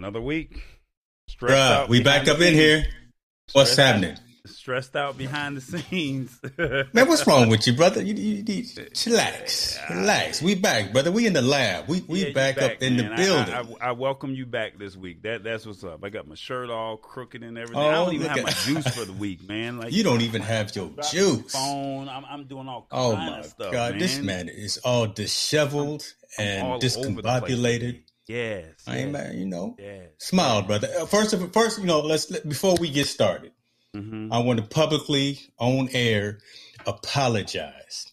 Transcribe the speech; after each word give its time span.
Another 0.00 0.22
week. 0.22 0.62
Stressed 1.28 1.54
Bruh, 1.54 1.88
we 1.90 2.02
back 2.02 2.26
up 2.26 2.40
in 2.40 2.54
here. 2.54 2.86
What's 3.52 3.76
happening? 3.76 4.16
stressed 4.46 4.96
out 4.96 5.18
behind 5.18 5.58
the 5.58 5.60
scenes. 5.60 6.40
Man, 6.58 7.06
what's 7.06 7.26
wrong 7.26 7.50
with 7.50 7.66
you, 7.66 7.74
brother? 7.74 8.02
You, 8.02 8.14
you, 8.14 8.42
you 8.46 8.64
relax, 9.06 9.78
relax. 9.90 10.40
We 10.40 10.54
back, 10.54 10.94
brother. 10.94 11.12
We 11.12 11.26
in 11.26 11.34
the 11.34 11.42
lab. 11.42 11.86
We 11.86 12.00
we 12.08 12.24
yeah, 12.24 12.32
back, 12.32 12.56
back, 12.56 12.76
up 12.76 12.82
in 12.82 12.96
man. 12.96 13.10
the 13.10 13.16
building. 13.16 13.54
I, 13.54 13.60
I, 13.60 13.88
I, 13.88 13.92
welcome 13.92 14.32
you 14.34 14.46
back 14.46 14.78
this 14.78 14.96
week. 14.96 15.22
That 15.24 15.44
that's 15.44 15.66
what's 15.66 15.84
up. 15.84 16.02
I 16.02 16.08
got 16.08 16.26
my 16.26 16.34
shirt 16.34 16.70
all 16.70 16.96
crooked 16.96 17.42
and 17.42 17.58
everything. 17.58 17.82
Oh, 17.82 17.88
I 17.88 17.92
don't 17.92 18.14
even 18.14 18.28
have 18.28 18.38
at... 18.38 18.44
my 18.44 18.50
juice 18.52 18.88
for 18.96 19.04
the 19.04 19.12
week, 19.12 19.46
man. 19.46 19.76
Like 19.80 19.92
you 19.92 20.02
don't 20.02 20.22
even 20.22 20.40
have 20.40 20.74
your 20.74 20.90
juice. 21.10 21.52
Phone. 21.52 22.08
I'm, 22.08 22.24
I'm 22.24 22.46
doing 22.46 22.68
all 22.68 22.86
oh 22.90 23.14
my 23.16 23.42
stuff, 23.42 23.70
god, 23.70 23.92
man. 23.92 23.98
this 23.98 24.18
man 24.18 24.48
is 24.48 24.78
all 24.78 25.06
disheveled 25.06 26.02
I'm, 26.38 26.46
and 26.46 26.66
I'm 26.66 26.80
discombobulated. 26.80 28.00
Yes. 28.30 28.86
Mad, 28.86 29.34
you 29.34 29.46
know. 29.46 29.74
Yes. 29.76 30.10
Smile, 30.18 30.62
brother. 30.62 30.88
Uh, 31.00 31.06
first 31.06 31.32
of 31.32 31.52
first, 31.52 31.80
you 31.80 31.86
know, 31.86 32.00
let's 32.00 32.30
let, 32.30 32.48
before 32.48 32.76
we 32.78 32.88
get 32.88 33.08
started, 33.08 33.50
mm-hmm. 33.96 34.32
I 34.32 34.38
want 34.38 34.60
to 34.60 34.66
publicly 34.66 35.40
on 35.58 35.88
air 35.92 36.38
apologize 36.86 38.09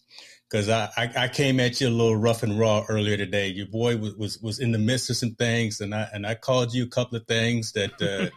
because 0.48 0.68
I, 0.68 0.88
I, 0.96 1.10
I 1.16 1.28
came 1.28 1.60
at 1.60 1.80
you 1.80 1.88
a 1.88 1.90
little 1.90 2.16
rough 2.16 2.42
and 2.42 2.58
raw 2.58 2.84
earlier 2.88 3.16
today. 3.16 3.48
Your 3.48 3.66
boy 3.66 3.96
was, 3.96 4.14
was 4.16 4.38
was 4.38 4.58
in 4.60 4.72
the 4.72 4.78
midst 4.78 5.10
of 5.10 5.16
some 5.16 5.34
things, 5.34 5.80
and 5.80 5.94
I 5.94 6.08
and 6.12 6.26
I 6.26 6.34
called 6.34 6.72
you 6.72 6.84
a 6.84 6.88
couple 6.88 7.18
of 7.18 7.26
things 7.26 7.72
that 7.72 7.92
uh, 8.00 8.30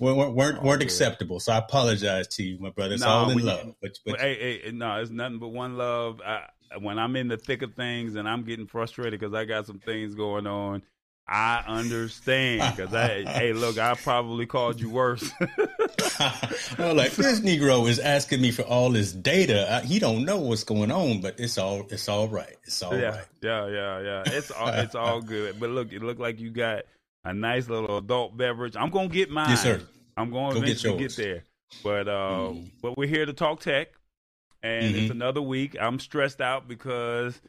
weren't 0.00 0.34
weren't, 0.34 0.62
weren't 0.62 0.82
oh, 0.82 0.84
acceptable. 0.84 1.40
So 1.40 1.52
I 1.52 1.58
apologize 1.58 2.28
to 2.28 2.42
you, 2.42 2.58
my 2.60 2.70
brother. 2.70 2.94
It's 2.94 3.02
no, 3.02 3.08
all 3.08 3.30
in 3.30 3.44
love. 3.44 3.74
But, 3.82 3.98
but, 4.06 4.20
hey, 4.20 4.60
hey, 4.64 4.70
no, 4.72 5.00
it's 5.00 5.10
nothing 5.10 5.38
but 5.38 5.48
one 5.48 5.76
love. 5.76 6.20
I, 6.24 6.48
when 6.80 6.98
I'm 6.98 7.16
in 7.16 7.28
the 7.28 7.36
thick 7.36 7.62
of 7.62 7.74
things 7.74 8.14
and 8.16 8.28
I'm 8.28 8.44
getting 8.44 8.66
frustrated 8.66 9.18
because 9.18 9.34
I 9.34 9.44
got 9.44 9.66
some 9.66 9.78
things 9.78 10.14
going 10.14 10.46
on, 10.46 10.82
I 11.26 11.64
understand 11.66 12.76
because 12.76 12.94
I, 12.94 13.22
hey, 13.22 13.52
look, 13.54 13.78
I 13.78 13.94
probably 13.94 14.44
called 14.44 14.78
you 14.78 14.90
worse. 14.90 15.32
well, 16.78 16.94
like 16.94 17.12
this 17.12 17.40
Negro 17.40 17.88
is 17.88 17.98
asking 17.98 18.42
me 18.42 18.50
for 18.50 18.62
all 18.62 18.90
this 18.90 19.12
data. 19.12 19.72
I, 19.72 19.80
he 19.80 19.98
don't 19.98 20.26
know 20.26 20.38
what's 20.38 20.64
going 20.64 20.90
on, 20.90 21.22
but 21.22 21.40
it's 21.40 21.56
all 21.56 21.86
it's 21.88 22.08
all 22.08 22.28
right. 22.28 22.56
It's 22.64 22.82
all 22.82 22.94
yeah, 22.94 23.08
right. 23.08 23.24
yeah, 23.40 23.66
Yeah, 23.68 24.00
yeah, 24.00 24.22
It's 24.26 24.50
all 24.50 24.68
it's 24.74 24.94
all 24.94 25.22
good. 25.22 25.58
But 25.58 25.70
look, 25.70 25.92
it 25.92 26.02
looked 26.02 26.20
like 26.20 26.40
you 26.40 26.50
got 26.50 26.84
a 27.24 27.32
nice 27.32 27.68
little 27.68 27.96
adult 27.98 28.36
beverage. 28.36 28.76
I'm 28.76 28.90
gonna 28.90 29.08
get 29.08 29.30
mine. 29.30 29.48
Yes, 29.50 29.62
sir. 29.62 29.80
I'm 30.16 30.30
going 30.30 30.54
to 30.54 30.62
eventually 30.62 30.98
get, 30.98 31.16
get, 31.16 31.16
there. 31.16 31.44
But 31.82 32.06
uh, 32.06 32.50
mm. 32.52 32.70
but 32.82 32.98
we're 32.98 33.08
here 33.08 33.26
to 33.26 33.32
talk 33.32 33.60
tech 33.60 33.88
and 34.64 34.94
mm-hmm. 34.94 35.02
it's 35.04 35.10
another 35.10 35.42
week. 35.42 35.76
I'm 35.78 35.98
stressed 35.98 36.40
out 36.40 36.66
because 36.66 37.40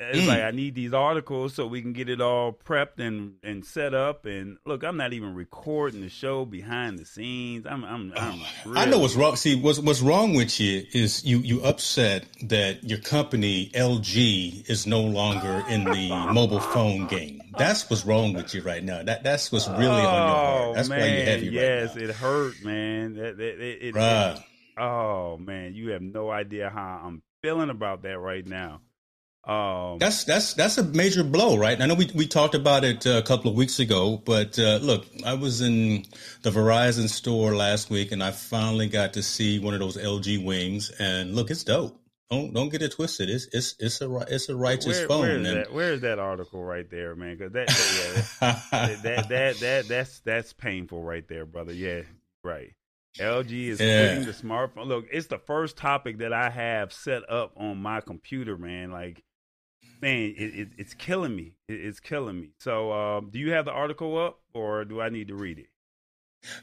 it's 0.00 0.18
mm. 0.18 0.28
like 0.28 0.42
I 0.42 0.50
need 0.50 0.74
these 0.74 0.94
articles 0.94 1.54
so 1.54 1.66
we 1.66 1.82
can 1.82 1.92
get 1.92 2.08
it 2.08 2.20
all 2.20 2.52
prepped 2.52 2.98
and 2.98 3.34
and 3.42 3.64
set 3.64 3.94
up. 3.94 4.24
And 4.24 4.58
look, 4.64 4.82
I'm 4.82 4.96
not 4.96 5.12
even 5.12 5.34
recording 5.34 6.00
the 6.00 6.08
show 6.08 6.44
behind 6.44 6.98
the 6.98 7.04
scenes. 7.04 7.66
I'm 7.66 7.84
I'm, 7.84 8.12
I'm 8.16 8.40
really 8.64 8.78
I 8.78 8.84
know 8.86 8.98
what's 8.98 9.14
wrong. 9.14 9.36
See, 9.36 9.54
what's 9.56 9.78
what's 9.78 10.00
wrong 10.00 10.34
with 10.34 10.58
you 10.58 10.86
is 10.92 11.24
you 11.24 11.38
you 11.38 11.62
upset 11.62 12.24
that 12.44 12.82
your 12.82 12.98
company 12.98 13.70
LG 13.74 14.68
is 14.70 14.86
no 14.86 15.02
longer 15.02 15.62
in 15.68 15.84
the 15.84 16.08
mobile 16.32 16.60
phone 16.60 17.06
game. 17.06 17.42
That's 17.58 17.88
what's 17.90 18.06
wrong 18.06 18.32
with 18.32 18.54
you 18.54 18.62
right 18.62 18.82
now. 18.82 19.02
That 19.02 19.22
that's 19.22 19.52
what's 19.52 19.68
really 19.68 19.86
oh, 19.86 19.90
on 19.90 20.02
your 20.02 20.10
heart. 20.10 20.62
Oh, 20.62 20.74
that's 20.74 20.88
man, 20.88 21.00
why 21.00 21.06
you're 21.06 21.24
heavy 21.24 21.46
yes, 21.46 21.90
right 21.90 21.96
now. 21.96 22.00
Yes, 22.00 22.10
it 22.10 22.16
hurt, 22.16 22.64
man. 22.64 23.16
It, 23.16 23.40
it, 23.40 23.94
it, 23.96 24.44
Oh 24.78 25.36
man, 25.36 25.74
you 25.74 25.90
have 25.90 26.00
no 26.00 26.30
idea 26.30 26.70
how 26.70 27.02
I'm 27.04 27.22
feeling 27.42 27.68
about 27.68 28.02
that 28.02 28.18
right 28.18 28.46
now. 28.46 28.80
Um, 29.44 29.98
that's 29.98 30.24
that's 30.24 30.52
that's 30.52 30.76
a 30.76 30.84
major 30.84 31.24
blow, 31.24 31.56
right? 31.56 31.80
I 31.80 31.86
know 31.86 31.94
we 31.94 32.10
we 32.14 32.26
talked 32.26 32.54
about 32.54 32.84
it 32.84 33.06
uh, 33.06 33.12
a 33.12 33.22
couple 33.22 33.50
of 33.50 33.56
weeks 33.56 33.78
ago, 33.78 34.20
but 34.22 34.58
uh, 34.58 34.78
look, 34.82 35.06
I 35.24 35.34
was 35.34 35.62
in 35.62 36.04
the 36.42 36.50
Verizon 36.50 37.08
store 37.08 37.56
last 37.56 37.88
week, 37.88 38.12
and 38.12 38.22
I 38.22 38.32
finally 38.32 38.88
got 38.88 39.14
to 39.14 39.22
see 39.22 39.58
one 39.58 39.72
of 39.72 39.80
those 39.80 39.96
LG 39.96 40.44
wings, 40.44 40.90
and 40.98 41.34
look, 41.34 41.50
it's 41.50 41.64
dope. 41.64 41.98
Don't 42.30 42.52
don't 42.52 42.68
get 42.68 42.82
it 42.82 42.92
twisted. 42.92 43.30
It's 43.30 43.48
it's 43.52 43.76
it's 43.78 44.02
a 44.02 44.14
it's 44.28 44.50
a 44.50 44.56
righteous 44.56 44.98
where, 44.98 45.08
phone. 45.08 45.20
Where 45.20 45.38
is, 45.38 45.54
that, 45.54 45.72
where 45.72 45.92
is 45.94 46.00
that 46.02 46.18
article 46.18 46.62
right 46.62 46.88
there, 46.90 47.16
man? 47.16 47.38
Because 47.38 47.52
that 47.54 47.66
that, 47.66 48.28
yeah, 48.40 48.60
that, 48.72 49.02
that 49.02 49.28
that 49.30 49.56
that 49.56 49.88
that's 49.88 50.20
that's 50.20 50.52
painful 50.52 51.02
right 51.02 51.26
there, 51.26 51.46
brother. 51.46 51.72
Yeah, 51.72 52.02
right. 52.44 52.74
LG 53.18 53.50
is 53.50 53.80
yeah. 53.80 54.08
putting 54.08 54.26
the 54.26 54.32
smartphone. 54.32 54.86
Look, 54.86 55.06
it's 55.10 55.26
the 55.26 55.38
first 55.38 55.76
topic 55.76 56.18
that 56.18 56.32
I 56.32 56.50
have 56.50 56.92
set 56.92 57.28
up 57.28 57.52
on 57.56 57.78
my 57.78 58.00
computer, 58.00 58.56
man. 58.56 58.92
Like, 58.92 59.24
man, 60.00 60.34
it, 60.36 60.54
it, 60.54 60.68
it's 60.78 60.94
killing 60.94 61.34
me. 61.34 61.54
It, 61.68 61.74
it's 61.74 62.00
killing 62.00 62.40
me. 62.40 62.50
So, 62.58 62.92
um, 62.92 63.30
do 63.30 63.38
you 63.38 63.52
have 63.52 63.64
the 63.64 63.72
article 63.72 64.18
up? 64.18 64.40
or 64.54 64.84
do 64.84 65.00
I 65.00 65.08
need 65.08 65.28
to 65.28 65.34
read 65.34 65.58
it? 65.58 65.66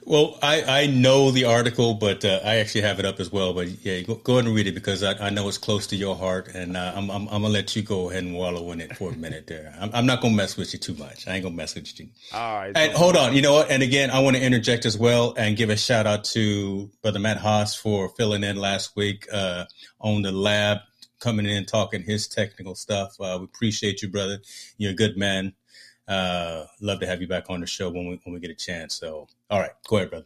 Well, 0.04 0.40
I, 0.42 0.64
I 0.64 0.88
know 0.88 1.30
the 1.30 1.46
article, 1.46 1.94
but 1.94 2.26
uh, 2.26 2.40
I 2.44 2.56
actually 2.56 2.82
have 2.82 2.98
it 2.98 3.06
up 3.06 3.20
as 3.20 3.32
well. 3.32 3.54
But 3.54 3.68
yeah, 3.86 4.02
go, 4.02 4.16
go 4.16 4.34
ahead 4.34 4.46
and 4.46 4.56
read 4.56 4.66
it 4.66 4.72
because 4.72 5.04
I, 5.04 5.14
I 5.28 5.30
know 5.30 5.48
it's 5.48 5.60
close 5.60 5.86
to 5.88 5.96
your 5.96 6.16
heart, 6.16 6.48
and 6.56 6.76
uh, 6.76 6.94
I'm, 6.96 7.12
I'm, 7.12 7.28
I'm 7.28 7.44
gonna 7.44 7.50
let 7.50 7.76
you 7.76 7.84
go 7.84 8.10
ahead 8.10 8.24
and 8.24 8.34
wallow 8.34 8.72
in 8.72 8.82
it 8.82 8.98
for 8.98 9.12
a 9.12 9.16
minute 9.16 9.46
there. 9.46 9.76
I'm, 9.80 9.92
I'm 9.94 10.08
not 10.08 10.20
gonna 10.20 10.34
mess 10.34 10.58
with 10.58 10.74
you 10.74 10.80
too 10.80 10.96
much. 10.96 11.28
I 11.28 11.36
ain't 11.36 11.44
gonna 11.44 11.56
mess 11.56 11.76
with 11.76 12.00
you. 12.00 12.08
All 12.34 12.56
right. 12.56 12.72
And 12.76 12.92
hold 12.94 13.16
on, 13.16 13.36
you 13.36 13.44
know 13.44 13.54
what? 13.54 13.70
And 13.70 13.84
again, 13.84 14.10
I 14.10 14.18
want 14.22 14.36
to 14.36 14.42
interject 14.42 14.88
as 14.88 14.98
well 14.98 15.36
and 15.38 15.56
give 15.56 15.70
a 15.70 15.78
shout 15.78 16.08
out 16.08 16.24
to 16.24 16.90
Brother 17.04 17.20
Matt 17.20 17.38
Haas 17.38 17.76
for 17.76 18.10
filling 18.10 18.44
in 18.44 18.56
last 18.56 18.96
week 18.96 19.28
uh, 19.32 19.66
on 20.02 20.24
the 20.24 20.32
lab, 20.32 20.80
coming 21.20 21.46
in 21.46 21.66
talking 21.66 22.04
his 22.04 22.28
technical 22.28 22.76
stuff. 22.76 23.20
Uh, 23.20 23.38
we 23.40 23.46
appreciate 23.46 24.02
you, 24.02 24.10
brother. 24.10 24.40
You're 24.78 24.92
a 24.92 24.96
good 24.96 25.18
man. 25.18 25.54
Uh, 26.08 26.66
love 26.80 27.00
to 27.02 27.08
have 27.08 27.22
you 27.22 27.28
back 27.28 27.50
on 27.50 27.60
the 27.60 27.68
show 27.68 27.90
when 27.90 28.08
we 28.08 28.20
when 28.24 28.34
we 28.34 28.40
get 28.40 28.52
a 28.52 28.56
chance. 28.56 28.96
So, 28.96 29.28
all 29.50 29.60
right, 29.60 29.72
go 29.88 29.98
ahead, 29.98 30.10
brother. 30.10 30.26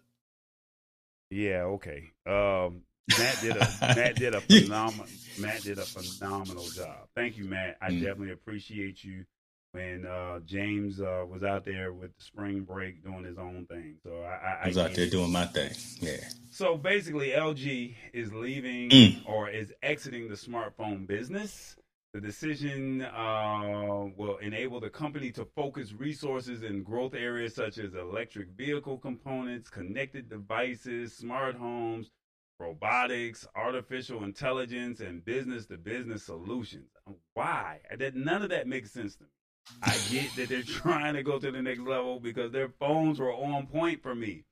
Yeah, 1.30 1.64
okay. 1.64 2.12
Um, 2.28 2.82
Matt 3.18 3.42
did 3.42 3.58
a 3.58 3.68
Matt 3.82 4.16
did 4.16 4.36
a 4.36 4.42
phenomenal 4.42 5.08
Matt 5.40 5.64
did 5.64 5.80
a 5.80 5.86
phenomenal 5.86 6.66
job. 6.66 7.08
Thank 7.16 7.38
you, 7.38 7.46
Matt. 7.46 7.78
I 7.82 7.90
mm 7.90 8.02
definitely 8.02 8.32
appreciate 8.32 9.04
you 9.04 9.26
when 9.72 10.06
uh, 10.06 10.40
James 10.46 11.00
uh, 11.00 11.24
was 11.28 11.44
out 11.44 11.66
there 11.66 11.94
with 11.94 12.16
the 12.18 12.24
spring 12.24 12.62
break 12.62 13.04
doing 13.04 13.24
his 13.24 13.38
own 13.38 13.66
thing. 13.70 13.96
So 14.04 14.22
I, 14.24 14.64
I 14.64 14.68
was 14.68 14.78
out 14.78 14.94
there 14.94 15.10
doing 15.10 15.32
my 15.32 15.46
thing. 15.46 15.72
Yeah. 16.00 16.18
So 16.50 16.78
basically, 16.78 17.30
LG 17.30 17.96
is 18.14 18.34
leaving 18.34 18.90
mm. 18.90 19.26
or 19.26 19.50
is 19.50 19.74
exiting 19.82 20.28
the 20.28 20.36
smartphone 20.36 21.08
business. 21.08 21.76
The 22.14 22.20
decision 22.20 23.04
uh, 23.04 24.08
will 24.18 24.38
enable 24.40 24.82
the 24.82 24.90
company 24.90 25.32
to 25.32 25.46
focus 25.56 25.94
resources 25.94 26.62
in 26.62 26.84
growth 26.84 27.14
areas 27.14 27.56
such 27.56 27.78
as 27.78 27.94
electric 27.94 28.50
vehicle 28.50 28.98
components, 28.98 29.70
connected 29.70 30.30
devices, 30.30 31.16
smart 31.16 31.56
homes, 31.56 32.12
robotics, 32.60 33.48
artificial 33.56 34.26
intelligence, 34.26 35.00
and 35.00 35.24
business 35.24 35.66
to 35.68 35.78
business 35.78 36.24
solutions. 36.24 36.90
Why? 37.34 37.80
That 37.98 38.14
none 38.16 38.44
of 38.44 38.50
that 38.50 38.68
makes 38.68 38.92
sense 38.92 39.16
to 39.16 39.24
me. 39.24 39.30
I 39.82 39.98
get 40.10 40.36
that 40.36 40.50
they're 40.50 40.64
trying 40.82 41.16
to 41.16 41.24
go 41.24 41.40
to 41.40 41.52
the 41.52 41.62
next 41.62 41.82
level 41.82 42.20
because 42.20 42.52
their 42.52 42.70
phones 42.70 43.20
were 43.20 43.34
on 43.34 43.68
point 43.68 44.02
for 44.02 44.16
me. 44.16 44.46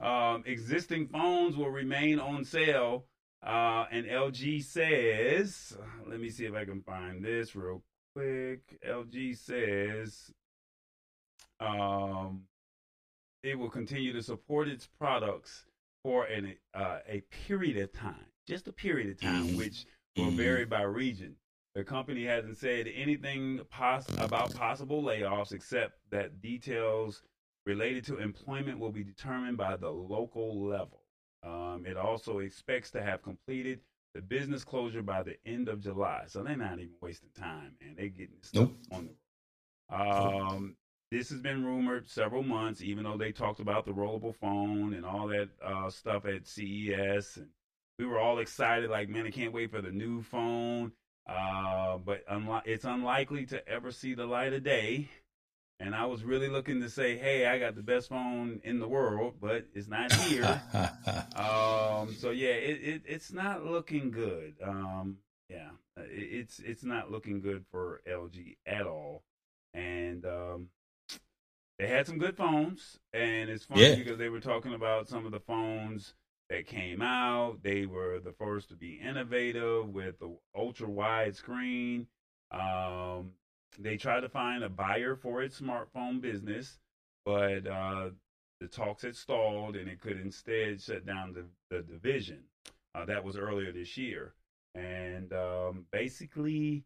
Um, 0.00 0.42
existing 0.46 1.08
phones 1.08 1.56
will 1.56 1.70
remain 1.70 2.18
on 2.18 2.44
sale 2.44 3.06
uh, 3.42 3.86
and 3.90 4.06
LG 4.06 4.64
says, 4.64 5.76
let 6.06 6.20
me 6.20 6.30
see 6.30 6.46
if 6.46 6.54
I 6.54 6.64
can 6.64 6.82
find 6.82 7.24
this 7.24 7.54
real 7.54 7.82
quick. 8.14 8.78
LG 8.86 9.36
says 9.38 10.32
um, 11.60 12.42
it 13.42 13.58
will 13.58 13.70
continue 13.70 14.12
to 14.12 14.22
support 14.22 14.68
its 14.68 14.88
products 14.98 15.64
for 16.02 16.24
an, 16.24 16.54
uh, 16.74 16.98
a 17.08 17.22
period 17.46 17.76
of 17.76 17.92
time, 17.92 18.26
just 18.46 18.68
a 18.68 18.72
period 18.72 19.10
of 19.10 19.20
time, 19.20 19.48
mm-hmm. 19.48 19.58
which 19.58 19.86
will 20.16 20.30
vary 20.30 20.64
by 20.64 20.82
region. 20.82 21.36
The 21.76 21.84
company 21.84 22.24
hasn't 22.24 22.56
said 22.56 22.88
anything 22.94 23.60
pos- 23.68 24.08
about 24.16 24.54
possible 24.54 25.02
layoffs 25.02 25.52
except 25.52 25.98
that 26.10 26.40
details 26.40 27.22
related 27.66 28.02
to 28.06 28.16
employment 28.16 28.78
will 28.78 28.90
be 28.90 29.04
determined 29.04 29.58
by 29.58 29.76
the 29.76 29.90
local 29.90 30.66
level. 30.66 31.02
Um, 31.42 31.84
it 31.86 31.98
also 31.98 32.38
expects 32.38 32.90
to 32.92 33.02
have 33.02 33.20
completed 33.20 33.80
the 34.14 34.22
business 34.22 34.64
closure 34.64 35.02
by 35.02 35.22
the 35.22 35.36
end 35.44 35.68
of 35.68 35.80
July. 35.82 36.22
So 36.28 36.42
they're 36.42 36.56
not 36.56 36.78
even 36.78 36.94
wasting 37.02 37.28
time, 37.38 37.72
and 37.82 37.94
they're 37.94 38.08
getting 38.08 38.38
stuff 38.40 38.70
nope. 38.70 38.76
on 38.90 39.10
the 39.90 39.96
road. 39.98 40.40
Um, 40.48 40.76
this 41.10 41.28
has 41.28 41.40
been 41.40 41.62
rumored 41.62 42.08
several 42.08 42.42
months, 42.42 42.80
even 42.80 43.04
though 43.04 43.18
they 43.18 43.32
talked 43.32 43.60
about 43.60 43.84
the 43.84 43.92
rollable 43.92 44.34
phone 44.34 44.94
and 44.94 45.04
all 45.04 45.28
that 45.28 45.50
uh, 45.62 45.90
stuff 45.90 46.24
at 46.24 46.46
CES. 46.46 47.36
And 47.36 47.48
we 47.98 48.06
were 48.06 48.18
all 48.18 48.38
excited, 48.38 48.88
like, 48.88 49.10
man, 49.10 49.26
I 49.26 49.30
can't 49.30 49.52
wait 49.52 49.70
for 49.70 49.82
the 49.82 49.92
new 49.92 50.22
phone. 50.22 50.92
Uh, 51.26 51.98
but 51.98 52.26
unli- 52.28 52.62
it's 52.66 52.84
unlikely 52.84 53.46
to 53.46 53.66
ever 53.68 53.90
see 53.90 54.14
the 54.14 54.26
light 54.26 54.52
of 54.52 54.62
day 54.62 55.08
and 55.78 55.94
I 55.94 56.06
was 56.06 56.24
really 56.24 56.48
looking 56.48 56.80
to 56.80 56.88
say, 56.88 57.16
"Hey, 57.16 57.46
I 57.46 57.58
got 57.58 57.74
the 57.74 57.82
best 57.82 58.08
phone 58.08 58.60
in 58.64 58.78
the 58.78 58.88
world," 58.88 59.34
but 59.40 59.66
it's 59.74 59.88
not 59.88 60.12
here. 60.12 60.62
um, 61.36 62.14
so 62.14 62.30
yeah, 62.30 62.54
it, 62.54 62.80
it, 62.82 63.02
it's 63.04 63.32
not 63.32 63.64
looking 63.64 64.10
good. 64.10 64.54
Um, 64.62 65.18
yeah, 65.50 65.70
it, 65.98 66.04
it's 66.10 66.58
it's 66.60 66.84
not 66.84 67.10
looking 67.10 67.40
good 67.40 67.64
for 67.70 68.00
LG 68.08 68.56
at 68.64 68.86
all. 68.86 69.22
And 69.74 70.24
um, 70.24 70.68
they 71.78 71.88
had 71.88 72.06
some 72.06 72.18
good 72.18 72.36
phones, 72.36 72.98
and 73.12 73.50
it's 73.50 73.64
funny 73.64 73.82
yeah. 73.82 73.94
because 73.96 74.16
they 74.16 74.30
were 74.30 74.40
talking 74.40 74.72
about 74.72 75.08
some 75.08 75.26
of 75.26 75.32
the 75.32 75.40
phones 75.40 76.14
that 76.50 76.66
came 76.66 77.02
out. 77.02 77.62
They 77.62 77.86
were 77.86 78.20
the 78.20 78.32
first 78.32 78.68
to 78.68 78.74
be 78.76 79.00
innovative 79.02 79.88
with 79.88 80.18
the 80.18 80.36
ultra 80.54 80.88
wide 80.88 81.36
screen. 81.36 82.06
Um, 82.50 83.32
they 83.78 83.96
tried 83.96 84.20
to 84.20 84.28
find 84.28 84.62
a 84.62 84.68
buyer 84.68 85.16
for 85.16 85.42
its 85.42 85.60
smartphone 85.60 86.20
business, 86.20 86.78
but 87.24 87.66
uh, 87.66 88.10
the 88.60 88.68
talks 88.68 89.02
had 89.02 89.16
stalled 89.16 89.76
and 89.76 89.88
it 89.88 90.00
could 90.00 90.20
instead 90.20 90.80
shut 90.80 91.04
down 91.04 91.34
the, 91.34 91.44
the 91.74 91.82
division. 91.82 92.44
Uh, 92.94 93.04
that 93.04 93.22
was 93.22 93.36
earlier 93.36 93.72
this 93.72 93.96
year. 93.96 94.32
And 94.74 95.32
um, 95.32 95.84
basically, 95.92 96.84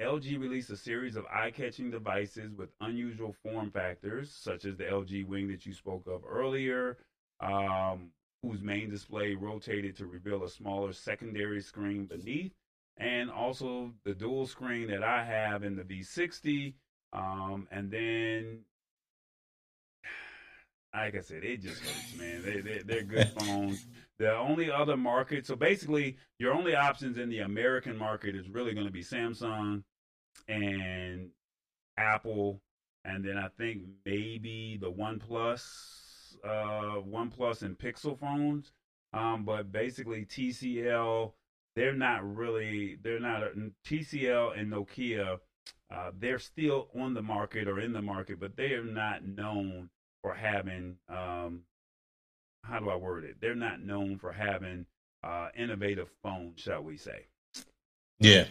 LG 0.00 0.38
released 0.40 0.70
a 0.70 0.76
series 0.76 1.16
of 1.16 1.26
eye 1.26 1.50
catching 1.50 1.90
devices 1.90 2.52
with 2.54 2.70
unusual 2.80 3.34
form 3.42 3.70
factors, 3.70 4.30
such 4.30 4.64
as 4.64 4.76
the 4.76 4.84
LG 4.84 5.26
Wing 5.26 5.48
that 5.48 5.64
you 5.64 5.72
spoke 5.72 6.06
of 6.06 6.22
earlier, 6.28 6.98
um, 7.40 8.10
whose 8.42 8.62
main 8.62 8.90
display 8.90 9.34
rotated 9.34 9.96
to 9.96 10.06
reveal 10.06 10.44
a 10.44 10.48
smaller 10.48 10.92
secondary 10.92 11.60
screen 11.60 12.06
beneath 12.06 12.52
and 13.00 13.30
also 13.30 13.92
the 14.04 14.14
dual 14.14 14.46
screen 14.46 14.88
that 14.88 15.02
I 15.02 15.24
have 15.24 15.64
in 15.64 15.74
the 15.74 15.82
V60. 15.82 16.74
Um, 17.12 17.66
and 17.70 17.90
then, 17.90 18.60
like 20.94 21.16
I 21.16 21.20
said, 21.20 21.42
it 21.42 21.62
just 21.62 21.80
hurts, 21.80 22.16
man. 22.18 22.42
They, 22.44 22.60
they, 22.60 22.82
they're 22.84 23.02
good 23.02 23.28
phones. 23.38 23.86
The 24.18 24.36
only 24.36 24.70
other 24.70 24.98
market, 24.98 25.46
so 25.46 25.56
basically, 25.56 26.18
your 26.38 26.52
only 26.52 26.74
options 26.74 27.16
in 27.16 27.30
the 27.30 27.38
American 27.40 27.96
market 27.96 28.36
is 28.36 28.48
really 28.50 28.74
going 28.74 28.86
to 28.86 28.92
be 28.92 29.02
Samsung 29.02 29.82
and 30.46 31.30
Apple, 31.96 32.60
and 33.06 33.24
then 33.24 33.38
I 33.38 33.48
think 33.48 33.82
maybe 34.04 34.78
the 34.78 34.92
OnePlus, 34.92 36.09
uh, 36.44 37.00
OnePlus 37.00 37.62
and 37.62 37.78
Pixel 37.78 38.18
phones. 38.18 38.72
Um, 39.12 39.44
but 39.44 39.72
basically, 39.72 40.24
TCL 40.24 41.32
they're 41.76 41.94
not 41.94 42.36
really 42.36 42.98
they're 43.02 43.20
not 43.20 43.42
TCL 43.86 44.58
and 44.58 44.72
Nokia. 44.72 45.38
Uh, 45.92 46.10
they're 46.18 46.38
still 46.38 46.88
on 46.98 47.14
the 47.14 47.22
market 47.22 47.66
or 47.66 47.80
in 47.80 47.92
the 47.92 48.02
market, 48.02 48.38
but 48.38 48.56
they 48.56 48.72
are 48.72 48.84
not 48.84 49.24
known 49.24 49.88
for 50.22 50.34
having 50.34 50.96
um, 51.08 51.62
how 52.64 52.78
do 52.78 52.90
I 52.90 52.96
word 52.96 53.24
it? 53.24 53.36
They're 53.40 53.54
not 53.54 53.80
known 53.80 54.18
for 54.18 54.32
having 54.32 54.86
uh, 55.24 55.48
innovative 55.56 56.08
phones, 56.22 56.60
shall 56.60 56.82
we 56.82 56.96
say? 56.96 57.26
Yeah, 58.18 58.44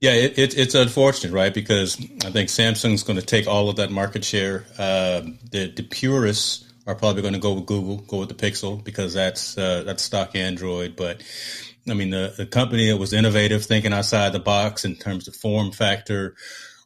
yeah, 0.00 0.12
it, 0.12 0.38
it, 0.38 0.58
it's 0.58 0.74
unfortunate, 0.74 1.32
right? 1.32 1.54
Because 1.54 1.96
I 2.24 2.30
think 2.30 2.48
Samsung's 2.48 3.04
going 3.04 3.18
to 3.18 3.24
take 3.24 3.46
all 3.46 3.68
of 3.68 3.76
that 3.76 3.90
market 3.90 4.24
share. 4.24 4.64
Uh, 4.76 5.22
the 5.50 5.72
the 5.74 5.84
purists 5.84 6.64
are 6.86 6.94
probably 6.94 7.22
going 7.22 7.34
to 7.34 7.40
go 7.40 7.54
with 7.54 7.66
Google, 7.66 7.98
go 7.98 8.18
with 8.18 8.28
the 8.28 8.34
Pixel 8.34 8.82
because 8.82 9.14
that's 9.14 9.56
uh, 9.56 9.82
that's 9.84 10.02
stock 10.02 10.36
Android, 10.36 10.96
but 10.96 11.22
I 11.88 11.94
mean, 11.94 12.10
the, 12.10 12.32
the 12.36 12.46
company 12.46 12.88
that 12.88 12.96
was 12.96 13.12
innovative, 13.12 13.64
thinking 13.64 13.92
outside 13.92 14.32
the 14.32 14.40
box 14.40 14.84
in 14.84 14.96
terms 14.96 15.28
of 15.28 15.36
form 15.36 15.70
factor, 15.70 16.34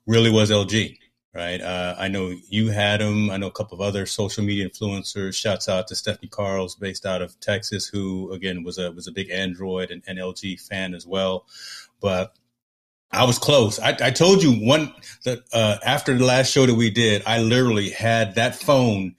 really 0.06 0.30
was 0.30 0.50
LG, 0.50 0.96
right? 1.34 1.60
Uh, 1.60 1.94
I 1.96 2.08
know 2.08 2.34
you 2.48 2.70
had 2.70 3.00
them. 3.00 3.30
I 3.30 3.36
know 3.36 3.46
a 3.46 3.52
couple 3.52 3.76
of 3.76 3.86
other 3.86 4.06
social 4.06 4.44
media 4.44 4.68
influencers. 4.68 5.34
Shouts 5.34 5.68
out 5.68 5.86
to 5.88 5.94
Stephanie 5.94 6.28
Carls, 6.28 6.74
based 6.74 7.06
out 7.06 7.22
of 7.22 7.38
Texas, 7.40 7.86
who 7.86 8.32
again 8.32 8.64
was 8.64 8.78
a 8.78 8.90
was 8.90 9.06
a 9.06 9.12
big 9.12 9.30
Android 9.30 9.90
and, 9.90 10.02
and 10.06 10.18
LG 10.18 10.60
fan 10.66 10.94
as 10.94 11.06
well. 11.06 11.46
But 12.00 12.36
I 13.12 13.24
was 13.24 13.38
close. 13.38 13.78
I, 13.78 13.96
I 14.00 14.10
told 14.10 14.42
you 14.42 14.52
one 14.66 14.92
that 15.24 15.40
uh, 15.52 15.76
after 15.84 16.16
the 16.16 16.24
last 16.24 16.50
show 16.50 16.66
that 16.66 16.74
we 16.74 16.90
did, 16.90 17.22
I 17.24 17.40
literally 17.40 17.90
had 17.90 18.34
that 18.34 18.56
phone 18.56 19.14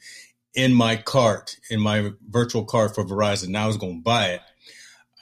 in 0.53 0.73
my 0.73 0.95
cart, 0.95 1.57
in 1.69 1.79
my 1.79 2.11
virtual 2.27 2.65
cart 2.65 2.95
for 2.95 3.03
Verizon. 3.03 3.49
Now 3.49 3.65
I 3.65 3.67
was 3.67 3.77
going 3.77 3.99
to 3.99 4.03
buy 4.03 4.27
it 4.29 4.41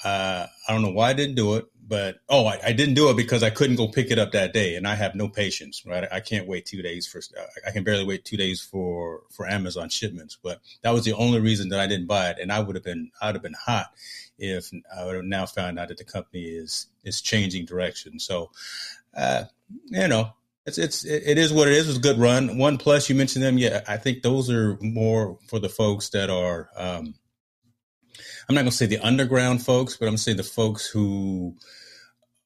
uh, 0.04 0.46
I 0.68 0.74
don't 0.74 0.84
know 0.84 0.92
why 0.92 1.10
I 1.10 1.14
didn't 1.14 1.36
do 1.36 1.56
it, 1.56 1.66
but 1.88 2.18
oh, 2.30 2.46
I, 2.46 2.60
I, 2.64 2.72
didn't 2.72 2.94
do 2.94 3.10
it 3.10 3.18
because 3.18 3.42
I 3.42 3.50
couldn't 3.50 3.78
go 3.78 3.88
pick 3.88 4.12
it 4.12 4.20
up 4.20 4.32
that 4.34 4.54
day, 4.54 4.76
and 4.76 4.88
I 4.88 4.94
have 4.96 5.16
no 5.16 5.28
patience. 5.28 5.84
Right, 5.86 6.08
I 6.12 6.20
can't 6.20 6.48
wait 6.48 6.66
two 6.66 6.82
days 6.82 7.08
for. 7.08 7.22
I 7.66 7.72
can 7.72 7.84
barely 7.84 8.06
wait 8.06 8.24
two 8.24 8.38
days 8.38 8.62
for 8.62 9.24
for 9.32 9.48
Amazon 9.48 9.90
shipments. 9.90 10.38
But 10.42 10.62
that 10.82 10.94
was 10.94 11.04
the 11.04 11.14
only 11.14 11.40
reason 11.40 11.70
that 11.70 11.80
I 11.80 11.88
didn't 11.88 12.08
buy 12.08 12.30
it, 12.30 12.38
and 12.40 12.52
I 12.52 12.60
would 12.60 12.76
have 12.76 12.84
been 12.84 13.12
I 13.22 13.28
would 13.28 13.36
have 13.36 13.44
been 13.44 13.56
hot 13.60 13.88
if 14.38 14.72
I 14.96 15.06
would 15.06 15.16
have 15.16 15.26
now 15.26 15.46
found 15.46 15.80
out 15.80 15.88
that 15.88 15.98
the 15.98 16.04
company 16.04 16.44
is 16.44 16.88
is 17.04 17.22
changing 17.22 17.66
direction. 17.66 18.20
So, 18.20 18.52
uh, 19.16 19.46
you 19.88 20.08
know, 20.08 20.34
it's 20.68 20.78
it's 20.78 21.06
it 21.06 21.38
is 21.38 21.54
what 21.54 21.70
it 21.70 21.74
is. 21.74 21.86
It 21.86 21.92
was 21.92 21.98
a 21.98 22.02
good 22.02 22.20
run. 22.20 22.58
One 22.58 22.78
plus, 22.78 23.10
you 23.10 23.16
mentioned 23.16 23.44
them. 23.44 23.58
Yeah, 23.58 23.82
I 23.88 23.96
think 23.96 24.22
those 24.22 24.50
are 24.52 24.78
more 24.82 25.40
for 25.48 25.60
the 25.60 25.70
folks 25.70 26.10
that 26.10 26.30
are. 26.30 26.70
Um, 26.76 27.16
I'm 28.50 28.56
not 28.56 28.62
going 28.62 28.72
to 28.72 28.78
say 28.78 28.86
the 28.86 29.00
underground 29.00 29.66
folks, 29.66 29.96
but 29.96 30.06
I'm 30.06 30.12
going 30.12 30.18
to 30.18 30.24
say 30.24 30.34
the 30.34 30.44
folks 30.44 30.88
who 30.88 31.56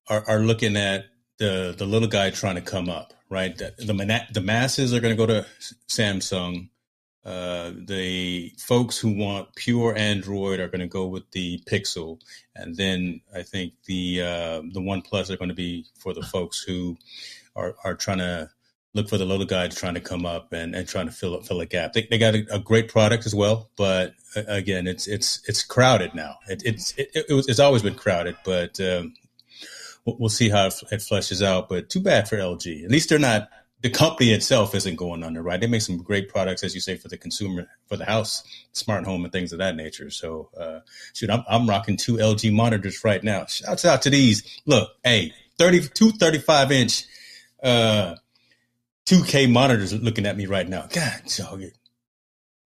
are, 0.08 0.24
are 0.28 0.40
looking 0.40 0.78
at 0.78 1.06
the 1.40 1.74
the 1.76 1.86
little 1.86 2.08
guy 2.08 2.30
trying 2.30 2.56
to 2.56 2.62
come 2.62 2.90
up. 2.90 3.14
Right, 3.28 3.58
the 3.58 3.74
the, 3.80 4.22
the 4.32 4.42
masses 4.42 4.94
are 4.94 5.00
going 5.00 5.18
to 5.18 5.26
go 5.26 5.26
to 5.26 5.48
Samsung. 5.90 6.70
Uh, 7.24 7.72
the 7.86 8.52
folks 8.58 8.98
who 8.98 9.16
want 9.16 9.56
pure 9.56 9.96
Android 9.96 10.60
are 10.60 10.68
going 10.68 10.82
to 10.82 10.88
go 10.88 11.08
with 11.08 11.30
the 11.32 11.60
Pixel, 11.68 12.20
and 12.56 12.76
then 12.76 13.22
I 13.36 13.42
think 13.42 13.74
the 13.86 14.22
uh, 14.22 14.62
the 14.72 14.82
One 14.82 15.02
Plus 15.02 15.32
are 15.32 15.38
going 15.38 15.50
to 15.50 15.56
be 15.56 15.86
for 15.98 16.14
the 16.14 16.24
folks 16.24 16.62
who 16.62 16.98
are 17.56 17.76
are 17.84 17.96
trying 17.96 18.20
to 18.20 18.50
look 18.94 19.08
for 19.08 19.18
the 19.18 19.26
little 19.26 19.46
guys 19.46 19.74
trying 19.76 19.94
to 19.94 20.02
come 20.02 20.26
up 20.26 20.52
and, 20.52 20.76
and 20.76 20.88
trying 20.88 21.06
to 21.06 21.12
fill 21.12 21.42
fill 21.42 21.62
a 21.62 21.66
gap. 21.66 21.94
They, 21.94 22.08
they 22.10 22.18
got 22.18 22.36
a, 22.36 22.46
a 22.56 22.60
great 22.60 22.90
product 22.90 23.26
as 23.26 23.34
well, 23.34 23.70
but 23.78 24.14
uh, 24.36 24.44
again, 24.48 24.88
it's 24.88 25.08
it's 25.08 25.42
it's 25.48 25.64
crowded 25.64 26.14
now. 26.14 26.38
It, 26.48 26.64
it's 26.66 26.94
it, 26.98 27.10
it 27.30 27.34
was, 27.34 27.48
it's 27.48 27.60
always 27.60 27.84
been 27.84 27.96
crowded, 27.96 28.36
but 28.44 28.80
um, 28.80 29.14
we'll, 30.06 30.30
see 30.30 30.50
how 30.50 30.68
it, 30.68 30.74
fleshes 30.74 31.46
out. 31.46 31.70
But 31.70 31.90
too 31.90 32.02
bad 32.02 32.28
for 32.28 32.38
LG. 32.38 32.84
At 32.86 32.92
least 32.92 33.10
they're 33.10 33.20
not 33.20 33.50
the 33.82 33.90
company 33.90 34.32
itself 34.32 34.76
isn't 34.76 34.96
going 34.96 35.24
under, 35.24 35.42
right? 35.42 35.60
They 35.60 35.68
make 35.68 35.82
some 35.82 35.98
great 35.98 36.30
products, 36.30 36.64
as 36.64 36.76
you 36.76 36.82
say, 36.82 36.98
for 36.98 37.08
the 37.08 37.18
consumer, 37.18 37.68
for 37.88 37.98
the 37.98 38.06
house, 38.06 38.44
smart 38.74 39.06
home, 39.06 39.24
and 39.24 39.34
things 39.34 39.54
of 39.54 39.60
that 39.60 39.76
nature. 39.76 40.12
So, 40.12 40.50
uh, 40.60 40.82
shoot, 41.14 41.32
I'm, 41.32 41.44
I'm 41.50 41.68
rocking 41.68 41.98
two 41.98 42.18
LG 42.18 42.54
monitors 42.54 43.04
right 43.04 43.24
now. 43.24 43.46
Shouts 43.48 43.86
out 43.86 44.04
to 44.04 44.12
these. 44.12 44.62
Look, 44.66 44.92
hey, 45.04 45.34
32, 45.58 46.12
35 46.12 46.72
inch, 46.72 47.06
uh, 47.64 48.16
2K 49.08 49.52
monitors 49.52 49.94
looking 49.94 50.26
at 50.26 50.38
me 50.38 50.46
right 50.46 50.68
now. 50.68 50.88
God, 50.92 51.22
dog 51.38 51.62
it. 51.62 51.78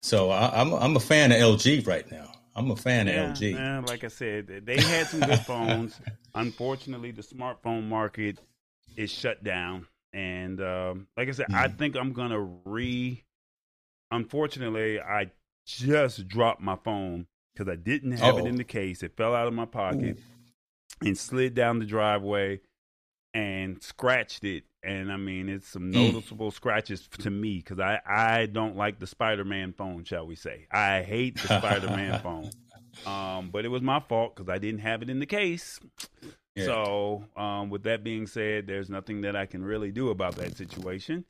So 0.01 0.29
I, 0.29 0.61
am 0.61 0.73
I'm, 0.73 0.83
I'm 0.83 0.95
a 0.95 0.99
fan 0.99 1.31
of 1.31 1.37
LG 1.37 1.87
right 1.87 2.09
now. 2.11 2.31
I'm 2.55 2.71
a 2.71 2.75
fan 2.75 3.07
yeah, 3.07 3.31
of 3.31 3.37
LG. 3.37 3.53
Yeah, 3.53 3.79
like 3.85 4.03
I 4.03 4.07
said, 4.07 4.61
they 4.65 4.79
had 4.79 5.07
some 5.07 5.19
good 5.21 5.39
phones. 5.41 5.99
Unfortunately, 6.35 7.11
the 7.11 7.21
smartphone 7.21 7.87
market 7.87 8.39
is 8.95 9.11
shut 9.11 9.43
down 9.43 9.87
and 10.13 10.61
um, 10.61 11.07
like 11.15 11.27
I 11.27 11.31
said, 11.31 11.47
mm-hmm. 11.47 11.63
I 11.63 11.67
think 11.67 11.95
I'm 11.95 12.13
gonna 12.13 12.39
re. 12.65 13.23
Unfortunately, 14.09 14.99
I 14.99 15.31
just 15.65 16.27
dropped 16.27 16.61
my 16.61 16.77
phone 16.83 17.27
because 17.53 17.71
I 17.71 17.75
didn't 17.75 18.13
have 18.13 18.35
Uh-oh. 18.35 18.45
it 18.45 18.47
in 18.47 18.55
the 18.55 18.63
case. 18.63 19.03
It 19.03 19.15
fell 19.17 19.35
out 19.35 19.47
of 19.47 19.53
my 19.53 19.65
pocket 19.65 20.17
Ooh. 20.17 21.07
and 21.07 21.17
slid 21.17 21.53
down 21.53 21.79
the 21.79 21.85
driveway 21.85 22.61
and 23.37 23.81
scratched 23.83 24.43
it. 24.43 24.63
And 24.83 25.11
I 25.11 25.17
mean, 25.17 25.47
it's 25.47 25.67
some 25.67 25.91
mm. 25.91 26.11
noticeable 26.11 26.49
scratches 26.49 27.07
to 27.19 27.29
me 27.29 27.57
because 27.57 27.79
I, 27.79 27.99
I 28.05 28.45
don't 28.47 28.75
like 28.75 28.99
the 28.99 29.05
Spider 29.05 29.45
Man 29.45 29.73
phone, 29.73 30.03
shall 30.05 30.25
we 30.25 30.35
say. 30.35 30.65
I 30.71 31.03
hate 31.03 31.39
the 31.39 31.59
Spider 31.59 31.87
Man 31.87 32.19
phone. 32.23 32.49
Um, 33.05 33.51
but 33.51 33.63
it 33.63 33.67
was 33.67 33.83
my 33.83 33.99
fault 33.99 34.35
because 34.35 34.49
I 34.49 34.57
didn't 34.57 34.79
have 34.79 35.03
it 35.03 35.09
in 35.09 35.19
the 35.19 35.27
case. 35.27 35.79
Yeah. 36.55 36.65
So, 36.65 37.25
um, 37.35 37.69
with 37.69 37.83
that 37.83 38.03
being 38.03 38.25
said, 38.25 38.65
there's 38.65 38.89
nothing 38.89 39.21
that 39.21 39.35
I 39.35 39.45
can 39.45 39.63
really 39.63 39.91
do 39.91 40.09
about 40.09 40.35
that 40.37 40.57
situation. 40.57 41.23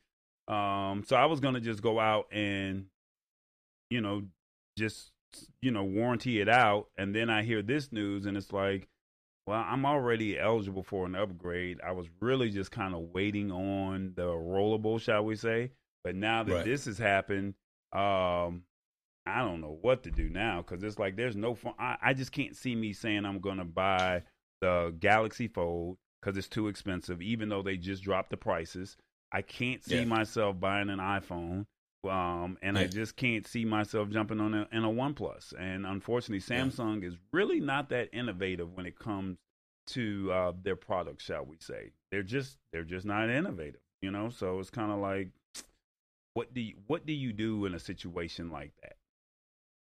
Um, 0.47 1.03
so 1.05 1.17
I 1.17 1.25
was 1.25 1.41
gonna 1.41 1.59
just 1.59 1.81
go 1.81 1.99
out 1.99 2.27
and, 2.31 2.85
you 3.89 3.99
know, 3.99 4.23
just 4.77 5.11
you 5.61 5.71
know 5.71 5.83
warranty 5.83 6.39
it 6.39 6.47
out, 6.47 6.87
and 6.97 7.13
then 7.13 7.29
I 7.29 7.43
hear 7.43 7.61
this 7.61 7.91
news, 7.91 8.25
and 8.25 8.37
it's 8.37 8.53
like, 8.53 8.87
well, 9.47 9.63
I'm 9.65 9.85
already 9.85 10.37
eligible 10.37 10.83
for 10.83 11.05
an 11.05 11.15
upgrade. 11.15 11.79
I 11.81 11.93
was 11.93 12.07
really 12.19 12.49
just 12.49 12.69
kind 12.69 12.93
of 12.93 13.13
waiting 13.13 13.49
on 13.49 14.11
the 14.15 14.25
rollable, 14.25 14.99
shall 14.99 15.23
we 15.23 15.35
say? 15.35 15.71
But 16.03 16.15
now 16.15 16.43
that 16.43 16.53
right. 16.53 16.65
this 16.65 16.83
has 16.85 16.97
happened, 16.97 17.53
um, 17.93 18.63
I 19.25 19.39
don't 19.39 19.61
know 19.61 19.77
what 19.81 20.03
to 20.03 20.11
do 20.11 20.29
now 20.29 20.61
because 20.61 20.83
it's 20.83 20.99
like 20.99 21.15
there's 21.15 21.37
no 21.37 21.55
fun. 21.55 21.73
I, 21.79 21.95
I 22.01 22.13
just 22.13 22.33
can't 22.33 22.57
see 22.57 22.75
me 22.75 22.91
saying 22.91 23.25
I'm 23.25 23.39
gonna 23.39 23.65
buy 23.65 24.23
the 24.59 24.93
Galaxy 24.99 25.47
Fold 25.47 25.97
because 26.21 26.37
it's 26.37 26.49
too 26.49 26.67
expensive, 26.67 27.21
even 27.21 27.47
though 27.47 27.61
they 27.61 27.77
just 27.77 28.03
dropped 28.03 28.31
the 28.31 28.37
prices. 28.37 28.97
I 29.31 29.41
can't 29.41 29.83
see 29.83 29.99
yeah. 29.99 30.05
myself 30.05 30.59
buying 30.59 30.89
an 30.89 30.99
iPhone. 30.99 31.65
Um, 32.03 32.57
and 32.61 32.77
yeah. 32.77 32.83
I 32.83 32.87
just 32.87 33.15
can't 33.15 33.45
see 33.45 33.65
myself 33.65 34.09
jumping 34.09 34.39
on 34.39 34.53
a, 34.53 34.67
in 34.71 34.83
a 34.83 34.89
OnePlus. 34.89 35.53
And 35.59 35.85
unfortunately, 35.85 36.39
Samsung 36.39 37.01
yeah. 37.01 37.09
is 37.09 37.15
really 37.33 37.59
not 37.59 37.89
that 37.89 38.09
innovative 38.13 38.75
when 38.75 38.85
it 38.85 38.97
comes 38.97 39.37
to 39.87 40.31
uh, 40.31 40.51
their 40.63 40.75
products, 40.75 41.23
shall 41.23 41.45
we 41.45 41.57
say? 41.59 41.91
They're 42.11 42.23
just 42.23 42.57
they're 42.71 42.83
just 42.83 43.05
not 43.05 43.29
innovative, 43.29 43.81
you 44.01 44.11
know. 44.11 44.29
So 44.29 44.59
it's 44.59 44.69
kind 44.69 44.91
of 44.91 44.99
like, 44.99 45.29
what 46.33 46.53
do 46.53 46.61
you, 46.61 46.75
what 46.87 47.05
do 47.05 47.13
you 47.13 47.33
do 47.33 47.65
in 47.65 47.73
a 47.73 47.79
situation 47.79 48.51
like 48.51 48.73
that? 48.83 48.97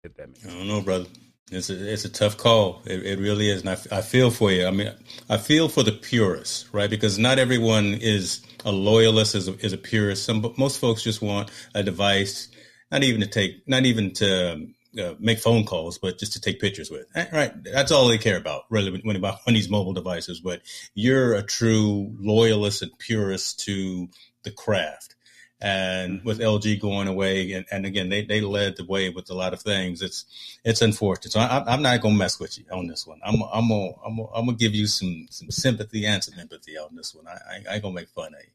If 0.04 0.16
that 0.16 0.28
makes 0.30 0.46
I 0.46 0.52
don't 0.52 0.68
know, 0.68 0.82
brother. 0.82 1.08
It's 1.50 1.70
a, 1.70 1.94
it's 1.94 2.04
a 2.04 2.10
tough 2.10 2.38
call. 2.38 2.82
It, 2.86 3.06
it 3.06 3.20
really 3.20 3.50
is. 3.50 3.62
And 3.62 3.70
I, 3.70 3.98
I 3.98 4.02
feel 4.02 4.32
for 4.32 4.52
you. 4.52 4.68
I 4.68 4.72
mean, 4.72 4.92
I 5.30 5.38
feel 5.38 5.70
for 5.70 5.82
the 5.82 5.94
purists, 5.94 6.72
right? 6.74 6.90
Because 6.90 7.18
not 7.18 7.40
everyone 7.40 7.94
is 7.94 8.42
a 8.66 8.72
loyalist, 8.72 9.34
is 9.34 9.48
a, 9.48 9.54
is 9.66 9.72
a 9.72 9.78
purist. 9.78 10.26
Some, 10.26 10.54
most 10.58 10.80
folks 10.80 11.02
just 11.02 11.22
want 11.22 11.50
a 11.74 11.84
device, 11.84 12.50
not 12.92 13.04
even 13.04 13.22
to 13.22 13.28
take, 13.28 13.66
not 13.68 13.86
even 13.86 14.12
to 14.16 14.68
uh, 15.00 15.14
make 15.20 15.40
phone 15.40 15.64
calls, 15.64 15.98
but 15.98 16.20
just 16.20 16.34
to 16.34 16.42
take 16.42 16.60
pictures 16.60 16.92
with. 16.92 17.06
Eh, 17.16 17.28
right. 17.32 17.54
That's 17.64 17.92
all 17.92 18.10
they 18.10 18.18
care 18.18 18.38
about, 18.38 18.64
really, 18.70 19.00
when 19.04 19.16
about 19.16 19.40
when 19.46 19.56
these 19.56 19.70
mobile 19.70 19.94
devices. 19.94 20.42
But 20.42 20.62
you're 20.96 21.34
a 21.34 21.44
true 21.44 22.14
loyalist 22.20 22.82
and 22.82 22.98
purist 23.00 23.62
to 23.62 24.10
the 24.44 24.52
craft 24.52 25.16
and 25.60 26.24
with 26.24 26.40
LG 26.40 26.80
going 26.80 27.08
away, 27.08 27.54
and, 27.54 27.66
and 27.72 27.86
again, 27.86 28.10
they, 28.10 28.24
they 28.24 28.42
led 28.42 28.78
the 28.78 28.86
way 28.86 29.10
with 29.10 29.30
a 29.30 29.34
lot 29.34 29.54
of 29.54 29.62
things. 29.62 30.02
It's 30.02 30.26
it's 30.64 30.82
unfortunate. 30.82 31.32
So 31.32 31.40
I, 31.40 31.74
am 31.74 31.82
not 31.82 32.02
gonna 32.02 32.16
mess 32.16 32.40
with 32.40 32.58
you 32.60 32.66
on 32.72 32.88
this 32.88 33.08
one. 33.08 33.20
I'm 33.26 33.42
I'm 33.52 33.70
gonna 33.70 33.92
I'm 34.06 34.18
gonna, 34.18 34.30
I'm 34.36 34.46
gonna 34.46 34.58
give 34.58 34.76
you 34.76 34.86
some 34.86 35.28
some 35.30 35.50
sympathy 35.50 36.06
and 36.06 36.24
some 36.24 36.40
empathy 36.40 36.78
on 36.78 36.96
this 36.96 37.16
one. 37.16 37.28
I 37.28 37.40
I, 37.70 37.74
ain't 37.74 37.82
gonna 37.84 37.96
make 37.96 38.10
fun 38.10 38.36
of 38.36 38.42
you. 38.42 38.50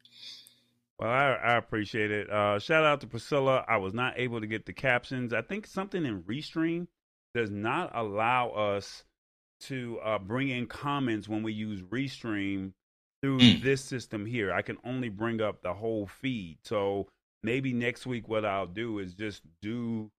Well, 0.99 1.11
I, 1.11 1.33
I 1.33 1.57
appreciate 1.57 2.13
it. 2.13 2.31
Uh, 2.31 2.61
shout 2.61 2.85
out 2.85 3.01
to 3.01 3.09
Priscilla. 3.09 3.65
I 3.67 3.79
was 3.79 3.93
not 3.93 4.15
able 4.19 4.41
to 4.41 4.47
get 4.47 4.67
the 4.67 4.73
captions. 4.73 5.33
I 5.33 5.43
think 5.43 5.67
something 5.67 6.05
in 6.05 6.23
Restream 6.23 6.87
does 7.35 7.51
not 7.51 7.91
allow 7.97 8.51
us 8.51 9.03
to 9.63 9.99
uh, 10.05 10.19
bring 10.19 10.51
in 10.51 10.67
comments 10.67 11.29
when 11.29 11.43
we 11.43 11.53
use 11.53 11.83
Restream 11.83 12.73
through 13.23 13.39
mm. 13.39 13.63
this 13.63 13.81
system 13.81 14.27
here. 14.27 14.53
I 14.53 14.63
can 14.63 14.77
only 14.85 15.09
bring 15.09 15.41
up 15.41 15.63
the 15.63 15.73
whole 15.73 16.07
feed. 16.07 16.59
So 16.65 17.09
maybe 17.43 17.73
next 17.73 18.05
week, 18.05 18.29
what 18.29 18.45
I'll 18.45 18.67
do 18.67 18.99
is 18.99 19.15
just 19.15 19.43
do. 19.63 20.11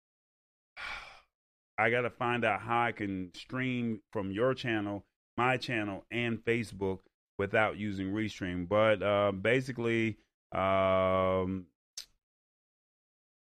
I 1.77 1.89
got 1.89 2.01
to 2.01 2.09
find 2.09 2.45
out 2.45 2.61
how 2.61 2.83
I 2.83 2.91
can 2.91 3.31
stream 3.33 4.01
from 4.11 4.31
your 4.31 4.53
channel, 4.53 5.03
my 5.37 5.57
channel, 5.57 6.05
and 6.11 6.37
Facebook 6.45 6.99
without 7.39 7.77
using 7.77 8.13
Restream. 8.13 8.69
But 8.69 9.01
uh, 9.01 9.31
basically, 9.31 10.17
um, 10.51 11.65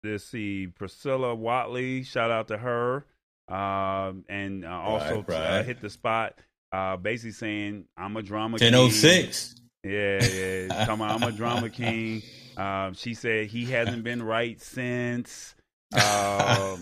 let's 0.05 0.25
see, 0.25 0.67
Priscilla 0.67 1.35
Watley, 1.35 2.03
shout 2.03 2.31
out 2.31 2.49
to 2.49 2.59
her. 2.59 3.07
Um, 3.49 4.27
and 4.29 4.67
uh, 4.67 4.69
also 4.69 5.25
right, 5.27 5.29
right. 5.29 5.47
Uh, 5.47 5.63
hit 5.63 5.81
the 5.81 5.89
spot 5.89 6.39
uh, 6.73 6.97
basically 6.97 7.33
saying 7.33 7.85
I'm 7.97 8.17
a 8.17 8.23
drama 8.23 8.55
1006. 8.55 9.55
king. 9.55 9.93
Yeah, 9.93 10.25
yeah. 10.25 10.87
Come 10.87 11.01
on, 11.03 11.11
I'm 11.11 11.23
a 11.23 11.33
drama 11.33 11.71
king. 11.71 12.23
Um, 12.57 12.95
she 12.95 13.15
said 13.15 13.47
he 13.47 13.65
hasn't 13.67 14.03
been 14.03 14.23
right 14.23 14.61
since. 14.61 15.55
Um, 15.95 16.81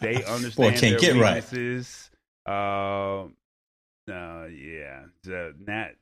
they 0.00 0.24
understand 0.28 0.54
Boy, 0.56 0.70
can't 0.70 0.80
their 0.80 0.98
get 0.98 1.14
weaknesses. 1.14 2.10
Right. 2.46 2.54
Uh, 2.54 3.22
uh, 4.10 4.46
yeah. 4.46 5.02
The, 5.24 5.54
Nat, 5.66 5.96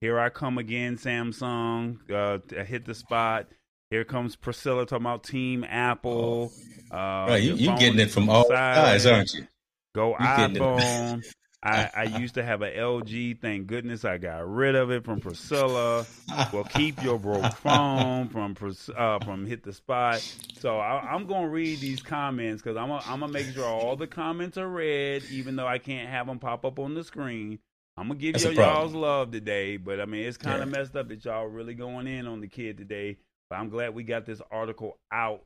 here 0.00 0.18
I 0.18 0.30
come 0.30 0.58
again, 0.58 0.96
Samsung. 0.96 1.98
Uh, 2.10 2.64
hit 2.64 2.84
the 2.84 2.94
spot. 2.94 3.46
Here 3.90 4.04
comes 4.04 4.36
Priscilla 4.36 4.86
talking 4.86 5.04
about 5.04 5.24
Team 5.24 5.64
Apple. 5.68 6.50
Oh, 6.90 6.96
uh, 6.96 7.26
right, 7.28 7.42
you, 7.42 7.54
you 7.54 7.76
getting 7.78 7.98
it 7.98 8.10
from 8.10 8.30
all 8.30 8.46
sides, 8.48 9.04
aren't 9.04 9.34
you? 9.34 9.46
Go 9.94 10.16
iPhone. 10.18 11.22
I, 11.62 11.90
I 11.96 12.02
used 12.04 12.34
to 12.34 12.42
have 12.42 12.62
an 12.62 12.72
LG. 12.72 13.40
Thank 13.40 13.66
goodness 13.66 14.04
I 14.04 14.18
got 14.18 14.48
rid 14.48 14.74
of 14.74 14.90
it 14.90 15.04
from 15.04 15.20
Priscilla. 15.20 16.06
well, 16.52 16.64
keep 16.64 17.02
your 17.02 17.18
broke 17.18 17.52
phone 17.56 18.28
from 18.28 18.56
uh, 18.96 19.18
from 19.20 19.46
hit 19.46 19.62
the 19.62 19.72
spot. 19.72 20.20
So 20.58 20.78
I, 20.78 21.14
am 21.14 21.26
gonna 21.26 21.48
read 21.48 21.80
these 21.80 22.02
comments 22.02 22.62
because 22.62 22.76
I'm 22.76 22.88
gonna, 22.88 23.02
I'm 23.06 23.20
gonna 23.20 23.32
make 23.32 23.46
sure 23.46 23.64
all 23.64 23.96
the 23.96 24.06
comments 24.06 24.58
are 24.58 24.68
read, 24.68 25.24
even 25.30 25.56
though 25.56 25.66
I 25.66 25.78
can't 25.78 26.08
have 26.08 26.26
them 26.26 26.38
pop 26.38 26.64
up 26.64 26.78
on 26.78 26.94
the 26.94 27.04
screen. 27.04 27.58
I'm 27.96 28.08
gonna 28.08 28.18
give 28.18 28.40
you 28.40 28.50
y'all's 28.52 28.94
love 28.94 29.32
today, 29.32 29.76
but 29.76 30.00
I 30.00 30.06
mean 30.06 30.26
it's 30.26 30.38
kind 30.38 30.62
of 30.62 30.68
yeah. 30.68 30.78
messed 30.78 30.96
up 30.96 31.08
that 31.08 31.24
y'all 31.24 31.46
really 31.46 31.74
going 31.74 32.06
in 32.06 32.26
on 32.26 32.40
the 32.40 32.48
kid 32.48 32.78
today. 32.78 33.18
But 33.50 33.56
I'm 33.56 33.68
glad 33.68 33.94
we 33.94 34.02
got 34.02 34.24
this 34.24 34.40
article 34.50 34.98
out 35.12 35.42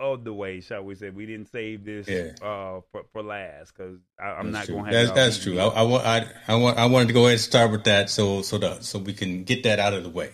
of 0.00 0.24
the 0.24 0.32
way, 0.32 0.60
shall 0.60 0.84
we 0.84 0.94
say? 0.94 1.10
We 1.10 1.26
didn't 1.26 1.50
save 1.50 1.84
this 1.84 2.08
yeah. 2.08 2.32
uh, 2.46 2.80
for, 2.92 3.04
for 3.12 3.22
last 3.22 3.72
because 3.76 3.98
I'm 4.20 4.52
not 4.52 4.66
going 4.66 4.84
to 4.84 4.90
have. 4.90 4.92
That's, 4.92 5.10
that's 5.12 5.42
true. 5.42 5.58
I, 5.58 5.66
I, 5.66 5.82
want 5.82 6.06
I, 6.06 6.26
I 6.46 6.54
want 6.54 6.78
I 6.78 6.86
wanted 6.86 7.08
to 7.08 7.14
go 7.14 7.22
ahead 7.22 7.32
and 7.32 7.40
start 7.40 7.70
with 7.70 7.84
that 7.84 8.10
so 8.10 8.42
so 8.42 8.58
that 8.58 8.84
so 8.84 8.98
we 8.98 9.12
can 9.12 9.44
get 9.44 9.64
that 9.64 9.78
out 9.78 9.94
of 9.94 10.04
the 10.04 10.10
way. 10.10 10.30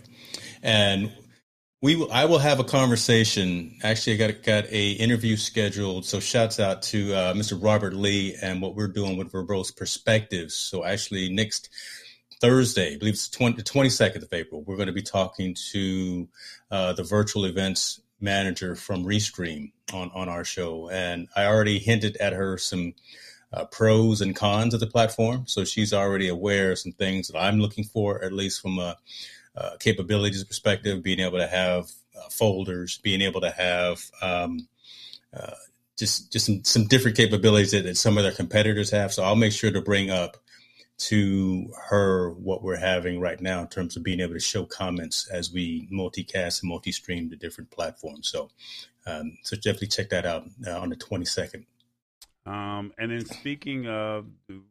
And 0.62 1.12
we 1.82 1.96
will, 1.96 2.10
I 2.10 2.24
will 2.24 2.38
have 2.38 2.60
a 2.60 2.64
conversation. 2.64 3.76
Actually, 3.82 4.14
I 4.14 4.28
got 4.28 4.42
got 4.42 4.64
a 4.70 4.92
interview 4.92 5.36
scheduled. 5.36 6.04
So 6.04 6.20
shouts 6.20 6.60
out 6.60 6.82
to 6.82 7.14
uh, 7.14 7.34
Mr. 7.34 7.62
Robert 7.62 7.94
Lee 7.94 8.36
and 8.40 8.60
what 8.60 8.74
we're 8.74 8.88
doing 8.88 9.16
with 9.16 9.32
Verbose 9.32 9.74
Perspectives. 9.74 10.54
So 10.54 10.84
actually, 10.84 11.30
next 11.30 11.70
Thursday, 12.40 12.94
I 12.94 12.98
believe 12.98 13.14
it's 13.14 13.28
20, 13.28 13.56
the 13.56 13.62
22nd 13.62 14.22
of 14.22 14.32
April, 14.32 14.62
we're 14.62 14.76
going 14.76 14.88
to 14.88 14.92
be 14.92 15.02
talking 15.02 15.54
to 15.72 16.28
uh, 16.70 16.92
the 16.92 17.02
virtual 17.02 17.44
events 17.46 18.00
manager 18.24 18.74
from 18.74 19.04
Restream 19.04 19.70
on 19.92 20.10
on 20.14 20.28
our 20.28 20.44
show, 20.44 20.88
and 20.90 21.28
I 21.36 21.46
already 21.46 21.78
hinted 21.78 22.16
at 22.16 22.32
her 22.32 22.58
some. 22.58 22.94
Uh, 23.52 23.64
pros 23.66 24.20
and 24.20 24.34
cons 24.34 24.74
of 24.74 24.80
the 24.80 24.86
platform. 24.88 25.44
So 25.46 25.64
she's 25.64 25.92
already 25.92 26.26
aware 26.26 26.72
of 26.72 26.80
some 26.80 26.90
things 26.90 27.28
that 27.28 27.38
I'm 27.38 27.60
looking 27.60 27.84
for, 27.84 28.20
at 28.20 28.32
least 28.32 28.60
from 28.60 28.80
a 28.80 28.96
uh, 29.56 29.76
capabilities 29.78 30.42
perspective, 30.42 31.04
being 31.04 31.20
able 31.20 31.38
to 31.38 31.46
have 31.46 31.88
uh, 32.18 32.28
folders, 32.30 32.98
being 32.98 33.22
able 33.22 33.40
to 33.40 33.50
have 33.50 34.02
um, 34.22 34.66
uh, 35.32 35.54
just 35.96 36.32
just 36.32 36.46
some, 36.46 36.64
some 36.64 36.86
different 36.86 37.16
capabilities 37.16 37.70
that, 37.70 37.84
that, 37.84 37.96
some 37.96 38.18
of 38.18 38.24
their 38.24 38.32
competitors 38.32 38.90
have. 38.90 39.12
So 39.12 39.22
I'll 39.22 39.36
make 39.36 39.52
sure 39.52 39.70
to 39.70 39.80
bring 39.80 40.10
up 40.10 40.38
to 40.96 41.72
her 41.88 42.30
what 42.30 42.62
we're 42.62 42.76
having 42.76 43.20
right 43.20 43.40
now 43.40 43.60
in 43.60 43.68
terms 43.68 43.96
of 43.96 44.02
being 44.02 44.20
able 44.20 44.34
to 44.34 44.40
show 44.40 44.64
comments 44.64 45.28
as 45.28 45.52
we 45.52 45.88
multicast 45.92 46.62
and 46.62 46.68
multi-stream 46.68 47.28
to 47.30 47.36
different 47.36 47.70
platforms. 47.70 48.28
So 48.28 48.50
um, 49.06 49.36
so 49.42 49.56
definitely 49.56 49.88
check 49.88 50.10
that 50.10 50.24
out 50.24 50.46
uh, 50.66 50.78
on 50.78 50.88
the 50.88 50.96
22nd. 50.96 51.64
Um, 52.46 52.92
and 52.98 53.10
then 53.10 53.24
speaking 53.24 53.86
of, 53.86 54.26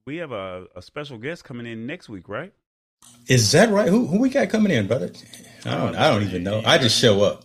we 0.06 0.18
have 0.18 0.32
a, 0.32 0.68
a 0.76 0.82
special 0.82 1.18
guest 1.18 1.44
coming 1.44 1.66
in 1.66 1.86
next 1.86 2.10
week, 2.10 2.30
right? 2.30 2.54
Is 3.28 3.52
that 3.52 3.70
right? 3.70 3.90
Who 3.90 4.06
who 4.06 4.20
we 4.20 4.30
got 4.30 4.50
coming 4.50 4.72
in, 4.72 4.88
brother? 4.88 5.12
I 5.66 5.78
don't 5.78 5.96
I 5.96 6.10
don't 6.10 6.24
even 6.24 6.44
know. 6.44 6.62
I 6.66 6.78
just 6.78 6.98
show 6.98 7.22
up. 7.22 7.44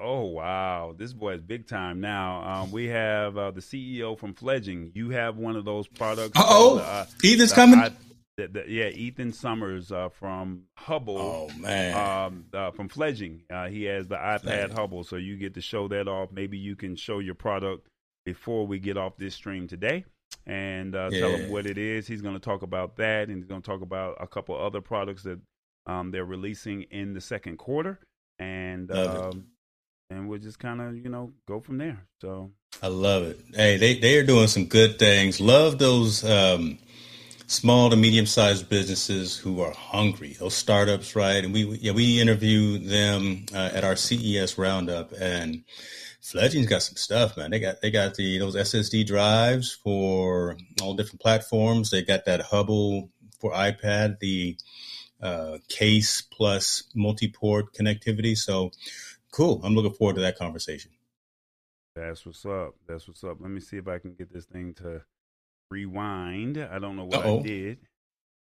Oh 0.00 0.24
wow, 0.26 0.94
this 0.96 1.12
boy 1.12 1.34
is 1.34 1.42
big 1.42 1.66
time 1.66 2.00
now. 2.00 2.42
Um, 2.42 2.72
we 2.72 2.86
have 2.88 3.36
uh, 3.36 3.50
the 3.50 3.60
CEO 3.60 4.18
from 4.18 4.34
Fledging. 4.34 4.92
You 4.94 5.10
have 5.10 5.36
one 5.36 5.56
of 5.56 5.64
those 5.64 5.86
products. 5.86 6.32
Oh, 6.36 6.78
uh, 6.78 7.06
Ethan's 7.22 7.52
coming. 7.52 7.78
I, 7.78 7.90
the, 8.36 8.48
the, 8.48 8.64
yeah, 8.66 8.88
Ethan 8.88 9.32
Summers 9.32 9.92
uh, 9.92 10.08
from 10.08 10.62
Hubble. 10.76 11.18
Oh 11.18 11.50
man, 11.58 11.94
um, 12.26 12.44
uh, 12.54 12.70
from 12.70 12.88
Fledging. 12.88 13.42
Uh, 13.50 13.68
he 13.68 13.84
has 13.84 14.08
the 14.08 14.16
iPad 14.16 14.72
Hubble, 14.72 15.04
so 15.04 15.16
you 15.16 15.36
get 15.36 15.54
to 15.54 15.60
show 15.60 15.88
that 15.88 16.08
off. 16.08 16.30
Maybe 16.32 16.56
you 16.56 16.76
can 16.76 16.96
show 16.96 17.18
your 17.18 17.34
product 17.34 17.86
before 18.24 18.66
we 18.66 18.78
get 18.78 18.96
off 18.96 19.16
this 19.16 19.34
stream 19.34 19.66
today 19.66 20.04
and 20.46 20.94
uh, 20.94 21.08
yeah. 21.10 21.20
tell 21.20 21.30
him 21.30 21.50
what 21.50 21.66
it 21.66 21.78
is. 21.78 22.06
He's 22.06 22.22
going 22.22 22.34
to 22.34 22.40
talk 22.40 22.62
about 22.62 22.96
that, 22.96 23.28
and 23.28 23.36
he's 23.36 23.46
going 23.46 23.62
to 23.62 23.66
talk 23.66 23.82
about 23.82 24.16
a 24.20 24.26
couple 24.26 24.56
other 24.56 24.80
products 24.80 25.22
that 25.24 25.38
um, 25.86 26.10
they're 26.10 26.24
releasing 26.24 26.82
in 26.82 27.14
the 27.14 27.20
second 27.20 27.58
quarter, 27.58 27.98
and 28.38 28.90
um, 28.90 29.46
and 30.10 30.28
we'll 30.28 30.38
just 30.38 30.58
kind 30.58 30.80
of 30.80 30.96
you 30.96 31.08
know 31.08 31.32
go 31.46 31.60
from 31.60 31.78
there. 31.78 32.06
So 32.20 32.50
I 32.82 32.88
love 32.88 33.22
it. 33.22 33.40
Hey, 33.54 33.76
they 33.76 33.98
they 33.98 34.18
are 34.18 34.24
doing 34.24 34.48
some 34.48 34.66
good 34.66 34.98
things. 34.98 35.40
Love 35.40 35.78
those. 35.78 36.24
Um, 36.24 36.78
small 37.46 37.90
to 37.90 37.96
medium 37.96 38.26
sized 38.26 38.68
businesses 38.68 39.36
who 39.36 39.60
are 39.60 39.72
hungry, 39.72 40.36
those 40.38 40.54
startups, 40.54 41.16
right? 41.16 41.42
And 41.44 41.52
we, 41.52 41.64
yeah, 41.80 41.90
we 41.90 42.20
interview 42.20 42.78
them 42.78 43.44
uh, 43.52 43.70
at 43.74 43.82
our 43.82 43.96
CES 43.96 44.56
roundup 44.56 45.12
and 45.20 45.64
Fledging's 46.20 46.66
got 46.66 46.82
some 46.82 46.96
stuff, 46.96 47.36
man. 47.36 47.50
They 47.50 47.58
got 47.58 47.80
they 47.80 47.90
got 47.90 48.14
the 48.14 48.38
those 48.38 48.54
SSD 48.54 49.06
drives 49.06 49.72
for 49.72 50.56
all 50.82 50.94
different 50.94 51.20
platforms. 51.20 51.90
They 51.90 52.02
got 52.02 52.26
that 52.26 52.42
Hubble 52.42 53.10
for 53.40 53.52
iPad, 53.52 54.18
the 54.20 54.56
uh, 55.22 55.58
case 55.68 56.20
plus 56.22 56.84
multi-port 56.94 57.74
connectivity. 57.74 58.36
So 58.36 58.70
cool. 59.32 59.60
I'm 59.64 59.74
looking 59.74 59.92
forward 59.92 60.16
to 60.16 60.22
that 60.22 60.38
conversation. 60.38 60.90
That's 61.96 62.24
what's 62.24 62.46
up. 62.46 62.74
That's 62.86 63.08
what's 63.08 63.24
up. 63.24 63.38
Let 63.40 63.50
me 63.50 63.60
see 63.60 63.76
if 63.76 63.88
I 63.88 63.98
can 63.98 64.14
get 64.14 64.32
this 64.32 64.46
thing 64.46 64.74
to 64.74 65.02
rewind. 65.70 66.58
I 66.58 66.78
don't 66.78 66.96
know 66.96 67.04
what 67.04 67.24
Uh-oh. 67.24 67.40
I 67.40 67.42
did. 67.42 67.78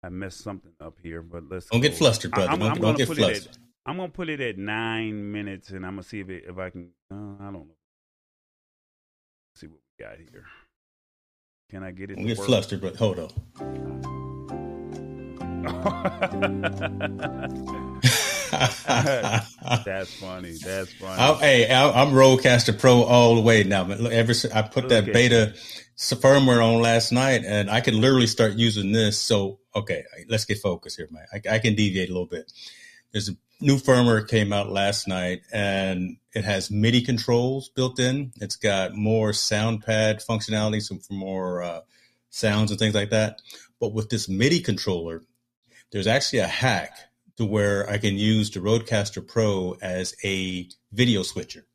I 0.03 0.09
messed 0.09 0.39
something 0.39 0.73
up 0.79 0.97
here, 1.01 1.21
but 1.21 1.43
let's 1.49 1.67
don't 1.67 1.81
go. 1.81 1.87
get 1.87 1.97
flustered, 1.97 2.31
brother. 2.31 2.49
I, 2.49 2.53
am 2.53 2.59
don't, 2.59 2.71
I'm 2.71 2.81
don't 2.81 2.97
get 2.97 3.07
flustered. 3.07 3.57
I'm 3.85 3.97
gonna 3.97 4.09
put 4.09 4.29
it 4.29 4.41
at 4.41 4.57
nine 4.57 5.31
minutes, 5.31 5.69
and 5.69 5.85
I'm 5.85 5.93
gonna 5.93 6.03
see 6.03 6.19
if 6.19 6.29
it, 6.29 6.45
if 6.47 6.57
I 6.57 6.69
can. 6.71 6.89
Uh, 7.11 7.35
I 7.39 7.45
don't 7.45 7.53
know. 7.53 7.75
Let's 9.53 9.61
see 9.61 9.67
what 9.67 9.79
we 9.99 10.05
got 10.05 10.17
here. 10.17 10.45
Can 11.69 11.83
I 11.83 11.91
get 11.91 12.11
it? 12.11 12.15
Don't 12.15 12.25
get 12.25 12.37
work? 12.37 12.47
flustered, 12.47 12.81
but 12.81 12.95
hold 12.95 13.19
on. 13.19 13.31
That's 19.85 20.13
funny. 20.15 20.51
That's 20.51 20.93
funny. 20.93 21.21
I'm, 21.21 21.37
hey, 21.37 21.71
I'm 21.71 22.09
Rodecaster 22.13 22.77
Pro 22.77 23.03
all 23.03 23.35
the 23.35 23.41
way 23.41 23.63
now. 23.63 23.89
Ever 23.89 24.33
I 24.53 24.61
put 24.63 24.89
that 24.89 25.05
beta 25.05 25.53
firmware 25.97 26.63
on 26.63 26.81
last 26.81 27.11
night, 27.11 27.43
and 27.45 27.69
I 27.69 27.81
can 27.81 27.99
literally 27.99 28.27
start 28.27 28.53
using 28.53 28.91
this. 28.91 29.19
So, 29.19 29.59
okay, 29.75 30.03
let's 30.27 30.45
get 30.45 30.59
focused 30.59 30.97
here, 30.97 31.07
man. 31.11 31.25
I, 31.33 31.55
I 31.55 31.59
can 31.59 31.75
deviate 31.75 32.09
a 32.09 32.11
little 32.13 32.27
bit. 32.27 32.51
There's 33.11 33.29
a 33.29 33.33
new 33.61 33.77
firmware 33.77 34.27
came 34.27 34.51
out 34.51 34.69
last 34.69 35.07
night 35.07 35.43
and 35.53 36.17
it 36.33 36.43
has 36.43 36.71
MIDI 36.71 37.01
controls 37.01 37.69
built 37.69 37.99
in. 37.99 38.31
It's 38.41 38.55
got 38.55 38.95
more 38.95 39.33
sound 39.33 39.85
pad 39.85 40.21
functionality, 40.27 40.81
some 40.81 40.99
for 40.99 41.13
more 41.13 41.61
uh, 41.61 41.81
sounds 42.31 42.71
and 42.71 42.79
things 42.79 42.95
like 42.95 43.11
that. 43.11 43.41
But 43.79 43.93
with 43.93 44.09
this 44.09 44.27
MIDI 44.27 44.59
controller, 44.59 45.21
there's 45.91 46.07
actually 46.07 46.39
a 46.39 46.47
hack 46.47 46.97
to 47.41 47.45
where 47.45 47.89
I 47.89 47.97
can 47.97 48.17
use 48.17 48.51
the 48.51 48.59
Rodecaster 48.59 49.27
Pro 49.27 49.75
as 49.81 50.15
a 50.23 50.69
video 50.91 51.23
switcher. 51.23 51.65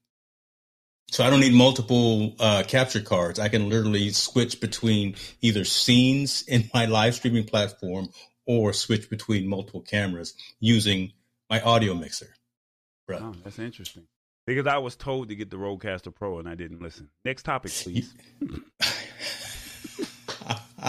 So 1.11 1.25
I 1.25 1.31
don't 1.31 1.41
need 1.41 1.55
multiple 1.55 2.37
uh, 2.39 2.63
capture 2.67 3.01
cards. 3.01 3.41
I 3.41 3.49
can 3.49 3.69
literally 3.69 4.11
switch 4.11 4.61
between 4.61 5.17
either 5.43 5.65
scenes 5.65 6.43
in 6.49 6.71
my 6.73 6.87
live 6.87 7.17
streaming 7.17 7.45
platform 7.45 8.11
or 8.47 8.73
switch 8.73 9.11
between 9.11 9.49
multiple 9.49 9.81
cameras 9.81 10.35
using 10.61 11.13
my 11.51 11.61
audio 11.61 11.95
mixer. 11.95 12.29
Bro. 13.09 13.19
Oh, 13.21 13.35
that's 13.43 13.59
interesting. 13.59 14.07
Because 14.47 14.69
I 14.69 14.79
was 14.79 14.95
told 14.95 15.29
to 15.31 15.35
get 15.35 15.51
the 15.51 15.57
Rodecaster 15.57 16.15
Pro 16.15 16.39
and 16.39 16.49
I 16.49 16.55
didn't 16.55 16.81
listen. 16.81 17.09
Next 17.25 17.43
topic, 17.43 17.73
please. 17.73 18.15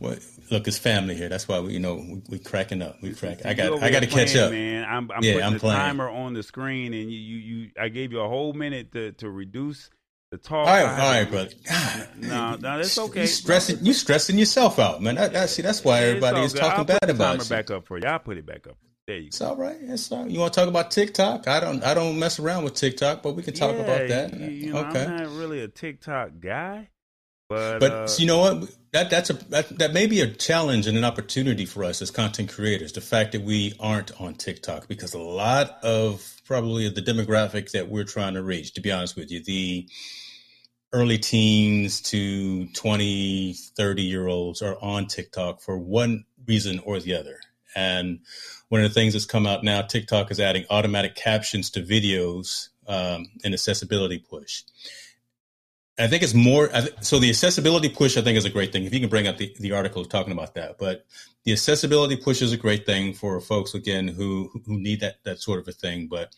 well, 0.00 0.16
look, 0.50 0.68
it's 0.68 0.78
family 0.78 1.14
here. 1.14 1.28
That's 1.28 1.48
why 1.48 1.60
we, 1.60 1.72
you 1.72 1.80
know, 1.80 1.96
we, 1.96 2.22
we 2.28 2.38
cracking 2.38 2.82
up. 2.82 3.00
We 3.02 3.14
crack. 3.14 3.44
I 3.46 3.54
got, 3.54 3.82
I 3.82 3.90
got 3.90 4.00
to 4.00 4.06
catch 4.06 4.36
up, 4.36 4.50
man. 4.50 4.84
I'm, 4.84 5.10
I'm 5.10 5.22
yeah, 5.22 5.34
putting 5.34 5.46
I'm 5.46 5.52
the 5.54 5.58
playing. 5.60 5.78
timer 5.78 6.08
on 6.08 6.34
the 6.34 6.42
screen, 6.42 6.94
and 6.94 7.10
you, 7.10 7.18
you, 7.18 7.36
you, 7.36 7.70
I 7.80 7.88
gave 7.88 8.12
you 8.12 8.20
a 8.20 8.28
whole 8.28 8.52
minute 8.52 8.92
to, 8.92 9.12
to 9.12 9.30
reduce 9.30 9.90
the 10.30 10.38
talk. 10.38 10.66
All 10.66 10.84
right, 10.84 10.84
all 10.84 11.10
right, 11.10 11.30
brother. 11.30 11.50
no, 12.16 12.56
no, 12.56 12.78
that's 12.78 12.96
okay. 12.98 13.22
You 13.22 13.26
stressing, 13.26 13.84
you 13.84 13.92
stressing 13.92 14.38
yourself 14.38 14.78
out, 14.78 15.02
man. 15.02 15.18
I, 15.18 15.42
I 15.42 15.46
see. 15.46 15.62
That's 15.62 15.84
why 15.84 16.04
everybody 16.04 16.40
is 16.40 16.52
talking 16.52 16.84
bad 16.84 17.08
about 17.08 17.40
it. 17.40 17.48
Back 17.48 17.70
up 17.70 17.86
for 17.86 17.98
you. 17.98 18.06
I'll 18.06 18.18
put 18.18 18.36
it 18.36 18.46
back 18.46 18.66
up. 18.66 18.76
There 19.06 19.16
you 19.16 19.24
go. 19.24 19.26
it's 19.28 19.40
all 19.40 19.56
right. 19.56 19.76
It's 19.80 20.12
all 20.12 20.22
right. 20.22 20.30
You 20.30 20.38
want 20.38 20.52
to 20.52 20.60
talk 20.60 20.68
about 20.68 20.90
TikTok? 20.92 21.48
I 21.48 21.58
don't. 21.58 21.82
I 21.82 21.94
don't 21.94 22.18
mess 22.18 22.38
around 22.38 22.64
with 22.64 22.74
TikTok, 22.74 23.22
but 23.22 23.34
we 23.34 23.42
can 23.42 23.54
talk 23.54 23.74
yeah, 23.74 23.82
about 23.82 24.08
that. 24.08 24.38
You, 24.38 24.46
you 24.46 24.72
know, 24.72 24.84
okay. 24.86 25.04
I'm 25.04 25.16
not 25.16 25.30
really 25.30 25.62
a 25.62 25.68
TikTok 25.68 26.38
guy, 26.38 26.90
but 27.50 27.80
but 27.80 27.92
uh, 27.92 28.08
you 28.16 28.26
know 28.26 28.38
what? 28.38 28.70
That 28.92 29.10
that's 29.10 29.28
a 29.28 29.32
that, 29.50 29.76
that 29.78 29.92
may 29.92 30.06
be 30.06 30.20
a 30.20 30.28
challenge 30.28 30.86
and 30.86 30.96
an 30.96 31.04
opportunity 31.04 31.66
for 31.66 31.82
us 31.82 32.00
as 32.00 32.12
content 32.12 32.48
creators. 32.48 32.92
The 32.92 33.00
fact 33.00 33.32
that 33.32 33.42
we 33.42 33.74
aren't 33.80 34.18
on 34.20 34.34
TikTok 34.34 34.86
because 34.86 35.14
a 35.14 35.18
lot 35.18 35.82
of 35.82 36.40
probably 36.46 36.88
the 36.88 37.02
demographic 37.02 37.72
that 37.72 37.88
we're 37.88 38.04
trying 38.04 38.34
to 38.34 38.42
reach. 38.42 38.74
To 38.74 38.80
be 38.80 38.92
honest 38.92 39.16
with 39.16 39.32
you, 39.32 39.42
the 39.42 39.88
early 40.92 41.18
teens 41.18 42.00
to 42.02 42.66
20, 42.68 43.54
30 43.76 44.02
year 44.02 44.28
olds 44.28 44.62
are 44.62 44.76
on 44.80 45.08
TikTok 45.08 45.60
for 45.60 45.76
one 45.76 46.24
reason 46.46 46.78
or 46.84 47.00
the 47.00 47.16
other. 47.16 47.40
And 47.74 48.20
one 48.68 48.82
of 48.82 48.88
the 48.88 48.94
things 48.94 49.14
that's 49.14 49.26
come 49.26 49.46
out 49.46 49.64
now, 49.64 49.82
TikTok 49.82 50.30
is 50.30 50.38
adding 50.38 50.66
automatic 50.70 51.16
captions 51.16 51.70
to 51.70 51.82
videos, 51.82 52.68
um, 52.86 53.26
an 53.42 53.52
accessibility 53.52 54.18
push. 54.18 54.62
I 55.98 56.06
think 56.06 56.22
it's 56.22 56.34
more. 56.34 56.70
So 57.02 57.18
the 57.18 57.28
accessibility 57.28 57.88
push, 57.88 58.16
I 58.16 58.22
think, 58.22 58.38
is 58.38 58.44
a 58.44 58.50
great 58.50 58.72
thing. 58.72 58.84
If 58.84 58.94
you 58.94 59.00
can 59.00 59.10
bring 59.10 59.26
up 59.26 59.36
the, 59.36 59.54
the 59.60 59.72
article 59.72 60.04
talking 60.04 60.32
about 60.32 60.54
that, 60.54 60.78
but 60.78 61.04
the 61.44 61.52
accessibility 61.52 62.16
push 62.16 62.42
is 62.42 62.52
a 62.52 62.56
great 62.56 62.86
thing 62.86 63.12
for 63.12 63.40
folks 63.40 63.74
again 63.74 64.08
who 64.08 64.50
who 64.66 64.78
need 64.78 65.00
that 65.00 65.22
that 65.24 65.40
sort 65.40 65.60
of 65.60 65.68
a 65.68 65.72
thing. 65.72 66.06
But 66.08 66.34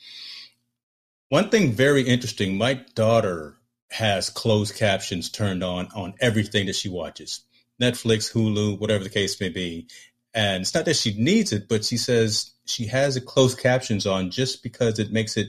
one 1.28 1.50
thing 1.50 1.72
very 1.72 2.02
interesting, 2.02 2.58
my 2.58 2.74
daughter 2.94 3.56
has 3.90 4.30
closed 4.30 4.74
captions 4.76 5.30
turned 5.30 5.62
on 5.62 5.88
on 5.94 6.14
everything 6.20 6.66
that 6.66 6.76
she 6.76 6.88
watches 6.88 7.42
Netflix, 7.80 8.32
Hulu, 8.32 8.78
whatever 8.78 9.04
the 9.04 9.10
case 9.10 9.40
may 9.40 9.48
be. 9.48 9.88
And 10.34 10.62
it's 10.62 10.74
not 10.74 10.86
that 10.86 10.96
she 10.96 11.14
needs 11.14 11.52
it, 11.52 11.68
but 11.68 11.84
she 11.84 11.96
says 11.96 12.52
she 12.64 12.86
has 12.86 13.14
the 13.14 13.20
closed 13.20 13.58
captions 13.58 14.06
on 14.06 14.30
just 14.30 14.62
because 14.62 14.98
it 14.98 15.12
makes 15.12 15.36
it 15.36 15.48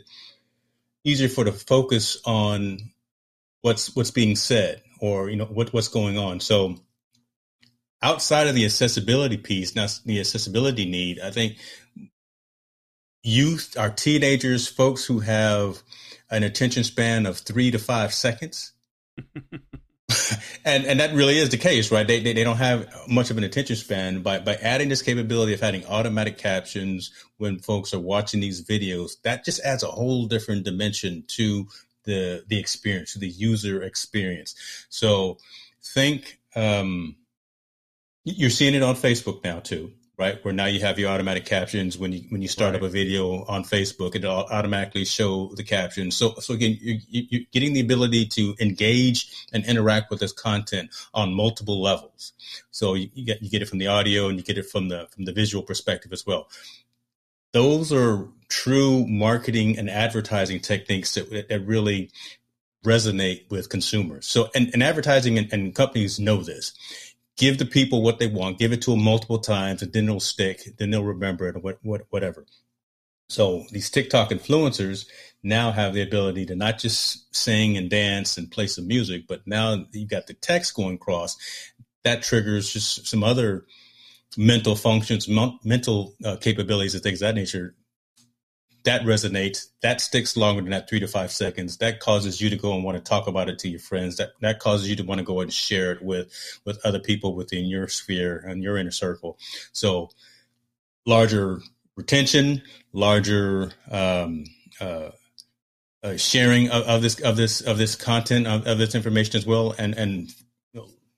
easier 1.04 1.30
for 1.30 1.44
the 1.44 1.52
focus 1.52 2.18
on 2.26 2.80
what's 3.64 3.96
what's 3.96 4.12
being 4.12 4.36
said 4.36 4.84
or 5.00 5.30
you 5.30 5.36
know 5.36 5.46
what 5.46 5.74
what's 5.74 5.88
going 5.88 6.20
on. 6.20 6.40
So 6.40 6.76
outside 8.04 8.48
of 8.48 8.54
the 8.54 8.66
accessibility 8.66 9.38
piece, 9.38 9.76
not 9.76 10.00
the 10.06 10.20
accessibility 10.20 10.86
need, 10.86 11.20
I 11.20 11.32
think 11.32 11.58
youth, 13.24 13.76
our 13.80 13.90
teenagers, 13.90 14.68
folks 14.68 15.04
who 15.06 15.20
have 15.22 15.82
an 16.30 16.44
attention 16.44 16.84
span 16.84 17.26
of 17.26 17.40
three 17.40 17.72
to 17.72 17.80
five 17.80 18.14
seconds. 18.14 18.74
and 20.66 20.86
and 20.86 21.00
that 21.00 21.14
really 21.14 21.38
is 21.38 21.50
the 21.50 21.58
case, 21.58 21.92
right? 21.92 22.08
They, 22.08 22.20
they, 22.20 22.34
they 22.34 22.44
don't 22.44 22.58
have 22.58 22.88
much 23.08 23.32
of 23.32 23.38
an 23.38 23.44
attention 23.44 23.76
span. 23.76 24.22
By 24.22 24.40
by 24.40 24.56
adding 24.56 24.90
this 24.90 25.02
capability 25.02 25.54
of 25.54 25.62
having 25.62 25.86
automatic 25.86 26.38
captions 26.38 27.12
when 27.38 27.60
folks 27.60 27.94
are 27.94 28.00
watching 28.00 28.40
these 28.40 28.66
videos, 28.66 29.14
that 29.24 29.46
just 29.46 29.62
adds 29.64 29.84
a 29.84 29.88
whole 29.88 30.26
different 30.26 30.66
dimension 30.66 31.24
to 31.30 31.68
the 32.04 32.44
the 32.48 32.60
experience, 32.60 33.14
the 33.14 33.28
user 33.28 33.82
experience. 33.84 34.56
So 34.90 35.38
think 35.84 36.40
um, 36.56 37.16
you're 38.24 38.50
seeing 38.50 38.76
it 38.76 38.84
on 38.84 38.96
Facebook 38.96 39.44
now 39.44 39.60
too 39.60 39.92
right? 40.18 40.44
Where 40.46 40.54
now 40.54 40.66
you 40.66 40.80
have 40.82 41.00
your 41.00 41.10
automatic 41.10 41.46
captions 41.46 41.98
when 41.98 42.12
you 42.12 42.22
when 42.30 42.42
you 42.42 42.48
start 42.48 42.74
right. 42.74 42.82
up 42.82 42.88
a 42.88 42.90
video 42.90 43.44
on 43.46 43.64
Facebook, 43.64 44.16
it'll 44.16 44.32
automatically 44.32 45.06
show 45.06 45.52
the 45.56 45.64
captions. 45.64 46.16
So 46.16 46.36
so 46.36 46.54
again, 46.54 46.78
you're, 46.82 47.00
you're, 47.10 47.42
getting 47.52 47.74
the 47.74 47.82
ability 47.82 48.28
to 48.28 48.56
engage 48.60 49.48
and 49.52 49.66
interact 49.66 50.12
with 50.12 50.20
this 50.20 50.32
content 50.32 50.92
on 51.14 51.34
multiple 51.34 51.82
levels. 51.82 52.34
So 52.72 52.94
you, 52.94 53.10
you, 53.14 53.26
get 53.26 53.42
you 53.42 53.50
get 53.50 53.62
it 53.62 53.70
from 53.70 53.80
the 53.80 53.88
audio 53.88 54.28
and 54.28 54.38
you 54.38 54.44
get 54.44 54.58
it 54.58 54.70
from 54.70 54.90
the 54.90 55.08
from 55.12 55.26
the 55.26 55.34
visual 55.34 55.64
perspective 55.64 56.14
as 56.14 56.26
well. 56.26 56.48
Those 57.52 57.92
are 57.92 58.28
true 58.54 59.08
marketing 59.08 59.80
and 59.80 59.90
advertising 59.90 60.60
techniques 60.60 61.16
that, 61.16 61.50
that 61.50 61.66
really 61.66 62.12
resonate 62.86 63.50
with 63.50 63.68
consumers. 63.70 64.28
So 64.28 64.50
and, 64.54 64.70
and 64.74 64.84
advertising 64.84 65.40
and, 65.40 65.52
and 65.52 65.74
companies 65.74 66.20
know 66.20 66.44
this 66.44 66.74
give 67.36 67.58
the 67.58 67.66
people 67.66 68.04
what 68.04 68.20
they 68.20 68.28
want, 68.28 68.60
give 68.60 68.72
it 68.72 68.84
to 68.84 68.92
them 68.92 69.04
multiple 69.04 69.40
times, 69.40 69.82
and 69.82 69.92
then 69.92 70.04
it'll 70.04 70.20
stick. 70.20 70.62
Then 70.78 70.92
they'll 70.92 71.04
remember 71.04 71.48
it, 71.48 71.64
what, 71.64 71.80
what, 71.82 72.04
whatever. 72.12 72.46
So 73.28 73.64
these 73.72 73.90
TikTok 73.90 74.30
influencers 74.30 75.08
now 75.42 75.72
have 75.72 75.96
the 75.96 76.04
ability 76.04 76.46
to 76.46 76.56
not 76.56 76.78
just 76.78 77.36
sing 77.36 77.76
and 77.76 77.90
dance 77.90 78.38
and 78.38 78.52
play 78.52 78.68
some 78.68 78.88
music, 78.88 79.24
but 79.28 79.42
now 79.48 79.84
you've 79.94 80.12
got 80.12 80.28
the 80.28 80.36
text 80.36 80.76
going 80.76 80.96
across. 80.96 81.36
That 82.04 82.22
triggers 82.22 82.72
just 82.72 83.08
some 83.08 83.24
other 83.24 83.66
mental 84.38 84.76
functions, 84.76 85.28
mental 85.64 86.14
uh, 86.24 86.36
capabilities, 86.36 86.94
and 86.94 87.02
things 87.02 87.24
of 87.24 87.30
that 87.30 87.36
nature 87.36 87.74
that 88.84 89.02
resonates 89.04 89.68
that 89.82 90.02
sticks 90.02 90.36
longer 90.36 90.62
than 90.62 90.72
that 90.72 90.90
three 90.90 91.00
to 91.00 91.08
five 91.08 91.32
seconds 91.32 91.78
that 91.78 92.00
causes 92.00 92.42
you 92.42 92.50
to 92.50 92.56
go 92.56 92.74
and 92.74 92.84
want 92.84 92.98
to 92.98 93.04
talk 93.04 93.28
about 93.28 93.50
it 93.50 93.60
to 93.60 93.70
your 93.70 93.80
friends 93.80 94.18
that 94.18 94.32
that 94.42 94.60
causes 94.60 94.90
you 94.90 94.96
to 94.96 95.04
want 95.04 95.20
to 95.20 95.26
go 95.26 95.40
and 95.40 95.54
share 95.54 95.92
it 95.92 96.02
with 96.02 96.32
with 96.66 96.80
other 96.86 97.00
people 97.00 97.36
within 97.36 97.66
your 97.66 97.88
sphere 97.88 98.44
and 98.48 98.64
your 98.64 98.78
inner 98.78 98.92
circle. 98.92 99.38
So 99.72 100.10
larger 101.06 101.62
retention 101.96 102.62
larger 102.92 103.72
um, 103.92 104.46
uh, 104.82 105.10
uh, 106.02 106.18
sharing 106.18 106.70
of, 106.70 106.84
of, 106.84 107.02
this 107.02 107.20
of 107.22 107.38
this 107.38 107.62
of 107.62 107.78
this 107.78 107.96
content 107.96 108.48
of, 108.48 108.68
of 108.68 108.78
this 108.78 108.96
information 108.96 109.38
as 109.38 109.46
well 109.46 109.74
and 109.78 109.98
and 109.98 110.34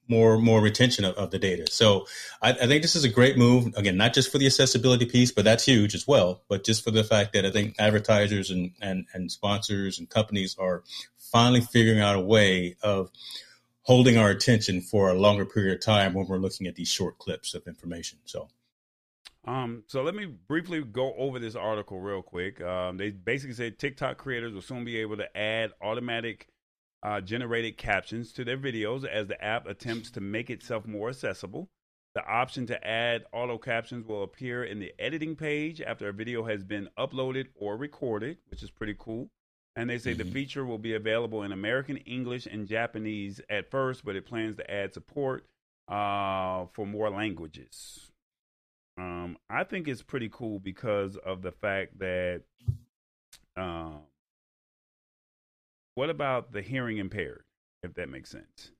more 0.08 0.38
more 0.38 0.60
retention 0.60 1.04
of, 1.04 1.14
of 1.16 1.30
the 1.30 1.38
data. 1.38 1.66
So 1.70 2.06
I, 2.42 2.50
I, 2.50 2.66
think 2.66 2.82
this 2.82 2.96
is 2.96 3.04
a 3.04 3.08
great 3.08 3.36
move. 3.36 3.74
Again, 3.76 3.96
not 3.96 4.14
just 4.14 4.30
for 4.30 4.38
the 4.38 4.46
accessibility 4.46 5.06
piece, 5.06 5.32
but 5.32 5.44
that's 5.44 5.64
huge 5.64 5.94
as 5.94 6.06
well. 6.06 6.42
But 6.48 6.64
just 6.64 6.84
for 6.84 6.90
the 6.90 7.04
fact 7.04 7.32
that 7.32 7.44
I 7.44 7.50
think 7.50 7.76
advertisers 7.78 8.50
and 8.50 8.72
and, 8.80 9.06
and 9.12 9.30
sponsors 9.30 9.98
and 9.98 10.08
companies 10.08 10.56
are 10.58 10.82
finally 11.18 11.60
figuring 11.60 12.00
out 12.00 12.16
a 12.16 12.20
way 12.20 12.76
of 12.82 13.10
holding 13.82 14.16
our 14.16 14.30
attention 14.30 14.80
for 14.80 15.10
a 15.10 15.14
longer 15.14 15.44
period 15.44 15.74
of 15.74 15.80
time 15.80 16.12
when 16.12 16.26
we're 16.26 16.38
looking 16.38 16.66
at 16.66 16.74
these 16.74 16.88
short 16.88 17.18
clips 17.18 17.54
of 17.54 17.66
information. 17.66 18.18
So. 18.24 18.48
Um, 19.44 19.84
so 19.86 20.02
let 20.02 20.16
me 20.16 20.26
briefly 20.26 20.82
go 20.82 21.14
over 21.14 21.38
this 21.38 21.54
article 21.54 22.00
real 22.00 22.20
quick. 22.20 22.60
Um, 22.60 22.96
they 22.96 23.10
basically 23.10 23.54
said 23.54 23.78
TikTok 23.78 24.18
creators 24.18 24.52
will 24.52 24.60
soon 24.60 24.84
be 24.84 24.96
able 24.98 25.18
to 25.18 25.36
add 25.38 25.70
automatic 25.80 26.48
uh, 27.02 27.20
generated 27.20 27.76
captions 27.76 28.32
to 28.32 28.44
their 28.44 28.58
videos 28.58 29.06
as 29.06 29.28
the 29.28 29.42
app 29.42 29.66
attempts 29.66 30.10
to 30.12 30.20
make 30.20 30.50
itself 30.50 30.86
more 30.86 31.10
accessible. 31.10 31.68
The 32.14 32.26
option 32.26 32.66
to 32.66 32.86
add 32.86 33.26
auto 33.32 33.58
captions 33.58 34.06
will 34.06 34.22
appear 34.22 34.64
in 34.64 34.78
the 34.78 34.94
editing 34.98 35.36
page 35.36 35.82
after 35.82 36.08
a 36.08 36.12
video 36.12 36.44
has 36.44 36.64
been 36.64 36.88
uploaded 36.98 37.48
or 37.54 37.76
recorded, 37.76 38.38
which 38.48 38.62
is 38.62 38.70
pretty 38.70 38.96
cool. 38.98 39.28
And 39.76 39.90
they 39.90 39.98
say 39.98 40.12
mm-hmm. 40.12 40.22
the 40.22 40.32
feature 40.32 40.64
will 40.64 40.78
be 40.78 40.94
available 40.94 41.42
in 41.42 41.52
American, 41.52 41.98
English, 41.98 42.46
and 42.46 42.66
Japanese 42.66 43.42
at 43.50 43.70
first, 43.70 44.02
but 44.02 44.16
it 44.16 44.24
plans 44.24 44.56
to 44.56 44.70
add 44.70 44.94
support 44.94 45.44
uh, 45.88 46.64
for 46.72 46.86
more 46.86 47.10
languages. 47.10 48.10
Um, 48.98 49.36
I 49.50 49.64
think 49.64 49.86
it's 49.86 50.02
pretty 50.02 50.30
cool 50.32 50.58
because 50.58 51.18
of 51.18 51.42
the 51.42 51.52
fact 51.52 51.98
that 51.98 52.44
um, 53.56 54.00
what 55.96 56.10
about 56.10 56.52
the 56.52 56.62
hearing 56.62 56.98
impaired, 56.98 57.42
if 57.82 57.94
that 57.94 58.08
makes 58.08 58.30
sense? 58.30 58.70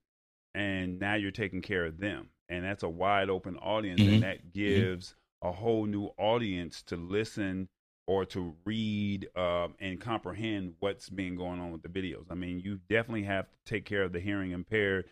And 0.55 1.01
now 1.01 1.15
you're 1.15 1.33
taking 1.33 1.63
care 1.63 1.85
of 1.85 1.99
them. 1.99 2.29
And 2.49 2.65
that's 2.65 2.85
a 2.85 2.89
wide 2.89 3.29
open 3.29 3.57
audience. 3.57 4.01
Mm-hmm. 4.01 4.15
And 4.15 4.23
that 4.23 4.39
mm-hmm. 4.39 4.59
gives 4.59 5.09
mm-hmm. 5.09 5.49
a 5.49 5.53
whole 5.53 5.87
new 5.87 6.11
audience 6.19 6.83
to 6.83 6.97
listen 6.97 7.69
or 8.07 8.25
to 8.27 8.55
read 8.65 9.29
um, 9.35 9.75
and 9.81 10.01
comprehend 10.01 10.75
what's 10.79 11.09
being 11.09 11.37
going 11.37 11.59
on 11.59 11.73
with 11.73 11.83
the 11.83 11.89
videos. 11.89 12.27
I 12.31 12.35
mean, 12.35 12.61
you 12.61 12.79
definitely 12.89 13.25
have 13.25 13.47
to 13.51 13.57
take 13.65 13.85
care 13.85 14.03
of 14.03 14.13
the 14.13 14.21
hearing 14.21 14.53
impaired. 14.53 15.07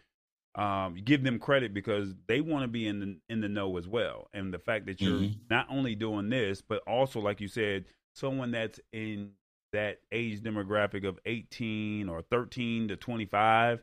Um, 0.56 0.96
give 1.04 1.24
them 1.24 1.40
credit 1.40 1.74
because 1.74 2.14
they 2.28 2.40
want 2.40 2.62
to 2.62 2.68
be 2.68 2.86
in 2.86 3.00
the 3.00 3.16
in 3.28 3.40
the 3.40 3.48
know 3.48 3.76
as 3.76 3.88
well. 3.88 4.28
And 4.32 4.54
the 4.54 4.60
fact 4.60 4.86
that 4.86 5.00
you're 5.00 5.18
mm-hmm. 5.18 5.40
not 5.50 5.66
only 5.68 5.96
doing 5.96 6.28
this, 6.28 6.60
but 6.60 6.80
also, 6.86 7.18
like 7.18 7.40
you 7.40 7.48
said, 7.48 7.86
someone 8.14 8.52
that's 8.52 8.78
in 8.92 9.32
that 9.74 9.98
age 10.12 10.40
demographic 10.40 11.06
of 11.06 11.18
18 11.26 12.08
or 12.08 12.22
13 12.22 12.88
to 12.88 12.96
25 12.96 13.80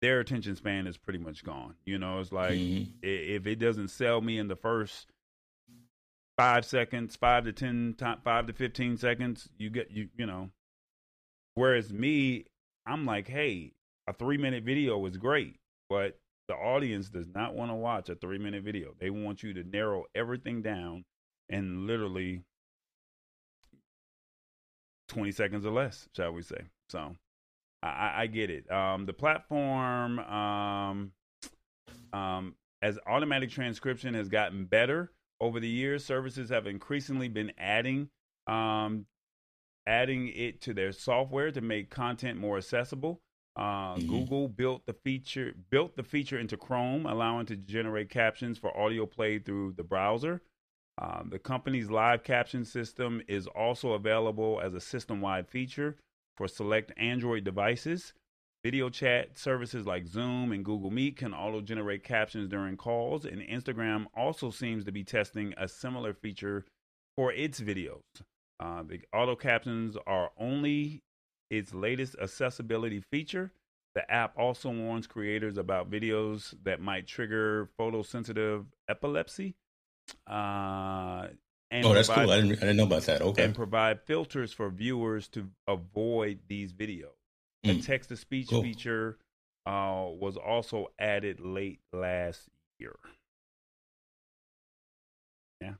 their 0.00 0.20
attention 0.20 0.54
span 0.54 0.86
is 0.86 0.98
pretty 0.98 1.18
much 1.18 1.44
gone. 1.44 1.76
You 1.86 1.98
know 1.98 2.20
it's 2.20 2.30
like 2.30 2.52
mm-hmm. 2.52 2.90
if 3.02 3.46
it 3.46 3.56
doesn't 3.56 3.88
sell 3.88 4.20
me 4.20 4.38
in 4.38 4.48
the 4.48 4.56
first 4.56 5.06
five 6.36 6.66
seconds 6.66 7.16
five 7.16 7.44
to 7.44 7.52
ten 7.52 7.96
five 8.22 8.46
to 8.48 8.52
15 8.52 8.98
seconds 8.98 9.48
you 9.56 9.70
get 9.70 9.90
you 9.90 10.08
you 10.16 10.26
know. 10.26 10.50
Whereas 11.54 11.92
me 11.92 12.44
i'm 12.86 13.06
like 13.06 13.28
hey 13.28 13.72
a 14.06 14.12
three 14.12 14.36
minute 14.36 14.64
video 14.64 15.06
is 15.06 15.16
great 15.16 15.56
but 15.88 16.18
the 16.48 16.54
audience 16.54 17.08
does 17.08 17.28
not 17.34 17.54
want 17.54 17.70
to 17.70 17.74
watch 17.74 18.08
a 18.08 18.14
three 18.14 18.38
minute 18.38 18.62
video. 18.62 18.94
They 18.98 19.10
want 19.10 19.42
you 19.42 19.54
to 19.54 19.64
narrow 19.64 20.04
everything 20.14 20.62
down 20.62 21.04
and 21.48 21.86
literally 21.86 22.42
20 25.08 25.32
seconds 25.32 25.66
or 25.66 25.70
less, 25.70 26.08
shall 26.14 26.32
we 26.32 26.42
say. 26.42 26.62
So 26.88 27.14
I, 27.82 28.22
I 28.22 28.26
get 28.26 28.50
it. 28.50 28.70
Um, 28.70 29.06
the 29.06 29.12
platform, 29.12 30.18
um, 30.18 31.12
um, 32.12 32.54
as 32.82 32.98
automatic 33.06 33.50
transcription 33.50 34.14
has 34.14 34.28
gotten 34.28 34.64
better 34.64 35.12
over 35.40 35.60
the 35.60 35.68
years, 35.68 36.04
services 36.04 36.50
have 36.50 36.66
increasingly 36.66 37.28
been 37.28 37.52
adding 37.58 38.08
um, 38.46 39.06
adding 39.86 40.28
it 40.28 40.60
to 40.62 40.74
their 40.74 40.92
software 40.92 41.50
to 41.50 41.60
make 41.60 41.90
content 41.90 42.38
more 42.38 42.56
accessible. 42.56 43.20
Uh, 43.56 43.94
mm-hmm. 43.94 44.08
Google 44.08 44.48
built 44.48 44.84
the 44.86 44.92
feature 44.92 45.54
built 45.70 45.96
the 45.96 46.02
feature 46.02 46.38
into 46.38 46.56
Chrome, 46.56 47.06
allowing 47.06 47.46
to 47.46 47.56
generate 47.56 48.10
captions 48.10 48.58
for 48.58 48.76
audio 48.76 49.06
played 49.06 49.44
through 49.44 49.74
the 49.76 49.84
browser. 49.84 50.42
Um, 50.98 51.28
the 51.30 51.38
company's 51.38 51.90
live 51.90 52.22
caption 52.22 52.64
system 52.64 53.20
is 53.26 53.46
also 53.48 53.92
available 53.92 54.60
as 54.62 54.74
a 54.74 54.80
system 54.80 55.20
wide 55.20 55.48
feature 55.48 55.96
for 56.36 56.46
select 56.46 56.92
Android 56.96 57.44
devices. 57.44 58.12
Video 58.62 58.88
chat 58.88 59.36
services 59.36 59.86
like 59.86 60.06
Zoom 60.06 60.52
and 60.52 60.64
Google 60.64 60.90
Meet 60.90 61.18
can 61.18 61.34
auto 61.34 61.60
generate 61.60 62.02
captions 62.02 62.48
during 62.48 62.76
calls, 62.76 63.26
and 63.26 63.42
Instagram 63.42 64.06
also 64.16 64.50
seems 64.50 64.84
to 64.84 64.92
be 64.92 65.04
testing 65.04 65.52
a 65.58 65.68
similar 65.68 66.14
feature 66.14 66.64
for 67.16 67.32
its 67.32 67.60
videos. 67.60 68.00
Uh, 68.60 68.82
the 68.82 69.00
auto 69.12 69.36
captions 69.36 69.96
are 70.06 70.30
only 70.38 71.02
its 71.50 71.74
latest 71.74 72.16
accessibility 72.22 73.02
feature. 73.12 73.52
The 73.94 74.10
app 74.10 74.38
also 74.38 74.70
warns 74.70 75.06
creators 75.06 75.58
about 75.58 75.90
videos 75.90 76.54
that 76.62 76.80
might 76.80 77.06
trigger 77.06 77.68
photosensitive 77.78 78.64
epilepsy 78.88 79.54
uh, 80.26 81.28
and 81.70 81.84
oh, 81.84 81.92
that's 81.92 82.08
provide, 82.08 82.24
cool. 82.24 82.32
I 82.32 82.40
didn't, 82.40 82.56
I 82.58 82.60
didn't 82.60 82.76
know 82.76 82.84
about 82.84 83.02
that. 83.04 83.22
Okay. 83.22 83.44
And 83.44 83.54
provide 83.54 84.00
filters 84.02 84.52
for 84.52 84.70
viewers 84.70 85.28
to 85.28 85.48
avoid 85.66 86.40
these 86.46 86.72
videos. 86.72 87.16
The 87.64 87.78
mm. 87.78 87.84
text 87.84 88.10
to 88.10 88.16
speech 88.16 88.48
cool. 88.48 88.62
feature 88.62 89.18
uh, 89.66 90.04
was 90.08 90.36
also 90.36 90.88
added 90.98 91.40
late 91.40 91.80
last 91.92 92.48
year. 92.78 92.94
Yeah. 95.60 95.72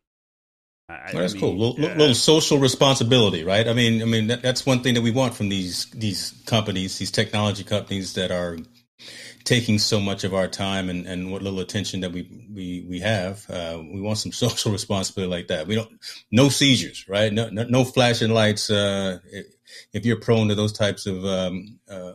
I, 0.88 1.12
that's 1.12 1.32
I 1.32 1.34
mean, 1.34 1.40
cool. 1.40 1.56
Little, 1.56 1.84
uh, 1.84 1.94
little, 1.94 2.14
social 2.14 2.58
responsibility, 2.58 3.44
right? 3.44 3.68
I 3.68 3.72
mean, 3.72 4.02
I 4.02 4.06
mean 4.06 4.26
that, 4.28 4.42
that's 4.42 4.66
one 4.66 4.82
thing 4.82 4.94
that 4.94 5.02
we 5.02 5.10
want 5.10 5.34
from 5.34 5.48
these 5.48 5.86
these 5.90 6.42
companies, 6.46 6.98
these 6.98 7.10
technology 7.10 7.64
companies 7.64 8.14
that 8.14 8.30
are 8.30 8.58
taking 9.44 9.78
so 9.78 10.00
much 10.00 10.24
of 10.24 10.34
our 10.34 10.48
time 10.48 10.88
and, 10.88 11.06
and 11.06 11.30
what 11.30 11.42
little 11.42 11.60
attention 11.60 12.00
that 12.00 12.12
we 12.12 12.28
we 12.52 12.86
we 12.88 13.00
have. 13.00 13.48
Uh, 13.48 13.80
we 13.80 14.00
want 14.00 14.18
some 14.18 14.32
social 14.44 14.72
responsibility 14.72 15.30
like 15.30 15.48
that. 15.48 15.66
We 15.66 15.74
don't 15.74 15.90
no 16.30 16.48
seizures, 16.48 17.08
right? 17.08 17.32
No 17.32 17.48
no, 17.50 17.64
no 17.64 17.84
flashing 17.84 18.30
lights. 18.30 18.70
Uh, 18.70 19.18
if 19.92 20.04
you're 20.04 20.20
prone 20.20 20.48
to 20.48 20.54
those 20.54 20.72
types 20.72 21.06
of 21.06 21.24
um, 21.24 21.78
uh, 21.88 22.12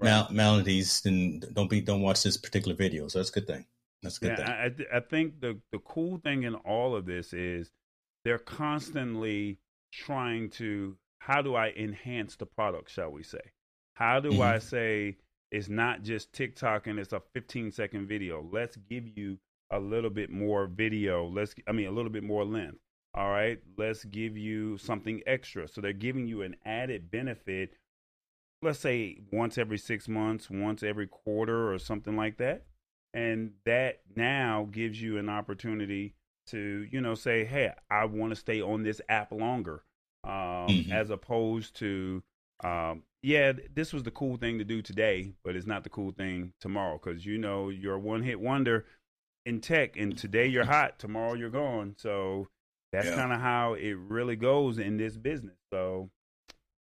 mal- 0.00 0.28
maladies, 0.30 1.00
then 1.02 1.42
don't 1.52 1.70
be 1.70 1.80
don't 1.80 2.02
watch 2.02 2.22
this 2.22 2.36
particular 2.36 2.76
video. 2.76 3.08
So 3.08 3.18
that's 3.18 3.30
a 3.30 3.32
good 3.32 3.46
thing. 3.46 3.64
That's 4.02 4.18
a 4.18 4.20
good 4.20 4.38
yeah, 4.38 4.68
thing. 4.68 4.86
I, 4.92 4.96
I 4.98 5.00
think 5.00 5.40
the 5.40 5.58
the 5.72 5.78
cool 5.78 6.18
thing 6.18 6.42
in 6.42 6.54
all 6.54 6.94
of 6.94 7.06
this 7.06 7.32
is 7.32 7.70
they're 8.24 8.38
constantly 8.38 9.58
trying 9.92 10.50
to 10.50 10.96
how 11.18 11.42
do 11.42 11.54
I 11.54 11.72
enhance 11.76 12.36
the 12.36 12.46
product, 12.46 12.90
shall 12.90 13.10
we 13.10 13.22
say? 13.22 13.40
How 13.94 14.20
do 14.20 14.30
mm-hmm. 14.30 14.42
I 14.42 14.58
say 14.58 15.16
it's 15.50 15.68
not 15.68 16.02
just 16.02 16.32
TikTok 16.32 16.86
and 16.86 16.98
it's 16.98 17.12
a 17.12 17.22
15 17.34 17.72
second 17.72 18.08
video? 18.08 18.46
Let's 18.52 18.76
give 18.76 19.04
you 19.16 19.38
a 19.70 19.78
little 19.78 20.10
bit 20.10 20.30
more 20.30 20.66
video. 20.66 21.26
Let's 21.26 21.54
I 21.66 21.72
mean 21.72 21.86
a 21.86 21.92
little 21.92 22.10
bit 22.10 22.24
more 22.24 22.44
length. 22.44 22.78
All 23.14 23.30
right, 23.30 23.58
let's 23.78 24.04
give 24.04 24.36
you 24.36 24.76
something 24.76 25.22
extra. 25.26 25.66
So 25.68 25.80
they're 25.80 25.94
giving 25.94 26.26
you 26.26 26.42
an 26.42 26.56
added 26.66 27.10
benefit. 27.10 27.72
Let's 28.60 28.78
say 28.78 29.20
once 29.32 29.56
every 29.56 29.78
six 29.78 30.06
months, 30.06 30.50
once 30.50 30.82
every 30.82 31.06
quarter, 31.06 31.72
or 31.72 31.78
something 31.78 32.14
like 32.14 32.36
that. 32.38 32.66
And 33.14 33.52
that 33.64 34.00
now 34.14 34.68
gives 34.70 35.00
you 35.00 35.16
an 35.16 35.30
opportunity 35.30 36.14
to, 36.48 36.86
you 36.90 37.00
know, 37.00 37.14
say, 37.14 37.44
hey, 37.44 37.72
I 37.90 38.04
want 38.04 38.30
to 38.30 38.36
stay 38.36 38.60
on 38.60 38.82
this 38.82 39.00
app 39.08 39.32
longer, 39.32 39.82
um, 40.22 40.32
mm-hmm. 40.68 40.92
as 40.92 41.08
opposed 41.08 41.76
to, 41.76 42.22
um, 42.62 43.02
yeah, 43.26 43.54
this 43.74 43.92
was 43.92 44.04
the 44.04 44.12
cool 44.12 44.36
thing 44.36 44.58
to 44.58 44.64
do 44.64 44.80
today, 44.80 45.32
but 45.42 45.56
it's 45.56 45.66
not 45.66 45.82
the 45.82 45.90
cool 45.90 46.12
thing 46.12 46.52
tomorrow 46.60 46.96
because 46.96 47.26
you 47.26 47.38
know 47.38 47.70
you're 47.70 47.96
a 47.96 47.98
one 47.98 48.22
hit 48.22 48.38
wonder 48.38 48.86
in 49.44 49.60
tech, 49.60 49.96
and 49.96 50.16
today 50.16 50.46
you're 50.46 50.64
hot, 50.64 51.00
tomorrow 51.00 51.34
you're 51.34 51.50
gone. 51.50 51.96
So 51.98 52.46
that's 52.92 53.08
yeah. 53.08 53.16
kind 53.16 53.32
of 53.32 53.40
how 53.40 53.74
it 53.74 53.94
really 53.94 54.36
goes 54.36 54.78
in 54.78 54.96
this 54.96 55.16
business. 55.16 55.56
So, 55.72 56.08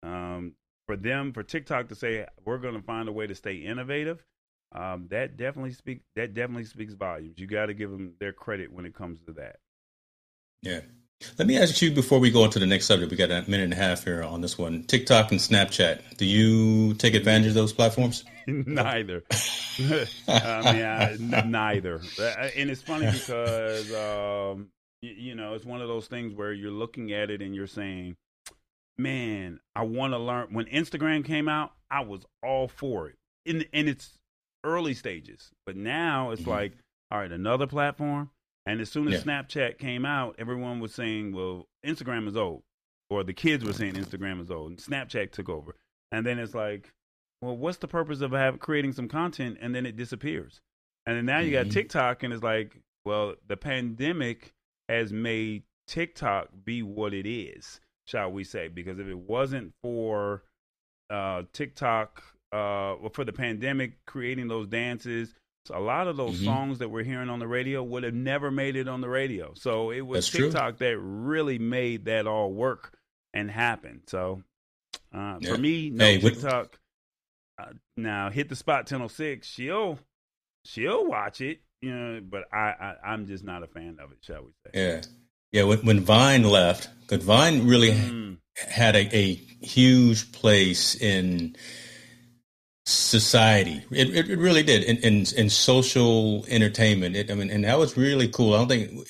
um, 0.02 0.56
for 0.88 0.96
them, 0.96 1.32
for 1.32 1.44
TikTok 1.44 1.88
to 1.90 1.94
say 1.94 2.26
we're 2.44 2.58
going 2.58 2.74
to 2.74 2.82
find 2.82 3.08
a 3.08 3.12
way 3.12 3.28
to 3.28 3.34
stay 3.36 3.54
innovative, 3.54 4.24
um, 4.72 5.06
that 5.10 5.36
definitely 5.36 5.70
speak 5.70 6.00
that 6.16 6.34
definitely 6.34 6.64
speaks 6.64 6.94
volumes. 6.94 7.38
You 7.38 7.46
got 7.46 7.66
to 7.66 7.74
give 7.74 7.92
them 7.92 8.14
their 8.18 8.32
credit 8.32 8.72
when 8.72 8.86
it 8.86 8.94
comes 8.96 9.20
to 9.26 9.34
that. 9.34 9.60
Yeah. 10.62 10.80
Let 11.38 11.48
me 11.48 11.58
ask 11.58 11.80
you 11.82 11.90
before 11.90 12.18
we 12.18 12.30
go 12.30 12.44
into 12.44 12.58
the 12.58 12.66
next 12.66 12.86
subject. 12.86 13.10
We 13.10 13.16
got 13.16 13.30
a 13.30 13.48
minute 13.48 13.64
and 13.64 13.72
a 13.72 13.76
half 13.76 14.04
here 14.04 14.22
on 14.22 14.40
this 14.40 14.58
one. 14.58 14.84
TikTok 14.84 15.30
and 15.30 15.40
Snapchat. 15.40 16.16
Do 16.16 16.24
you 16.24 16.94
take 16.94 17.14
advantage 17.14 17.48
of 17.48 17.54
those 17.54 17.72
platforms? 17.72 18.24
neither. 18.46 19.24
I 19.78 20.72
mean, 20.72 20.84
I, 20.84 21.12
n- 21.12 21.50
neither. 21.50 22.00
And 22.56 22.70
it's 22.70 22.82
funny 22.82 23.10
because 23.10 23.92
um, 23.92 24.68
you, 25.02 25.12
you 25.12 25.34
know, 25.34 25.54
it's 25.54 25.64
one 25.64 25.80
of 25.80 25.88
those 25.88 26.06
things 26.06 26.34
where 26.34 26.52
you're 26.52 26.70
looking 26.70 27.12
at 27.12 27.30
it 27.30 27.42
and 27.42 27.54
you're 27.54 27.66
saying, 27.66 28.16
man, 28.98 29.60
I 29.74 29.82
want 29.82 30.12
to 30.12 30.18
learn. 30.18 30.48
When 30.52 30.66
Instagram 30.66 31.24
came 31.24 31.48
out, 31.48 31.72
I 31.90 32.00
was 32.00 32.24
all 32.42 32.68
for 32.68 33.08
it 33.08 33.16
in 33.44 33.62
in 33.72 33.88
its 33.88 34.18
early 34.64 34.94
stages, 34.94 35.50
but 35.66 35.76
now 35.76 36.30
it's 36.30 36.42
mm-hmm. 36.42 36.50
like, 36.50 36.72
all 37.10 37.18
right, 37.18 37.32
another 37.32 37.66
platform. 37.66 38.30
And 38.66 38.80
as 38.80 38.90
soon 38.90 39.08
as 39.08 39.14
yeah. 39.24 39.42
Snapchat 39.42 39.78
came 39.78 40.06
out, 40.06 40.36
everyone 40.38 40.80
was 40.80 40.94
saying, 40.94 41.34
well, 41.34 41.68
Instagram 41.84 42.26
is 42.26 42.36
old, 42.36 42.62
or 43.10 43.22
the 43.22 43.34
kids 43.34 43.64
were 43.64 43.72
saying 43.72 43.94
Instagram 43.94 44.40
is 44.40 44.50
old, 44.50 44.70
and 44.70 44.78
Snapchat 44.78 45.32
took 45.32 45.48
over. 45.48 45.76
And 46.10 46.24
then 46.24 46.38
it's 46.38 46.54
like, 46.54 46.92
well, 47.42 47.56
what's 47.56 47.78
the 47.78 47.88
purpose 47.88 48.20
of 48.22 48.32
have, 48.32 48.58
creating 48.60 48.92
some 48.92 49.08
content 49.08 49.58
and 49.60 49.74
then 49.74 49.84
it 49.84 49.96
disappears? 49.96 50.60
And 51.06 51.16
then 51.16 51.26
now 51.26 51.40
you 51.40 51.54
mm-hmm. 51.54 51.68
got 51.68 51.72
TikTok, 51.72 52.22
and 52.22 52.32
it's 52.32 52.42
like, 52.42 52.80
well, 53.04 53.34
the 53.46 53.56
pandemic 53.56 54.54
has 54.88 55.12
made 55.12 55.64
TikTok 55.86 56.48
be 56.64 56.82
what 56.82 57.12
it 57.12 57.28
is, 57.28 57.80
shall 58.06 58.32
we 58.32 58.44
say? 58.44 58.68
Because 58.68 58.98
if 58.98 59.06
it 59.06 59.18
wasn't 59.18 59.74
for 59.82 60.42
uh, 61.10 61.42
TikTok, 61.52 62.22
uh, 62.52 62.96
for 63.12 63.24
the 63.24 63.32
pandemic, 63.32 64.04
creating 64.06 64.48
those 64.48 64.66
dances, 64.66 65.34
a 65.70 65.80
lot 65.80 66.08
of 66.08 66.16
those 66.16 66.36
mm-hmm. 66.36 66.44
songs 66.44 66.78
that 66.78 66.90
we're 66.90 67.04
hearing 67.04 67.30
on 67.30 67.38
the 67.38 67.48
radio 67.48 67.82
would 67.82 68.02
have 68.02 68.14
never 68.14 68.50
made 68.50 68.76
it 68.76 68.88
on 68.88 69.00
the 69.00 69.08
radio. 69.08 69.52
So 69.54 69.90
it 69.90 70.02
was 70.02 70.30
That's 70.30 70.36
TikTok 70.36 70.78
true. 70.78 70.88
that 70.88 70.98
really 70.98 71.58
made 71.58 72.06
that 72.06 72.26
all 72.26 72.52
work 72.52 72.96
and 73.32 73.50
happen. 73.50 74.02
So 74.06 74.42
uh, 75.14 75.38
yeah. 75.40 75.52
for 75.52 75.58
me, 75.58 75.90
no 75.90 76.04
hey, 76.04 76.18
TikTok. 76.18 76.78
Uh, 77.56 77.66
now 77.96 78.30
hit 78.30 78.48
the 78.48 78.56
spot 78.56 78.90
1006. 78.90 79.46
She'll 79.46 79.98
she'll 80.64 81.06
watch 81.06 81.40
it 81.40 81.60
you 81.84 81.94
know, 81.94 82.20
but 82.22 82.44
I, 82.52 82.94
I 83.04 83.12
am 83.12 83.26
just 83.26 83.44
not 83.44 83.62
a 83.62 83.66
fan 83.66 83.98
of 84.02 84.10
it, 84.10 84.18
shall 84.22 84.42
we 84.42 84.52
say? 84.64 84.70
Yeah, 84.72 85.00
yeah. 85.52 85.62
When, 85.64 85.78
when 85.80 86.00
Vine 86.00 86.42
left, 86.42 86.88
because 87.00 87.22
Vine 87.22 87.66
really 87.66 87.90
mm. 87.90 88.38
had 88.56 88.96
a, 88.96 89.14
a, 89.14 89.34
huge 89.60 90.32
place 90.32 90.94
in 90.94 91.56
society. 92.84 93.82
It, 93.90 94.30
it, 94.30 94.38
really 94.38 94.62
did 94.62 94.84
in, 94.84 94.98
in, 94.98 95.26
in 95.36 95.48
social 95.48 96.44
entertainment. 96.46 97.16
It, 97.16 97.30
I 97.30 97.34
mean, 97.34 97.50
and 97.50 97.64
that 97.64 97.78
was 97.78 97.96
really 97.96 98.28
cool. 98.28 98.54
I 98.54 98.58
don't 98.58 98.68
think 98.68 99.08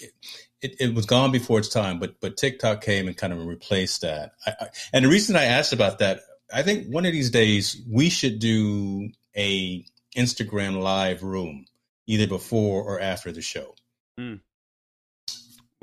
it, 0.62 0.76
it 0.80 0.94
was 0.94 1.06
gone 1.06 1.32
before 1.32 1.58
its 1.58 1.68
time, 1.68 1.98
but 1.98 2.20
but 2.20 2.36
TikTok 2.36 2.80
came 2.80 3.08
and 3.08 3.16
kind 3.16 3.32
of 3.32 3.44
replaced 3.44 4.02
that. 4.02 4.32
I, 4.46 4.52
I, 4.60 4.66
and 4.92 5.04
the 5.04 5.08
reason 5.08 5.36
I 5.36 5.44
asked 5.44 5.72
about 5.72 5.98
that, 5.98 6.20
I 6.52 6.62
think 6.62 6.86
one 6.88 7.04
of 7.04 7.12
these 7.12 7.30
days 7.30 7.82
we 7.90 8.10
should 8.10 8.38
do 8.38 9.10
a 9.36 9.84
Instagram 10.16 10.80
live 10.80 11.22
room 11.22 11.66
either 12.06 12.26
before 12.26 12.82
or 12.82 13.00
after 13.00 13.32
the 13.32 13.42
show. 13.42 13.74
Mm. 14.18 14.40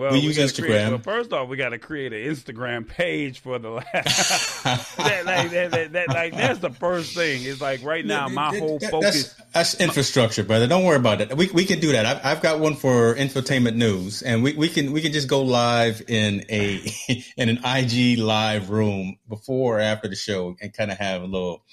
Well, 0.02 0.14
we, 0.14 0.22
we 0.22 0.26
use 0.26 0.40
Instagram. 0.40 0.90
Well, 0.90 0.98
first 0.98 1.32
off, 1.32 1.48
we 1.48 1.58
got 1.58 1.70
to 1.70 1.78
create 1.78 2.12
an 2.12 2.22
Instagram 2.22 2.88
page 2.88 3.40
for 3.40 3.60
the 3.60 3.70
lab. 3.70 3.86
that, 3.94 5.24
like, 5.28 5.52
that, 5.52 5.92
that, 5.92 6.10
like, 6.10 6.34
that's 6.34 6.58
the 6.58 6.72
first 6.72 7.14
thing. 7.14 7.44
It's 7.44 7.62
like 7.62 7.84
right 7.84 8.04
now, 8.04 8.28
my 8.28 8.58
whole 8.58 8.80
focus. 8.80 9.36
That's, 9.36 9.76
that's, 9.76 9.80
infrastructure, 9.80 10.44
brother. 10.44 10.66
Don't 10.66 10.86
worry 10.86 10.96
about 10.96 11.20
that. 11.20 11.38
We 11.38 11.52
we 11.52 11.66
can 11.66 11.80
do 11.80 11.92
that. 11.92 12.08
I've, 12.08 12.26
I've 12.26 12.42
got 12.42 12.60
one 12.60 12.74
for 12.74 13.14
infotainment 13.14 13.76
news, 13.76 14.24
and 14.24 14.42
we, 14.42 14.54
we 14.54 14.70
can 14.70 14.92
we 14.92 15.02
can 15.02 15.14
just 15.14 15.28
go 15.28 15.44
live 15.44 16.02
in 16.08 16.46
a 16.50 16.82
in 17.38 17.50
an 17.50 17.60
IG 17.64 18.18
live 18.18 18.72
room 18.72 19.20
before 19.30 19.78
or 19.78 19.82
after 19.82 20.08
the 20.08 20.16
show, 20.16 20.56
and 20.60 20.74
kind 20.74 20.90
of 20.90 20.98
have 20.98 21.22
a 21.22 21.28
little 21.28 21.64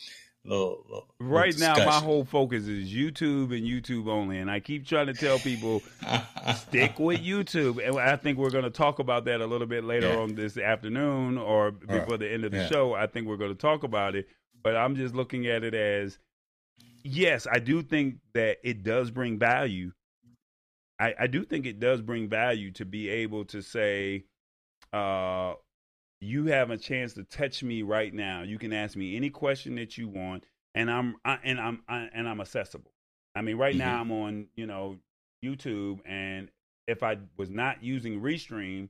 little, 0.48 0.84
little 0.88 1.06
right 1.20 1.58
now 1.58 1.74
my 1.84 2.00
whole 2.00 2.24
focus 2.24 2.66
is 2.66 2.92
youtube 2.92 3.56
and 3.56 3.66
youtube 3.66 4.08
only 4.08 4.38
and 4.38 4.50
i 4.50 4.58
keep 4.58 4.86
trying 4.86 5.06
to 5.06 5.14
tell 5.14 5.38
people 5.38 5.82
stick 6.56 6.98
with 6.98 7.20
youtube 7.20 7.84
and 7.86 7.98
i 7.98 8.16
think 8.16 8.38
we're 8.38 8.50
going 8.50 8.64
to 8.64 8.70
talk 8.70 8.98
about 8.98 9.24
that 9.24 9.40
a 9.40 9.46
little 9.46 9.66
bit 9.66 9.84
later 9.84 10.08
yeah. 10.08 10.18
on 10.18 10.34
this 10.34 10.56
afternoon 10.56 11.38
or 11.38 11.70
before 11.70 11.98
right. 11.98 12.20
the 12.20 12.32
end 12.32 12.44
of 12.44 12.52
the 12.52 12.58
yeah. 12.58 12.68
show 12.68 12.94
i 12.94 13.06
think 13.06 13.26
we're 13.26 13.36
going 13.36 13.52
to 13.52 13.60
talk 13.60 13.82
about 13.82 14.14
it 14.14 14.28
but 14.62 14.76
i'm 14.76 14.96
just 14.96 15.14
looking 15.14 15.46
at 15.46 15.62
it 15.62 15.74
as 15.74 16.18
yes 17.04 17.46
i 17.50 17.58
do 17.58 17.82
think 17.82 18.16
that 18.34 18.58
it 18.62 18.82
does 18.82 19.10
bring 19.10 19.38
value 19.38 19.92
i, 20.98 21.14
I 21.20 21.26
do 21.26 21.44
think 21.44 21.66
it 21.66 21.80
does 21.80 22.00
bring 22.00 22.28
value 22.28 22.70
to 22.72 22.84
be 22.84 23.08
able 23.08 23.44
to 23.46 23.60
say 23.62 24.24
uh 24.92 25.54
you 26.20 26.46
have 26.46 26.70
a 26.70 26.76
chance 26.76 27.14
to 27.14 27.24
touch 27.24 27.62
me 27.62 27.82
right 27.82 28.12
now. 28.12 28.42
You 28.42 28.58
can 28.58 28.72
ask 28.72 28.96
me 28.96 29.16
any 29.16 29.30
question 29.30 29.76
that 29.76 29.96
you 29.96 30.08
want, 30.08 30.44
and 30.74 30.90
I'm 30.90 31.16
I, 31.24 31.38
and 31.44 31.60
I'm 31.60 31.82
I, 31.88 32.08
and 32.12 32.28
I'm 32.28 32.40
accessible. 32.40 32.92
I 33.34 33.42
mean, 33.42 33.56
right 33.56 33.74
mm-hmm. 33.74 33.78
now 33.78 34.00
I'm 34.00 34.12
on 34.12 34.46
you 34.56 34.66
know 34.66 34.98
YouTube, 35.44 36.00
and 36.04 36.50
if 36.86 37.02
I 37.02 37.18
was 37.36 37.50
not 37.50 37.82
using 37.82 38.20
Restream, 38.20 38.88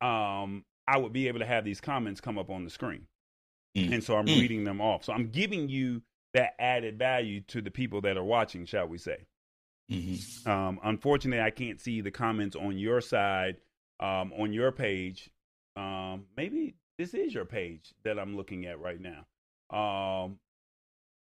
um, 0.00 0.64
I 0.88 0.98
would 0.98 1.12
be 1.12 1.28
able 1.28 1.40
to 1.40 1.46
have 1.46 1.64
these 1.64 1.80
comments 1.80 2.20
come 2.20 2.38
up 2.38 2.50
on 2.50 2.64
the 2.64 2.70
screen, 2.70 3.06
mm-hmm. 3.76 3.92
and 3.92 4.02
so 4.02 4.16
I'm 4.16 4.26
mm-hmm. 4.26 4.40
reading 4.40 4.64
them 4.64 4.80
off. 4.80 5.04
So 5.04 5.12
I'm 5.12 5.30
giving 5.30 5.68
you 5.68 6.02
that 6.34 6.54
added 6.58 6.98
value 6.98 7.40
to 7.48 7.62
the 7.62 7.70
people 7.70 8.00
that 8.02 8.16
are 8.16 8.24
watching, 8.24 8.66
shall 8.66 8.88
we 8.88 8.98
say? 8.98 9.26
Mm-hmm. 9.90 10.50
Um, 10.50 10.80
unfortunately, 10.82 11.42
I 11.42 11.50
can't 11.50 11.80
see 11.80 12.00
the 12.00 12.10
comments 12.10 12.56
on 12.56 12.76
your 12.76 13.00
side 13.00 13.58
um, 14.00 14.32
on 14.36 14.52
your 14.52 14.72
page 14.72 15.30
um, 15.76 16.24
maybe 16.36 16.74
this 16.98 17.14
is 17.14 17.34
your 17.34 17.44
page 17.44 17.94
that 18.04 18.18
I'm 18.18 18.36
looking 18.36 18.66
at 18.66 18.80
right 18.80 19.00
now. 19.00 19.26
Um, 19.70 20.38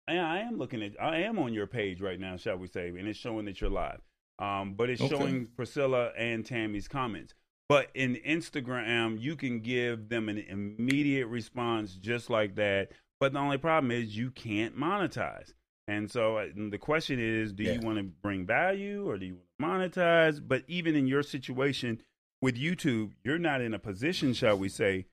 and 0.07 0.21
I 0.21 0.39
am 0.41 0.57
looking 0.57 0.83
at, 0.83 0.93
I 1.01 1.19
am 1.23 1.39
on 1.39 1.53
your 1.53 1.67
page 1.67 2.01
right 2.01 2.19
now, 2.19 2.37
shall 2.37 2.57
we 2.57 2.67
say, 2.67 2.89
and 2.89 3.07
it's 3.07 3.19
showing 3.19 3.45
that 3.45 3.61
you're 3.61 3.71
live. 3.71 4.01
Um, 4.39 4.75
but 4.75 4.89
it's 4.89 5.03
okay. 5.03 5.15
showing 5.15 5.49
Priscilla 5.57 6.13
and 6.17 6.47
Tammy's 6.47 6.89
comments. 6.89 7.35
But 7.69 7.89
in 7.95 8.17
Instagram, 8.27 9.21
you 9.21 9.37
can 9.37 9.61
give 9.61 10.09
them 10.09 10.29
an 10.29 10.39
immediate 10.39 11.27
response 11.27 11.95
just 11.95 12.31
like 12.31 12.55
that. 12.55 12.89
But 13.21 13.33
the 13.33 13.41
only 13.41 13.59
problem 13.59 13.91
is 13.91 14.17
you 14.17 14.31
can't 14.31 14.79
monetize. 14.79 15.53
And 15.87 16.11
so 16.11 16.39
uh, 16.39 16.47
the 16.71 16.79
question 16.79 17.19
is, 17.19 17.53
do 17.53 17.65
yeah. 17.65 17.73
you 17.73 17.81
want 17.81 17.99
to 17.99 18.05
bring 18.05 18.47
value 18.47 19.09
or 19.09 19.19
do 19.19 19.27
you 19.27 19.39
want 19.59 19.93
to 19.93 20.01
monetize? 20.01 20.41
But 20.47 20.63
even 20.69 20.95
in 20.95 21.07
your 21.07 21.23
situation, 21.23 22.01
with 22.41 22.57
YouTube, 22.57 23.13
you're 23.25 23.39
not 23.39 23.61
in 23.61 23.75
a 23.75 23.79
position, 23.79 24.33
shall 24.33 24.57
we 24.59 24.69
say, 24.69 25.07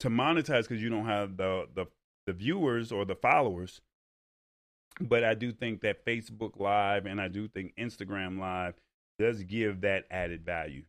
to 0.00 0.08
monetize 0.08 0.62
because 0.62 0.82
you 0.82 0.90
don't 0.90 1.06
have 1.06 1.36
the, 1.36 1.66
the 1.74 1.86
the 2.26 2.32
viewers 2.32 2.92
or 2.92 3.04
the 3.04 3.16
followers 3.16 3.80
but 5.00 5.24
I 5.24 5.34
do 5.34 5.52
think 5.52 5.80
that 5.82 6.04
Facebook 6.04 6.58
Live 6.58 7.06
and 7.06 7.20
I 7.20 7.28
do 7.28 7.48
think 7.48 7.74
Instagram 7.76 8.38
Live 8.38 8.74
does 9.18 9.42
give 9.44 9.82
that 9.82 10.04
added 10.10 10.44
value 10.44 10.84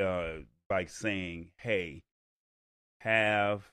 uh, 0.00 0.42
by 0.68 0.86
saying, 0.86 1.50
"Hey, 1.56 2.02
have 2.98 3.70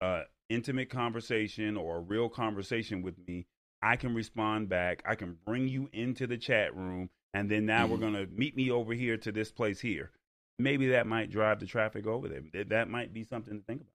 a 0.00 0.22
intimate 0.48 0.90
conversation 0.90 1.76
or 1.76 1.98
a 1.98 2.00
real 2.00 2.28
conversation 2.28 3.02
with 3.02 3.16
me. 3.26 3.46
I 3.82 3.96
can 3.96 4.14
respond 4.14 4.68
back. 4.68 5.02
I 5.06 5.14
can 5.14 5.38
bring 5.46 5.68
you 5.68 5.88
into 5.92 6.26
the 6.26 6.36
chat 6.36 6.76
room, 6.76 7.08
and 7.32 7.50
then 7.50 7.66
now 7.66 7.84
mm-hmm. 7.84 7.92
we're 7.92 7.98
gonna 7.98 8.26
meet 8.26 8.56
me 8.56 8.70
over 8.70 8.92
here 8.92 9.16
to 9.18 9.32
this 9.32 9.50
place 9.50 9.80
here. 9.80 10.10
Maybe 10.62 10.88
that 10.88 11.06
might 11.06 11.30
drive 11.30 11.60
the 11.60 11.66
traffic 11.66 12.06
over 12.06 12.28
there. 12.28 12.64
That 12.64 12.88
might 12.88 13.12
be 13.12 13.24
something 13.24 13.58
to 13.58 13.64
think 13.64 13.82
about." 13.82 13.92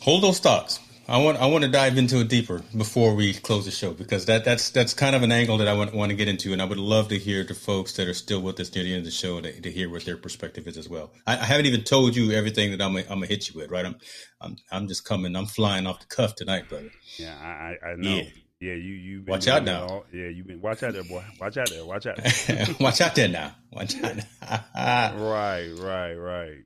Hold 0.00 0.22
those 0.22 0.40
thoughts. 0.40 0.80
I 1.06 1.18
want 1.18 1.38
I 1.38 1.46
want 1.46 1.64
to 1.64 1.70
dive 1.70 1.98
into 1.98 2.20
it 2.20 2.28
deeper 2.28 2.62
before 2.76 3.14
we 3.14 3.34
close 3.34 3.66
the 3.66 3.70
show 3.70 3.92
because 3.92 4.24
that 4.24 4.44
that's 4.44 4.70
that's 4.70 4.94
kind 4.94 5.14
of 5.14 5.22
an 5.22 5.30
angle 5.30 5.58
that 5.58 5.68
I 5.68 5.74
want, 5.74 5.94
want 5.94 6.10
to 6.10 6.16
get 6.16 6.28
into, 6.28 6.52
and 6.54 6.62
I 6.62 6.64
would 6.64 6.78
love 6.78 7.08
to 7.08 7.18
hear 7.18 7.44
the 7.44 7.54
folks 7.54 7.92
that 7.94 8.08
are 8.08 8.14
still 8.14 8.40
with 8.40 8.58
us 8.58 8.74
near 8.74 8.84
the 8.84 8.92
end 8.92 9.00
of 9.00 9.04
the 9.04 9.10
show 9.10 9.40
to, 9.40 9.60
to 9.60 9.70
hear 9.70 9.90
what 9.90 10.04
their 10.06 10.16
perspective 10.16 10.66
is 10.66 10.78
as 10.78 10.88
well. 10.88 11.12
I, 11.26 11.34
I 11.34 11.44
haven't 11.44 11.66
even 11.66 11.82
told 11.82 12.16
you 12.16 12.32
everything 12.32 12.70
that 12.70 12.80
I'm 12.80 12.96
I'm 12.96 13.04
gonna 13.04 13.26
hit 13.26 13.50
you 13.50 13.60
with, 13.60 13.70
right? 13.70 13.84
I'm 13.84 13.96
I'm 14.40 14.56
I'm 14.72 14.88
just 14.88 15.04
coming. 15.04 15.36
I'm 15.36 15.46
flying 15.46 15.86
off 15.86 16.00
the 16.00 16.06
cuff 16.06 16.34
tonight, 16.34 16.70
brother. 16.70 16.90
Yeah, 17.18 17.34
I 17.38 17.86
I 17.86 17.96
know. 17.96 18.16
Yeah. 18.16 18.24
Yeah, 18.60 18.74
you 18.74 18.94
you 18.94 19.22
watch 19.26 19.48
out 19.48 19.64
now. 19.64 19.86
All, 19.86 20.04
yeah, 20.12 20.28
you 20.28 20.44
been 20.44 20.60
watch 20.60 20.82
out 20.82 20.94
there, 20.94 21.04
boy. 21.04 21.24
Watch 21.40 21.56
out 21.56 21.68
there. 21.68 21.84
Watch 21.84 22.06
out. 22.06 22.18
watch 22.80 23.00
out 23.00 23.14
there 23.14 23.28
now. 23.28 23.54
Watch 23.70 23.96
out. 24.02 24.16
right, 24.74 25.70
right, 25.78 26.14
right. 26.14 26.64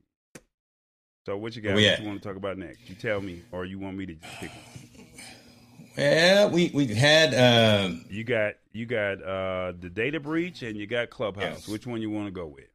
So 1.25 1.37
what 1.37 1.55
you 1.55 1.61
got? 1.61 1.73
What 1.73 1.99
you 1.99 2.07
want 2.07 2.21
to 2.21 2.27
talk 2.27 2.37
about 2.37 2.57
next? 2.57 2.87
You 2.87 2.95
tell 2.95 3.19
me, 3.21 3.43
or 3.51 3.65
you 3.65 3.79
want 3.79 3.97
me 3.97 4.05
to 4.05 4.13
just 4.13 4.33
pick? 4.39 4.51
Yeah, 5.97 6.47
we 6.47 6.71
we 6.73 6.87
had. 6.87 7.33
Um, 7.33 8.05
you 8.09 8.23
got 8.23 8.53
you 8.71 8.85
got 8.85 9.21
uh, 9.21 9.73
the 9.77 9.89
data 9.89 10.19
breach, 10.19 10.61
and 10.61 10.77
you 10.77 10.87
got 10.87 11.09
Clubhouse. 11.09 11.43
Yes. 11.43 11.67
Which 11.67 11.85
one 11.85 12.01
you 12.01 12.09
want 12.09 12.27
to 12.27 12.31
go 12.31 12.47
with? 12.47 12.65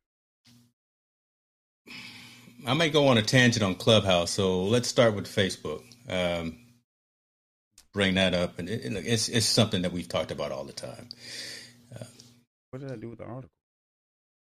I 2.66 2.74
may 2.74 2.90
go 2.90 3.08
on 3.08 3.18
a 3.18 3.22
tangent 3.22 3.62
on 3.62 3.74
Clubhouse, 3.74 4.30
so 4.30 4.64
let's 4.64 4.88
start 4.88 5.14
with 5.14 5.26
Facebook. 5.26 5.82
Um, 6.08 6.58
bring 7.94 8.16
that 8.16 8.34
up, 8.34 8.58
and 8.58 8.68
it, 8.68 8.82
it's 8.84 9.28
it's 9.30 9.46
something 9.46 9.82
that 9.82 9.92
we've 9.92 10.08
talked 10.08 10.30
about 10.30 10.52
all 10.52 10.64
the 10.64 10.72
time. 10.72 11.08
Uh, 11.94 12.04
what 12.70 12.82
did 12.82 12.92
I 12.92 12.96
do 12.96 13.08
with 13.08 13.20
the 13.20 13.24
article? 13.24 13.48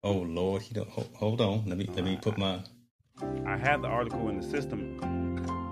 Oh 0.04 0.18
Lord, 0.18 0.64
he 0.64 0.74
don't 0.74 0.90
hold, 0.90 1.10
hold 1.14 1.40
on. 1.40 1.64
Let 1.68 1.78
me 1.78 1.88
let 1.94 2.04
me 2.04 2.18
put 2.22 2.38
my 2.38 2.60
I 3.46 3.56
have 3.58 3.82
the 3.82 3.88
article 3.88 4.28
in 4.28 4.42
the 4.42 4.44
system. 4.44 5.00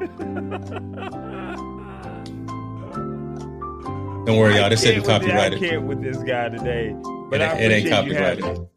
Don't 4.26 4.38
worry, 4.38 4.56
y'all. 4.56 4.70
This 4.70 4.84
isn't 4.84 5.04
copyrighted. 5.04 5.64
I 5.64 5.68
can't 5.68 5.88
with 5.88 6.04
this 6.04 6.18
guy 6.18 6.50
today, 6.50 6.96
but 7.30 7.42
it, 7.42 7.44
I 7.44 7.58
it 7.58 7.72
ain't 7.72 7.90
copyrighted. 7.90 8.68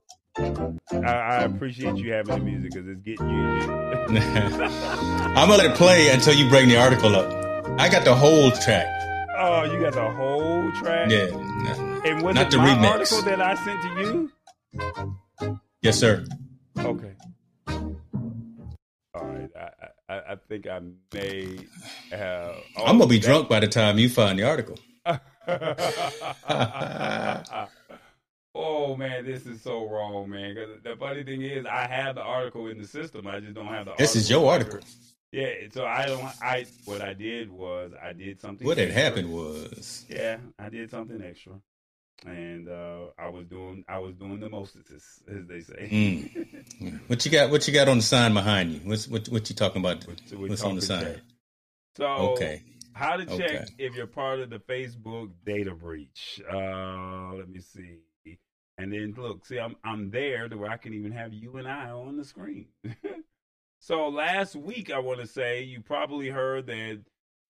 I, 0.90 1.12
I, 1.12 1.43
appreciate 1.43 1.97
you 1.97 2.12
having 2.12 2.35
the 2.35 2.45
music 2.45 2.73
because 2.73 2.88
it's 2.88 3.03
getting 3.03 3.29
you. 3.29 3.37
I'm 4.19 5.35
gonna 5.35 5.57
let 5.57 5.67
it 5.67 5.77
play 5.77 6.09
until 6.11 6.35
you 6.35 6.49
bring 6.49 6.69
the 6.69 6.79
article 6.79 7.14
up. 7.14 7.43
I 7.78 7.88
got 7.88 8.04
the 8.04 8.14
whole 8.14 8.50
track. 8.52 8.87
Oh, 9.37 9.64
you 9.64 9.80
got 9.80 9.94
the 9.94 10.08
whole 10.10 10.70
track. 10.72 11.10
Yeah, 11.10 11.26
and 12.04 12.22
was 12.22 12.34
not 12.37 12.46
it 12.46 12.50
the 12.52 12.58
my 12.58 12.74
remix. 12.74 12.90
article 12.90 13.22
that 13.22 13.40
I 13.40 13.54
sent 13.56 13.82
to 13.82 13.88
you? 14.00 14.30
Yes, 15.82 15.98
sir. 15.98 16.24
Okay. 16.78 17.12
All 19.14 19.24
right, 19.24 19.50
I, 19.56 19.70
I, 20.08 20.14
I 20.32 20.37
think 20.48 20.66
I 20.68 20.80
may 21.12 21.58
have. 22.10 22.54
I'm 22.76 22.98
gonna 22.98 23.06
be 23.08 23.18
that. 23.18 23.26
drunk 23.26 23.48
by 23.48 23.60
the 23.60 23.68
time 23.68 23.98
you 23.98 24.08
find 24.08 24.38
the 24.38 24.44
article. 24.44 24.78
oh 28.54 28.96
man, 28.96 29.24
this 29.26 29.44
is 29.46 29.60
so 29.62 29.88
wrong, 29.90 30.30
man. 30.30 30.54
Because 30.54 30.80
the 30.82 30.96
funny 30.96 31.24
thing 31.24 31.42
is, 31.42 31.66
I 31.66 31.87
have 31.88 32.14
the 32.14 32.22
article 32.22 32.68
in 32.68 32.78
the 32.78 32.87
system. 32.87 33.26
I 33.26 33.40
just 33.40 33.54
don't 33.54 33.66
have 33.66 33.84
the. 33.87 33.94
This 33.98 34.14
is 34.16 34.30
your 34.30 34.50
article. 34.50 34.80
Yeah, 35.35 35.68
so 35.73 35.85
I 35.85 36.07
don't. 36.07 36.25
I 36.40 36.66
what 36.85 37.03
I 37.03 37.12
did 37.12 37.51
was 37.51 37.92
I 38.01 38.12
did 38.12 38.40
something. 38.40 38.66
What 38.66 38.79
extra. 38.79 38.94
had 38.94 39.05
happened 39.05 39.33
was. 39.33 40.07
Yeah, 40.09 40.38
I 40.59 40.68
did 40.68 40.90
something 40.90 41.23
extra 41.23 41.55
and 42.27 42.68
uh, 42.68 43.07
I 43.18 43.29
was 43.29 43.47
doing 43.47 43.85
I 43.88 43.99
was 43.99 44.14
doing 44.14 44.40
the 44.40 44.49
most 44.49 44.77
as 44.77 45.47
they 45.47 45.61
say. 45.61 45.88
Mm. 45.90 47.01
What 47.09 47.25
you 47.25 47.31
got? 47.31 47.51
What 47.51 47.66
you 47.66 47.75
got 47.75 47.88
on 47.88 47.99
the 47.99 48.03
sign 48.03 48.35
behind 48.35 48.73
you? 48.73 48.81
What's 48.85 49.09
what? 49.09 49.29
What 49.29 49.49
you 49.51 49.57
talking 49.57 49.81
about? 49.81 50.07
What, 50.07 50.20
What's 50.49 50.62
on 50.62 50.77
the 50.77 50.83
sign? 50.83 51.05
Check. 51.05 51.16
So 51.97 52.07
okay, 52.07 52.62
how 52.92 53.16
to 53.16 53.27
check 53.27 53.51
okay. 53.51 53.66
if 53.79 53.94
you're 53.94 54.07
part 54.07 54.40
of 54.40 54.51
the 54.51 54.59
Facebook 54.59 55.31
data 55.44 55.75
breach? 55.75 56.40
Uh, 56.51 57.35
let 57.35 57.49
me 57.49 57.61
see. 57.61 57.99
And 58.77 58.92
then 58.92 59.14
look, 59.16 59.47
see, 59.47 59.59
I'm 59.59 59.77
I'm 59.85 60.11
there 60.11 60.49
to 60.49 60.57
where 60.57 60.70
I 60.70 60.77
can 60.77 60.94
even 60.94 61.12
have 61.12 61.33
you 61.33 61.57
and 61.57 61.68
I 61.68 61.90
on 61.90 62.16
the 62.16 62.25
screen. 62.25 62.66
so 63.85 64.09
last 64.09 64.57
week, 64.57 64.90
I 64.90 64.99
want 64.99 65.20
to 65.20 65.27
say 65.27 65.62
you 65.62 65.83
probably 65.83 66.31
heard 66.31 66.64
that 66.68 67.03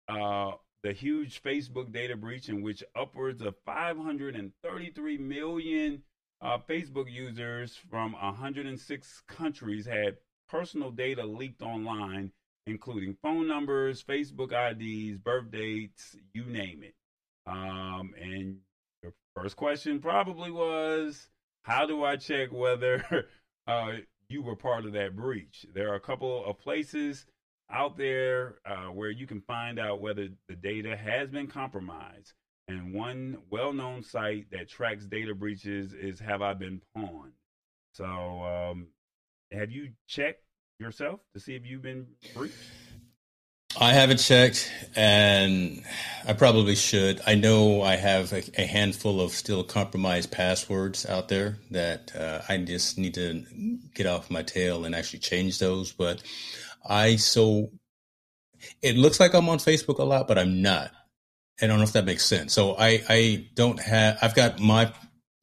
uh, 0.08 0.52
the 0.82 0.94
huge 0.94 1.42
Facebook 1.42 1.92
data 1.92 2.16
breach 2.16 2.48
in 2.48 2.62
which 2.62 2.82
upwards 2.96 3.42
of 3.42 3.54
533 3.66 5.18
million 5.18 6.02
uh, 6.40 6.56
Facebook 6.66 7.12
users 7.12 7.76
from 7.90 8.12
106 8.12 9.22
countries 9.28 9.84
had 9.84 10.16
personal 10.48 10.90
data 10.90 11.22
leaked 11.22 11.60
online, 11.60 12.32
including 12.66 13.14
phone 13.20 13.46
numbers, 13.46 14.02
Facebook 14.02 14.52
IDs, 14.52 15.18
birth 15.18 15.50
dates, 15.50 16.16
you 16.32 16.46
name 16.46 16.82
it. 16.82 16.94
Um, 17.46 18.14
and 18.18 18.56
your 19.02 19.12
first 19.36 19.56
question 19.56 20.00
probably 20.00 20.50
was, 20.50 21.28
how 21.64 21.84
do 21.84 22.02
I 22.02 22.16
check 22.16 22.50
whether 22.52 23.26
uh, 23.66 23.92
you 24.32 24.42
were 24.42 24.56
part 24.56 24.86
of 24.86 24.92
that 24.92 25.14
breach? 25.14 25.66
There 25.74 25.92
are 25.92 25.96
a 25.96 26.00
couple 26.00 26.44
of 26.44 26.58
places 26.58 27.26
out 27.70 27.96
there 27.96 28.56
uh, 28.66 28.86
where 28.86 29.10
you 29.10 29.26
can 29.26 29.40
find 29.42 29.78
out 29.78 30.00
whether 30.00 30.28
the 30.48 30.56
data 30.56 30.96
has 30.96 31.30
been 31.30 31.46
compromised. 31.46 32.32
And 32.68 32.94
one 32.94 33.38
well 33.50 33.72
known 33.72 34.02
site 34.02 34.46
that 34.52 34.68
tracks 34.68 35.04
data 35.04 35.34
breaches 35.34 35.92
is 35.92 36.20
Have 36.20 36.42
I 36.42 36.54
Been 36.54 36.80
Pwned? 36.96 37.32
So, 37.92 38.04
um, 38.04 38.88
have 39.50 39.70
you 39.70 39.90
checked 40.06 40.42
yourself 40.78 41.20
to 41.34 41.40
see 41.40 41.54
if 41.54 41.66
you've 41.66 41.82
been 41.82 42.06
breached? 42.34 42.54
I 43.80 43.92
haven't 43.92 44.18
checked, 44.18 44.70
and 44.94 45.82
I 46.26 46.34
probably 46.34 46.74
should. 46.74 47.20
I 47.26 47.34
know 47.34 47.82
I 47.82 47.96
have 47.96 48.32
a, 48.32 48.42
a 48.58 48.66
handful 48.66 49.20
of 49.20 49.32
still 49.32 49.64
compromised 49.64 50.30
passwords 50.30 51.06
out 51.06 51.28
there 51.28 51.58
that 51.70 52.14
uh, 52.14 52.42
I 52.48 52.58
just 52.58 52.98
need 52.98 53.14
to 53.14 53.44
get 53.94 54.06
off 54.06 54.30
my 54.30 54.42
tail 54.42 54.84
and 54.84 54.94
actually 54.94 55.20
change 55.20 55.58
those. 55.58 55.90
But 55.92 56.22
I 56.86 57.16
so 57.16 57.70
it 58.82 58.96
looks 58.96 59.18
like 59.18 59.34
I'm 59.34 59.48
on 59.48 59.58
Facebook 59.58 59.98
a 59.98 60.04
lot, 60.04 60.28
but 60.28 60.38
I'm 60.38 60.60
not. 60.60 60.90
I 61.60 61.66
don't 61.66 61.78
know 61.78 61.84
if 61.84 61.92
that 61.92 62.04
makes 62.04 62.26
sense. 62.26 62.52
So 62.52 62.76
I 62.78 63.02
I 63.08 63.48
don't 63.54 63.80
have 63.80 64.18
I've 64.20 64.34
got 64.34 64.60
my 64.60 64.92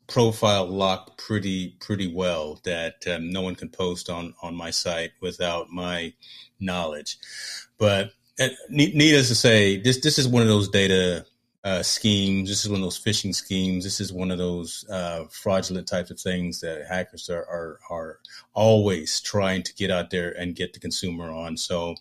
profile 0.08 0.66
locked 0.66 1.18
pretty 1.18 1.76
pretty 1.80 2.14
well 2.14 2.60
that 2.64 3.06
um, 3.08 3.32
no 3.32 3.42
one 3.42 3.56
can 3.56 3.70
post 3.70 4.10
on 4.10 4.34
on 4.42 4.56
my 4.56 4.70
site 4.70 5.12
without 5.20 5.70
my 5.72 6.14
knowledge. 6.60 7.18
But 7.78 8.12
uh, 8.40 8.50
needless 8.70 9.28
to 9.28 9.36
say, 9.36 9.78
this 9.78 10.00
this 10.02 10.18
is 10.18 10.28
one 10.28 10.42
of 10.42 10.48
those 10.48 10.70
data 10.70 11.26
uh, 11.64 11.84
schemes. 11.84 12.50
This 12.50 12.64
is 12.64 12.70
one 12.70 12.80
of 12.80 12.86
those 12.86 13.00
phishing 13.00 13.36
schemes. 13.36 13.84
This 13.84 14.00
is 14.00 14.14
one 14.14 14.32
of 14.32 14.38
those 14.38 14.86
uh, 14.90 15.26
fraudulent 15.30 15.88
types 15.88 16.10
of 16.12 16.20
things 16.20 16.62
that 16.62 16.88
hackers 16.88 17.30
are, 17.30 17.46
are 17.46 17.80
are 17.90 18.20
always 18.54 19.20
trying 19.22 19.64
to 19.64 19.74
get 19.76 19.92
out 19.92 20.10
there 20.10 20.32
and 20.32 20.56
get 20.56 20.74
the 20.74 20.80
consumer 20.80 21.32
on. 21.32 21.58
So 21.58 21.96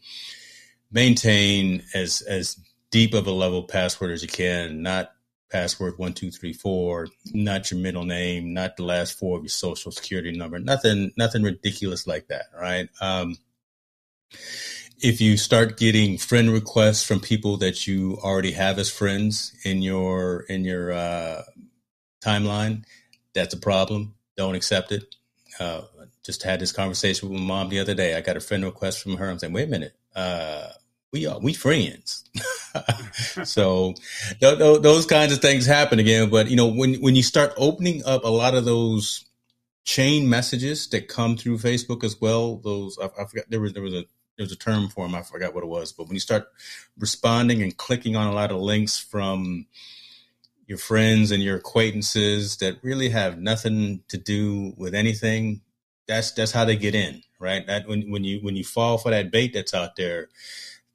maintain 0.93 1.83
as 1.95 2.23
as 2.23 2.57
deep 2.91 3.15
of 3.15 3.27
a 3.27 3.33
level 3.33 3.65
password 3.65 4.13
as 4.13 4.23
you 4.23 4.29
can. 4.29 4.83
Not 4.83 5.11
password 5.51 5.99
one 5.99 6.13
two 6.13 6.31
three 6.31 6.53
four. 6.53 7.09
Not 7.33 7.71
your 7.71 7.81
middle 7.81 8.05
name. 8.05 8.55
Not 8.55 8.77
the 8.77 8.85
last 8.85 9.19
four 9.19 9.39
of 9.39 9.43
your 9.43 9.51
social 9.51 9.91
security 9.91 10.37
number. 10.37 10.59
Nothing 10.59 11.13
nothing 11.17 11.43
ridiculous 11.43 12.07
like 12.07 12.29
that. 12.29 12.47
Right. 12.59 12.89
Um, 13.01 13.37
if 15.01 15.21
you 15.21 15.37
start 15.37 15.77
getting 15.77 16.19
friend 16.19 16.51
requests 16.51 17.05
from 17.05 17.21
people 17.21 17.57
that 17.59 17.87
you 17.87 18.19
already 18.23 18.53
have 18.53 18.79
as 18.79 18.91
friends 18.91 19.55
in 19.65 19.83
your 19.83 20.41
in 20.49 20.65
your 20.65 20.93
uh, 20.93 21.43
timeline, 22.25 22.85
that's 23.35 23.55
a 23.55 23.59
problem. 23.59 24.15
Don't 24.37 24.55
accept 24.55 24.93
it. 24.93 25.15
Uh, 25.61 25.83
just 26.25 26.43
had 26.43 26.61
this 26.61 26.73
conversation 26.73 27.29
with 27.29 27.41
my 27.41 27.47
mom 27.47 27.69
the 27.69 27.81
other 27.81 27.95
day. 27.95 28.15
I 28.15 28.21
got 28.21 28.37
a 28.37 28.41
friend 28.41 28.65
request 28.65 29.03
from 29.03 29.17
her. 29.17 29.31
I'm 29.31 29.39
saying, 29.39 29.53
wait 29.53 29.69
a 29.69 29.71
minute, 29.71 29.95
uh, 30.15 30.69
we 31.13 31.27
are 31.27 31.39
we 31.39 31.53
friends. 31.55 32.25
so 33.45 33.95
th- 34.41 34.59
th- 34.59 34.83
those 34.83 35.07
kinds 35.07 35.33
of 35.33 35.41
things 35.41 35.65
happen 35.67 35.99
again. 35.99 36.29
But 36.29 36.51
you 36.51 36.57
know, 36.57 36.67
when 36.67 36.95
when 36.97 37.17
you 37.17 37.23
start 37.23 37.53
opening 37.57 38.05
up 38.05 38.25
a 38.25 38.29
lot 38.29 38.55
of 38.55 38.65
those 38.65 39.25
chain 39.85 40.29
messages 40.29 40.89
that 40.89 41.09
come 41.09 41.37
through 41.37 41.59
Facebook 41.59 42.05
as 42.05 42.21
well, 42.21 42.57
those 42.57 42.99
I, 43.01 43.07
I 43.07 43.25
forgot 43.25 43.47
there 43.49 43.61
was 43.61 43.73
there 43.73 43.83
was 43.83 43.95
a 43.95 44.05
there's 44.39 44.53
a 44.53 44.57
term 44.57 44.89
for 44.89 45.05
them. 45.05 45.15
I 45.15 45.23
forgot 45.23 45.55
what 45.55 45.65
it 45.65 45.69
was, 45.69 45.93
but 45.93 46.07
when 46.07 46.15
you 46.15 46.21
start 46.21 46.49
responding 46.99 47.63
and 47.63 47.77
clicking 47.77 48.17
on 48.17 48.29
a 48.29 48.33
lot 48.33 48.51
of 48.51 48.59
links 48.59 48.99
from 48.99 49.67
your 50.69 50.79
friends 50.79 51.31
and 51.31 51.43
your 51.43 51.57
acquaintances 51.57 52.59
that 52.59 52.77
really 52.83 53.09
have 53.09 53.41
nothing 53.41 54.03
to 54.09 54.19
do 54.19 54.75
with 54.77 54.95
anything. 54.95 55.63
That's 56.07 56.31
that's 56.33 56.53
how 56.53 56.65
they 56.65 56.77
get 56.77 56.95
in, 56.95 57.23
right? 57.41 57.67
That 57.67 57.89
when 57.89 58.11
when 58.11 58.23
you 58.23 58.39
when 58.41 58.55
you 58.55 58.65
fall 58.65 58.99
for 58.99 59.11
that 59.11 59.31
bait 59.31 59.53
that's 59.55 59.75
out 59.75 59.97
there, 59.97 60.29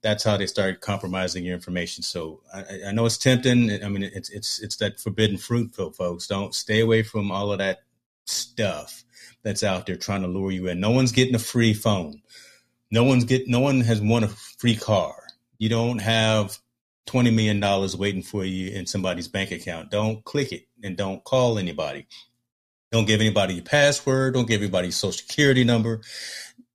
that's 0.02 0.24
how 0.24 0.38
they 0.38 0.46
start 0.46 0.82
compromising 0.82 1.44
your 1.44 1.56
information. 1.56 2.04
So 2.04 2.42
I, 2.54 2.64
I 2.88 2.92
know 2.92 3.06
it's 3.06 3.18
tempting. 3.18 3.84
I 3.84 3.90
mean, 3.90 4.04
it's 4.04 4.30
it's 4.30 4.62
it's 4.62 4.78
that 4.78 5.00
forbidden 5.00 5.38
fruit, 5.38 5.76
folks. 5.76 6.28
Don't 6.28 6.54
stay 6.54 6.80
away 6.80 7.02
from 7.02 7.32
all 7.32 7.52
of 7.52 7.58
that 7.58 7.80
stuff 8.26 9.04
that's 9.42 9.64
out 9.64 9.88
there 9.88 9.96
trying 9.96 10.22
to 10.22 10.28
lure 10.28 10.52
you 10.52 10.68
in. 10.68 10.80
No 10.80 10.92
one's 10.92 11.12
getting 11.12 11.36
a 11.36 11.40
free 11.40 11.74
phone. 11.74 12.22
No 12.94 13.04
one's 13.04 13.24
get. 13.24 13.48
No 13.48 13.60
one 13.60 13.82
has 13.82 14.00
won 14.00 14.24
a 14.24 14.28
free 14.28 14.76
car. 14.76 15.16
You 15.58 15.68
don't 15.68 15.98
have 15.98 16.60
twenty 17.08 17.32
million 17.32 17.60
dollars 17.60 17.98
waiting 17.98 18.22
for 18.22 18.46
you 18.46 18.70
in 18.70 18.86
somebody's 18.86 19.28
bank 19.28 19.50
account. 19.50 19.90
Don't 19.90 20.24
click 20.24 20.52
it 20.52 20.68
and 20.84 20.96
don't 20.96 21.24
call 21.24 21.58
anybody. 21.58 22.06
Don't 22.92 23.06
give 23.06 23.20
anybody 23.20 23.56
your 23.56 23.64
password. 23.64 24.36
Don't 24.36 24.48
give 24.48 24.62
anybody 24.62 24.90
your 24.90 24.94
social 24.94 25.26
security 25.28 25.64
number. 25.64 26.02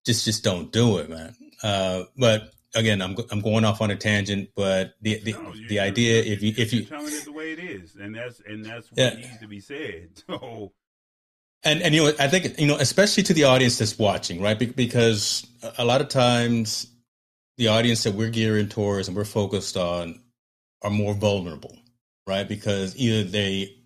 Just 0.05 0.25
just 0.25 0.43
don't 0.43 0.73
do 0.73 0.99
it, 0.99 1.09
man. 1.09 1.37
Uh, 1.63 2.03
but 2.17 2.51
again, 2.75 3.01
I'm 3.01 3.17
I'm 3.31 3.41
going 3.41 3.65
off 3.65 3.81
on 3.81 3.93
a 3.93 3.97
tangent, 3.97 4.49
but 4.57 4.95
the 5.01 5.21
the, 5.23 5.35
no, 5.35 5.53
the 5.69 5.79
idea 5.79 6.21
if 6.25 6.43
you 6.43 6.53
if 6.57 6.73
you 6.73 6.83
telling 6.83 7.13
it 7.13 7.27
the 7.27 7.33
way 7.33 7.53
it 7.53 7.61
is, 7.61 7.95
and 7.95 8.13
that's 8.13 8.43
and 8.45 8.65
that's 8.65 8.91
what 8.91 8.99
yeah. 8.99 9.15
needs 9.15 9.39
to 9.39 9.47
be 9.47 9.61
said. 9.61 10.09
So. 10.27 10.73
And 11.65 11.83
and 11.83 11.95
you 11.95 12.05
know 12.05 12.13
I 12.19 12.29
think 12.29 12.59
you 12.59 12.67
know 12.67 12.77
especially 12.77 13.23
to 13.25 13.35
the 13.35 13.45
audience 13.45 13.79
that's 13.79 13.99
watching 13.99 14.41
right 14.41 14.59
because 14.77 15.47
a 15.77 15.85
lot 15.85 16.01
of 16.01 16.09
times 16.09 16.87
the 17.57 17.69
audience 17.69 18.05
that 18.05 18.15
we're 18.15 18.31
gearing 18.31 18.69
towards 18.69 19.09
and 19.09 19.17
we're 19.17 19.25
focused 19.25 19.77
on 19.77 20.21
are 20.83 20.91
more 20.91 21.15
vulnerable 21.15 21.77
right 22.27 22.49
because 22.49 22.97
either 22.97 23.29
they 23.29 23.79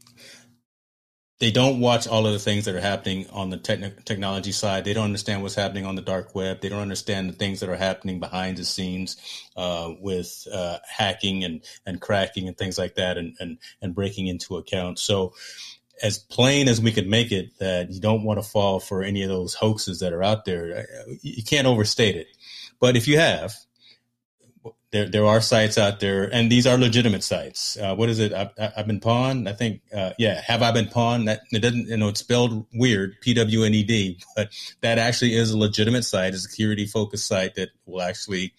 they 1.42 1.50
don't 1.50 1.80
watch 1.80 2.06
all 2.06 2.24
of 2.24 2.32
the 2.32 2.38
things 2.38 2.66
that 2.66 2.74
are 2.76 2.80
happening 2.80 3.26
on 3.32 3.50
the 3.50 3.58
techn- 3.58 4.04
technology 4.04 4.52
side. 4.52 4.84
They 4.84 4.92
don't 4.94 5.06
understand 5.06 5.42
what's 5.42 5.56
happening 5.56 5.84
on 5.84 5.96
the 5.96 6.00
dark 6.00 6.36
web. 6.36 6.60
They 6.60 6.68
don't 6.68 6.80
understand 6.80 7.28
the 7.28 7.32
things 7.32 7.58
that 7.58 7.68
are 7.68 7.74
happening 7.74 8.20
behind 8.20 8.58
the 8.58 8.64
scenes 8.64 9.16
uh, 9.56 9.90
with 10.00 10.46
uh, 10.52 10.78
hacking 10.88 11.42
and, 11.42 11.62
and 11.84 12.00
cracking 12.00 12.46
and 12.46 12.56
things 12.56 12.78
like 12.78 12.94
that 12.94 13.18
and, 13.18 13.34
and, 13.40 13.58
and 13.80 13.92
breaking 13.92 14.28
into 14.28 14.56
accounts. 14.56 15.02
So, 15.02 15.34
as 16.02 16.18
plain 16.18 16.68
as 16.68 16.80
we 16.80 16.92
could 16.92 17.06
make 17.06 17.32
it, 17.32 17.58
that 17.58 17.90
you 17.90 18.00
don't 18.00 18.24
want 18.24 18.42
to 18.42 18.48
fall 18.48 18.80
for 18.80 19.02
any 19.02 19.22
of 19.22 19.28
those 19.28 19.54
hoaxes 19.54 20.00
that 20.00 20.12
are 20.12 20.22
out 20.22 20.44
there. 20.44 20.86
You 21.22 21.42
can't 21.42 21.66
overstate 21.66 22.16
it. 22.16 22.28
But 22.80 22.96
if 22.96 23.06
you 23.06 23.18
have, 23.18 23.54
there 24.92 25.08
there 25.08 25.26
are 25.26 25.40
sites 25.40 25.78
out 25.78 26.00
there, 26.00 26.24
and 26.32 26.52
these 26.52 26.66
are 26.66 26.76
legitimate 26.76 27.24
sites. 27.24 27.78
Uh, 27.78 27.94
what 27.94 28.10
is 28.10 28.18
it? 28.18 28.32
I, 28.32 28.50
have 28.76 28.86
been 28.86 29.00
pawned. 29.00 29.48
I 29.48 29.52
think, 29.52 29.80
uh, 29.94 30.12
yeah. 30.18 30.40
Have 30.42 30.62
I 30.62 30.70
been 30.70 30.86
pwned? 30.86 31.26
That 31.26 31.40
it 31.50 31.60
doesn't, 31.60 31.88
you 31.88 31.96
know, 31.96 32.08
it's 32.08 32.20
spelled 32.20 32.66
weird, 32.74 33.16
P 33.22 33.32
W 33.34 33.64
N 33.64 33.74
E 33.74 33.82
D, 33.82 34.20
but 34.36 34.50
that 34.82 34.98
actually 34.98 35.34
is 35.34 35.50
a 35.50 35.58
legitimate 35.58 36.04
site, 36.04 36.34
a 36.34 36.38
security 36.38 36.84
focused 36.84 37.26
site 37.26 37.54
that 37.54 37.70
will 37.86 38.02
actually 38.02 38.52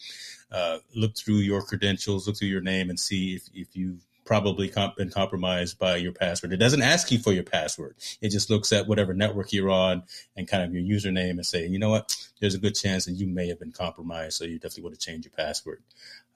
uh, 0.52 0.80
look 0.96 1.16
through 1.16 1.38
your 1.38 1.62
credentials, 1.62 2.28
look 2.28 2.38
through 2.38 2.48
your 2.48 2.62
name, 2.62 2.90
and 2.90 3.00
see 3.00 3.36
if 3.36 3.44
if 3.54 3.76
you 3.76 4.00
probably 4.26 4.70
comp- 4.70 4.96
been 4.96 5.10
compromised 5.10 5.78
by 5.80 5.98
your 5.98 6.12
password. 6.12 6.54
It 6.54 6.58
doesn't 6.58 6.82
ask 6.82 7.12
you 7.12 7.20
for 7.20 7.34
your 7.34 7.44
password. 7.44 7.96
It 8.22 8.30
just 8.30 8.50
looks 8.50 8.72
at 8.72 8.88
whatever 8.88 9.14
network 9.14 9.52
you're 9.52 9.70
on 9.70 10.04
and 10.36 10.48
kind 10.48 10.64
of 10.64 10.74
your 10.74 10.84
username 10.84 11.32
and 11.32 11.46
say, 11.46 11.66
you 11.68 11.80
know 11.80 11.90
what, 11.90 12.16
there's 12.40 12.56
a 12.56 12.60
good 12.60 12.76
chance 12.76 13.06
that 13.06 13.14
you 13.14 13.28
may 13.28 13.48
have 13.48 13.60
been 13.60 13.72
compromised. 13.72 14.38
So 14.38 14.46
you 14.46 14.60
definitely 14.60 14.84
want 14.84 15.00
to 15.00 15.06
change 15.06 15.26
your 15.26 15.34
password. 15.34 15.84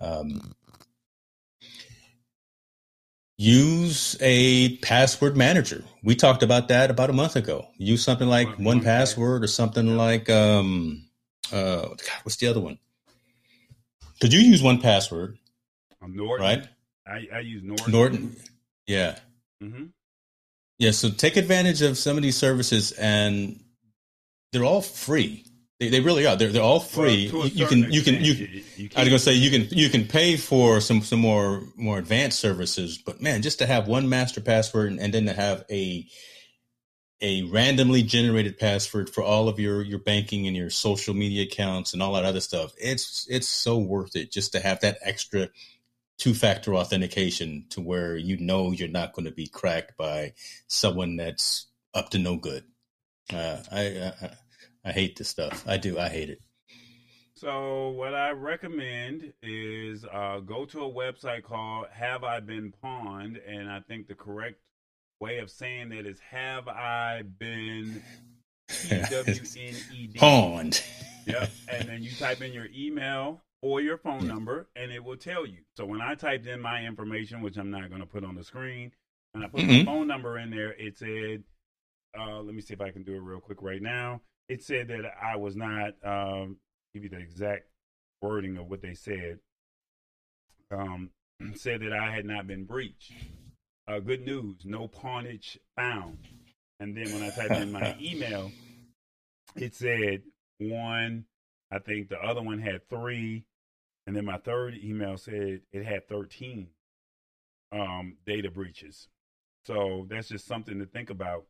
Um, 0.02 0.54
use 3.38 4.18
a 4.20 4.78
password 4.78 5.38
manager. 5.38 5.84
We 6.04 6.16
talked 6.16 6.44
about 6.44 6.68
that 6.70 6.90
about 6.90 7.10
a 7.10 7.14
month 7.14 7.36
ago. 7.36 7.68
Use 7.78 8.04
something 8.04 8.28
like 8.28 8.48
one 8.58 8.82
password 8.82 9.44
or 9.44 9.48
something 9.48 9.96
like, 9.96 10.30
um, 10.30 11.06
uh, 11.52 11.82
God, 11.82 12.20
what's 12.24 12.38
the 12.38 12.48
other 12.48 12.60
one? 12.60 12.80
Could 14.20 14.34
you 14.34 14.40
use 14.40 14.64
one 14.64 14.82
password? 14.82 15.38
Norton. 16.02 16.46
Right 16.46 16.68
I, 17.10 17.28
I 17.34 17.40
use 17.40 17.64
Norton. 17.64 17.92
Norton, 17.92 18.36
yeah, 18.86 19.18
mm-hmm. 19.64 19.86
yeah. 20.80 20.92
So 20.92 21.10
take 21.10 21.38
advantage 21.38 21.82
of 21.82 21.98
some 21.98 22.18
of 22.18 22.24
these 22.24 22.38
services, 22.38 22.92
and 22.94 23.60
they're 24.52 24.64
all 24.64 24.82
free. 24.82 25.46
They, 25.80 25.90
they 25.90 26.00
really 26.00 26.26
are. 26.26 26.36
They're 26.36 26.52
they're 26.52 26.64
all 26.64 26.80
free. 26.80 27.30
Well, 27.32 27.48
you, 27.48 27.68
can 27.68 27.92
you 27.92 28.02
can 28.02 28.16
you, 28.16 28.34
you, 28.34 28.64
you 28.76 28.90
I 28.96 29.02
was 29.02 29.10
gonna 29.10 29.20
say 29.20 29.34
you 29.34 29.52
can 29.52 29.78
you 29.78 29.90
can 29.90 30.06
pay 30.06 30.36
for 30.36 30.82
some 30.82 31.02
some 31.02 31.20
more 31.20 31.62
more 31.76 32.00
advanced 32.00 32.40
services, 32.40 32.98
but 32.98 33.22
man, 33.22 33.42
just 33.42 33.60
to 33.60 33.68
have 33.68 33.88
one 33.88 34.10
master 34.10 34.42
password 34.42 34.92
and, 34.92 35.00
and 35.00 35.14
then 35.14 35.26
to 35.26 35.34
have 35.34 35.66
a 35.70 36.06
a 37.22 37.44
randomly 37.44 38.04
generated 38.04 38.60
password 38.60 39.10
for 39.10 39.24
all 39.24 39.48
of 39.48 39.60
your 39.60 39.82
your 39.84 40.00
banking 40.00 40.48
and 40.48 40.56
your 40.56 40.70
social 40.70 41.14
media 41.14 41.44
accounts 41.44 41.94
and 41.94 42.02
all 42.02 42.14
that 42.14 42.26
other 42.26 42.42
stuff. 42.42 42.74
It's 42.80 43.28
it's 43.30 43.48
so 43.48 43.78
worth 43.78 44.16
it 44.16 44.32
just 44.32 44.54
to 44.54 44.60
have 44.60 44.80
that 44.82 44.98
extra 45.02 45.50
two 46.18 46.34
factor 46.34 46.76
authentication 46.76 47.66
to 47.70 47.82
where 47.82 48.16
you 48.16 48.38
know 48.38 48.72
you're 48.72 48.88
not 48.88 49.14
going 49.14 49.26
to 49.26 49.32
be 49.32 49.48
cracked 49.48 49.98
by 49.98 50.34
someone 50.68 51.16
that's 51.16 51.68
up 51.94 52.10
to 52.10 52.20
no 52.20 52.38
good. 52.38 52.64
Uh, 53.32 53.58
I, 53.72 53.82
I 54.22 54.30
I 54.86 54.92
hate 54.92 55.18
this 55.18 55.28
stuff. 55.28 55.66
I 55.68 55.78
do. 55.78 56.00
I 56.00 56.08
hate 56.08 56.30
it. 56.30 56.40
So 57.34 57.90
what 57.90 58.16
I 58.16 58.32
recommend 58.32 59.34
is 59.44 60.06
uh, 60.12 60.40
go 60.40 60.66
to 60.66 60.86
a 60.86 60.92
website 60.92 61.44
called 61.44 61.86
Have 61.92 62.24
I 62.24 62.40
Been 62.40 62.74
Pwned, 62.84 63.38
and 63.48 63.70
I 63.70 63.82
think 63.82 64.08
the 64.08 64.16
correct 64.16 64.60
way 65.20 65.40
of 65.40 65.52
saying 65.52 65.90
that 65.90 66.08
is 66.08 66.20
Have 66.20 66.68
I 66.68 67.24
Been 67.38 68.02
P 68.70 68.90
W 68.90 69.42
N 69.58 69.76
E 69.94 70.08
D 70.08 70.18
pawned. 70.18 70.82
Yep, 71.26 71.52
and 71.70 71.90
then 71.90 72.02
you 72.02 72.12
type 72.12 72.42
in 72.42 72.54
your 72.54 72.68
email 72.76 73.44
or 73.62 73.82
your 73.82 73.98
phone 73.98 74.26
yeah. 74.26 74.34
number, 74.34 74.68
and 74.76 74.92
it 74.92 75.04
will 75.04 75.18
tell 75.18 75.46
you. 75.46 75.60
So 75.76 75.86
when 75.86 76.02
I 76.02 76.16
typed 76.16 76.46
in 76.46 76.62
my 76.62 76.84
information, 76.84 77.42
which 77.42 77.58
I'm 77.58 77.72
not 77.72 77.90
going 77.90 78.02
to 78.02 78.08
put 78.08 78.24
on 78.24 78.36
the 78.36 78.44
screen, 78.44 78.92
and 79.34 79.44
I 79.44 79.48
put 79.48 79.62
mm-hmm. 79.62 79.78
my 79.80 79.86
phone 79.86 80.08
number 80.08 80.38
in 80.38 80.50
there, 80.50 80.74
it 80.74 80.98
said, 80.98 81.44
uh, 82.18 82.42
let 82.42 82.54
me 82.54 82.62
see 82.62 82.74
if 82.74 82.82
I 82.82 82.92
can 82.92 83.04
do 83.04 83.16
it 83.16 83.22
real 83.22 83.40
quick 83.40 83.62
right 83.62 83.82
now. 83.82 84.22
It 84.50 84.64
said 84.64 84.88
that 84.90 85.04
I 85.22 85.36
was 85.36 85.56
not, 85.56 85.94
um, 86.04 86.58
give 86.94 87.04
you 87.04 87.10
the 87.10 87.20
exact 87.20 87.68
wording 88.22 88.58
of 88.58 88.70
what 88.70 88.82
they 88.82 88.94
said. 88.94 89.40
Um, 90.72 91.12
said 91.56 91.82
that 91.82 91.94
I 91.94 92.12
had 92.12 92.26
not 92.26 92.48
been 92.48 92.66
breached. 92.66 93.14
Uh, 93.88 94.00
good 94.00 94.26
news, 94.26 94.62
no 94.66 94.88
pawnage 94.88 95.58
found. 95.76 96.18
And 96.80 96.96
then 96.96 97.12
when 97.14 97.24
I 97.24 97.30
typed 97.30 97.62
in 97.62 97.72
my 97.72 97.96
email, 98.02 98.52
it 99.56 99.74
said 99.74 100.24
one 100.60 101.26
I 101.72 101.80
think 101.80 102.10
the 102.10 102.20
other 102.20 102.42
one 102.42 102.60
had 102.60 102.88
three, 102.90 103.46
and 104.06 104.16
then 104.16 104.26
my 104.26 104.38
third 104.38 104.76
email 104.76 105.18
said 105.18 105.62
it 105.72 105.86
had 105.86 106.08
13 106.08 106.68
um, 107.72 108.18
data 108.26 108.50
breaches. 108.50 109.08
So 109.66 110.08
that's 110.10 110.30
just 110.30 110.46
something 110.46 110.80
to 110.80 110.86
think 110.86 111.10
about. 111.10 111.46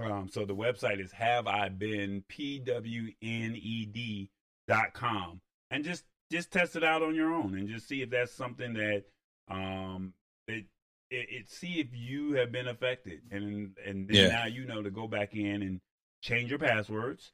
Um, 0.00 0.28
so 0.30 0.44
the 0.44 0.54
website 0.54 1.00
is 1.00 1.12
have 1.12 1.46
I 1.46 1.68
been 1.68 2.24
pwned 2.28 4.28
dot 4.66 4.92
com 4.92 5.40
and 5.70 5.84
just 5.84 6.04
just 6.30 6.50
test 6.50 6.74
it 6.74 6.82
out 6.82 7.02
on 7.02 7.14
your 7.14 7.32
own 7.32 7.56
and 7.56 7.68
just 7.68 7.86
see 7.86 8.02
if 8.02 8.10
that's 8.10 8.32
something 8.32 8.74
that 8.74 9.04
um 9.48 10.12
it, 10.48 10.64
it, 11.10 11.28
it 11.30 11.50
see 11.50 11.74
if 11.74 11.86
you 11.92 12.32
have 12.32 12.50
been 12.50 12.66
affected 12.66 13.20
and 13.30 13.76
and 13.86 14.08
then 14.08 14.16
yeah. 14.16 14.28
now 14.28 14.46
you 14.46 14.66
know 14.66 14.82
to 14.82 14.90
go 14.90 15.06
back 15.06 15.34
in 15.34 15.62
and 15.62 15.80
change 16.20 16.50
your 16.50 16.58
passwords 16.58 17.30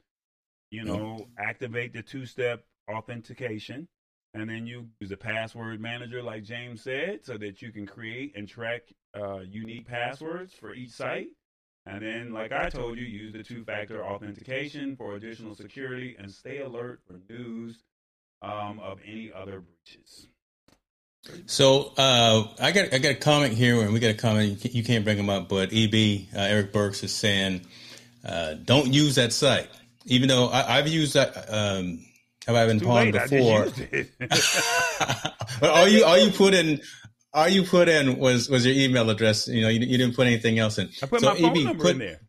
you 0.73 0.85
know, 0.85 1.29
activate 1.39 1.93
the 1.93 2.03
two 2.03 2.25
step 2.25 2.65
authentication. 2.91 3.87
And 4.35 4.49
then 4.49 4.67
you 4.67 4.89
use 5.01 5.13
a 5.13 5.17
password 5.19 5.79
manager, 5.81 6.23
like 6.23 6.43
James 6.43 6.81
said, 6.81 7.21
so 7.25 7.37
that 7.37 7.61
you 7.61 7.71
can 7.71 7.87
create 7.87 8.33
and 8.35 8.49
track 8.49 8.81
uh, 9.15 9.41
unique 9.41 9.87
passwords 9.87 10.55
for 10.55 10.73
each 10.75 10.91
site. 10.91 11.29
And 11.85 12.03
then, 12.03 12.33
like 12.33 12.53
I 12.53 12.71
told 12.71 12.97
you, 12.97 13.05
use 13.05 13.35
the 13.35 13.43
two 13.43 13.65
factor 13.65 14.03
authentication 14.03 14.97
for 14.97 15.17
additional 15.17 15.55
security 15.55 16.17
and 16.19 16.31
stay 16.31 16.61
alert 16.61 17.01
for 17.07 17.21
news 17.29 17.83
um, 18.41 18.81
of 18.81 18.99
any 19.07 19.31
other 19.31 19.61
breaches. 19.61 20.29
So 21.47 21.93
uh, 21.99 22.49
I 22.59 22.73
got 22.73 22.95
I 22.95 22.99
got 22.99 23.11
a 23.11 23.17
comment 23.17 23.53
here, 23.53 23.83
and 23.83 23.93
we 23.93 24.01
got 24.01 24.11
a 24.11 24.15
comment. 24.15 24.65
You 24.75 24.83
can't 24.83 25.05
bring 25.05 25.19
them 25.19 25.29
up, 25.29 25.49
but 25.49 25.71
EB 25.73 26.29
uh, 26.35 26.41
Eric 26.41 26.73
Burks 26.73 27.03
is 27.03 27.13
saying, 27.13 27.67
uh, 28.25 28.55
"Don't 28.55 28.93
use 28.93 29.17
that 29.17 29.33
site." 29.33 29.69
Even 30.07 30.29
though 30.29 30.49
I, 30.49 30.77
have 30.77 30.89
used 30.89 31.15
that. 31.15 31.47
Um, 31.49 32.05
have 32.47 32.57
I 32.57 32.67
been 32.67 32.81
pawned 32.81 33.13
before? 33.13 33.67
but 35.61 35.71
all 35.71 35.87
you 35.87 36.05
all 36.05 36.19
you 36.19 36.33
put 36.33 36.55
in 36.55 36.81
all 37.35 37.49
you 37.49 37.63
put 37.63 37.89
in 37.89 38.19
was 38.19 38.49
was 38.49 38.67
your 38.67 38.75
email 38.75 39.09
address. 39.11 39.49
You 39.49 39.63
know, 39.63 39.69
you, 39.69 39.81
you 39.81 39.99
didn't 39.99 40.17
put 40.17 40.27
anything 40.27 40.59
else 40.59 40.79
in. 40.79 40.91
I 41.03 41.07
put 41.07 41.21
so 41.21 41.31
my 41.31 41.41
phone 41.41 41.57
EB, 41.57 41.65
number 41.65 41.85
put, 41.85 41.93
in 41.93 41.99
there. 41.99 42.21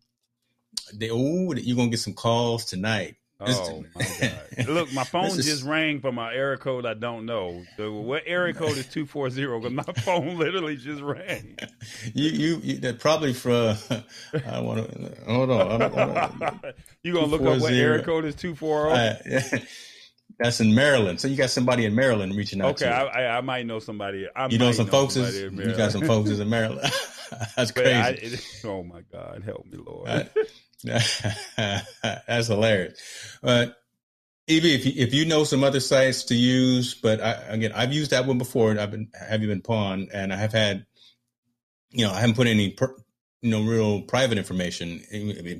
They, 0.93 1.09
oh, 1.09 1.53
you're 1.53 1.76
gonna 1.76 1.89
get 1.89 1.99
some 1.99 2.13
calls 2.13 2.65
tonight. 2.65 3.15
Oh 3.48 3.84
my 3.96 4.06
god! 4.20 4.68
Look, 4.68 4.94
my 4.94 5.04
phone 5.04 5.26
is... 5.26 5.46
just 5.46 5.64
rang 5.64 6.00
from 6.00 6.16
my 6.16 6.34
area 6.34 6.58
code 6.58 6.86
I 6.86 6.94
don't 6.94 7.26
know. 7.26 7.64
So 7.78 7.94
what 7.94 8.24
area 8.26 8.54
code 8.54 8.78
is 8.78 8.88
two 8.88 9.06
four 9.06 9.30
zero? 9.30 9.60
Because 9.60 9.74
my 9.74 9.94
phone 10.02 10.38
literally 10.38 10.78
just 10.78 11.02
rang. 11.02 11.58
You 12.14 12.30
you, 12.30 12.58
you 12.64 12.78
that 12.80 13.00
probably 13.00 13.34
from. 13.34 13.78
I 14.48 14.60
want 14.60 14.89
to 14.89 15.16
hold 15.28 15.52
on. 15.52 16.60
you 17.04 17.14
gonna 17.14 17.28
look 17.28 17.41
up 17.41 17.62
what 17.62 17.74
area 17.74 18.04
code 18.04 18.26
is 18.26 18.36
two 18.36 18.56
four 18.56 18.94
zero? 18.96 19.41
That's 20.39 20.60
in 20.60 20.74
Maryland. 20.74 21.22
So 21.22 21.28
you 21.28 21.38
got 21.38 21.52
somebody 21.52 21.86
in 21.86 21.96
Maryland 21.96 22.36
reaching 22.36 22.62
out. 22.62 22.82
Okay, 22.82 22.89
I, 22.89 23.04
I, 23.04 23.38
I, 23.38 23.41
might 23.41 23.66
know 23.66 23.80
somebody. 23.80 24.28
I 24.36 24.48
you 24.48 24.58
know 24.58 24.72
some 24.72 24.88
folks. 24.88 25.16
Is, 25.16 25.41
you 25.41 25.76
got 25.76 25.91
some 25.91 26.02
folks 26.06 26.30
is 26.30 26.39
in 26.39 26.50
Maryland. 26.50 26.91
that's 27.56 27.72
crazy. 27.72 27.94
I, 27.94 28.10
it, 28.10 28.62
oh 28.66 28.84
my 28.84 29.02
God, 29.12 29.44
help 29.46 29.66
me, 29.68 29.78
Lord. 29.78 30.30
that's 31.58 32.48
hilarious. 32.48 33.00
But 33.42 33.78
EB, 34.48 34.66
if 34.66 34.86
you, 34.86 34.94
if 34.96 35.14
you 35.14 35.26
know 35.26 35.46
some 35.46 35.64
other 35.64 35.80
sites 35.80 36.26
to 36.26 36.36
use, 36.36 36.94
but 36.94 37.22
I, 37.22 37.32
again, 37.48 37.72
I've 37.74 37.94
used 37.94 38.12
that 38.12 38.26
one 38.26 38.38
before. 38.38 38.72
and 38.72 38.80
I've 38.80 38.92
been 38.92 39.10
have 39.18 39.42
you 39.42 39.48
been 39.48 39.62
pawn, 39.62 40.10
and 40.14 40.34
I 40.34 40.38
have 40.38 40.52
had, 40.52 40.86
you 41.92 42.06
know, 42.06 42.12
I 42.12 42.20
haven't 42.20 42.36
put 42.36 42.48
any 42.48 42.72
per, 42.72 42.96
you 43.44 43.52
know 43.52 43.62
real 43.62 44.02
private 44.02 44.38
information. 44.38 45.02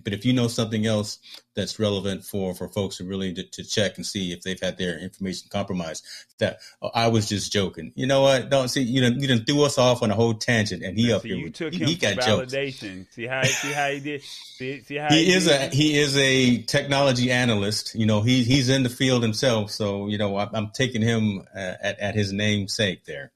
But 0.04 0.14
if 0.14 0.26
you 0.26 0.32
know 0.32 0.48
something 0.48 0.86
else 0.86 1.20
that's 1.54 1.78
relevant 1.78 2.24
for 2.24 2.56
for 2.56 2.70
folks 2.70 2.98
to 2.98 3.04
really 3.04 3.34
to, 3.34 3.44
to, 3.44 3.64
check 3.64 3.98
and 3.98 4.06
see 4.06 4.32
if 4.32 4.42
they've 4.42 4.60
had 4.60 4.78
their 4.78 4.98
information 4.98 5.50
compromised 5.52 6.04
that 6.40 6.60
oh, 6.82 6.90
i 6.96 7.10
was 7.10 7.28
just 7.28 7.52
joking. 7.52 7.92
You 7.96 8.08
know 8.08 8.22
what? 8.22 8.50
Don't 8.50 8.70
see 8.70 8.82
you 8.82 9.02
didn't 9.02 9.20
you 9.22 9.28
didn't 9.28 9.46
threw 9.46 9.64
us 9.64 9.78
off 9.78 10.02
on 10.02 10.12
a 10.12 10.16
whole 10.16 10.34
tangent 10.34 10.82
and 10.82 10.98
he 10.98 11.12
up 11.12 11.24
here 11.24 11.36
you 11.36 11.50
took 11.50 11.74
him 11.74 11.88
he 11.88 11.96
got 11.96 12.16
validation. 12.16 13.00
Jokes. 13.00 13.16
see 13.16 13.28
how 13.28 13.44
see 13.44 13.74
how 13.74 13.90
he 13.90 14.00
did 14.00 14.24
see, 14.24 14.80
see 14.82 14.96
how 14.96 15.10
he, 15.10 15.26
he 15.26 15.34
is 15.34 15.48
a 15.48 15.68
he 15.68 15.98
is 15.98 16.16
a 16.18 16.62
technology 16.64 17.32
analyst. 17.32 17.96
You 17.96 18.06
know 18.06 18.22
he 18.22 18.44
he's 18.46 18.70
in 18.70 18.84
the 18.84 18.90
field 18.90 19.24
himself. 19.24 19.72
So 19.72 20.08
you 20.08 20.18
know 20.18 20.38
I, 20.38 20.50
am 20.54 20.72
taking 20.74 21.02
him 21.02 21.44
uh, 21.54 21.74
at, 21.82 22.00
at 22.00 22.16
his 22.16 22.32
namesake 22.32 23.04
there 23.04 23.34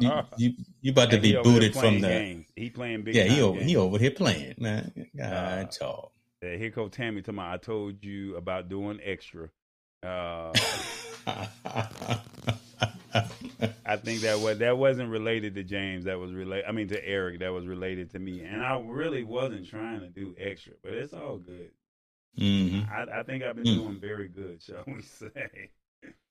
you, 0.00 0.22
you, 0.36 0.54
you 0.80 0.92
about 0.92 1.10
to 1.10 1.16
and 1.16 1.22
be 1.22 1.36
booted 1.42 1.74
from 1.74 2.00
the. 2.00 2.08
Games. 2.08 2.46
He 2.54 2.70
playing 2.70 3.02
big. 3.02 3.14
Yeah, 3.14 3.24
he 3.24 3.42
over 3.42 3.58
games. 3.58 3.70
he 3.70 3.76
over 3.76 3.98
here 3.98 4.10
playing 4.10 4.54
man. 4.58 4.92
God, 5.16 5.68
uh, 5.80 6.02
yeah, 6.42 6.56
here 6.56 6.70
go 6.70 6.88
Tammy 6.88 7.22
to 7.22 7.32
my. 7.32 7.54
I 7.54 7.56
told 7.56 8.04
you 8.04 8.36
about 8.36 8.68
doing 8.68 9.00
extra. 9.02 9.48
Uh, 10.02 10.52
I 13.84 13.96
think 13.96 14.20
that 14.20 14.38
was 14.38 14.58
that 14.58 14.76
wasn't 14.76 15.10
related 15.10 15.54
to 15.54 15.64
James. 15.64 16.04
That 16.04 16.18
was 16.18 16.32
related. 16.32 16.66
I 16.68 16.72
mean 16.72 16.88
to 16.88 17.08
Eric. 17.08 17.40
That 17.40 17.52
was 17.52 17.66
related 17.66 18.10
to 18.12 18.18
me. 18.18 18.42
And 18.42 18.62
I 18.62 18.80
really 18.80 19.24
wasn't 19.24 19.68
trying 19.68 20.00
to 20.00 20.08
do 20.08 20.34
extra, 20.38 20.74
but 20.82 20.92
it's 20.92 21.12
all 21.12 21.38
good. 21.38 21.70
Mm-hmm. 22.38 22.92
I, 22.92 23.20
I, 23.20 23.22
think 23.22 23.42
I've 23.42 23.56
been 23.56 23.64
mm. 23.64 23.76
doing 23.76 23.98
very 23.98 24.28
good, 24.28 24.62
shall 24.62 24.84
we 24.86 25.00
say? 25.18 25.70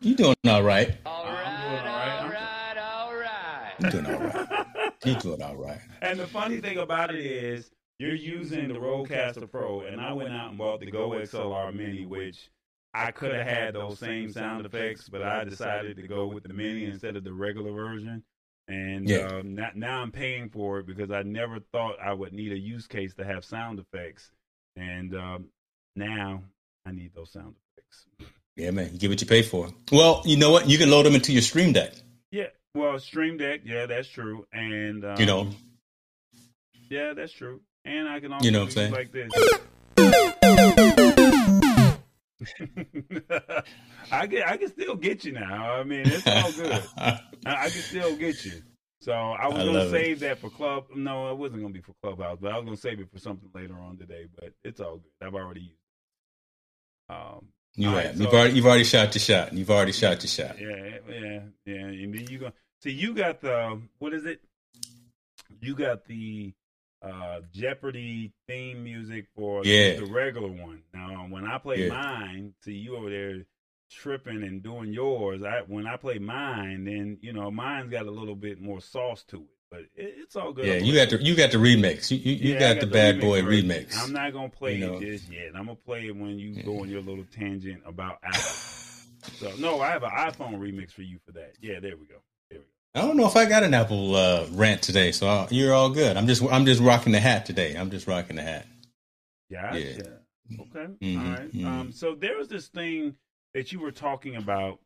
You 0.02 0.16
doing 0.16 0.36
all 0.48 0.64
right? 0.64 0.98
All 1.06 1.26
right, 1.26 2.22
all 2.22 2.30
right, 2.30 2.78
all 2.78 3.16
right. 3.16 3.74
You 3.80 3.90
doing 3.90 4.06
all 4.06 4.20
right? 4.20 4.92
You 5.06 5.16
doing 5.16 5.42
all 5.42 5.56
right? 5.56 5.80
And 6.02 6.20
the 6.20 6.26
funny 6.26 6.60
thing 6.60 6.80
about 6.80 7.14
it 7.14 7.24
is, 7.24 7.70
you're 8.00 8.16
using 8.16 8.70
the 8.70 8.80
Rodecaster 8.80 9.50
Pro, 9.50 9.82
and 9.82 10.02
I 10.02 10.12
went 10.14 10.34
out 10.34 10.50
and 10.50 10.58
bought 10.58 10.80
the 10.80 10.92
GoXLR 10.92 11.74
Mini, 11.76 12.06
which 12.06 12.50
I 12.94 13.12
could 13.12 13.34
have 13.34 13.46
had 13.46 13.76
those 13.76 14.00
same 14.00 14.32
sound 14.32 14.66
effects, 14.66 15.08
but 15.08 15.22
I 15.22 15.44
decided 15.44 15.98
to 15.98 16.08
go 16.08 16.28
with 16.28 16.44
the 16.44 16.54
Mini 16.54 16.86
instead 16.86 17.16
of 17.16 17.24
the 17.24 17.34
regular 17.34 17.72
version. 17.72 18.24
And 18.68 19.08
yeah. 19.08 19.28
um, 19.28 19.54
now, 19.54 19.70
now 19.76 20.02
I'm 20.02 20.12
paying 20.12 20.50
for 20.50 20.80
it 20.80 20.88
because 20.88 21.12
I 21.12 21.22
never 21.22 21.60
thought 21.72 21.98
I 22.04 22.14
would 22.14 22.34
need 22.34 22.52
a 22.52 22.58
use 22.58 22.88
case 22.88 23.14
to 23.16 23.24
have 23.24 23.46
sound 23.46 23.80
effects, 23.80 24.32
and 24.76 25.16
um, 25.16 25.46
now 25.96 26.42
I 26.86 26.92
need 26.92 27.12
those 27.14 27.32
sound 27.32 27.56
effects. 27.78 28.06
Yeah, 28.56 28.72
man, 28.72 28.92
you 28.94 29.00
get 29.00 29.10
what 29.10 29.20
you 29.20 29.28
pay 29.28 29.42
for. 29.42 29.70
Well, 29.92 30.22
you 30.24 30.38
know 30.38 30.50
what? 30.50 30.70
You 30.70 30.78
can 30.78 30.90
load 30.90 31.06
them 31.06 31.14
into 31.14 31.34
your 31.34 31.42
Stream 31.42 31.74
Deck. 31.74 31.92
Yeah, 32.32 32.48
well, 32.74 32.98
Stream 33.00 33.38
Deck, 33.38 33.62
yeah, 33.66 33.86
that's 33.86 34.08
true, 34.08 34.46
and 34.54 35.04
um, 35.04 35.20
you 35.20 35.26
know, 35.26 35.50
yeah, 36.90 37.14
that's 37.14 37.34
true, 37.34 37.60
and 37.84 38.08
I 38.08 38.22
can 38.22 38.32
also 38.32 38.46
you 38.46 38.52
know 38.52 38.62
what 38.62 38.68
I'm 38.68 38.72
saying 38.72 38.94
like 38.94 39.12
this. 39.12 39.30
I 44.12 44.28
can 44.28 44.44
I 44.44 44.58
can 44.58 44.70
still 44.70 44.96
get 44.96 45.26
you 45.26 45.34
now. 45.34 45.74
I 45.74 45.84
mean, 45.84 46.04
it's 46.06 46.28
all 46.28 46.52
good. 46.52 46.84
I, 46.98 47.20
I, 47.46 47.70
can 47.70 47.82
still 47.82 48.16
get 48.16 48.44
you. 48.46 48.62
So 49.02 49.12
I 49.12 49.48
was 49.48 49.58
I 49.58 49.66
gonna 49.66 49.90
save 49.90 50.18
it. 50.18 50.20
that 50.22 50.40
for 50.40 50.50
club. 50.50 50.86
No, 50.96 51.32
it 51.32 51.38
wasn't 51.38 51.62
gonna 51.62 51.74
be 51.74 51.82
for 51.82 51.94
clubhouse, 52.02 52.38
but 52.42 52.52
I 52.52 52.58
was 52.58 52.66
gonna 52.66 52.78
save 52.78 53.00
it 53.00 53.12
for 53.12 53.20
something 53.20 53.50
later 53.54 53.80
on 53.80 53.98
today. 53.98 54.28
But 54.34 54.54
it's 54.64 54.80
all 54.80 54.98
good. 54.98 55.28
I've 55.28 55.34
already 55.34 55.62
used. 55.62 55.74
It. 57.10 57.14
Um, 57.14 57.48
you 57.76 57.90
have. 57.90 58.18
So, 58.18 58.24
you've 58.24 58.34
already 58.34 58.54
you've 58.54 58.66
already 58.66 58.84
shot 58.84 59.14
your 59.14 59.22
shot. 59.22 59.54
You've 59.54 59.70
already 59.70 59.92
shot 59.92 60.24
your 60.24 60.30
shot. 60.30 60.60
Yeah, 60.60 61.00
yeah, 61.10 61.40
yeah. 61.66 61.76
And 61.76 62.14
then 62.14 62.28
you 62.30 62.40
go. 62.40 62.52
See, 62.82 62.92
you 62.92 63.14
got 63.14 63.42
the 63.42 63.82
what 64.00 64.14
is 64.14 64.26
it? 64.26 64.42
You 65.62 65.76
got 65.76 66.06
the 66.06 66.54
uh 67.02 67.42
Jeopardy 67.54 68.32
theme 68.48 68.84
music 68.84 69.28
for 69.36 69.64
yeah. 69.66 69.96
the, 69.96 70.06
the 70.06 70.12
regular 70.12 70.50
one. 70.50 70.84
Now, 70.94 71.26
when 71.30 71.46
I 71.46 71.58
play 71.58 71.88
yeah. 71.88 71.90
mine, 71.90 72.54
see 72.64 72.74
you 72.74 72.96
over 72.98 73.10
there 73.10 73.46
tripping 73.92 74.44
and 74.44 74.64
doing 74.64 74.94
yours. 74.94 75.44
I 75.44 75.62
when 75.68 75.88
I 75.88 75.98
play 75.98 76.20
mine, 76.20 76.86
then 76.86 77.18
you 77.22 77.34
know 77.34 77.52
mine's 77.52 77.92
got 77.92 78.06
a 78.06 78.12
little 78.12 78.36
bit 78.36 78.62
more 78.62 78.82
sauce 78.82 79.24
to 79.30 79.38
it 79.38 79.55
but 79.76 79.86
it, 79.96 80.16
it's 80.18 80.36
all 80.36 80.54
good. 80.54 80.66
Yeah, 80.66 80.76
you 80.76 80.94
got 80.94 81.10
the 81.10 81.24
you 81.24 81.36
got 81.36 81.52
the 81.52 81.58
remix. 81.58 82.12
You 82.12 82.18
you, 82.18 82.36
you 82.36 82.54
yeah, 82.54 82.60
got, 82.60 82.74
got, 82.76 82.80
the, 82.82 82.86
the 82.88 82.92
bad 82.92 83.22
boy 83.22 83.42
remix. 83.42 83.88
remix. 83.92 84.04
I'm 84.04 84.14
not 84.14 84.34
gonna 84.34 84.50
play 84.50 84.76
you 84.76 84.96
it 84.96 85.00
just 85.02 85.32
yet. 85.32 85.50
I'm 85.56 85.66
gonna 85.66 85.76
play 85.76 86.08
it 86.08 86.16
when 86.16 86.40
you 86.40 86.64
go 86.64 86.82
on 86.82 86.90
your 86.90 87.02
little 87.02 87.26
tangent 87.36 87.82
about 87.86 88.20
Apple. 88.24 88.40
so 88.40 89.52
no, 89.60 89.82
I 89.82 89.90
have 89.90 90.04
an 90.04 90.12
iPhone 90.12 90.60
remix 90.60 90.92
for 90.92 91.02
you 91.02 91.20
for 91.26 91.34
that. 91.34 91.54
Yeah, 91.62 91.80
there 91.80 91.98
we 91.98 92.06
go. 92.06 92.16
There 92.50 92.60
we 92.60 92.66
go. 92.66 93.02
I 93.02 93.06
don't 93.06 93.18
know 93.18 93.28
if 93.28 93.36
I 93.36 93.46
got 93.46 93.64
an 93.64 93.74
Apple 93.74 94.16
uh, 94.16 94.46
rant 94.52 94.82
today, 94.82 95.12
so 95.12 95.28
I'll, 95.28 95.48
you're 95.52 95.74
all 95.74 95.90
good. 95.90 96.16
I'm 96.16 96.28
just 96.28 96.44
I'm 96.44 96.66
just 96.66 96.82
rocking 96.82 97.12
the 97.12 97.20
hat 97.20 97.46
today. 97.46 97.76
I'm 97.76 97.92
just 97.92 98.08
rocking 98.08 98.38
the 98.38 98.44
hat. 98.44 98.66
Yeah. 99.50 99.76
Yeah. 99.76 100.02
Okay. 100.60 100.94
Mm-hmm, 101.02 101.20
all 101.20 101.32
right. 101.32 101.52
mm-hmm. 101.52 101.68
Um. 101.68 101.92
So 101.92 102.16
there 102.16 102.38
was 102.38 102.48
this 102.48 102.68
thing 102.68 103.16
that 103.54 103.72
you 103.72 103.80
were 103.80 103.92
talking 103.92 104.36
about. 104.36 104.80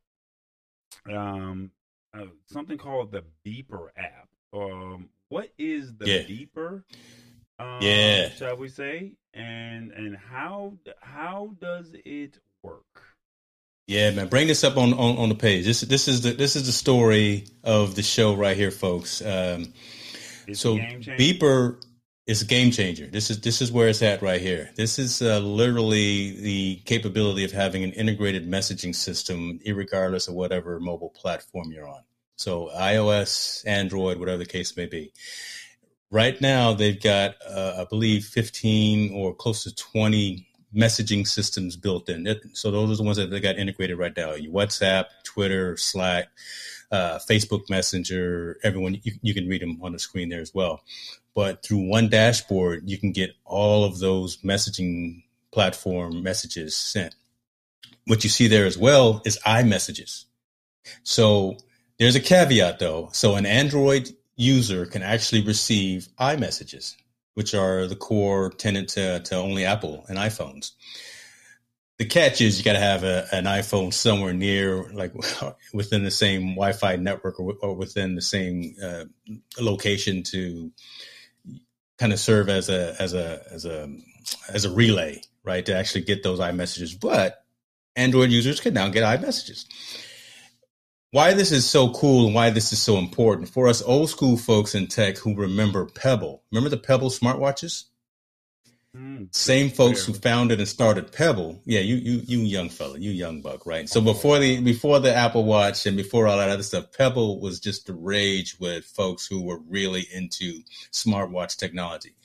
Um. 1.11 1.71
Uh, 2.11 2.25
something 2.47 2.79
called 2.79 3.11
the 3.11 3.23
Beeper 3.45 3.89
app 3.95 4.28
um, 4.53 5.09
what 5.29 5.49
is 5.57 5.95
the 5.95 6.07
yeah. 6.07 6.21
beeper? 6.21 6.83
Um, 7.59 7.79
yeah, 7.81 8.29
shall 8.29 8.55
we 8.55 8.69
say, 8.69 9.13
and 9.33 9.91
and 9.91 10.17
how 10.17 10.73
how 11.01 11.55
does 11.59 11.93
it 12.05 12.39
work? 12.63 13.03
Yeah, 13.87 14.11
man, 14.11 14.27
bring 14.27 14.47
this 14.47 14.63
up 14.63 14.77
on, 14.77 14.93
on, 14.93 15.17
on 15.17 15.29
the 15.29 15.35
page. 15.35 15.65
This 15.65 15.81
this 15.81 16.07
is 16.07 16.21
the 16.21 16.31
this 16.31 16.55
is 16.55 16.67
the 16.67 16.71
story 16.71 17.47
of 17.63 17.95
the 17.95 18.03
show 18.03 18.35
right 18.35 18.55
here, 18.55 18.71
folks. 18.71 19.21
Um, 19.21 19.73
so 20.53 20.77
beeper 20.77 21.83
is 22.27 22.43
a 22.43 22.45
game 22.45 22.69
changer. 22.69 23.07
This 23.07 23.31
is 23.31 23.41
this 23.41 23.61
is 23.61 23.71
where 23.71 23.87
it's 23.87 24.03
at 24.03 24.21
right 24.21 24.39
here. 24.39 24.69
This 24.75 24.99
is 24.99 25.21
uh, 25.21 25.39
literally 25.39 26.39
the 26.39 26.75
capability 26.85 27.43
of 27.43 27.51
having 27.51 27.83
an 27.83 27.91
integrated 27.93 28.47
messaging 28.47 28.93
system, 28.93 29.59
regardless 29.65 30.27
of 30.27 30.35
whatever 30.35 30.79
mobile 30.79 31.09
platform 31.09 31.71
you're 31.71 31.89
on. 31.89 32.03
So 32.39 32.71
iOS, 32.73 33.67
Android, 33.67 34.17
whatever 34.17 34.37
the 34.37 34.45
case 34.45 34.77
may 34.77 34.85
be. 34.85 35.11
Right 36.09 36.39
now, 36.39 36.73
they've 36.73 36.99
got, 36.99 37.35
uh, 37.45 37.75
I 37.79 37.85
believe, 37.89 38.23
15 38.23 39.13
or 39.13 39.35
close 39.35 39.65
to 39.65 39.75
20 39.75 40.47
messaging 40.73 41.27
systems 41.27 41.75
built 41.75 42.07
in. 42.07 42.33
So 42.53 42.71
those 42.71 42.91
are 42.91 42.95
the 42.95 43.03
ones 43.03 43.17
that 43.17 43.29
they 43.29 43.41
got 43.41 43.57
integrated 43.57 43.99
right 43.99 44.15
now. 44.15 44.35
Your 44.35 44.53
WhatsApp, 44.53 45.07
Twitter, 45.25 45.75
Slack, 45.75 46.29
uh, 46.93 47.19
Facebook 47.29 47.69
Messenger, 47.69 48.57
everyone, 48.63 49.01
you, 49.03 49.11
you 49.21 49.33
can 49.33 49.49
read 49.49 49.61
them 49.61 49.77
on 49.81 49.91
the 49.91 49.99
screen 49.99 50.29
there 50.29 50.41
as 50.41 50.53
well. 50.53 50.81
But 51.35 51.61
through 51.61 51.89
one 51.89 52.07
dashboard, 52.07 52.89
you 52.89 52.97
can 52.97 53.11
get 53.11 53.31
all 53.43 53.83
of 53.83 53.99
those 53.99 54.37
messaging 54.43 55.23
platform 55.51 56.23
messages 56.23 56.73
sent. 56.77 57.15
What 58.07 58.23
you 58.23 58.29
see 58.29 58.47
there 58.47 58.65
as 58.65 58.77
well 58.77 59.21
is 59.25 59.37
iMessages. 59.45 60.23
So 61.03 61.57
there's 61.99 62.15
a 62.15 62.21
caveat 62.21 62.79
though. 62.79 63.09
So 63.11 63.35
an 63.35 63.45
Android 63.45 64.09
user 64.35 64.85
can 64.85 65.03
actually 65.03 65.43
receive 65.43 66.07
iMessages, 66.19 66.95
which 67.33 67.53
are 67.53 67.87
the 67.87 67.95
core 67.95 68.51
tenant 68.51 68.89
to, 68.89 69.19
to 69.19 69.35
only 69.35 69.65
Apple 69.65 70.05
and 70.07 70.17
iPhones. 70.17 70.71
The 71.97 72.05
catch 72.05 72.39
is 72.39 72.57
you 72.57 72.63
got 72.63 72.73
to 72.73 72.79
have 72.79 73.03
a, 73.03 73.27
an 73.33 73.43
iPhone 73.43 73.93
somewhere 73.93 74.33
near, 74.33 74.89
like 74.93 75.13
within 75.73 76.05
the 76.05 76.11
same 76.11 76.55
Wi-Fi 76.55 76.95
network 76.95 77.37
or, 77.37 77.55
or 77.61 77.75
within 77.75 78.15
the 78.15 78.21
same 78.21 78.75
uh, 78.81 79.03
location 79.59 80.23
to 80.23 80.71
kind 81.97 82.13
of 82.13 82.19
serve 82.19 82.47
as 82.47 82.69
a 82.69 82.95
as 83.01 83.13
a 83.13 83.41
as 83.51 83.65
a 83.65 83.93
as 84.47 84.63
a 84.63 84.71
relay, 84.71 85.21
right? 85.43 85.65
To 85.65 85.75
actually 85.75 86.05
get 86.05 86.23
those 86.23 86.39
iMessages. 86.39 86.97
But 86.97 87.43
Android 87.97 88.29
users 88.29 88.61
can 88.61 88.73
now 88.73 88.87
get 88.87 89.03
iMessages 89.03 89.65
why 91.11 91.33
this 91.33 91.51
is 91.51 91.69
so 91.69 91.91
cool 91.91 92.27
and 92.27 92.35
why 92.35 92.49
this 92.49 92.71
is 92.71 92.81
so 92.81 92.97
important 92.97 93.49
for 93.49 93.67
us 93.67 93.81
old 93.81 94.09
school 94.09 94.37
folks 94.37 94.75
in 94.75 94.87
tech 94.87 95.17
who 95.17 95.35
remember 95.35 95.85
Pebble. 95.85 96.43
Remember 96.51 96.69
the 96.69 96.77
Pebble 96.77 97.09
smartwatches? 97.09 97.85
Mm, 98.95 99.33
Same 99.35 99.69
folks 99.69 100.03
who 100.03 100.13
founded 100.13 100.59
and 100.59 100.67
started 100.67 101.11
Pebble. 101.11 101.61
Yeah, 101.65 101.81
you 101.81 101.95
you 101.95 102.21
you 102.25 102.39
young 102.39 102.69
fella, 102.69 102.97
you 102.97 103.11
young 103.11 103.41
buck, 103.41 103.67
right? 103.67 103.87
So 103.87 104.01
before 104.01 104.39
the 104.39 104.61
before 104.61 104.99
the 104.99 105.13
Apple 105.13 105.45
Watch 105.45 105.85
and 105.85 105.95
before 105.95 106.27
all 106.27 106.37
that 106.39 106.49
other 106.49 106.63
stuff, 106.63 106.91
Pebble 106.97 107.39
was 107.39 107.59
just 107.59 107.85
the 107.85 107.93
rage 107.93 108.59
with 108.59 108.85
folks 108.85 109.27
who 109.27 109.43
were 109.43 109.59
really 109.67 110.07
into 110.11 110.61
smartwatch 110.91 111.57
technology. 111.57 112.15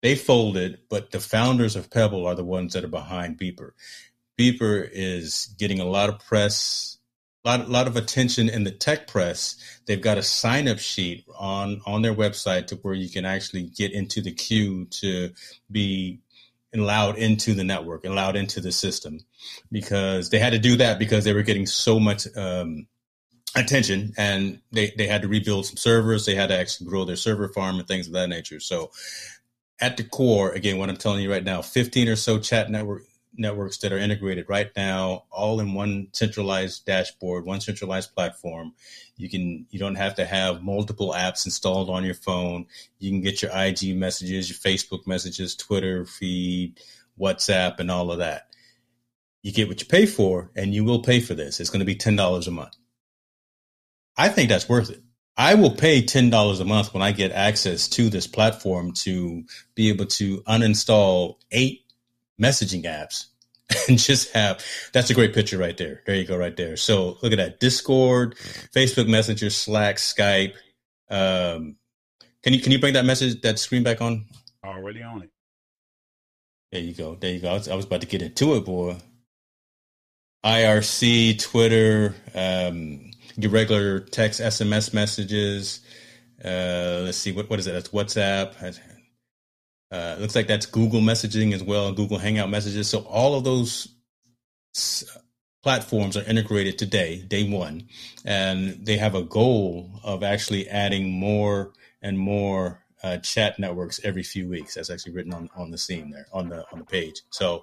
They 0.00 0.14
folded, 0.14 0.78
but 0.88 1.10
the 1.10 1.20
founders 1.20 1.76
of 1.76 1.90
Pebble 1.90 2.26
are 2.26 2.34
the 2.34 2.44
ones 2.44 2.72
that 2.72 2.84
are 2.84 2.88
behind 2.88 3.38
Beeper. 3.38 3.72
Beeper 4.38 4.88
is 4.90 5.54
getting 5.58 5.80
a 5.80 5.84
lot 5.84 6.08
of 6.08 6.18
press 6.20 6.91
lot, 7.44 7.68
lot 7.68 7.86
of 7.86 7.96
attention 7.96 8.48
in 8.48 8.64
the 8.64 8.70
tech 8.70 9.06
press. 9.06 9.56
They've 9.86 10.00
got 10.00 10.18
a 10.18 10.22
sign 10.22 10.68
up 10.68 10.78
sheet 10.78 11.24
on 11.38 11.80
on 11.86 12.02
their 12.02 12.14
website 12.14 12.68
to 12.68 12.76
where 12.76 12.94
you 12.94 13.08
can 13.10 13.24
actually 13.24 13.64
get 13.64 13.92
into 13.92 14.20
the 14.20 14.32
queue 14.32 14.86
to 14.86 15.30
be 15.70 16.20
allowed 16.74 17.18
into 17.18 17.54
the 17.54 17.64
network, 17.64 18.04
allowed 18.04 18.36
into 18.36 18.60
the 18.60 18.72
system, 18.72 19.20
because 19.70 20.30
they 20.30 20.38
had 20.38 20.52
to 20.52 20.58
do 20.58 20.76
that 20.76 20.98
because 20.98 21.24
they 21.24 21.34
were 21.34 21.42
getting 21.42 21.66
so 21.66 22.00
much 22.00 22.26
um, 22.36 22.86
attention 23.56 24.12
and 24.16 24.60
they 24.70 24.92
they 24.96 25.06
had 25.06 25.22
to 25.22 25.28
rebuild 25.28 25.66
some 25.66 25.76
servers. 25.76 26.26
They 26.26 26.34
had 26.34 26.48
to 26.48 26.58
actually 26.58 26.86
grow 26.88 27.04
their 27.04 27.16
server 27.16 27.48
farm 27.48 27.78
and 27.78 27.88
things 27.88 28.06
of 28.06 28.12
that 28.14 28.28
nature. 28.28 28.60
So 28.60 28.90
at 29.80 29.96
the 29.96 30.04
core, 30.04 30.52
again, 30.52 30.78
what 30.78 30.88
I'm 30.88 30.96
telling 30.96 31.22
you 31.22 31.30
right 31.30 31.44
now, 31.44 31.60
15 31.60 32.08
or 32.08 32.16
so 32.16 32.38
chat 32.38 32.70
network 32.70 33.02
networks 33.34 33.78
that 33.78 33.92
are 33.92 33.98
integrated 33.98 34.46
right 34.48 34.70
now, 34.76 35.24
all 35.30 35.60
in 35.60 35.74
one 35.74 36.08
centralized 36.12 36.84
dashboard, 36.86 37.44
one 37.44 37.60
centralized 37.60 38.14
platform. 38.14 38.74
You 39.16 39.28
can 39.28 39.66
you 39.70 39.78
don't 39.78 39.94
have 39.94 40.16
to 40.16 40.24
have 40.24 40.62
multiple 40.62 41.12
apps 41.16 41.46
installed 41.46 41.90
on 41.90 42.04
your 42.04 42.14
phone. 42.14 42.66
You 42.98 43.10
can 43.10 43.22
get 43.22 43.42
your 43.42 43.50
IG 43.54 43.96
messages, 43.96 44.48
your 44.48 44.58
Facebook 44.58 45.06
messages, 45.06 45.54
Twitter 45.54 46.04
feed, 46.04 46.80
WhatsApp, 47.18 47.78
and 47.78 47.90
all 47.90 48.10
of 48.10 48.18
that. 48.18 48.48
You 49.42 49.52
get 49.52 49.68
what 49.68 49.80
you 49.80 49.86
pay 49.86 50.06
for, 50.06 50.50
and 50.54 50.74
you 50.74 50.84
will 50.84 51.02
pay 51.02 51.20
for 51.20 51.34
this. 51.34 51.60
It's 51.60 51.70
going 51.70 51.80
to 51.80 51.86
be 51.86 51.96
ten 51.96 52.16
dollars 52.16 52.48
a 52.48 52.52
month. 52.52 52.76
I 54.16 54.28
think 54.28 54.48
that's 54.48 54.68
worth 54.68 54.90
it. 54.90 55.02
I 55.36 55.54
will 55.54 55.74
pay 55.74 56.04
ten 56.04 56.30
dollars 56.30 56.60
a 56.60 56.64
month 56.64 56.92
when 56.92 57.02
I 57.02 57.12
get 57.12 57.32
access 57.32 57.88
to 57.90 58.10
this 58.10 58.26
platform 58.26 58.92
to 59.04 59.44
be 59.74 59.88
able 59.88 60.06
to 60.06 60.42
uninstall 60.42 61.36
eight 61.50 61.81
messaging 62.40 62.84
apps 62.84 63.26
and 63.88 63.98
just 63.98 64.32
have 64.32 64.64
that's 64.92 65.10
a 65.10 65.14
great 65.14 65.34
picture 65.34 65.58
right 65.58 65.76
there. 65.76 66.02
There 66.06 66.14
you 66.16 66.26
go, 66.26 66.36
right 66.36 66.56
there. 66.56 66.76
So 66.76 67.18
look 67.22 67.32
at 67.32 67.36
that 67.36 67.60
Discord, 67.60 68.36
Facebook 68.74 69.08
Messenger, 69.08 69.50
Slack, 69.50 69.96
Skype. 69.96 70.54
Um, 71.10 71.76
can 72.42 72.52
you 72.54 72.60
can 72.60 72.72
you 72.72 72.78
bring 72.78 72.94
that 72.94 73.04
message 73.04 73.40
that 73.42 73.58
screen 73.58 73.82
back 73.82 74.00
on? 74.00 74.26
Already 74.64 75.02
on 75.02 75.22
it. 75.22 75.30
There 76.70 76.80
you 76.80 76.94
go. 76.94 77.16
There 77.16 77.32
you 77.32 77.40
go. 77.40 77.50
I 77.50 77.54
was, 77.54 77.68
I 77.68 77.74
was 77.74 77.84
about 77.84 78.00
to 78.00 78.06
get 78.06 78.22
into 78.22 78.54
it, 78.54 78.64
boy. 78.64 78.96
IRC, 80.44 81.38
Twitter, 81.40 82.14
um, 82.34 83.10
your 83.36 83.50
regular 83.50 84.00
text, 84.00 84.40
SMS 84.40 84.92
messages. 84.94 85.80
Uh, 86.44 87.02
let's 87.04 87.18
see 87.18 87.30
what 87.30 87.48
what 87.48 87.58
is 87.58 87.66
it? 87.66 87.72
That's 87.72 87.90
WhatsApp. 87.90 88.54
Uh, 89.92 90.16
looks 90.18 90.34
like 90.34 90.46
that's 90.46 90.64
Google 90.64 91.02
messaging 91.02 91.52
as 91.52 91.62
well, 91.62 91.92
Google 91.92 92.16
Hangout 92.16 92.48
messages. 92.48 92.88
So 92.88 93.00
all 93.00 93.34
of 93.34 93.44
those 93.44 93.88
platforms 95.62 96.16
are 96.16 96.24
integrated 96.24 96.78
today, 96.78 97.18
day 97.18 97.48
one, 97.48 97.88
and 98.24 98.84
they 98.86 98.96
have 98.96 99.14
a 99.14 99.22
goal 99.22 99.90
of 100.02 100.22
actually 100.22 100.66
adding 100.68 101.10
more 101.10 101.74
and 102.00 102.18
more 102.18 102.82
uh, 103.02 103.18
chat 103.18 103.58
networks 103.58 104.00
every 104.02 104.22
few 104.22 104.48
weeks. 104.48 104.74
That's 104.74 104.88
actually 104.88 105.12
written 105.12 105.34
on 105.34 105.50
on 105.54 105.70
the 105.70 105.78
scene 105.78 106.10
there 106.10 106.26
on 106.32 106.48
the 106.48 106.64
on 106.72 106.78
the 106.78 106.84
page. 106.86 107.20
So 107.28 107.62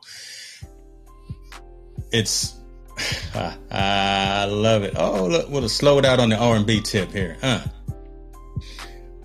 it's 2.12 2.60
I 3.72 4.46
love 4.46 4.84
it. 4.84 4.94
Oh, 4.98 5.26
look, 5.26 5.50
we'll 5.50 5.68
slow 5.68 5.98
it 5.98 6.06
out 6.06 6.20
on 6.20 6.30
the 6.30 6.38
R 6.38 6.56
and 6.56 6.66
B 6.66 6.82
tip 6.82 7.12
here, 7.12 7.38
huh? 7.42 7.62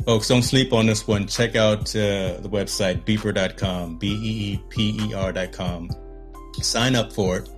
Folks, 0.06 0.28
don't 0.28 0.42
sleep 0.42 0.74
on 0.74 0.84
this 0.84 1.06
one. 1.06 1.26
Check 1.26 1.56
out 1.56 1.88
uh, 1.96 2.36
the 2.40 2.50
website, 2.50 3.04
beeper.com, 3.04 3.96
B 3.96 4.08
E 4.08 4.52
E 4.52 4.60
P 4.68 4.98
E 5.00 5.14
R.com. 5.14 5.88
Sign 6.60 6.94
up 6.94 7.10
for 7.10 7.38
it. 7.38 7.48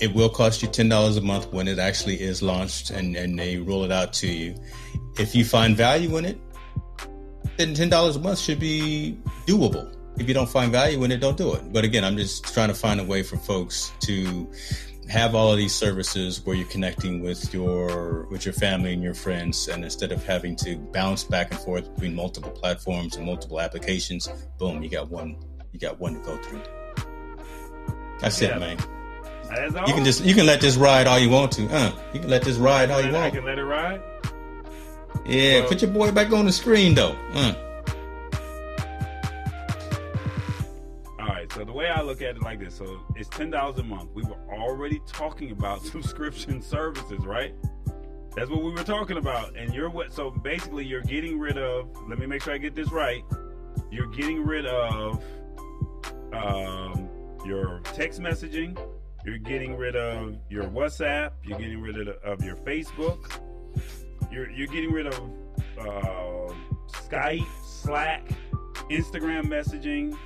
It 0.00 0.12
will 0.12 0.28
cost 0.28 0.60
you 0.60 0.68
$10 0.68 1.16
a 1.16 1.20
month 1.20 1.52
when 1.52 1.68
it 1.68 1.78
actually 1.78 2.20
is 2.20 2.42
launched 2.42 2.90
and, 2.90 3.14
and 3.14 3.38
they 3.38 3.58
roll 3.58 3.84
it 3.84 3.92
out 3.92 4.12
to 4.14 4.26
you. 4.26 4.56
If 5.16 5.36
you 5.36 5.44
find 5.44 5.76
value 5.76 6.16
in 6.16 6.24
it, 6.24 6.38
then 7.58 7.74
$10 7.74 8.16
a 8.16 8.18
month 8.18 8.40
should 8.40 8.58
be 8.58 9.16
doable. 9.46 9.94
If 10.18 10.26
you 10.26 10.34
don't 10.34 10.48
find 10.48 10.72
value 10.72 11.04
in 11.04 11.12
it, 11.12 11.20
don't 11.20 11.36
do 11.36 11.54
it. 11.54 11.72
But 11.72 11.84
again, 11.84 12.04
I'm 12.04 12.16
just 12.16 12.44
trying 12.52 12.68
to 12.68 12.74
find 12.74 13.00
a 13.00 13.04
way 13.04 13.22
for 13.22 13.36
folks 13.36 13.92
to 14.00 14.50
have 15.08 15.34
all 15.34 15.52
of 15.52 15.58
these 15.58 15.74
services 15.74 16.44
where 16.44 16.56
you're 16.56 16.68
connecting 16.68 17.20
with 17.20 17.52
your 17.52 18.26
with 18.30 18.44
your 18.44 18.54
family 18.54 18.92
and 18.92 19.02
your 19.02 19.14
friends 19.14 19.68
and 19.68 19.84
instead 19.84 20.12
of 20.12 20.24
having 20.24 20.56
to 20.56 20.76
bounce 20.76 21.24
back 21.24 21.50
and 21.50 21.60
forth 21.60 21.92
between 21.94 22.14
multiple 22.14 22.50
platforms 22.50 23.16
and 23.16 23.26
multiple 23.26 23.60
applications 23.60 24.28
boom 24.58 24.82
you 24.82 24.88
got 24.88 25.10
one 25.10 25.36
you 25.72 25.78
got 25.78 25.98
one 26.00 26.14
to 26.14 26.20
go 26.20 26.36
through. 26.38 26.62
That's 28.20 28.40
yeah. 28.40 28.56
it 28.56 28.60
man 28.60 28.78
you 29.86 29.94
can 29.94 30.04
just 30.04 30.24
you 30.24 30.34
can 30.34 30.46
let 30.46 30.60
this 30.60 30.76
ride 30.76 31.06
all 31.06 31.18
you 31.18 31.30
want 31.30 31.52
to 31.52 31.66
uh 31.66 31.92
you 32.12 32.20
can 32.20 32.30
let 32.30 32.42
this 32.42 32.56
ride 32.56 32.90
all 32.90 33.00
you 33.00 33.12
want 33.12 33.26
I 33.26 33.30
can 33.30 33.44
let 33.44 33.58
it 33.58 33.64
ride? 33.64 34.00
Yeah 35.26 35.60
well, 35.60 35.68
put 35.68 35.82
your 35.82 35.90
boy 35.90 36.10
back 36.12 36.32
on 36.32 36.46
the 36.46 36.52
screen 36.52 36.94
though 36.94 37.16
uh. 37.34 37.54
So 41.54 41.64
the 41.64 41.72
way 41.72 41.88
I 41.88 42.02
look 42.02 42.20
at 42.20 42.34
it 42.34 42.42
like 42.42 42.58
this, 42.58 42.74
so 42.74 43.00
it's 43.14 43.28
ten 43.28 43.50
dollars 43.50 43.78
a 43.78 43.84
month. 43.84 44.10
We 44.12 44.24
were 44.24 44.40
already 44.50 45.00
talking 45.06 45.52
about 45.52 45.82
subscription 45.86 46.60
services, 46.60 47.24
right? 47.24 47.54
That's 48.34 48.50
what 48.50 48.64
we 48.64 48.72
were 48.72 48.82
talking 48.82 49.18
about. 49.18 49.56
And 49.56 49.72
you're 49.72 49.88
what 49.88 50.12
so 50.12 50.32
basically 50.32 50.84
you're 50.84 51.02
getting 51.02 51.38
rid 51.38 51.56
of 51.56 51.88
let 52.08 52.18
me 52.18 52.26
make 52.26 52.42
sure 52.42 52.54
I 52.54 52.58
get 52.58 52.74
this 52.74 52.90
right. 52.90 53.22
You're 53.92 54.08
getting 54.08 54.44
rid 54.44 54.66
of 54.66 55.22
um, 56.32 57.08
your 57.46 57.80
text 57.84 58.20
messaging, 58.20 58.76
you're 59.24 59.38
getting 59.38 59.76
rid 59.76 59.94
of 59.94 60.36
your 60.50 60.64
WhatsApp, 60.64 61.30
you're 61.44 61.58
getting 61.58 61.80
rid 61.80 62.08
of, 62.08 62.16
of 62.24 62.44
your 62.44 62.56
Facebook, 62.56 63.30
you're 64.32 64.50
you're 64.50 64.66
getting 64.66 64.90
rid 64.90 65.06
of 65.06 65.20
uh, 65.78 66.52
Skype, 66.88 67.46
Slack, 67.64 68.28
Instagram 68.90 69.44
messaging, 69.44 70.18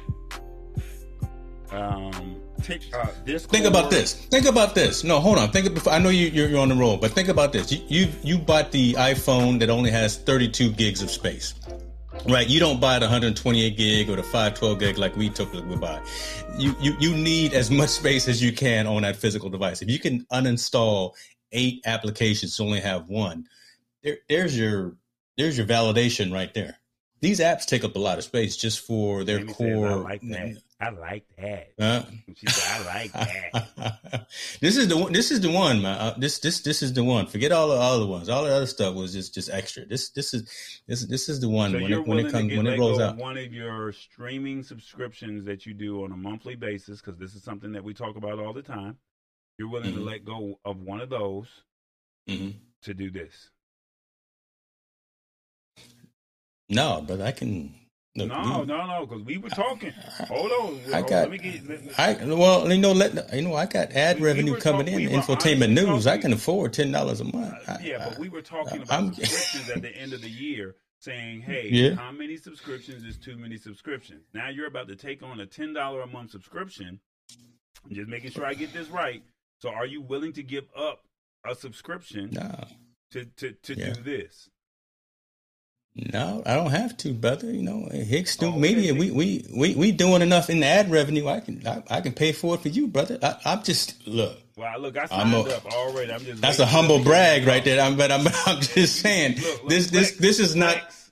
um, 1.71 2.37
take, 2.63 2.95
uh, 2.95 3.07
Think 3.07 3.67
about 3.67 3.91
this. 3.91 4.15
Think 4.15 4.47
about 4.47 4.75
this. 4.75 5.05
No, 5.05 5.21
hold 5.21 5.39
on. 5.39 5.51
Think 5.51 5.73
before. 5.75 5.93
I 5.93 5.99
know 5.99 6.09
you, 6.09 6.29
you're, 6.29 6.49
you're 6.49 6.61
on 6.61 6.69
the 6.69 6.75
roll, 6.75 6.97
but 6.97 7.13
think 7.13 7.29
about 7.29 7.53
this. 7.53 7.71
You, 7.73 7.83
you 7.89 8.09
you 8.23 8.39
bought 8.39 8.73
the 8.73 8.95
iPhone 8.95 9.59
that 9.61 9.71
only 9.71 9.91
has 9.91 10.17
32 10.17 10.73
gigs 10.73 11.03
of 11.03 11.11
space. 11.11 11.55
Right, 12.27 12.49
you 12.49 12.59
don't 12.59 12.81
buy 12.81 12.99
the 12.99 13.05
128 13.05 13.77
gig 13.77 14.11
or 14.11 14.17
the 14.17 14.23
512 14.23 14.79
gig 14.79 14.99
like 14.99 15.17
we 15.17 15.31
typically 15.31 15.77
buy. 15.77 16.01
You, 16.59 16.75
you 16.81 16.97
you 16.99 17.15
need 17.15 17.55
as 17.55 17.71
much 17.71 17.91
space 17.91 18.27
as 18.29 18.43
you 18.43 18.53
can 18.53 18.87
on 18.87 19.03
that 19.03 19.17
physical 19.17 19.49
device. 19.49 19.83
If 19.83 19.91
you 19.91 19.99
can 19.99 20.25
uninstall 20.33 21.13
eight 21.53 21.81
applications 21.87 22.57
to 22.57 22.65
only 22.65 22.81
have 22.81 23.09
one, 23.09 23.47
there, 24.03 24.19
there's 24.29 24.59
your 24.59 24.97
there's 25.37 25.57
your 25.57 25.67
validation 25.67 26.33
right 26.33 26.53
there. 26.55 26.79
These 27.21 27.41
apps 27.41 27.67
take 27.67 27.85
up 27.85 27.95
a 27.95 27.99
lot 27.99 28.19
of 28.19 28.25
space 28.25 28.57
just 28.57 28.81
for 28.81 29.25
their 29.25 29.45
core. 29.45 29.97
Like 29.97 30.23
I 30.81 30.91
like 30.91 31.25
that. 31.37 31.73
Uh, 31.77 32.03
she 32.37 32.47
said, 32.47 32.81
"I 32.81 32.85
like 32.87 33.13
that." 33.13 34.27
this 34.61 34.77
is 34.77 34.87
the 34.87 34.97
one. 34.97 35.13
This 35.13 35.33
is 35.33 35.41
the 35.41 35.51
one, 35.51 35.83
man. 35.83 35.99
Uh, 35.99 36.15
this 36.17 36.39
this 36.39 36.61
this 36.61 36.85
is 36.85 36.93
the 36.93 37.03
one. 37.03 37.27
Forget 37.27 37.51
all 37.51 37.69
the 37.69 37.75
other 37.75 38.07
ones. 38.07 38.29
All 38.29 38.45
the 38.45 38.55
other 38.55 38.67
stuff 38.67 38.95
was 38.95 39.13
just 39.13 39.35
just 39.35 39.51
extra. 39.51 39.85
This 39.87 40.11
this 40.11 40.33
is 40.35 40.81
this 40.87 41.05
this 41.07 41.29
is 41.29 41.41
the 41.41 41.49
one 41.49 41.73
so 41.73 41.81
when 41.81 41.93
it 41.93 42.07
when 42.07 42.19
it 42.21 42.31
comes 42.31 42.57
when 42.57 42.69
it 42.69 42.79
rolls 42.79 43.01
out. 43.01 43.17
One 43.17 43.37
of 43.37 43.53
your 43.53 43.93
streaming 43.93 44.63
subscriptions 44.63 45.45
that 45.47 45.67
you 45.67 45.75
do 45.75 46.05
on 46.05 46.13
a 46.13 46.17
monthly 46.17 46.55
basis, 46.55 47.01
because 47.01 47.19
this 47.19 47.35
is 47.35 47.43
something 47.43 47.73
that 47.73 47.83
we 47.83 47.93
talk 47.93 48.15
about 48.15 48.39
all 48.39 48.53
the 48.53 48.63
time. 48.63 48.99
You're 49.59 49.69
willing 49.69 49.91
mm-hmm. 49.91 49.99
to 49.99 50.05
let 50.05 50.25
go 50.25 50.61
of 50.65 50.81
one 50.81 51.01
of 51.01 51.11
those 51.11 51.49
mm-hmm. 52.29 52.51
to 52.83 52.95
do 52.95 53.11
this. 53.11 53.51
No, 56.69 57.05
but 57.05 57.21
I 57.21 57.33
can 57.33 57.75
No, 58.15 58.25
we, 58.25 58.67
no, 58.67 58.87
no, 58.87 59.07
because 59.07 59.23
we 59.25 59.39
were 59.39 59.51
talking. 59.51 59.93
Hold 60.29 60.51
on. 60.51 60.95
I 60.95 61.03
got. 61.03 61.11
Let 61.11 61.31
me 61.31 61.39
get, 61.39 61.69
let, 61.69 62.01
I 62.01 62.25
well, 62.25 62.71
you 62.71 62.79
know, 62.79 62.93
let 62.93 63.33
you 63.33 63.43
know, 63.43 63.55
I 63.55 63.67
got 63.67 63.93
ad 63.93 64.19
we, 64.19 64.27
revenue 64.27 64.55
we 64.55 64.61
coming 64.61 64.89
in. 64.89 65.09
Infotainment 65.09 65.73
news. 65.73 66.05
Talking, 66.05 66.19
I 66.19 66.23
can 66.23 66.33
afford 66.33 66.73
ten 66.73 66.91
dollars 66.91 67.21
a 67.21 67.25
month. 67.25 67.55
Uh, 67.69 67.73
I, 67.73 67.83
yeah, 67.83 68.09
but 68.09 68.19
we 68.19 68.29
were 68.29 68.43
talking 68.43 68.83
about 68.83 68.99
I'm, 68.99 69.15
subscriptions 69.15 69.71
at 69.71 69.83
the 69.83 69.95
end 69.97 70.13
of 70.13 70.23
the 70.23 70.31
year, 70.31 70.77
saying, 70.99 71.43
"Hey, 71.43 71.69
yeah. 71.73 71.95
how 71.95 72.11
many 72.11 72.37
subscriptions 72.37 73.05
is 73.05 73.19
too 73.19 73.37
many 73.37 73.57
subscriptions?" 73.57 74.25
Now 74.35 74.49
you're 74.49 74.67
about 74.67 74.89
to 74.89 74.97
take 74.97 75.23
on 75.23 75.41
a 75.41 75.47
ten 75.47 75.73
dollar 75.73 76.01
a 76.01 76.07
month 76.07 76.33
subscription. 76.33 76.99
I'm 77.85 77.95
just 77.95 78.09
making 78.09 78.33
sure 78.33 78.45
I 78.45 78.55
get 78.55 78.73
this 78.73 78.89
right. 78.89 79.23
So, 79.61 79.71
are 79.71 79.87
you 79.87 80.01
willing 80.01 80.33
to 80.35 80.43
give 80.43 80.65
up 80.77 81.03
a 81.45 81.55
subscription 81.55 82.31
no. 82.33 82.65
to 83.13 83.25
to 83.25 83.53
to 83.53 83.75
yeah. 83.75 83.93
do 83.93 84.03
this? 84.03 84.49
No, 86.01 86.43
I 86.47 86.55
don't 86.55 86.71
have 86.71 86.97
to, 86.99 87.13
brother. 87.13 87.51
You 87.51 87.63
know, 87.63 87.89
Hicks 87.91 88.33
Student 88.33 88.59
oh, 88.59 88.61
Media, 88.61 88.95
we, 88.95 89.11
we 89.11 89.45
we 89.55 89.75
we 89.75 89.91
doing 89.91 90.23
enough 90.23 90.49
in 90.49 90.61
the 90.61 90.67
ad 90.67 90.91
revenue. 90.91 91.27
I 91.27 91.41
can 91.41 91.67
I, 91.67 91.83
I 91.91 92.01
can 92.01 92.13
pay 92.13 92.31
for 92.31 92.55
it 92.55 92.61
for 92.61 92.69
you, 92.69 92.87
brother. 92.87 93.19
I, 93.21 93.37
am 93.53 93.65
just 93.65 94.07
look. 94.07 94.39
Well, 94.57 94.79
look, 94.79 94.97
I 94.97 95.07
signed 95.07 95.35
a, 95.35 95.57
up 95.57 95.67
already. 95.67 96.13
I'm 96.13 96.21
just. 96.21 96.41
That's 96.41 96.61
a 96.61 96.67
humble 96.67 97.03
brag 97.03 97.47
right 97.47 97.65
there. 97.65 97.81
I'm, 97.81 97.97
but 97.97 98.13
I'm 98.13 98.27
I'm 98.47 98.61
just 98.61 98.97
saying 98.97 99.37
look, 99.37 99.63
look, 99.63 99.69
this 99.69 99.91
flex, 99.91 100.11
this 100.13 100.19
this 100.19 100.39
is 100.39 100.55
not 100.55 100.75
flex, 100.75 101.11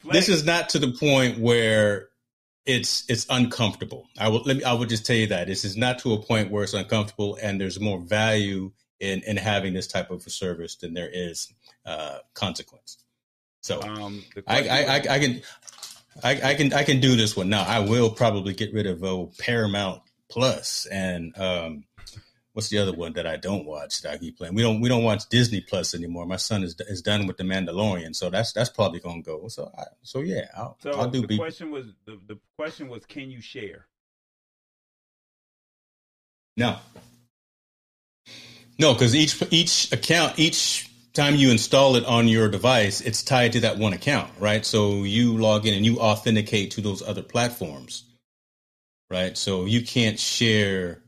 flex. 0.00 0.16
this 0.16 0.28
is 0.28 0.44
not 0.44 0.70
to 0.70 0.80
the 0.80 0.90
point 0.90 1.38
where 1.38 2.08
it's 2.66 3.04
it's 3.08 3.26
uncomfortable. 3.30 4.08
I 4.18 4.28
will 4.28 4.42
let 4.44 4.56
me 4.56 4.64
I 4.64 4.72
will 4.72 4.86
just 4.86 5.06
tell 5.06 5.16
you 5.16 5.28
that 5.28 5.46
this 5.46 5.64
is 5.64 5.76
not 5.76 6.00
to 6.00 6.14
a 6.14 6.22
point 6.22 6.50
where 6.50 6.64
it's 6.64 6.74
uncomfortable, 6.74 7.38
and 7.40 7.60
there's 7.60 7.78
more 7.78 8.00
value 8.00 8.72
in 8.98 9.22
in 9.22 9.36
having 9.36 9.72
this 9.72 9.86
type 9.86 10.10
of 10.10 10.26
a 10.26 10.30
service 10.30 10.74
than 10.74 10.94
there 10.94 11.10
is 11.12 11.52
uh, 11.86 12.18
consequence. 12.34 12.99
So 13.60 13.82
um, 13.82 14.22
I, 14.46 14.68
I, 14.68 14.78
I, 14.78 14.96
I, 14.96 15.18
can 15.18 15.42
I, 16.22 16.50
I, 16.50 16.54
can 16.54 16.72
I 16.72 16.82
can 16.82 17.00
do 17.00 17.16
this 17.16 17.36
one 17.36 17.48
now. 17.48 17.62
I 17.62 17.80
will 17.80 18.10
probably 18.10 18.54
get 18.54 18.72
rid 18.72 18.86
of 18.86 19.04
oh, 19.04 19.32
Paramount 19.38 20.02
Plus 20.30 20.86
and 20.86 21.36
um, 21.38 21.84
what's 22.52 22.68
the 22.68 22.78
other 22.78 22.92
one 22.92 23.12
that 23.14 23.26
I 23.26 23.36
don't 23.36 23.64
watch 23.64 24.02
that 24.02 24.12
I 24.12 24.18
keep 24.18 24.38
playing? 24.38 24.54
We 24.54 24.62
don't 24.62 24.80
we 24.80 24.88
don't 24.88 25.04
watch 25.04 25.28
Disney 25.28 25.60
Plus 25.60 25.94
anymore. 25.94 26.26
My 26.26 26.36
son 26.36 26.62
is 26.62 26.74
is 26.80 27.02
done 27.02 27.26
with 27.26 27.36
the 27.36 27.44
Mandalorian, 27.44 28.14
so 28.14 28.30
that's 28.30 28.52
that's 28.52 28.70
probably 28.70 29.00
gonna 29.00 29.22
go. 29.22 29.48
So 29.48 29.70
I, 29.76 29.84
so 30.02 30.20
yeah, 30.20 30.46
I'll, 30.56 30.76
so 30.82 30.90
I'll 30.92 31.10
do. 31.10 31.26
The 31.26 31.38
question 31.38 31.70
was 31.70 31.86
the, 32.06 32.18
the 32.26 32.38
question 32.58 32.88
was, 32.88 33.04
can 33.06 33.30
you 33.30 33.40
share? 33.40 33.86
No, 36.56 36.78
no, 38.78 38.92
because 38.92 39.14
each 39.14 39.42
each 39.50 39.92
account 39.92 40.38
each 40.38 40.89
time 41.12 41.36
you 41.36 41.50
install 41.50 41.96
it 41.96 42.04
on 42.04 42.28
your 42.28 42.48
device, 42.48 43.00
it's 43.00 43.22
tied 43.22 43.52
to 43.52 43.60
that 43.60 43.78
one 43.78 43.92
account, 43.92 44.30
right? 44.38 44.64
So 44.64 45.04
you 45.04 45.36
log 45.36 45.66
in 45.66 45.74
and 45.74 45.84
you 45.84 45.98
authenticate 46.00 46.72
to 46.72 46.80
those 46.80 47.02
other 47.02 47.22
platforms, 47.22 48.04
right? 49.10 49.36
So 49.36 49.64
you 49.66 49.82
can't 49.82 50.18
share. 50.18 51.02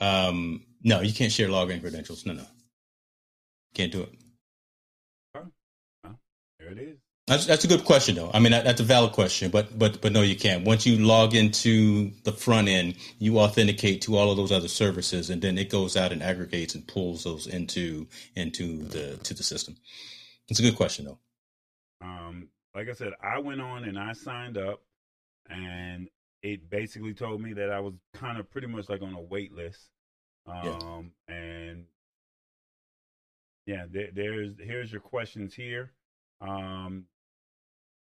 Um, 0.00 0.64
no, 0.82 1.00
you 1.00 1.12
can't 1.12 1.32
share 1.32 1.48
login 1.48 1.80
credentials. 1.80 2.26
No, 2.26 2.34
no, 2.34 2.46
can't 3.74 3.92
do 3.92 4.02
it. 4.02 4.14
Oh, 5.36 6.14
there 6.58 6.72
it 6.72 6.78
is. 6.78 6.98
That's 7.30 7.46
that's 7.46 7.64
a 7.64 7.68
good 7.68 7.84
question 7.84 8.16
though. 8.16 8.28
I 8.34 8.40
mean, 8.40 8.50
that, 8.50 8.64
that's 8.64 8.80
a 8.80 8.84
valid 8.84 9.12
question, 9.12 9.52
but 9.52 9.78
but 9.78 10.00
but 10.00 10.10
no, 10.10 10.20
you 10.20 10.34
can't. 10.34 10.64
Once 10.64 10.84
you 10.84 10.98
log 10.98 11.32
into 11.32 12.10
the 12.24 12.32
front 12.32 12.66
end, 12.66 12.96
you 13.20 13.38
authenticate 13.38 14.02
to 14.02 14.16
all 14.16 14.32
of 14.32 14.36
those 14.36 14.50
other 14.50 14.66
services, 14.66 15.30
and 15.30 15.40
then 15.40 15.56
it 15.56 15.70
goes 15.70 15.96
out 15.96 16.10
and 16.10 16.24
aggregates 16.24 16.74
and 16.74 16.84
pulls 16.88 17.22
those 17.22 17.46
into 17.46 18.08
into 18.34 18.78
the 18.82 19.16
to 19.18 19.32
the 19.32 19.44
system. 19.44 19.76
It's 20.48 20.58
a 20.58 20.62
good 20.64 20.74
question 20.74 21.04
though. 21.04 21.18
Um, 22.02 22.48
like 22.74 22.88
I 22.88 22.94
said, 22.94 23.12
I 23.22 23.38
went 23.38 23.60
on 23.60 23.84
and 23.84 23.96
I 23.96 24.12
signed 24.12 24.58
up, 24.58 24.82
and 25.48 26.08
it 26.42 26.68
basically 26.68 27.14
told 27.14 27.40
me 27.40 27.52
that 27.52 27.70
I 27.70 27.78
was 27.78 27.94
kind 28.12 28.38
of 28.38 28.50
pretty 28.50 28.66
much 28.66 28.88
like 28.88 29.02
on 29.02 29.14
a 29.14 29.20
wait 29.20 29.52
list. 29.52 29.88
Um, 30.48 31.12
yeah. 31.28 31.34
and 31.36 31.84
yeah, 33.66 33.84
there, 33.88 34.08
there's 34.12 34.54
here's 34.58 34.90
your 34.90 35.00
questions 35.00 35.54
here. 35.54 35.92
Um, 36.40 37.04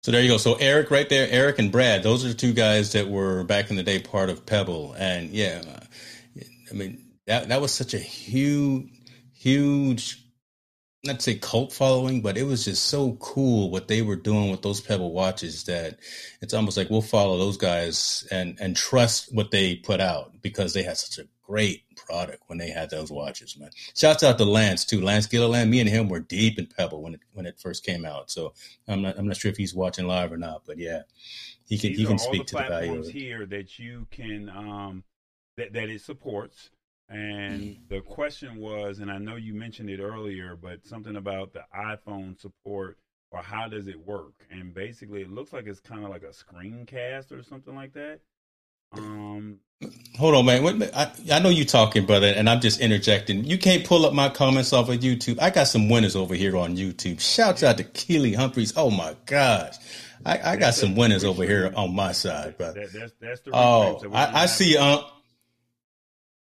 so 0.08 0.12
there 0.14 0.22
you 0.22 0.30
go. 0.30 0.38
So 0.38 0.54
Eric, 0.54 0.90
right 0.90 1.10
there, 1.10 1.28
Eric 1.30 1.60
and 1.60 1.70
Brad, 1.70 2.02
those 2.02 2.24
are 2.24 2.30
the 2.30 2.34
two 2.34 2.54
guys 2.54 2.94
that 2.94 3.10
were 3.10 3.44
back 3.44 3.70
in 3.70 3.76
the 3.76 3.84
day 3.84 4.00
part 4.00 4.30
of 4.30 4.46
Pebble, 4.46 4.96
and 4.98 5.32
yeah, 5.32 5.62
I 6.72 6.74
mean 6.74 7.04
that 7.26 7.50
that 7.50 7.60
was 7.60 7.74
such 7.74 7.94
a 7.94 8.00
huge, 8.00 8.88
huge, 9.34 10.24
not 11.04 11.18
to 11.18 11.22
say 11.22 11.36
cult 11.36 11.74
following, 11.74 12.22
but 12.22 12.38
it 12.38 12.44
was 12.44 12.64
just 12.64 12.86
so 12.86 13.18
cool 13.20 13.70
what 13.70 13.90
they 13.90 14.02
were 14.02 14.16
doing 14.16 14.50
with 14.50 14.62
those 14.62 14.80
Pebble 14.80 15.12
watches 15.12 15.66
that 15.66 16.00
it's 16.42 16.54
almost 16.54 16.78
like 16.78 16.90
we'll 16.90 17.02
follow 17.02 17.38
those 17.38 17.58
guys 17.58 18.26
and 18.32 18.58
and 18.62 18.78
trust 18.78 19.36
what 19.36 19.52
they 19.52 19.76
put 19.76 20.00
out 20.00 20.42
because 20.42 20.74
they 20.74 20.84
had 20.84 20.96
such 20.96 21.22
a 21.26 21.28
great 21.48 21.84
product 21.96 22.44
when 22.48 22.58
they 22.58 22.70
had 22.70 22.90
those 22.90 23.12
watches, 23.12 23.58
man. 23.58 23.70
Shouts 23.96 24.24
out 24.24 24.38
to 24.38 24.46
Lance 24.46 24.86
too. 24.86 25.02
Lance 25.02 25.28
Gilliland. 25.28 25.72
Me 25.72 25.80
and 25.80 25.90
him 25.90 26.10
were 26.10 26.20
deep 26.20 26.60
in 26.60 26.68
Pebble 26.68 27.02
when 27.02 27.14
it 27.16 27.22
when 27.34 27.46
it 27.46 27.60
first 27.60 27.86
came 27.86 28.06
out. 28.06 28.30
So 28.30 28.54
I'm 28.88 29.02
not 29.02 29.18
I'm 29.18 29.28
not 29.28 29.38
sure 29.38 29.52
if 29.52 29.58
he's 29.58 29.74
watching 29.74 30.08
live 30.08 30.32
or 30.32 30.38
not, 30.38 30.64
but 30.66 30.78
yeah, 30.78 31.04
he 31.66 31.78
can 31.78 31.92
These 31.92 32.00
he 32.00 32.06
can 32.06 32.20
speak 32.20 32.42
the 32.42 32.46
to 32.46 32.56
the 32.56 32.70
value 32.70 33.00
of 33.00 33.06
it. 33.08 33.12
here 33.12 33.46
that 33.46 33.80
you 33.80 34.08
can 34.12 34.50
um 34.50 35.04
that 35.56 35.74
that 35.74 35.90
it 35.90 36.02
supports. 36.02 36.70
And 37.10 37.62
mm. 37.62 37.78
the 37.88 38.02
question 38.02 38.58
was, 38.58 39.00
and 39.00 39.10
I 39.10 39.18
know 39.18 39.38
you 39.38 39.54
mentioned 39.54 39.90
it 39.90 40.02
earlier, 40.02 40.58
but 40.62 40.86
something 40.86 41.16
about 41.16 41.54
the 41.54 41.64
iPhone 41.74 42.38
support 42.40 42.98
or 43.32 43.42
how 43.42 43.68
does 43.70 43.88
it 43.88 44.06
work? 44.06 44.34
And 44.52 44.74
basically, 44.74 45.22
it 45.22 45.32
looks 45.32 45.54
like 45.54 45.68
it's 45.68 45.80
kind 45.80 46.04
of 46.04 46.10
like 46.10 46.24
a 46.24 46.34
screencast 46.34 47.32
or 47.32 47.44
something 47.44 47.76
like 47.76 47.94
that. 47.94 48.20
Um, 48.94 49.60
Hold 50.18 50.34
on, 50.34 50.46
man. 50.46 50.90
I, 50.96 51.12
I 51.32 51.40
know 51.40 51.50
you're 51.50 51.66
talking, 51.66 52.06
brother, 52.06 52.34
and 52.36 52.50
I'm 52.50 52.60
just 52.60 52.80
interjecting. 52.80 53.44
You 53.44 53.58
can't 53.60 53.86
pull 53.86 54.06
up 54.06 54.14
my 54.14 54.30
comments 54.30 54.74
off 54.74 54.90
of 54.90 55.00
YouTube. 55.00 55.40
I 55.40 55.52
got 55.52 55.68
some 55.68 55.90
winners 55.90 56.16
over 56.16 56.34
here 56.34 56.58
on 56.58 56.76
YouTube. 56.76 57.20
Shouts 57.20 57.62
out 57.62 57.78
to 57.78 57.84
Keely 57.84 58.34
Humphreys. 58.34 58.74
Oh 58.76 58.90
my 58.90 59.16
gosh. 59.28 59.76
I, 60.26 60.54
I 60.54 60.56
got 60.56 60.74
some 60.74 60.96
winners 60.96 61.24
over 61.24 61.44
here 61.44 61.72
on 61.76 61.96
my 61.96 62.12
side, 62.12 62.58
brother. 62.58 62.82
That, 62.82 62.94
that's, 62.94 63.14
that's 63.22 63.42
the 63.42 63.52
oh, 63.54 64.02
I, 64.12 64.44
I 64.44 64.46
see. 64.48 64.76
Um, 64.76 65.04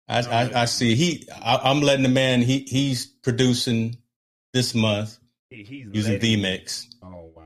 I, 0.09 0.21
I, 0.21 0.63
I, 0.63 0.65
see. 0.65 0.97
He. 0.97 1.29
I, 1.33 1.71
am 1.71 1.81
letting 1.81 2.03
the 2.03 2.09
man. 2.09 2.43
He 2.43 2.67
he's 2.69 3.07
producing 3.07 3.97
this 4.53 4.75
month 4.75 5.19
he, 5.49 5.87
using 5.93 6.19
vMix. 6.19 6.87
Oh 7.03 7.31
wow. 7.35 7.42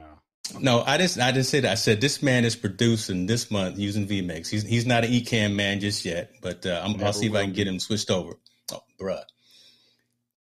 No, 0.61 0.83
I 0.87 0.97
didn't. 0.97 1.21
I 1.21 1.33
didn't 1.33 1.47
say 1.47 1.61
that. 1.61 1.73
I 1.73 1.75
said 1.75 2.01
this 2.01 2.23
man 2.23 2.45
is 2.45 2.57
producing 2.57 3.27
this 3.27 3.51
month 3.51 3.79
using 3.79 4.07
vMix. 4.07 4.49
He's 4.49 4.63
he's 4.63 4.87
not 4.87 5.05
an 5.05 5.11
Ecamm 5.11 5.55
man 5.55 5.81
just 5.81 6.05
yet, 6.05 6.31
but 6.41 6.65
uh, 6.65 6.83
i 6.85 7.05
will 7.05 7.13
see 7.13 7.27
if 7.27 7.35
I 7.35 7.43
can 7.43 7.53
get 7.53 7.67
him 7.67 7.79
switched 7.81 8.11
over. 8.11 8.35
Oh, 8.73 8.83
bruh. 8.99 9.23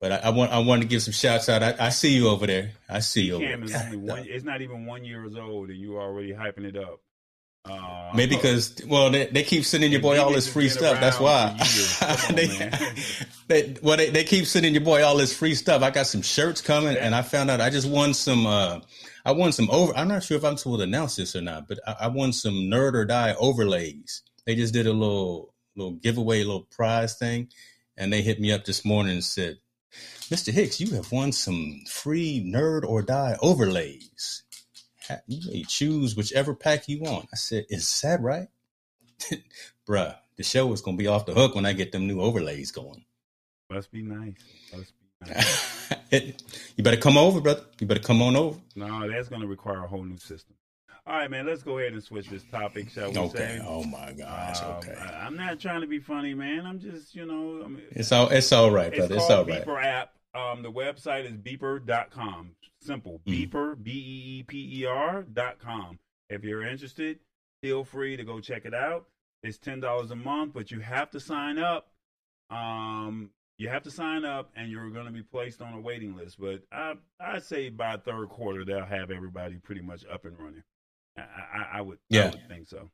But 0.00 0.12
I, 0.12 0.16
I, 0.16 0.30
want 0.30 0.50
I 0.50 0.58
want 0.58 0.82
to 0.82 0.88
give 0.88 1.00
some 1.02 1.12
shouts 1.12 1.48
out. 1.48 1.62
I, 1.62 1.76
I 1.78 1.88
see 1.90 2.12
you 2.12 2.28
over 2.28 2.46
there. 2.46 2.72
I 2.88 2.98
see 2.98 3.22
you. 3.22 3.36
Only 3.36 3.96
one, 3.96 4.26
it's 4.28 4.44
not 4.44 4.60
even 4.60 4.84
one 4.84 5.04
years 5.04 5.36
old, 5.36 5.70
and 5.70 5.78
you 5.78 5.96
already 5.96 6.32
hyping 6.32 6.64
it 6.64 6.76
up. 6.76 7.00
Uh, 7.64 8.10
Maybe 8.12 8.34
because 8.34 8.80
well 8.88 9.10
they, 9.10 9.26
they 9.26 9.44
keep 9.44 9.64
sending 9.64 9.92
your 9.92 10.00
boy 10.00 10.20
all 10.20 10.32
this 10.32 10.48
free 10.48 10.68
stuff. 10.68 10.98
That's 10.98 11.20
why. 11.20 11.50
On, 12.28 12.34
they, 12.34 12.46
they, 13.46 13.76
well 13.80 13.96
they, 13.96 14.10
they 14.10 14.24
keep 14.24 14.46
sending 14.46 14.74
your 14.74 14.82
boy 14.82 15.04
all 15.04 15.16
this 15.16 15.32
free 15.32 15.54
stuff. 15.54 15.82
I 15.82 15.90
got 15.90 16.08
some 16.08 16.22
shirts 16.22 16.60
coming, 16.60 16.94
yeah. 16.94 17.06
and 17.06 17.14
I 17.14 17.22
found 17.22 17.50
out 17.50 17.60
I 17.60 17.70
just 17.70 17.88
won 17.88 18.14
some. 18.14 18.46
uh 18.46 18.80
I 19.24 19.32
won 19.32 19.52
some 19.52 19.70
over. 19.70 19.94
I'm 19.96 20.08
not 20.08 20.22
sure 20.22 20.36
if 20.36 20.44
I'm 20.44 20.56
supposed 20.56 20.80
to 20.80 20.84
announce 20.84 21.16
this 21.16 21.36
or 21.36 21.42
not, 21.42 21.68
but 21.68 21.78
I, 21.86 21.96
I 22.00 22.08
won 22.08 22.32
some 22.32 22.54
nerd 22.54 22.94
or 22.94 23.04
die 23.04 23.34
overlays. 23.38 24.22
They 24.46 24.56
just 24.56 24.72
did 24.72 24.86
a 24.86 24.92
little 24.92 25.54
little 25.76 25.92
giveaway, 25.92 26.42
little 26.42 26.66
prize 26.70 27.14
thing, 27.16 27.48
and 27.96 28.12
they 28.12 28.22
hit 28.22 28.40
me 28.40 28.52
up 28.52 28.64
this 28.64 28.84
morning 28.84 29.14
and 29.14 29.24
said, 29.24 29.58
"Mr. 30.28 30.52
Hicks, 30.52 30.80
you 30.80 30.94
have 30.96 31.12
won 31.12 31.32
some 31.32 31.82
free 31.88 32.42
nerd 32.44 32.84
or 32.84 33.02
die 33.02 33.36
overlays. 33.40 34.42
You 35.26 35.40
may 35.50 35.62
choose 35.64 36.16
whichever 36.16 36.54
pack 36.54 36.88
you 36.88 37.00
want." 37.00 37.28
I 37.32 37.36
said, 37.36 37.66
"Is 37.68 38.00
that 38.02 38.20
right, 38.20 38.48
bruh?" 39.88 40.16
The 40.36 40.42
show 40.42 40.72
is 40.72 40.80
gonna 40.80 40.96
be 40.96 41.06
off 41.06 41.26
the 41.26 41.34
hook 41.34 41.54
when 41.54 41.66
I 41.66 41.72
get 41.72 41.92
them 41.92 42.06
new 42.06 42.20
overlays 42.20 42.72
going. 42.72 43.04
Must 43.70 43.90
be 43.92 44.02
nice. 44.02 44.34
Must 44.74 44.92
you 46.10 46.84
better 46.84 46.96
come 46.96 47.16
over, 47.16 47.40
brother. 47.40 47.64
You 47.80 47.86
better 47.86 48.00
come 48.00 48.22
on 48.22 48.36
over. 48.36 48.58
No, 48.76 49.08
that's 49.08 49.28
going 49.28 49.42
to 49.42 49.48
require 49.48 49.84
a 49.84 49.86
whole 49.86 50.04
new 50.04 50.18
system. 50.18 50.56
All 51.04 51.14
right, 51.14 51.30
man. 51.30 51.46
Let's 51.46 51.62
go 51.62 51.78
ahead 51.78 51.92
and 51.94 52.02
switch 52.02 52.28
this 52.28 52.44
topic, 52.44 52.88
shall 52.90 53.10
we 53.10 53.18
okay. 53.18 53.58
say? 53.58 53.64
Oh 53.66 53.82
my 53.84 54.12
gosh. 54.12 54.62
Um, 54.62 54.70
okay. 54.76 54.94
I, 54.94 55.26
am 55.26 55.36
not 55.36 55.58
trying 55.58 55.80
to 55.80 55.86
be 55.88 55.98
funny, 55.98 56.32
man. 56.32 56.64
I'm 56.64 56.78
just, 56.78 57.14
you 57.14 57.26
know, 57.26 57.64
I 57.64 57.68
mean, 57.68 57.82
it's 57.90 58.12
all 58.12 58.28
it's 58.28 58.52
all 58.52 58.70
right, 58.70 58.94
brother. 58.94 59.14
It's, 59.14 59.24
it's 59.24 59.30
all 59.30 59.44
right. 59.44 59.66
Beeper 59.66 59.82
app. 59.82 60.12
Um, 60.34 60.62
the 60.62 60.70
website 60.70 61.24
is 61.24 61.32
beeper.com. 61.32 62.52
Simple. 62.80 63.20
Mm. 63.26 63.50
Beeper, 63.50 63.82
B 63.82 63.90
E 63.90 64.38
E 64.38 64.42
P 64.44 64.80
E 64.80 64.86
R 64.86 65.22
dot 65.22 65.58
com. 65.58 65.98
If 66.30 66.44
you're 66.44 66.62
interested, 66.62 67.18
feel 67.62 67.84
free 67.84 68.16
to 68.16 68.24
go 68.24 68.38
check 68.38 68.64
it 68.64 68.74
out. 68.74 69.06
It's 69.42 69.58
ten 69.58 69.80
dollars 69.80 70.12
a 70.12 70.16
month, 70.16 70.52
but 70.54 70.70
you 70.70 70.78
have 70.80 71.10
to 71.10 71.20
sign 71.20 71.58
up. 71.58 71.88
Um, 72.48 73.30
you 73.58 73.68
have 73.68 73.82
to 73.84 73.90
sign 73.90 74.24
up 74.24 74.50
and 74.56 74.70
you're 74.70 74.90
going 74.90 75.06
to 75.06 75.12
be 75.12 75.22
placed 75.22 75.62
on 75.62 75.74
a 75.74 75.80
waiting 75.80 76.16
list. 76.16 76.40
But 76.40 76.62
I 76.72 76.94
I 77.20 77.38
say 77.38 77.68
by 77.68 77.96
third 77.96 78.28
quarter 78.28 78.64
they'll 78.64 78.84
have 78.84 79.10
everybody 79.10 79.56
pretty 79.56 79.82
much 79.82 80.04
up 80.12 80.24
and 80.24 80.38
running. 80.38 80.62
I, 81.16 81.22
I, 81.22 81.78
I 81.78 81.80
would 81.80 81.98
yeah 82.08 82.22
I 82.22 82.30
would 82.30 82.48
think 82.48 82.68
so. 82.68 82.90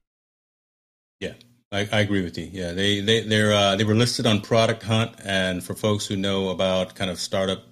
Yeah, 1.20 1.34
I, 1.72 1.88
I, 1.90 2.00
agree 2.00 2.22
with 2.22 2.38
you. 2.38 2.48
Yeah, 2.52 2.72
they 2.72 3.00
they 3.00 3.22
they're 3.22 3.52
uh, 3.52 3.76
they 3.76 3.84
were 3.84 3.94
listed 3.94 4.24
on 4.26 4.40
Product 4.40 4.82
Hunt, 4.82 5.16
and 5.24 5.64
for 5.64 5.74
folks 5.74 6.06
who 6.06 6.16
know 6.16 6.50
about 6.50 6.94
kind 6.94 7.10
of 7.10 7.18
startup 7.18 7.64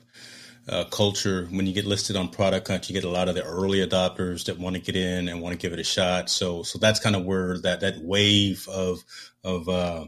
uh, 0.68 0.84
culture, 0.84 1.46
when 1.50 1.64
you 1.66 1.72
get 1.72 1.84
listed 1.84 2.16
on 2.16 2.28
Product 2.28 2.66
Hunt, 2.66 2.88
you 2.88 2.92
get 2.92 3.04
a 3.04 3.08
lot 3.08 3.28
of 3.28 3.36
the 3.36 3.44
early 3.44 3.86
adopters 3.86 4.46
that 4.46 4.58
want 4.58 4.74
to 4.74 4.82
get 4.82 4.96
in 4.96 5.28
and 5.28 5.40
want 5.40 5.52
to 5.52 5.58
give 5.58 5.72
it 5.72 5.78
a 5.78 5.84
shot. 5.84 6.28
So 6.28 6.64
so 6.64 6.78
that's 6.78 6.98
kind 6.98 7.14
of 7.14 7.24
where 7.24 7.58
that 7.58 7.80
that 7.80 7.98
wave 8.02 8.66
of 8.68 9.04
of 9.44 9.68
uh, 9.68 10.06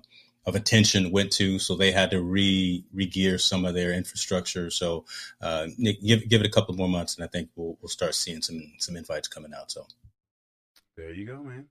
of 0.49 0.55
attention 0.55 1.13
went 1.13 1.33
to. 1.33 1.59
So 1.59 1.77
they 1.77 1.93
had 1.93 2.11
to 2.11 2.23
re 2.23 2.85
re-gear 2.93 3.39
some 3.39 3.65
of 3.65 3.75
their 3.75 3.93
infrastructure. 3.93 4.71
So 4.71 5.05
uh, 5.41 5.69
give 6.05 6.29
give 6.29 6.41
it 6.41 6.47
a 6.47 6.51
couple 6.51 6.75
more 6.75 6.89
months, 6.89 7.17
and 7.17 7.25
I 7.25 7.29
think 7.29 7.51
we'll 7.57 7.77
we'll 7.81 7.89
start 7.89 8.15
seeing 8.15 8.43
some 8.43 8.61
some 8.79 8.97
invites 8.97 9.29
coming 9.29 9.53
out. 9.55 9.71
So 9.71 9.87
there 10.97 11.13
you 11.13 11.27
go, 11.27 11.43
man. 11.43 11.67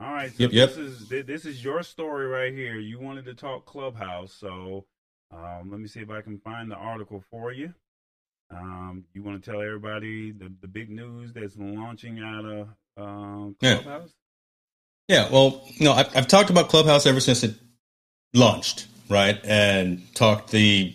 All 0.00 0.12
right. 0.12 0.34
So 0.34 0.44
yep, 0.44 0.50
this 0.50 0.76
is 0.76 1.08
this 1.08 1.44
is 1.44 1.62
your 1.62 1.82
story 1.82 2.26
right 2.26 2.52
here. 2.52 2.76
You 2.76 2.98
wanted 2.98 3.26
to 3.26 3.34
talk 3.34 3.66
Clubhouse, 3.66 4.32
so 4.32 4.86
um, 5.32 5.70
let 5.70 5.80
me 5.80 5.88
see 5.88 6.00
if 6.00 6.10
I 6.10 6.20
can 6.22 6.38
find 6.38 6.70
the 6.70 6.76
article 6.76 7.22
for 7.30 7.52
you. 7.52 7.74
Um, 8.50 9.04
you 9.14 9.22
want 9.22 9.42
to 9.42 9.50
tell 9.50 9.60
everybody 9.60 10.32
the, 10.32 10.52
the 10.60 10.68
big 10.68 10.90
news 10.90 11.32
that's 11.32 11.56
launching 11.56 12.20
out 12.20 12.44
of 12.44 12.68
um, 12.96 13.56
Clubhouse? 13.60 14.14
Yeah. 15.08 15.24
yeah. 15.24 15.32
Well, 15.32 15.62
you 15.66 15.86
know, 15.86 15.92
I've, 15.92 16.16
I've 16.16 16.28
talked 16.28 16.50
about 16.50 16.68
Clubhouse 16.68 17.06
ever 17.06 17.20
since 17.20 17.42
it 17.42 17.54
launched, 18.34 18.86
right? 19.08 19.40
And 19.44 20.02
talked 20.14 20.50
the 20.50 20.94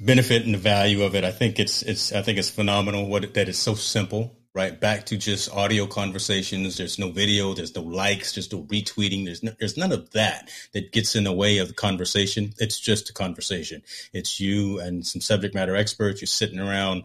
benefit 0.00 0.44
and 0.44 0.54
the 0.54 0.58
value 0.58 1.02
of 1.02 1.14
it. 1.14 1.24
I 1.24 1.30
think 1.30 1.60
it's 1.60 1.82
it's 1.82 2.12
I 2.12 2.22
think 2.22 2.38
it's 2.38 2.50
phenomenal 2.50 3.06
what 3.06 3.34
that 3.34 3.48
is 3.48 3.58
so 3.58 3.74
simple 3.74 4.36
right? 4.54 4.78
Back 4.78 5.06
to 5.06 5.16
just 5.16 5.50
audio 5.52 5.86
conversations. 5.86 6.76
There's 6.76 6.98
no 6.98 7.10
video. 7.10 7.54
There's 7.54 7.74
no 7.74 7.82
likes. 7.82 8.34
There's 8.34 8.52
no 8.52 8.62
retweeting. 8.64 9.24
There's 9.24 9.42
no, 9.42 9.52
there's 9.58 9.76
none 9.76 9.92
of 9.92 10.10
that 10.10 10.50
that 10.72 10.92
gets 10.92 11.16
in 11.16 11.24
the 11.24 11.32
way 11.32 11.58
of 11.58 11.68
the 11.68 11.74
conversation. 11.74 12.52
It's 12.58 12.78
just 12.78 13.08
a 13.08 13.14
conversation. 13.14 13.82
It's 14.12 14.40
you 14.40 14.78
and 14.80 15.06
some 15.06 15.22
subject 15.22 15.54
matter 15.54 15.74
experts. 15.74 16.20
You're 16.20 16.26
sitting 16.26 16.58
around 16.58 17.04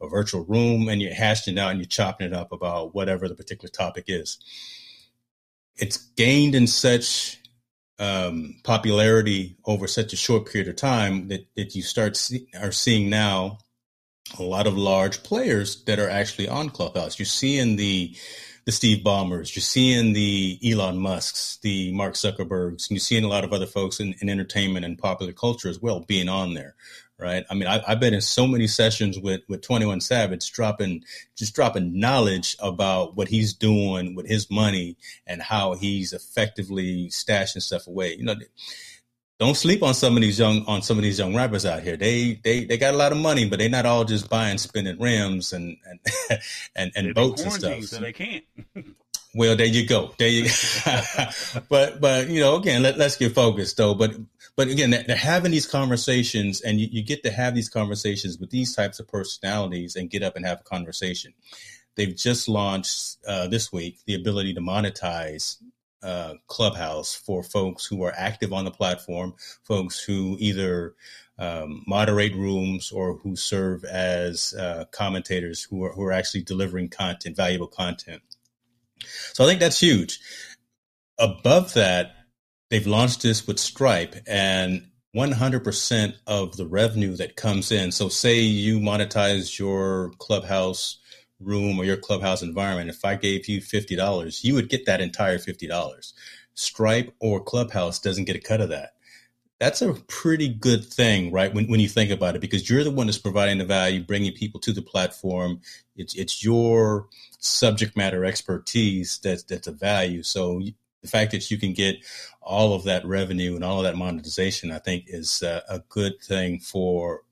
a 0.00 0.08
virtual 0.08 0.44
room 0.44 0.88
and 0.88 1.02
you're 1.02 1.14
hashing 1.14 1.56
it 1.56 1.60
out 1.60 1.70
and 1.70 1.80
you're 1.80 1.86
chopping 1.86 2.28
it 2.28 2.32
up 2.32 2.52
about 2.52 2.94
whatever 2.94 3.28
the 3.28 3.34
particular 3.34 3.70
topic 3.70 4.04
is. 4.08 4.38
It's 5.76 5.98
gained 5.98 6.54
in 6.54 6.66
such 6.66 7.38
um, 7.98 8.56
popularity 8.64 9.56
over 9.64 9.86
such 9.86 10.12
a 10.12 10.16
short 10.16 10.46
period 10.50 10.68
of 10.68 10.76
time 10.76 11.28
that, 11.28 11.46
that 11.56 11.74
you 11.74 11.82
start 11.82 12.16
see, 12.16 12.46
are 12.60 12.72
seeing 12.72 13.08
now 13.08 13.58
a 14.38 14.42
lot 14.42 14.66
of 14.66 14.76
large 14.76 15.22
players 15.22 15.84
that 15.84 15.98
are 15.98 16.10
actually 16.10 16.48
on 16.48 16.70
Clubhouse. 16.70 17.18
You're 17.18 17.26
seeing 17.26 17.76
the 17.76 18.16
the 18.64 18.72
Steve 18.72 19.04
Ballmers, 19.04 19.54
you're 19.54 19.62
seeing 19.62 20.12
the 20.12 20.58
Elon 20.64 20.98
Musks, 20.98 21.58
the 21.62 21.92
Mark 21.92 22.14
Zuckerbergs, 22.14 22.88
and 22.88 22.96
you're 22.96 22.98
seeing 22.98 23.22
a 23.22 23.28
lot 23.28 23.44
of 23.44 23.52
other 23.52 23.64
folks 23.64 24.00
in, 24.00 24.16
in 24.20 24.28
entertainment 24.28 24.84
and 24.84 24.98
popular 24.98 25.32
culture 25.32 25.68
as 25.68 25.80
well 25.80 26.00
being 26.00 26.28
on 26.28 26.54
there, 26.54 26.74
right? 27.18 27.44
I 27.50 27.54
mean, 27.54 27.66
I, 27.66 27.82
I've 27.86 28.00
been 28.00 28.14
in 28.14 28.20
so 28.20 28.46
many 28.46 28.66
sessions 28.66 29.18
with 29.18 29.42
with 29.48 29.62
Twenty 29.62 29.86
One 29.86 30.00
Savage, 30.00 30.52
dropping 30.52 31.04
just 31.36 31.54
dropping 31.54 31.98
knowledge 31.98 32.56
about 32.60 33.16
what 33.16 33.28
he's 33.28 33.54
doing 33.54 34.14
with 34.14 34.26
his 34.26 34.50
money 34.50 34.96
and 35.26 35.42
how 35.42 35.74
he's 35.74 36.12
effectively 36.12 37.08
stashing 37.08 37.62
stuff 37.62 37.86
away. 37.86 38.14
You 38.16 38.24
know 38.24 38.34
don't 39.38 39.56
sleep 39.56 39.82
on 39.82 39.92
some 39.94 40.16
of 40.16 40.22
these 40.22 40.38
young 40.38 40.64
on 40.66 40.82
some 40.82 40.96
of 40.96 41.02
these 41.02 41.18
young 41.18 41.34
rappers 41.34 41.66
out 41.66 41.82
here. 41.82 41.96
They 41.96 42.40
they 42.42 42.64
they 42.64 42.78
got 42.78 42.94
a 42.94 42.96
lot 42.96 43.12
of 43.12 43.18
money, 43.18 43.48
but 43.48 43.58
they're 43.58 43.68
not 43.68 43.84
all 43.84 44.04
just 44.04 44.30
buying 44.30 44.58
spinning 44.58 44.98
rims 44.98 45.52
and 45.52 45.76
and 45.84 46.00
and, 46.76 46.92
and 46.96 47.14
boats 47.14 47.42
and 47.42 47.52
stuff. 47.52 47.82
So 47.84 48.00
they 48.00 48.12
can't. 48.12 48.44
well, 49.34 49.54
there 49.54 49.66
you 49.66 49.86
go. 49.86 50.14
There 50.18 50.28
you. 50.28 50.44
but 51.68 52.00
but 52.00 52.28
you 52.28 52.40
know, 52.40 52.56
again, 52.56 52.82
let, 52.82 52.96
let's 52.96 53.16
get 53.16 53.34
focused 53.34 53.76
though. 53.76 53.94
But 53.94 54.14
but 54.56 54.68
again, 54.68 54.90
they're 54.90 55.16
having 55.16 55.52
these 55.52 55.66
conversations, 55.66 56.60
and 56.62 56.80
you, 56.80 56.88
you 56.90 57.02
get 57.04 57.22
to 57.24 57.30
have 57.30 57.54
these 57.54 57.68
conversations 57.68 58.38
with 58.38 58.50
these 58.50 58.74
types 58.74 58.98
of 58.98 59.08
personalities, 59.08 59.96
and 59.96 60.10
get 60.10 60.22
up 60.22 60.36
and 60.36 60.46
have 60.46 60.60
a 60.60 60.64
conversation. 60.64 61.34
They've 61.96 62.16
just 62.16 62.48
launched 62.48 63.18
uh, 63.26 63.48
this 63.48 63.72
week 63.72 63.98
the 64.06 64.14
ability 64.14 64.54
to 64.54 64.60
monetize 64.60 65.56
uh, 66.02 66.34
Clubhouse 66.46 67.14
for 67.14 67.42
folks 67.42 67.86
who 67.86 68.02
are 68.02 68.14
active 68.16 68.52
on 68.52 68.64
the 68.64 68.70
platform, 68.70 69.34
folks 69.64 70.00
who 70.02 70.36
either 70.38 70.94
um, 71.38 71.82
moderate 71.86 72.34
rooms 72.34 72.92
or 72.92 73.18
who 73.18 73.36
serve 73.36 73.84
as 73.84 74.54
uh, 74.58 74.84
commentators 74.92 75.62
who 75.62 75.84
are, 75.84 75.92
who 75.92 76.02
are 76.04 76.12
actually 76.12 76.42
delivering 76.42 76.88
content, 76.88 77.36
valuable 77.36 77.66
content. 77.66 78.22
So 79.32 79.44
I 79.44 79.48
think 79.48 79.60
that's 79.60 79.80
huge. 79.80 80.20
Above 81.18 81.74
that, 81.74 82.12
they've 82.70 82.86
launched 82.86 83.22
this 83.22 83.46
with 83.46 83.58
Stripe 83.58 84.16
and 84.26 84.88
100% 85.16 86.14
of 86.26 86.56
the 86.56 86.66
revenue 86.66 87.16
that 87.16 87.36
comes 87.36 87.72
in. 87.72 87.92
So, 87.92 88.08
say 88.08 88.40
you 88.40 88.80
monetize 88.80 89.58
your 89.58 90.10
Clubhouse 90.18 90.98
room 91.40 91.78
or 91.78 91.84
your 91.84 91.96
clubhouse 91.96 92.42
environment, 92.42 92.90
if 92.90 93.04
I 93.04 93.14
gave 93.16 93.48
you 93.48 93.60
$50, 93.60 94.44
you 94.44 94.54
would 94.54 94.68
get 94.68 94.86
that 94.86 95.00
entire 95.00 95.38
$50. 95.38 96.12
Stripe 96.54 97.14
or 97.20 97.42
Clubhouse 97.42 97.98
doesn't 97.98 98.24
get 98.24 98.36
a 98.36 98.40
cut 98.40 98.60
of 98.60 98.70
that. 98.70 98.90
That's 99.58 99.80
a 99.80 99.94
pretty 99.94 100.48
good 100.48 100.84
thing, 100.84 101.32
right? 101.32 101.52
When, 101.52 101.66
when 101.66 101.80
you 101.80 101.88
think 101.88 102.10
about 102.10 102.34
it, 102.34 102.40
because 102.40 102.68
you're 102.68 102.84
the 102.84 102.90
one 102.90 103.06
that's 103.06 103.18
providing 103.18 103.58
the 103.58 103.64
value, 103.64 104.02
bringing 104.02 104.32
people 104.32 104.60
to 104.60 104.72
the 104.72 104.82
platform. 104.82 105.60
It's, 105.96 106.14
it's 106.14 106.44
your 106.44 107.08
subject 107.38 107.96
matter 107.96 108.24
expertise 108.24 109.18
that's, 109.22 109.44
that's 109.44 109.66
a 109.66 109.72
value. 109.72 110.22
So 110.22 110.60
the 111.06 111.10
fact 111.10 111.32
that 111.32 111.50
you 111.50 111.58
can 111.58 111.72
get 111.72 111.96
all 112.42 112.74
of 112.74 112.84
that 112.84 113.06
revenue 113.06 113.54
and 113.54 113.64
all 113.64 113.78
of 113.78 113.84
that 113.84 113.96
monetization, 113.96 114.70
I 114.70 114.78
think 114.78 115.04
is 115.08 115.42
a, 115.42 115.62
a 115.68 115.80
good 115.88 116.20
thing 116.22 116.60
for 116.60 117.22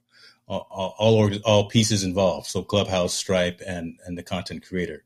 all 0.46 0.94
all, 0.98 1.30
all 1.44 1.68
pieces 1.68 2.04
involved. 2.04 2.48
So 2.48 2.62
Clubhouse, 2.62 3.14
Stripe, 3.14 3.60
and 3.66 3.98
and 4.06 4.16
the 4.18 4.22
content 4.22 4.66
creator. 4.66 5.04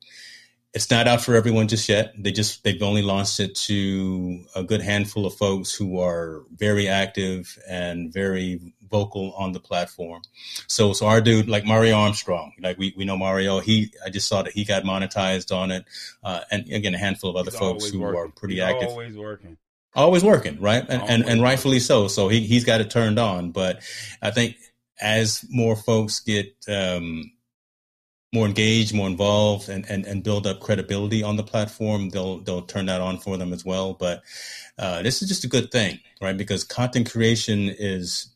It's 0.74 0.90
not 0.90 1.08
out 1.08 1.22
for 1.22 1.34
everyone 1.34 1.66
just 1.66 1.88
yet. 1.88 2.12
They 2.18 2.30
just 2.30 2.62
they've 2.62 2.82
only 2.82 3.02
launched 3.02 3.40
it 3.40 3.54
to 3.66 4.44
a 4.54 4.62
good 4.62 4.82
handful 4.82 5.26
of 5.26 5.34
folks 5.34 5.74
who 5.74 6.00
are 6.00 6.44
very 6.56 6.88
active 6.88 7.58
and 7.68 8.12
very 8.12 8.74
vocal 8.90 9.32
on 9.32 9.52
the 9.52 9.60
platform. 9.60 10.22
So 10.66 10.92
so 10.92 11.06
our 11.06 11.20
dude 11.20 11.48
like 11.48 11.64
Mario 11.64 11.96
Armstrong, 11.96 12.52
like 12.60 12.78
we, 12.78 12.94
we 12.96 13.04
know 13.04 13.16
Mario. 13.16 13.60
He 13.60 13.92
I 14.04 14.10
just 14.10 14.28
saw 14.28 14.42
that 14.42 14.52
he 14.52 14.64
got 14.64 14.84
monetized 14.84 15.54
on 15.54 15.70
it, 15.70 15.84
uh, 16.22 16.40
and 16.50 16.70
again 16.72 16.94
a 16.94 16.98
handful 16.98 17.30
of 17.30 17.36
other 17.36 17.50
He's 17.50 17.58
folks 17.58 17.88
who 17.88 18.00
working. 18.00 18.20
are 18.20 18.28
pretty 18.28 18.54
He's 18.54 18.64
active. 18.64 18.88
Always 18.90 19.16
working 19.16 19.56
always 19.94 20.22
working, 20.22 20.60
right? 20.60 20.84
And, 20.88 21.02
and, 21.02 21.24
and 21.28 21.42
rightfully 21.42 21.80
so. 21.80 22.08
So 22.08 22.28
he, 22.28 22.40
he's 22.40 22.64
got 22.64 22.80
it 22.80 22.90
turned 22.90 23.18
on. 23.18 23.50
But 23.50 23.82
I 24.22 24.30
think 24.30 24.56
as 25.00 25.44
more 25.50 25.76
folks 25.76 26.20
get 26.20 26.54
um, 26.68 27.32
more 28.32 28.46
engaged, 28.46 28.94
more 28.94 29.08
involved, 29.08 29.68
and, 29.68 29.88
and 29.88 30.04
and 30.06 30.22
build 30.22 30.46
up 30.46 30.60
credibility 30.60 31.22
on 31.22 31.36
the 31.36 31.42
platform, 31.42 32.10
they'll 32.10 32.38
they'll 32.40 32.62
turn 32.62 32.86
that 32.86 33.00
on 33.00 33.18
for 33.18 33.36
them 33.36 33.52
as 33.52 33.64
well. 33.64 33.94
But 33.94 34.22
uh, 34.78 35.02
this 35.02 35.22
is 35.22 35.28
just 35.28 35.44
a 35.44 35.48
good 35.48 35.70
thing, 35.70 36.00
right? 36.20 36.36
Because 36.36 36.64
content 36.64 37.10
creation 37.10 37.68
is 37.68 38.28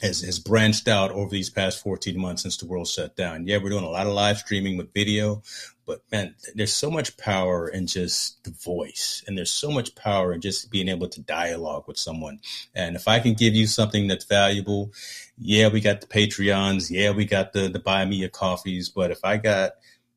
has, 0.00 0.22
has 0.22 0.38
branched 0.38 0.88
out 0.88 1.10
over 1.10 1.30
these 1.30 1.50
past 1.50 1.82
14 1.82 2.18
months 2.18 2.42
since 2.42 2.56
the 2.56 2.66
world 2.66 2.88
shut 2.88 3.16
down. 3.16 3.46
Yeah, 3.46 3.58
we're 3.58 3.70
doing 3.70 3.84
a 3.84 3.90
lot 3.90 4.06
of 4.06 4.12
live 4.12 4.38
streaming 4.38 4.76
with 4.76 4.94
video, 4.94 5.42
but 5.86 6.00
man, 6.10 6.34
there's 6.54 6.74
so 6.74 6.90
much 6.90 7.16
power 7.16 7.68
in 7.68 7.86
just 7.86 8.42
the 8.44 8.50
voice, 8.50 9.22
and 9.26 9.36
there's 9.36 9.50
so 9.50 9.70
much 9.70 9.94
power 9.94 10.32
in 10.32 10.40
just 10.40 10.70
being 10.70 10.88
able 10.88 11.08
to 11.08 11.20
dialogue 11.20 11.84
with 11.86 11.98
someone. 11.98 12.40
And 12.74 12.96
if 12.96 13.08
I 13.08 13.20
can 13.20 13.34
give 13.34 13.54
you 13.54 13.66
something 13.66 14.06
that's 14.06 14.24
valuable, 14.24 14.92
yeah, 15.36 15.68
we 15.68 15.80
got 15.80 16.00
the 16.00 16.06
Patreons, 16.06 16.90
yeah, 16.90 17.10
we 17.10 17.24
got 17.24 17.52
the 17.52 17.68
the 17.68 17.78
buy 17.78 18.04
me 18.04 18.24
a 18.24 18.28
coffees, 18.28 18.88
but 18.88 19.10
if 19.10 19.24
I 19.24 19.36
got 19.36 19.72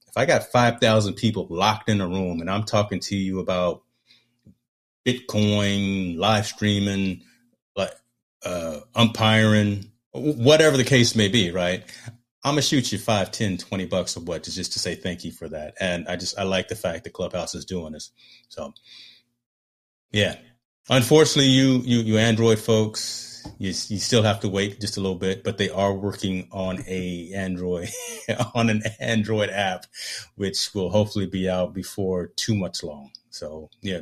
if 0.07 0.17
I 0.17 0.27
got 0.27 0.43
5,000 0.51 1.15
people 1.15 1.47
locked 1.49 1.89
in 1.89 1.99
a 1.99 2.07
room 2.07 2.39
and 2.39 2.47
I'm 2.47 2.65
talking 2.65 2.99
to 2.99 3.15
you 3.15 3.39
about 3.39 3.81
Bitcoin, 5.07 6.17
live 6.17 6.45
streaming, 6.45 7.23
uh, 8.45 8.81
umpiring, 8.95 9.91
whatever 10.13 10.77
the 10.77 10.83
case 10.83 11.15
may 11.15 11.27
be, 11.29 11.51
right? 11.51 11.83
I'm 12.43 12.53
gonna 12.53 12.63
shoot 12.63 12.91
you 12.91 12.99
five, 12.99 13.31
10, 13.31 13.57
20 13.57 13.85
bucks 13.85 14.17
or 14.17 14.21
what, 14.21 14.43
just 14.43 14.73
to 14.73 14.79
say 14.79 14.95
thank 14.95 15.25
you 15.25 15.31
for 15.31 15.49
that. 15.49 15.75
And 15.79 16.07
I 16.07 16.17
just 16.17 16.39
I 16.39 16.43
like 16.43 16.69
the 16.69 16.75
fact 16.75 17.05
that 17.05 17.13
Clubhouse 17.13 17.55
is 17.55 17.65
doing 17.65 17.93
this. 17.93 18.11
So 18.49 18.73
yeah. 20.11 20.37
Unfortunately, 20.89 21.51
you 21.51 21.81
you 21.85 21.99
you 21.99 22.17
Android 22.19 22.59
folks, 22.59 23.47
you 23.59 23.69
you 23.69 23.99
still 23.99 24.23
have 24.23 24.41
to 24.41 24.49
wait 24.49 24.81
just 24.81 24.97
a 24.97 25.01
little 25.01 25.17
bit, 25.17 25.43
but 25.43 25.57
they 25.57 25.69
are 25.69 25.93
working 25.93 26.47
on 26.51 26.83
a 26.87 27.31
Android 27.35 27.89
on 28.55 28.69
an 28.69 28.83
Android 28.99 29.49
app, 29.51 29.85
which 30.35 30.73
will 30.75 30.89
hopefully 30.89 31.27
be 31.27 31.49
out 31.49 31.73
before 31.73 32.27
too 32.35 32.55
much 32.55 32.83
long. 32.83 33.11
So 33.31 33.69
yeah 33.81 34.01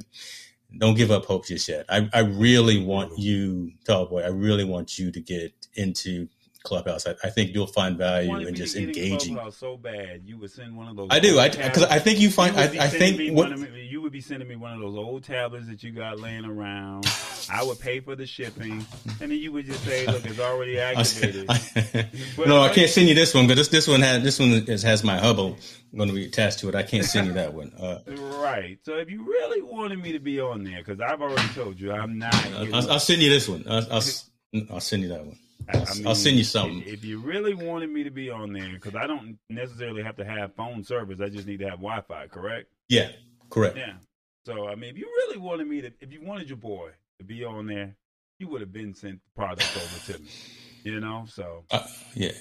don't 0.78 0.96
give 0.96 1.12
up 1.12 1.26
hope 1.26 1.46
just 1.46 1.68
yet. 1.68 1.86
I, 1.90 2.10
I 2.14 2.20
really 2.20 2.84
want 2.84 3.12
mm-hmm. 3.12 3.22
you, 3.22 3.72
Tall 3.86 4.06
Boy, 4.06 4.24
I 4.24 4.30
really 4.30 4.64
want 4.64 4.98
you 4.98 5.12
to 5.12 5.20
get 5.20 5.54
into 5.76 6.28
Clubhouse. 6.64 7.08
I, 7.08 7.16
I 7.24 7.30
think 7.30 7.54
you'll 7.54 7.68
find 7.68 7.98
value 7.98 8.48
in 8.48 8.56
just 8.56 8.76
engaging. 8.76 9.40
so 9.52 9.78
bad, 9.78 10.22
you 10.26 10.38
would 10.38 10.52
send 10.52 10.76
one 10.76 10.88
of 10.88 10.96
those. 10.96 11.08
I 11.10 11.20
do. 11.20 11.40
I 11.40 11.50
because 11.50 11.84
I 11.84 12.00
think 12.00 12.20
you 12.20 12.30
find. 12.30 12.56
You 12.56 12.62
I, 12.62 12.86
I 12.86 12.88
think 12.88 13.36
what 13.36 13.58
you 13.76 14.02
would 14.02 14.12
be 14.12 14.22
sending 14.22 14.48
me 14.48 14.56
one 14.56 14.74
of 14.74 14.80
those 14.80 14.96
old 14.96 15.24
tablets 15.24 15.68
that 15.68 15.84
you 15.84 15.92
got 15.92 16.20
laying 16.20 16.46
around. 16.46 17.06
I 17.52 17.64
would 17.64 17.80
pay 17.80 18.00
for 18.00 18.16
the 18.16 18.26
shipping, 18.26 18.86
and 19.20 19.32
then 19.32 19.32
you 19.32 19.52
would 19.52 19.66
just 19.66 19.84
say, 19.84 20.06
"Look, 20.06 20.26
it's 20.26 20.40
already 20.40 20.80
activated." 20.80 21.48
no, 22.38 22.62
I 22.62 22.70
can't 22.70 22.90
send 22.90 23.08
you 23.10 23.16
this 23.16 23.34
one 23.34 23.48
because 23.48 23.70
this 23.70 23.82
this 23.82 23.88
one 23.88 24.02
has 24.02 24.24
this 24.24 24.40
one 24.40 24.66
has, 24.66 24.84
has 24.84 25.04
my 25.04 25.18
Hubble 25.18 25.58
going 25.96 26.10
to 26.10 26.16
be 26.16 26.26
attached 26.26 26.60
to 26.60 26.70
it. 26.70 26.76
I 26.76 26.84
can't 26.84 27.06
send 27.06 27.28
you 27.28 27.34
that 27.34 27.54
one. 27.54 27.72
Uh, 27.78 28.00
right. 28.42 28.78
So 28.84 28.98
if 28.98 29.10
you 29.10 29.26
really 29.26 29.62
wanted 29.62 30.00
me 30.00 30.12
to 30.14 30.20
be 30.20 30.40
on 30.40 30.64
there, 30.64 30.84
because 30.84 31.02
I've 31.02 31.22
already 31.22 31.48
told 31.54 31.80
you 31.80 31.92
I'm 31.92 32.18
not. 32.18 32.34
I'll, 32.54 32.92
I'll, 32.92 33.00
send 33.00 33.22
you 33.22 33.30
this 33.30 33.48
one. 33.48 33.66
I'll, 33.68 33.86
I'll, 33.92 34.04
I'll 34.72 34.80
send 34.80 35.04
you 35.04 35.10
that 35.10 35.26
one. 35.26 35.38
I'll, 35.70 35.96
mean, 35.96 36.08
I'll 36.08 36.16
send 36.16 36.38
you 36.38 36.44
something. 36.44 36.82
If, 36.82 36.88
if, 36.88 37.06
you 37.06 37.20
really 37.20 37.54
wanted 37.54 37.90
me 37.90 38.04
to 38.04 38.12
be 38.12 38.30
on 38.30 38.54
there, 38.54 38.72
because 38.74 38.96
I 38.96 39.08
don't 39.08 39.38
necessarily 39.50 40.04
have 40.04 40.16
to 40.18 40.26
have 40.26 40.56
phone 40.56 40.84
service, 40.84 41.20
I 41.22 41.30
just 41.30 41.48
need 41.48 41.60
to 41.60 41.70
have 41.70 41.80
Wi-Fi. 41.80 42.28
Correct? 42.28 42.68
Yeah. 42.90 43.10
Correct. 43.50 43.78
Yeah. 43.78 43.94
So 44.46 44.68
I 44.68 44.76
mean, 44.76 44.92
if 44.92 44.98
you 44.98 45.06
really 45.06 45.38
wanted 45.38 45.68
me 45.68 45.82
to, 45.82 45.92
if 46.00 46.12
you 46.12 46.24
wanted 46.24 46.50
your 46.50 46.58
boy 46.58 46.90
to 47.20 47.26
be 47.26 47.44
on 47.44 47.68
there, 47.68 47.96
you 48.40 48.48
would 48.48 48.62
have 48.62 48.74
been 48.74 48.94
sent 48.94 49.20
the 49.24 49.42
product 49.42 49.70
over 49.76 50.14
to 50.14 50.22
me. 50.22 50.30
You 50.84 51.00
know. 51.00 51.26
So. 51.28 51.64
Uh, 51.70 51.86
yeah. 52.16 52.32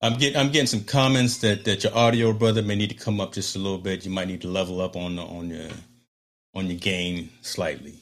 I'm 0.00 0.14
getting 0.14 0.36
I'm 0.36 0.50
getting 0.50 0.66
some 0.66 0.84
comments 0.84 1.38
that, 1.38 1.64
that 1.64 1.82
your 1.82 1.96
audio 1.96 2.32
brother 2.32 2.62
may 2.62 2.76
need 2.76 2.90
to 2.90 2.96
come 2.96 3.20
up 3.20 3.32
just 3.32 3.56
a 3.56 3.58
little 3.58 3.78
bit. 3.78 4.04
You 4.04 4.12
might 4.12 4.28
need 4.28 4.42
to 4.42 4.48
level 4.48 4.80
up 4.80 4.94
on 4.94 5.16
the, 5.16 5.22
on 5.22 5.50
your 5.50 5.70
on 6.54 6.66
your 6.66 6.78
game 6.78 7.30
slightly. 7.42 7.94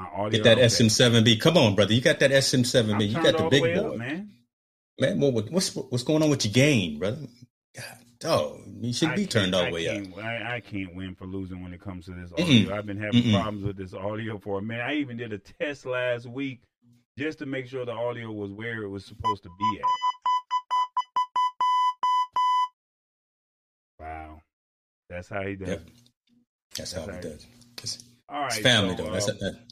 My 0.00 0.08
audio. 0.16 0.30
Get 0.30 0.44
that 0.44 0.58
okay. 0.58 0.66
SM7B. 0.66 1.40
Come 1.40 1.58
on, 1.58 1.74
brother. 1.74 1.92
You 1.92 2.00
got 2.00 2.20
that 2.20 2.30
SM7B. 2.30 3.08
You 3.08 3.14
got 3.14 3.36
the 3.36 3.48
big 3.50 3.62
boy, 3.62 3.74
up, 3.74 3.96
man. 3.96 4.30
Man, 4.98 5.20
what, 5.20 5.50
what's 5.50 5.74
what's 5.74 6.04
going 6.04 6.22
on 6.22 6.30
with 6.30 6.44
your 6.44 6.52
game, 6.52 6.98
brother? 6.98 7.26
God, 7.76 7.84
dog, 8.18 8.60
you 8.80 8.92
should 8.92 9.14
be 9.14 9.26
turned 9.26 9.54
all 9.54 9.66
the 9.66 9.70
way 9.70 9.88
up. 9.88 10.18
I, 10.18 10.56
I, 10.56 10.60
can't 10.60 10.94
win 10.94 11.14
for 11.14 11.26
losing 11.26 11.62
when 11.62 11.72
it 11.72 11.80
comes 11.80 12.06
to 12.06 12.12
this 12.12 12.32
audio. 12.32 12.46
Mm-mm. 12.46 12.72
I've 12.72 12.86
been 12.86 12.98
having 12.98 13.22
Mm-mm. 13.22 13.40
problems 13.40 13.64
with 13.64 13.76
this 13.76 13.94
audio 13.94 14.38
for 14.38 14.58
a 14.58 14.62
minute. 14.62 14.82
I 14.82 14.94
even 14.94 15.16
did 15.16 15.32
a 15.32 15.38
test 15.38 15.86
last 15.86 16.26
week 16.26 16.60
just 17.18 17.38
to 17.38 17.46
make 17.46 17.66
sure 17.66 17.84
the 17.84 17.92
audio 17.92 18.30
was 18.30 18.50
where 18.52 18.82
it 18.82 18.88
was 18.88 19.04
supposed 19.04 19.42
to 19.42 19.50
be 19.58 19.78
at. 19.78 19.84
Wow, 24.00 24.40
that's 25.10 25.28
how 25.28 25.42
he 25.42 25.56
does. 25.56 25.68
Yep. 25.68 25.88
That's, 26.76 26.92
that's, 26.92 27.06
how, 27.06 27.12
he 27.14 27.20
does. 27.20 27.46
It's, 27.82 28.04
All 28.28 28.40
right, 28.40 28.52
it's 28.52 28.58
family 28.58 28.96
so, 28.96 29.04
though. 29.04 29.12
That's 29.12 29.28
uh, 29.28 29.34
that. 29.40 29.69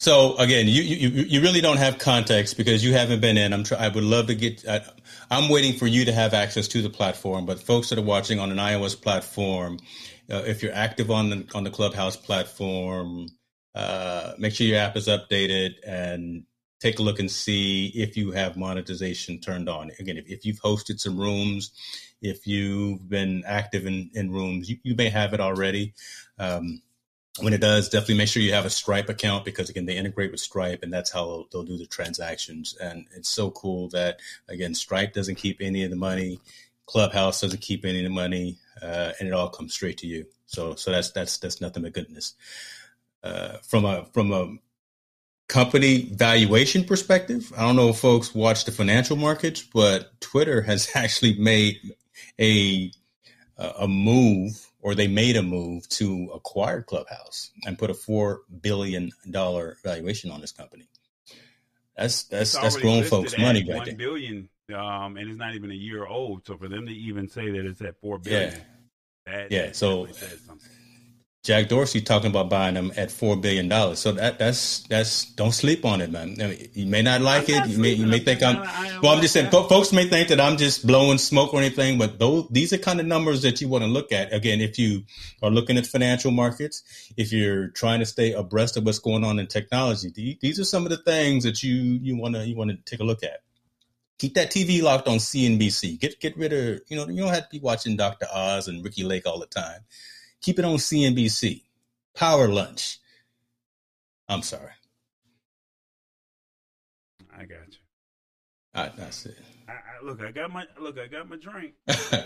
So 0.00 0.34
again, 0.38 0.66
you, 0.66 0.82
you 0.82 1.10
you 1.10 1.42
really 1.42 1.60
don't 1.60 1.76
have 1.76 1.98
context 1.98 2.56
because 2.56 2.82
you 2.82 2.94
haven't 2.94 3.20
been 3.20 3.36
in. 3.36 3.52
I'm 3.52 3.64
try, 3.64 3.78
I 3.78 3.88
would 3.88 4.02
love 4.02 4.28
to 4.28 4.34
get. 4.34 4.66
I, 4.66 4.80
I'm 5.30 5.50
waiting 5.50 5.74
for 5.74 5.86
you 5.86 6.06
to 6.06 6.12
have 6.12 6.32
access 6.32 6.68
to 6.68 6.80
the 6.82 6.88
platform. 6.88 7.44
But 7.44 7.60
folks 7.60 7.90
that 7.90 7.98
are 7.98 8.02
watching 8.02 8.40
on 8.40 8.50
an 8.50 8.56
iOS 8.56 9.00
platform, 9.00 9.78
uh, 10.30 10.42
if 10.46 10.62
you're 10.62 10.74
active 10.74 11.10
on 11.10 11.28
the 11.28 11.46
on 11.54 11.64
the 11.64 11.70
Clubhouse 11.70 12.16
platform, 12.16 13.28
uh, 13.74 14.32
make 14.38 14.54
sure 14.54 14.66
your 14.66 14.78
app 14.78 14.96
is 14.96 15.06
updated 15.06 15.74
and 15.86 16.44
take 16.80 16.98
a 16.98 17.02
look 17.02 17.18
and 17.18 17.30
see 17.30 17.88
if 17.88 18.16
you 18.16 18.30
have 18.32 18.56
monetization 18.56 19.38
turned 19.38 19.68
on. 19.68 19.90
Again, 20.00 20.16
if, 20.16 20.26
if 20.28 20.46
you've 20.46 20.62
hosted 20.62 20.98
some 20.98 21.18
rooms, 21.20 21.72
if 22.22 22.46
you've 22.46 23.06
been 23.06 23.42
active 23.46 23.86
in, 23.86 24.10
in 24.14 24.32
rooms, 24.32 24.70
you, 24.70 24.78
you 24.82 24.94
may 24.94 25.10
have 25.10 25.34
it 25.34 25.40
already. 25.40 25.92
Um, 26.38 26.80
when 27.42 27.52
it 27.52 27.60
does, 27.60 27.88
definitely 27.88 28.16
make 28.16 28.28
sure 28.28 28.42
you 28.42 28.52
have 28.52 28.66
a 28.66 28.70
Stripe 28.70 29.08
account 29.08 29.44
because 29.44 29.68
again, 29.70 29.86
they 29.86 29.96
integrate 29.96 30.30
with 30.30 30.40
Stripe 30.40 30.82
and 30.82 30.92
that's 30.92 31.10
how 31.10 31.24
they'll, 31.26 31.46
they'll 31.52 31.62
do 31.62 31.78
the 31.78 31.86
transactions. 31.86 32.76
And 32.80 33.06
it's 33.14 33.28
so 33.28 33.50
cool 33.50 33.88
that 33.90 34.20
again, 34.48 34.74
Stripe 34.74 35.12
doesn't 35.12 35.36
keep 35.36 35.58
any 35.60 35.84
of 35.84 35.90
the 35.90 35.96
money. 35.96 36.40
Clubhouse 36.86 37.40
doesn't 37.40 37.60
keep 37.60 37.84
any 37.84 37.98
of 37.98 38.04
the 38.04 38.10
money, 38.10 38.58
uh, 38.82 39.12
and 39.20 39.28
it 39.28 39.32
all 39.32 39.48
comes 39.48 39.74
straight 39.74 39.98
to 39.98 40.08
you. 40.08 40.26
So, 40.46 40.74
so 40.74 40.90
that's 40.90 41.12
that's 41.12 41.38
that's 41.38 41.60
nothing 41.60 41.84
but 41.84 41.92
goodness. 41.92 42.34
Uh, 43.22 43.58
from 43.62 43.84
a 43.84 44.06
from 44.06 44.32
a 44.32 44.56
company 45.48 46.10
valuation 46.12 46.82
perspective, 46.84 47.52
I 47.56 47.62
don't 47.62 47.76
know 47.76 47.90
if 47.90 47.98
folks 47.98 48.34
watch 48.34 48.64
the 48.64 48.72
financial 48.72 49.16
markets, 49.16 49.62
but 49.62 50.20
Twitter 50.20 50.62
has 50.62 50.90
actually 50.96 51.38
made 51.38 51.78
a 52.40 52.90
a 53.56 53.86
move 53.86 54.69
or 54.82 54.94
they 54.94 55.08
made 55.08 55.36
a 55.36 55.42
move 55.42 55.88
to 55.90 56.30
acquire 56.34 56.82
Clubhouse 56.82 57.50
and 57.66 57.78
put 57.78 57.90
a 57.90 57.94
four 57.94 58.42
billion 58.60 59.10
dollar 59.30 59.76
valuation 59.84 60.30
on 60.30 60.40
this 60.40 60.52
company. 60.52 60.88
That's 61.96 62.24
that's 62.24 62.56
that's 62.56 62.76
grown 62.76 63.04
folks' 63.04 63.36
money 63.38 63.66
right 63.70 63.84
there. 63.84 63.94
Billion, 63.94 64.48
um, 64.74 65.16
and 65.16 65.28
it's 65.28 65.38
not 65.38 65.54
even 65.54 65.70
a 65.70 65.74
year 65.74 66.06
old. 66.06 66.46
So 66.46 66.56
for 66.56 66.68
them 66.68 66.86
to 66.86 66.92
even 66.92 67.28
say 67.28 67.50
that 67.50 67.66
it's 67.66 67.82
at 67.82 68.00
four 68.00 68.18
billion, 68.18 68.54
yeah, 69.26 69.46
yeah. 69.50 69.72
So 69.72 70.08
Jack 71.42 71.68
Dorsey 71.70 72.02
talking 72.02 72.28
about 72.28 72.50
buying 72.50 72.74
them 72.74 72.92
at 72.98 73.10
four 73.10 73.34
billion 73.34 73.66
dollars. 73.66 73.98
So 73.98 74.12
that 74.12 74.38
that's 74.38 74.80
that's 74.88 75.24
don't 75.24 75.52
sleep 75.52 75.86
on 75.86 76.02
it, 76.02 76.10
man. 76.10 76.36
I 76.38 76.46
mean, 76.48 76.68
you 76.74 76.84
may 76.84 77.00
not 77.00 77.22
like 77.22 77.48
I'm 77.48 77.54
it. 77.54 77.58
Not 77.60 77.68
you 77.70 77.78
may 77.78 77.92
you 77.92 78.06
may 78.06 78.18
think 78.18 78.42
I'm. 78.42 78.60
well, 79.02 79.12
I'm 79.12 79.22
just 79.22 79.32
saying, 79.32 79.50
folks 79.50 79.90
may 79.90 80.06
think 80.06 80.28
that 80.28 80.38
I'm 80.38 80.58
just 80.58 80.86
blowing 80.86 81.16
smoke 81.16 81.54
or 81.54 81.60
anything, 81.60 81.96
but 81.96 82.18
those 82.18 82.46
these 82.50 82.74
are 82.74 82.78
kind 82.78 83.00
of 83.00 83.06
numbers 83.06 83.40
that 83.40 83.58
you 83.62 83.68
want 83.68 83.84
to 83.84 83.88
look 83.88 84.12
at. 84.12 84.34
Again, 84.34 84.60
if 84.60 84.78
you 84.78 85.04
are 85.42 85.50
looking 85.50 85.78
at 85.78 85.86
financial 85.86 86.30
markets, 86.30 86.82
if 87.16 87.32
you're 87.32 87.68
trying 87.68 88.00
to 88.00 88.06
stay 88.06 88.32
abreast 88.32 88.76
of 88.76 88.84
what's 88.84 88.98
going 88.98 89.24
on 89.24 89.38
in 89.38 89.46
technology, 89.46 90.38
these 90.42 90.60
are 90.60 90.64
some 90.64 90.84
of 90.84 90.90
the 90.90 90.98
things 90.98 91.44
that 91.44 91.62
you 91.62 91.74
you 92.02 92.18
want 92.18 92.34
to 92.34 92.46
you 92.46 92.54
want 92.54 92.70
to 92.70 92.76
take 92.84 93.00
a 93.00 93.04
look 93.04 93.22
at. 93.22 93.40
Keep 94.18 94.34
that 94.34 94.50
TV 94.50 94.82
locked 94.82 95.08
on 95.08 95.16
CNBC. 95.16 95.98
Get 95.98 96.20
get 96.20 96.36
rid 96.36 96.52
of 96.52 96.82
you 96.88 96.98
know 96.98 97.08
you 97.08 97.22
don't 97.22 97.32
have 97.32 97.44
to 97.44 97.50
be 97.50 97.60
watching 97.60 97.96
Dr. 97.96 98.26
Oz 98.30 98.68
and 98.68 98.84
Ricki 98.84 99.04
Lake 99.04 99.26
all 99.26 99.40
the 99.40 99.46
time 99.46 99.86
Keep 100.42 100.58
it 100.58 100.64
on 100.64 100.76
CNBC. 100.76 101.62
Power 102.14 102.48
lunch. 102.48 102.98
I'm 104.28 104.42
sorry. 104.42 104.72
I 107.36 107.44
got 107.44 107.68
you. 107.68 107.78
I, 108.74 108.90
that's 108.96 109.26
it. 109.26 109.36
I, 109.68 109.72
I, 109.72 110.04
look, 110.04 110.22
I 110.22 110.30
got 110.30 110.52
my 110.52 110.66
look. 110.78 110.98
I 110.98 111.06
got 111.06 111.28
my 111.28 111.36
drink. 111.36 111.74
I, 111.88 112.24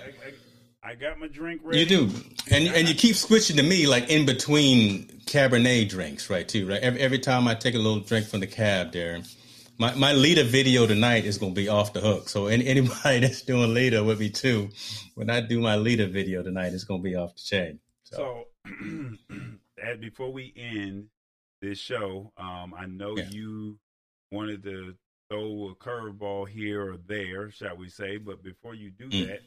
I, 0.83 0.95
got 0.95 1.19
my 1.19 1.29
drink 1.29 1.63
ready. 1.65 1.81
You 1.81 1.87
do, 1.87 2.11
and 2.51 2.69
and 2.69 2.89
you 2.89 2.95
keep 2.95 3.17
switching 3.17 3.57
to 3.57 3.63
me 3.63 3.87
like 3.87 4.11
in 4.11 4.27
between 4.27 5.07
Cabernet 5.27 5.89
drinks, 5.89 6.29
right? 6.29 6.47
Too 6.47 6.69
right. 6.69 6.81
Every 6.81 7.01
every 7.01 7.19
time 7.19 7.49
I 7.49 7.55
take 7.55 7.75
a 7.75 7.79
little 7.79 8.01
drink 8.01 8.27
from 8.27 8.41
the 8.41 8.47
cab, 8.47 8.93
there. 8.93 9.23
My 9.79 9.95
my 9.95 10.13
leader 10.13 10.45
video 10.45 10.87
tonight 10.87 11.25
is 11.25 11.39
going 11.39 11.55
to 11.55 11.61
be 11.61 11.69
off 11.69 11.93
the 11.93 12.01
hook. 12.01 12.29
So 12.29 12.47
any, 12.47 12.67
anybody 12.69 13.21
that's 13.21 13.43
doing 13.43 13.73
leader 13.73 14.05
with 14.05 14.21
me 14.21 14.31
too, 14.31 14.71
when 15.15 15.31
I 15.31 15.41
do 15.41 15.61
my 15.61 15.77
leader 15.77 16.07
video 16.07 16.43
tonight, 16.43 16.73
it's 16.75 16.85
going 16.85 17.01
to 17.01 17.05
be 17.05 17.17
off 17.17 17.35
the 17.35 17.43
chain. 17.43 17.81
So, 18.15 18.45
before 20.01 20.33
we 20.33 20.53
end 20.57 21.07
this 21.61 21.79
show, 21.79 22.33
um, 22.37 22.75
I 22.77 22.87
know 22.87 23.17
yeah. 23.17 23.29
you 23.31 23.79
wanted 24.31 24.63
to 24.65 24.95
throw 25.31 25.71
a 25.71 25.75
curveball 25.75 26.49
here 26.49 26.93
or 26.93 26.97
there, 26.97 27.51
shall 27.51 27.77
we 27.77 27.89
say? 27.89 28.19
But 28.19 28.43
before 28.43 28.75
you 28.75 28.91
do 28.91 29.09
mm. 29.09 29.27
that, 29.27 29.41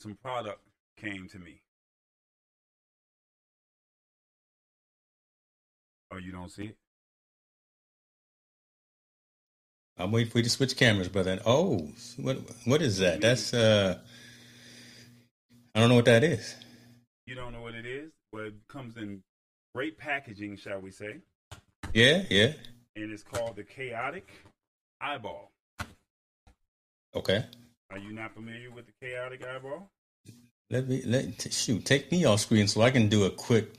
some 0.00 0.14
product 0.14 0.60
came 0.96 1.28
to 1.28 1.38
me. 1.38 1.62
Oh, 6.12 6.18
you 6.18 6.32
don't 6.32 6.50
see 6.50 6.66
it? 6.66 6.76
I'm 9.98 10.12
waiting 10.12 10.30
for 10.30 10.38
you 10.38 10.44
to 10.44 10.50
switch 10.50 10.76
cameras, 10.76 11.08
brother. 11.08 11.40
Oh, 11.46 11.88
what 12.18 12.38
what 12.64 12.82
is 12.82 12.98
that? 12.98 13.20
That's 13.20 13.54
uh, 13.54 13.98
I 15.74 15.80
don't 15.80 15.88
know 15.88 15.94
what 15.94 16.04
that 16.04 16.22
is. 16.22 16.54
You 17.26 17.34
don't 17.34 17.52
know 17.52 17.62
what 17.62 17.74
it 17.74 17.86
is? 17.86 18.12
Well, 18.32 18.44
it 18.44 18.54
comes 18.68 18.96
in 18.96 19.20
great 19.74 19.98
packaging, 19.98 20.56
shall 20.56 20.80
we 20.80 20.92
say? 20.92 21.16
Yeah, 21.92 22.22
yeah. 22.30 22.52
And 22.94 23.12
it's 23.12 23.24
called 23.24 23.56
the 23.56 23.64
Kaotica 23.64 24.22
Eyeball. 25.00 25.50
Okay. 27.16 27.44
Are 27.90 27.98
you 27.98 28.12
not 28.12 28.32
familiar 28.32 28.70
with 28.70 28.84
the 28.86 28.92
Kaotica 29.04 29.56
Eyeball? 29.56 29.90
Let 30.70 30.88
me 30.88 31.02
let 31.04 31.52
shoot. 31.52 31.84
Take 31.84 32.12
me 32.12 32.24
off 32.24 32.40
screen 32.40 32.68
so 32.68 32.82
I 32.82 32.90
can 32.90 33.08
do 33.08 33.24
a 33.24 33.30
quick 33.30 33.74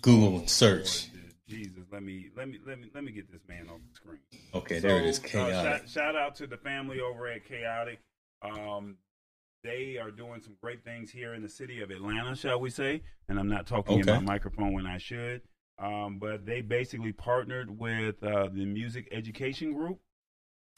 Google 0.00 0.42
oh, 0.42 0.46
search. 0.46 1.08
Lord, 1.12 1.34
Jesus, 1.48 1.84
let 1.92 2.02
me 2.02 2.28
let 2.36 2.48
me 2.48 2.58
let 2.66 2.78
me 2.78 2.90
let 2.94 3.04
me 3.04 3.12
get 3.12 3.30
this 3.30 3.40
man 3.48 3.68
off 3.68 3.80
the 3.90 3.96
screen. 3.96 4.20
Okay, 4.54 4.80
so, 4.80 4.88
there 4.88 4.98
it 4.98 5.06
is. 5.06 5.20
Kaotica. 5.20 5.52
Uh, 5.52 5.62
shout, 5.62 5.88
shout, 5.90 6.16
out 6.16 6.34
to 6.36 6.46
the 6.46 6.56
family 6.56 7.00
over 7.00 7.28
at 7.28 7.42
Kaotica. 7.46 7.98
Um, 8.42 8.96
they 9.64 9.98
are 9.98 10.10
doing 10.10 10.40
some 10.40 10.56
great 10.60 10.84
things 10.84 11.10
here 11.10 11.34
in 11.34 11.42
the 11.42 11.48
city 11.48 11.82
of 11.82 11.90
Atlanta, 11.90 12.34
shall 12.34 12.60
we 12.60 12.70
say? 12.70 13.02
And 13.28 13.38
I'm 13.38 13.48
not 13.48 13.66
talking 13.66 14.00
okay. 14.00 14.10
in 14.10 14.24
my 14.24 14.32
microphone 14.34 14.72
when 14.72 14.86
I 14.86 14.98
should. 14.98 15.42
Um, 15.78 16.18
but 16.18 16.44
they 16.44 16.60
basically 16.60 17.12
partnered 17.12 17.78
with 17.78 18.22
uh, 18.22 18.48
the 18.52 18.64
Music 18.66 19.08
Education 19.10 19.72
Group, 19.72 19.98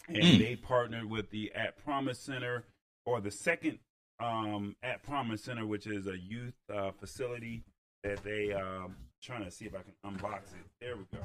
and 0.08 0.22
mm. 0.22 0.38
they 0.38 0.56
partnered 0.56 1.10
with 1.10 1.30
the 1.30 1.52
At 1.54 1.82
Promise 1.82 2.20
Center, 2.20 2.64
or 3.04 3.20
the 3.20 3.30
second 3.30 3.78
um, 4.20 4.76
At 4.82 5.02
Promise 5.02 5.42
Center, 5.42 5.66
which 5.66 5.86
is 5.86 6.06
a 6.06 6.16
youth 6.16 6.54
uh, 6.72 6.92
facility 6.92 7.64
that 8.02 8.22
they 8.22 8.52
um, 8.52 8.94
trying 9.22 9.44
to 9.44 9.50
see 9.50 9.64
if 9.64 9.74
I 9.74 9.80
can 9.82 9.94
unbox 10.06 10.54
it. 10.54 10.66
There 10.80 10.96
we 10.96 11.04
go. 11.12 11.24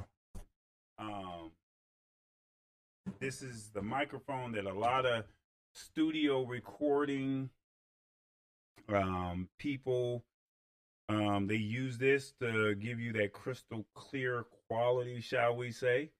Um, 0.98 1.52
this 3.20 3.42
is 3.42 3.70
the 3.74 3.82
microphone 3.82 4.52
that 4.54 4.66
a 4.66 4.74
lot 4.74 5.06
of 5.06 5.24
studio 5.74 6.44
recording 6.44 7.50
um, 8.88 9.50
people 9.58 10.24
um, 11.10 11.48
they 11.48 11.56
use 11.56 11.98
this 11.98 12.34
to 12.40 12.76
give 12.76 13.00
you 13.00 13.12
that 13.14 13.34
crystal 13.34 13.84
clear 13.96 14.46
quality, 14.68 15.20
shall 15.20 15.56
we 15.56 15.72
say. 15.72 16.12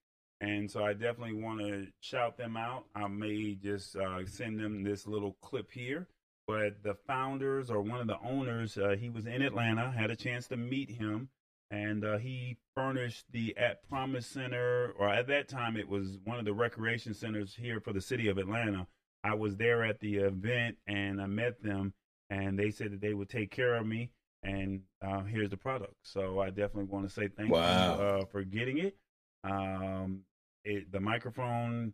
And 0.42 0.70
so 0.70 0.84
I 0.84 0.94
definitely 0.94 1.42
want 1.42 1.60
to 1.60 1.88
shout 2.02 2.38
them 2.38 2.58
out. 2.58 2.86
I 2.96 3.08
may 3.08 3.54
just 3.54 3.96
uh, 3.96 4.26
send 4.26 4.60
them 4.60 4.84
this 4.84 5.06
little 5.06 5.38
clip 5.42 5.72
here. 5.72 6.08
But 6.48 6.82
the 6.82 6.96
founders 7.06 7.70
or 7.70 7.82
one 7.82 8.02
of 8.02 8.08
the 8.08 8.18
owners, 8.28 8.80
uh, 8.80 8.96
he 9.00 9.10
was 9.10 9.28
in 9.28 9.44
Atlanta, 9.44 9.92
had 9.92 10.10
a 10.10 10.16
chance 10.16 10.48
to 10.48 10.58
meet 10.58 10.90
him, 10.90 11.30
and 11.70 12.04
uh, 12.04 12.18
he 12.18 12.58
furnished 12.74 13.26
the 13.32 13.56
At 13.56 13.88
Promise 13.88 14.26
Center, 14.26 14.96
or 14.98 15.08
at 15.10 15.28
that 15.28 15.48
time 15.48 15.78
it 15.78 15.88
was 15.88 16.18
one 16.24 16.40
of 16.40 16.46
the 16.46 16.54
recreation 16.54 17.14
centers 17.14 17.54
here 17.54 17.80
for 17.80 17.94
the 17.94 18.02
city 18.02 18.28
of 18.30 18.40
Atlanta. 18.40 18.88
I 19.24 19.36
was 19.36 19.58
there 19.58 19.84
at 19.84 20.00
the 20.00 20.18
event 20.18 20.78
and 20.88 21.22
I 21.22 21.26
met 21.28 21.62
them, 21.62 21.94
and 22.30 22.58
they 22.58 22.72
said 22.72 22.92
that 22.92 23.02
they 23.02 23.14
would 23.14 23.30
take 23.30 23.52
care 23.52 23.76
of 23.76 23.86
me 23.86 24.12
and 24.44 24.82
uh, 25.06 25.24
here's 25.24 25.50
the 25.50 25.58
product. 25.58 25.96
So 26.04 26.40
I 26.40 26.50
definitely 26.50 26.86
want 26.86 27.08
to 27.08 27.14
say 27.14 27.28
thank 27.28 27.52
wow. 27.52 27.96
you 27.96 28.02
uh, 28.02 28.26
for 28.26 28.44
getting 28.44 28.78
it. 28.80 28.98
Um, 29.44 30.22
it. 30.64 30.92
The 30.92 31.00
microphone, 31.00 31.94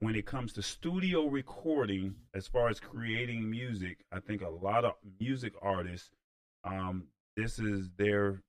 when 0.00 0.14
it 0.14 0.26
comes 0.26 0.52
to 0.54 0.62
studio 0.62 1.26
recording, 1.26 2.14
as 2.34 2.46
far 2.46 2.68
as 2.68 2.80
creating 2.80 3.48
music, 3.48 4.04
I 4.12 4.20
think 4.20 4.42
a 4.42 4.48
lot 4.48 4.84
of 4.84 4.94
music 5.20 5.54
artists, 5.62 6.10
um, 6.64 7.04
this 7.36 7.58
is 7.58 7.90
their, 7.96 8.42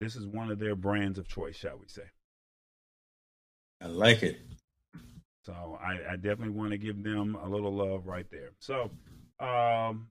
this 0.00 0.16
is 0.16 0.26
one 0.26 0.50
of 0.50 0.58
their 0.58 0.76
brands 0.76 1.18
of 1.18 1.28
choice, 1.28 1.56
shall 1.56 1.78
we 1.78 1.88
say? 1.88 2.02
I 3.80 3.86
like 3.86 4.22
it. 4.22 4.38
So 5.44 5.78
I, 5.82 6.12
I 6.12 6.16
definitely 6.16 6.50
want 6.50 6.70
to 6.70 6.78
give 6.78 7.02
them 7.02 7.34
a 7.34 7.48
little 7.48 7.74
love 7.74 8.06
right 8.06 8.26
there. 8.30 8.52
So 8.60 8.90
um, 9.40 10.06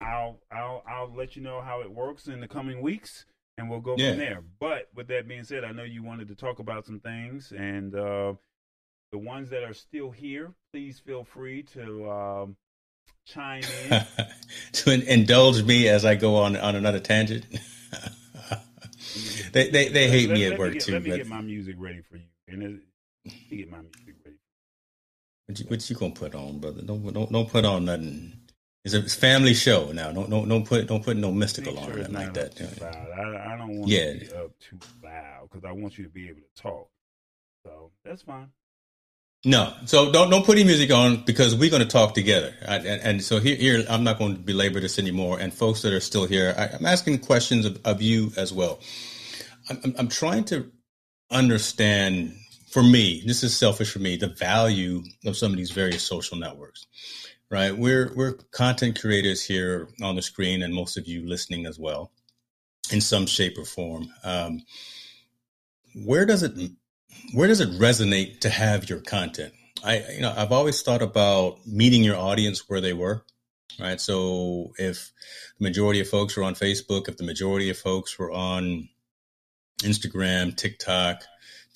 I'll 0.00 0.38
I'll 0.52 0.82
I'll 0.86 1.12
let 1.14 1.36
you 1.36 1.42
know 1.42 1.62
how 1.62 1.80
it 1.80 1.90
works 1.90 2.26
in 2.26 2.40
the 2.40 2.48
coming 2.48 2.82
weeks, 2.82 3.24
and 3.56 3.70
we'll 3.70 3.80
go 3.80 3.94
yeah. 3.96 4.10
from 4.10 4.18
there. 4.18 4.42
But 4.60 4.90
with 4.94 5.08
that 5.08 5.26
being 5.28 5.44
said, 5.44 5.64
I 5.64 5.72
know 5.72 5.84
you 5.84 6.02
wanted 6.02 6.28
to 6.28 6.34
talk 6.34 6.58
about 6.58 6.84
some 6.84 7.00
things, 7.00 7.54
and 7.56 7.94
uh, 7.94 8.34
the 9.12 9.18
ones 9.18 9.48
that 9.50 9.62
are 9.62 9.72
still 9.72 10.10
here, 10.10 10.52
please 10.72 10.98
feel 10.98 11.24
free 11.24 11.62
to 11.74 12.10
um, 12.10 12.56
chime 13.24 13.62
in 13.90 14.02
to 14.72 15.12
indulge 15.12 15.62
me 15.62 15.88
as 15.88 16.04
I 16.04 16.16
go 16.16 16.36
on 16.36 16.56
on 16.56 16.76
another 16.76 17.00
tangent. 17.00 17.46
they 19.52 19.70
they 19.70 19.88
they 19.88 20.10
hate 20.10 20.28
let, 20.28 20.34
me 20.34 20.44
at 20.44 20.58
work 20.58 20.74
get, 20.74 20.82
too. 20.82 20.92
Let 20.92 21.02
me 21.02 21.10
but... 21.10 21.16
get 21.16 21.28
my 21.28 21.40
music 21.40 21.76
ready 21.78 22.02
for 22.02 22.16
you, 22.16 22.26
and 22.48 22.62
let 22.62 22.70
me 23.50 23.56
get 23.56 23.70
my 23.70 23.78
music. 23.78 24.05
What 25.46 25.60
you, 25.60 25.66
what 25.66 25.90
you 25.90 25.96
gonna 25.96 26.12
put 26.12 26.34
on, 26.34 26.58
brother? 26.58 26.82
Don't 26.82 27.12
don't 27.12 27.32
don't 27.32 27.48
put 27.48 27.64
on 27.64 27.84
nothing 27.84 28.32
it's 28.86 28.94
a 28.94 29.02
family 29.02 29.52
show 29.52 29.90
now. 29.90 30.12
Don't 30.12 30.30
don't 30.30 30.48
don't 30.48 30.64
put 30.64 30.86
don't 30.86 31.02
put 31.02 31.16
no 31.16 31.32
mystical 31.32 31.74
sure 31.74 31.94
on 31.94 31.98
it 31.98 32.12
like 32.12 32.32
that. 32.34 32.60
I, 32.80 33.54
I, 33.54 33.56
don't 33.56 33.78
want 33.78 33.90
yeah. 33.90 34.12
to 34.12 34.18
be 34.20 34.32
up 34.32 34.52
too 34.60 34.78
loud 35.02 35.48
because 35.50 35.64
I 35.64 35.72
want 35.72 35.98
you 35.98 36.04
to 36.04 36.10
be 36.10 36.28
able 36.28 36.42
to 36.42 36.62
talk. 36.62 36.88
So 37.64 37.90
that's 38.04 38.22
fine. 38.22 38.48
No, 39.44 39.74
so 39.86 40.12
don't 40.12 40.30
don't 40.30 40.46
put 40.46 40.56
any 40.56 40.64
music 40.64 40.92
on 40.92 41.24
because 41.24 41.52
we're 41.56 41.70
going 41.70 41.82
to 41.82 41.88
talk 41.88 42.14
together. 42.14 42.54
I, 42.66 42.76
and, 42.76 43.02
and, 43.02 43.24
so 43.24 43.40
here, 43.40 43.56
here, 43.56 43.84
I'm 43.90 44.04
not 44.04 44.18
going 44.18 44.36
to 44.36 44.40
belabor 44.40 44.78
this 44.78 45.00
anymore. 45.00 45.40
And 45.40 45.52
folks 45.52 45.82
that 45.82 45.92
are 45.92 45.98
still 45.98 46.26
here, 46.26 46.54
I, 46.56 46.76
am 46.76 46.86
asking 46.86 47.18
questions 47.18 47.66
of, 47.66 47.80
of 47.84 48.00
you 48.00 48.32
as 48.36 48.52
well. 48.52 48.78
I'm, 49.68 49.80
I'm, 49.82 49.94
I'm 49.98 50.08
trying 50.08 50.44
to 50.44 50.70
understand, 51.32 52.36
for 52.76 52.82
me, 52.82 53.22
this 53.24 53.42
is 53.42 53.56
selfish 53.56 53.90
for 53.90 54.00
me, 54.00 54.16
the 54.16 54.28
value 54.28 55.02
of 55.24 55.34
some 55.34 55.52
of 55.52 55.56
these 55.56 55.70
various 55.70 56.02
social 56.02 56.36
networks 56.36 56.86
right? 57.50 57.76
We're 57.76 58.12
we're 58.14 58.34
content 58.52 59.00
creators 59.00 59.44
here 59.44 59.88
on 60.02 60.16
the 60.16 60.22
screen, 60.22 60.62
and 60.62 60.74
most 60.74 60.96
of 60.96 61.06
you 61.06 61.26
listening 61.26 61.66
as 61.66 61.78
well, 61.78 62.10
in 62.92 63.00
some 63.00 63.26
shape 63.26 63.58
or 63.58 63.64
form. 63.64 64.08
Um, 64.24 64.62
where 65.94 66.26
does 66.26 66.42
it 66.42 66.52
where 67.32 67.48
does 67.48 67.60
it 67.60 67.70
resonate 67.80 68.40
to 68.40 68.50
have 68.50 68.88
your 68.88 69.00
content? 69.00 69.52
I 69.84 70.04
you 70.14 70.20
know 70.20 70.34
I've 70.36 70.52
always 70.52 70.82
thought 70.82 71.02
about 71.02 71.66
meeting 71.66 72.02
your 72.02 72.16
audience 72.16 72.68
where 72.68 72.80
they 72.80 72.92
were, 72.92 73.24
right? 73.80 74.00
So 74.00 74.72
if 74.78 75.12
the 75.58 75.64
majority 75.64 76.00
of 76.00 76.08
folks 76.08 76.36
were 76.36 76.44
on 76.44 76.54
Facebook, 76.54 77.08
if 77.08 77.16
the 77.16 77.24
majority 77.24 77.70
of 77.70 77.78
folks 77.78 78.18
were 78.18 78.32
on 78.32 78.88
Instagram, 79.80 80.56
TikTok, 80.56 81.22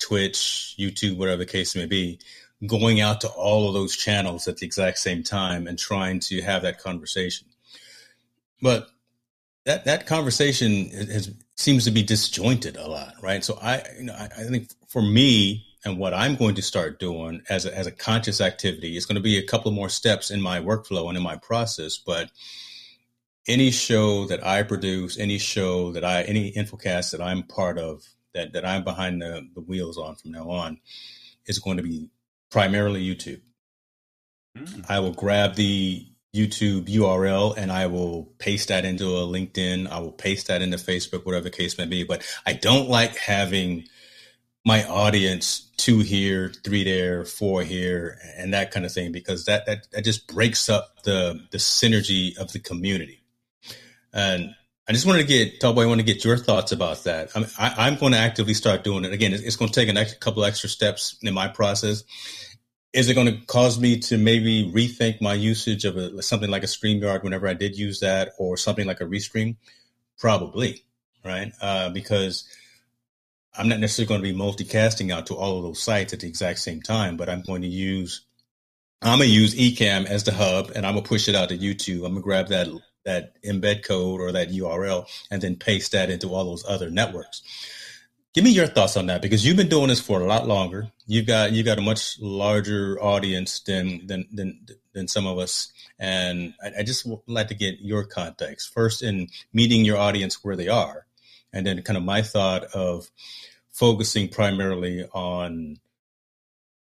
Twitch, 0.01 0.75
YouTube, 0.77 1.17
whatever 1.17 1.37
the 1.37 1.45
case 1.45 1.75
may 1.75 1.85
be, 1.85 2.19
going 2.67 3.01
out 3.01 3.21
to 3.21 3.27
all 3.29 3.67
of 3.67 3.73
those 3.73 3.95
channels 3.95 4.47
at 4.47 4.57
the 4.57 4.65
exact 4.65 4.97
same 4.97 5.23
time 5.23 5.67
and 5.67 5.79
trying 5.79 6.19
to 6.19 6.41
have 6.41 6.61
that 6.63 6.79
conversation. 6.79 7.47
But 8.61 8.87
that 9.65 9.85
that 9.85 10.05
conversation 10.05 10.89
has, 10.89 11.33
seems 11.55 11.85
to 11.85 11.91
be 11.91 12.03
disjointed 12.03 12.77
a 12.77 12.87
lot, 12.87 13.13
right? 13.21 13.43
So 13.43 13.57
I, 13.61 13.83
you 13.97 14.05
know, 14.05 14.13
I, 14.13 14.25
I 14.25 14.43
think 14.43 14.69
for 14.87 15.01
me 15.01 15.65
and 15.83 15.97
what 15.97 16.13
I'm 16.13 16.35
going 16.35 16.55
to 16.55 16.61
start 16.61 16.99
doing 16.99 17.41
as 17.49 17.65
a, 17.65 17.75
as 17.75 17.87
a 17.87 17.91
conscious 17.91 18.39
activity 18.41 18.97
is 18.97 19.05
going 19.05 19.15
to 19.15 19.21
be 19.21 19.37
a 19.37 19.45
couple 19.45 19.71
more 19.71 19.89
steps 19.89 20.29
in 20.29 20.41
my 20.41 20.59
workflow 20.59 21.07
and 21.07 21.17
in 21.17 21.23
my 21.23 21.37
process. 21.37 21.97
But 21.97 22.29
any 23.47 23.71
show 23.71 24.25
that 24.25 24.45
I 24.45 24.61
produce, 24.63 25.17
any 25.17 25.39
show 25.39 25.91
that 25.93 26.05
I, 26.05 26.21
any 26.23 26.51
infocast 26.51 27.11
that 27.11 27.21
I'm 27.21 27.43
part 27.43 27.79
of, 27.79 28.07
that 28.33 28.53
that 28.53 28.65
I'm 28.65 28.83
behind 28.83 29.21
the, 29.21 29.47
the 29.53 29.61
wheels 29.61 29.97
on 29.97 30.15
from 30.15 30.31
now 30.31 30.49
on, 30.49 30.79
is 31.45 31.59
going 31.59 31.77
to 31.77 31.83
be 31.83 32.09
primarily 32.49 33.03
YouTube. 33.03 33.41
Mm. 34.57 34.85
I 34.89 34.99
will 34.99 35.13
grab 35.13 35.55
the 35.55 36.07
YouTube 36.35 36.87
URL 36.87 37.57
and 37.57 37.71
I 37.71 37.87
will 37.87 38.33
paste 38.37 38.69
that 38.69 38.85
into 38.85 39.05
a 39.05 39.27
LinkedIn. 39.27 39.89
I 39.89 39.99
will 39.99 40.11
paste 40.11 40.47
that 40.47 40.61
into 40.61 40.77
Facebook, 40.77 41.25
whatever 41.25 41.45
the 41.45 41.51
case 41.51 41.77
may 41.77 41.85
be. 41.85 42.03
But 42.03 42.25
I 42.45 42.53
don't 42.53 42.89
like 42.89 43.17
having 43.17 43.85
my 44.65 44.85
audience 44.85 45.69
two 45.77 45.99
here, 45.99 46.53
three 46.63 46.83
there, 46.83 47.25
four 47.25 47.63
here, 47.63 48.19
and 48.37 48.53
that 48.53 48.71
kind 48.71 48.85
of 48.85 48.93
thing 48.93 49.11
because 49.11 49.45
that 49.45 49.65
that, 49.65 49.87
that 49.91 50.03
just 50.03 50.27
breaks 50.27 50.69
up 50.69 51.03
the 51.03 51.41
the 51.51 51.57
synergy 51.57 52.37
of 52.37 52.51
the 52.53 52.59
community. 52.59 53.23
And 54.13 54.53
I 54.91 54.93
just 54.93 55.05
wanted 55.05 55.21
to 55.21 55.27
get 55.27 55.61
Tallboy. 55.61 55.83
I 55.83 55.85
want 55.85 56.01
to 56.01 56.05
get 56.05 56.25
your 56.25 56.35
thoughts 56.35 56.73
about 56.73 57.05
that. 57.05 57.31
I'm, 57.33 57.45
I, 57.57 57.87
am 57.87 57.95
going 57.95 58.11
to 58.11 58.17
actively 58.17 58.53
start 58.53 58.83
doing 58.83 59.05
it 59.05 59.13
again. 59.13 59.31
It's, 59.31 59.41
it's 59.41 59.55
going 59.55 59.71
to 59.71 59.73
take 59.73 59.87
a 59.87 59.97
extra, 59.97 60.19
couple 60.19 60.43
extra 60.43 60.67
steps 60.67 61.17
in 61.21 61.33
my 61.33 61.47
process. 61.47 62.03
Is 62.91 63.07
it 63.07 63.13
going 63.13 63.27
to 63.27 63.45
cause 63.45 63.79
me 63.79 63.99
to 63.99 64.17
maybe 64.17 64.69
rethink 64.69 65.21
my 65.21 65.33
usage 65.33 65.85
of 65.85 65.95
a, 65.95 66.21
something 66.21 66.49
like 66.49 66.63
a 66.63 66.65
StreamYard 66.65 67.23
whenever 67.23 67.47
I 67.47 67.53
did 67.53 67.77
use 67.77 68.01
that, 68.01 68.33
or 68.37 68.57
something 68.57 68.85
like 68.85 68.99
a 68.99 69.05
Restream? 69.05 69.55
Probably, 70.19 70.83
right? 71.23 71.53
Uh, 71.61 71.89
because 71.91 72.45
I'm 73.57 73.69
not 73.69 73.79
necessarily 73.79 74.09
going 74.09 74.21
to 74.21 74.33
be 74.33 74.37
multicasting 74.37 75.09
out 75.09 75.27
to 75.27 75.35
all 75.35 75.55
of 75.55 75.63
those 75.63 75.81
sites 75.81 76.11
at 76.11 76.19
the 76.19 76.27
exact 76.27 76.59
same 76.59 76.81
time, 76.81 77.15
but 77.15 77.29
I'm 77.29 77.43
going 77.43 77.61
to 77.61 77.69
use 77.69 78.25
I'm 79.01 79.17
gonna 79.17 79.23
use 79.29 79.55
Ecamm 79.55 80.05
as 80.05 80.25
the 80.25 80.31
hub, 80.31 80.73
and 80.75 80.85
I'm 80.85 80.93
gonna 80.93 81.07
push 81.07 81.27
it 81.27 81.33
out 81.33 81.49
to 81.49 81.57
YouTube. 81.57 82.05
I'm 82.05 82.11
gonna 82.11 82.21
grab 82.21 82.49
that 82.49 82.67
that 83.05 83.41
embed 83.43 83.83
code 83.83 84.21
or 84.21 84.31
that 84.31 84.49
URL 84.49 85.07
and 85.29 85.41
then 85.41 85.55
paste 85.55 85.91
that 85.91 86.09
into 86.09 86.33
all 86.33 86.45
those 86.45 86.65
other 86.67 86.89
networks. 86.89 87.41
Give 88.33 88.45
me 88.45 88.51
your 88.51 88.67
thoughts 88.67 88.95
on 88.95 89.07
that 89.07 89.21
because 89.21 89.45
you've 89.45 89.57
been 89.57 89.67
doing 89.67 89.89
this 89.89 89.99
for 89.99 90.21
a 90.21 90.25
lot 90.25 90.47
longer. 90.47 90.89
You've 91.05 91.27
got 91.27 91.51
you've 91.51 91.65
got 91.65 91.79
a 91.79 91.81
much 91.81 92.17
larger 92.21 92.97
audience 93.01 93.59
than 93.59 94.07
than 94.07 94.25
than 94.31 94.65
than 94.93 95.07
some 95.09 95.27
of 95.27 95.37
us, 95.37 95.73
and 95.99 96.53
I, 96.63 96.79
I 96.79 96.83
just 96.83 97.05
like 97.27 97.49
to 97.49 97.55
get 97.55 97.81
your 97.81 98.05
context 98.05 98.73
first 98.73 99.03
in 99.03 99.27
meeting 99.51 99.83
your 99.83 99.97
audience 99.97 100.45
where 100.45 100.55
they 100.55 100.69
are, 100.69 101.05
and 101.51 101.67
then 101.67 101.81
kind 101.81 101.97
of 101.97 102.03
my 102.03 102.21
thought 102.21 102.63
of 102.73 103.11
focusing 103.73 104.29
primarily 104.29 105.05
on 105.11 105.77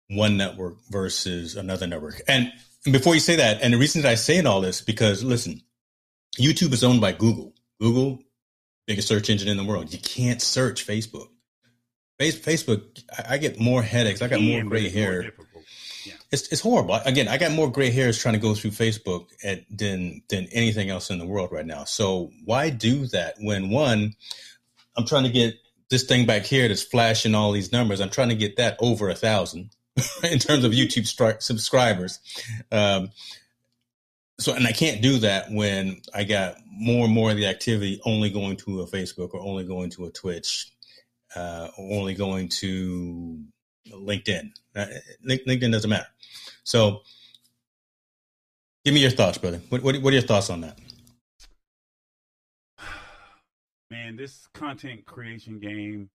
one 0.08 0.36
network 0.36 0.76
versus 0.90 1.56
another 1.56 1.86
network. 1.86 2.20
And 2.28 2.52
before 2.84 3.14
you 3.14 3.20
say 3.20 3.36
that, 3.36 3.62
and 3.62 3.72
the 3.72 3.78
reason 3.78 4.02
that 4.02 4.10
I 4.10 4.14
say 4.16 4.36
in 4.36 4.46
all 4.46 4.60
this 4.60 4.80
because 4.80 5.24
listen, 5.24 5.62
YouTube 6.38 6.72
is 6.72 6.84
owned 6.84 7.00
by 7.00 7.12
Google. 7.12 7.54
Google, 7.80 8.20
biggest 8.86 9.08
search 9.08 9.30
engine 9.30 9.48
in 9.48 9.56
the 9.56 9.64
world. 9.64 9.92
You 9.92 9.98
can't 9.98 10.42
search 10.42 10.86
Facebook. 10.86 11.28
Facebook, 12.20 13.04
I 13.28 13.38
get 13.38 13.60
more 13.60 13.82
headaches. 13.82 14.22
I 14.22 14.28
got 14.28 14.40
more 14.40 14.64
gray 14.64 14.88
hair. 14.88 15.32
Yeah. 16.04 16.14
It's 16.32 16.48
it's 16.48 16.60
horrible. 16.60 16.96
Again, 17.04 17.28
I 17.28 17.38
got 17.38 17.52
more 17.52 17.70
gray 17.70 17.90
hairs 17.90 18.18
trying 18.18 18.34
to 18.34 18.40
go 18.40 18.54
through 18.54 18.72
Facebook 18.72 19.28
at, 19.44 19.64
than 19.70 20.22
than 20.28 20.48
anything 20.50 20.90
else 20.90 21.10
in 21.10 21.18
the 21.18 21.26
world 21.26 21.52
right 21.52 21.66
now. 21.66 21.84
So 21.84 22.32
why 22.44 22.70
do 22.70 23.06
that 23.08 23.36
when 23.38 23.70
one, 23.70 24.14
I'm 24.96 25.06
trying 25.06 25.24
to 25.24 25.30
get 25.30 25.54
this 25.90 26.04
thing 26.04 26.26
back 26.26 26.42
here 26.42 26.66
that's 26.66 26.82
flashing 26.82 27.34
all 27.34 27.52
these 27.52 27.72
numbers. 27.72 28.00
I'm 28.00 28.10
trying 28.10 28.30
to 28.30 28.34
get 28.34 28.56
that 28.56 28.76
over 28.80 29.08
a 29.08 29.14
thousand 29.14 29.70
in 30.24 30.38
terms 30.40 30.64
of 30.64 30.72
YouTube 30.72 31.06
stri- 31.06 31.40
subscribers. 31.40 32.18
Um, 32.72 33.10
so 34.40 34.54
and 34.54 34.66
I 34.66 34.72
can't 34.72 35.02
do 35.02 35.18
that 35.18 35.50
when 35.50 36.00
I 36.14 36.24
got 36.24 36.56
more 36.70 37.04
and 37.04 37.12
more 37.12 37.30
of 37.30 37.36
the 37.36 37.46
activity 37.46 38.00
only 38.04 38.30
going 38.30 38.56
to 38.58 38.82
a 38.82 38.86
Facebook 38.86 39.34
or 39.34 39.40
only 39.40 39.64
going 39.64 39.90
to 39.90 40.06
a 40.06 40.10
Twitch, 40.10 40.70
uh, 41.34 41.68
or 41.76 41.98
only 41.98 42.14
going 42.14 42.48
to 42.48 43.42
LinkedIn. 43.90 44.50
Uh, 44.76 44.86
LinkedIn 45.26 45.72
doesn't 45.72 45.90
matter. 45.90 46.06
So, 46.62 47.02
give 48.84 48.94
me 48.94 49.00
your 49.00 49.10
thoughts, 49.10 49.38
brother. 49.38 49.60
What, 49.70 49.82
what, 49.82 50.00
what 50.00 50.10
are 50.12 50.16
your 50.16 50.22
thoughts 50.22 50.50
on 50.50 50.60
that? 50.60 50.78
Man, 53.90 54.16
this 54.16 54.46
content 54.54 55.04
creation 55.04 55.58
game 55.58 56.10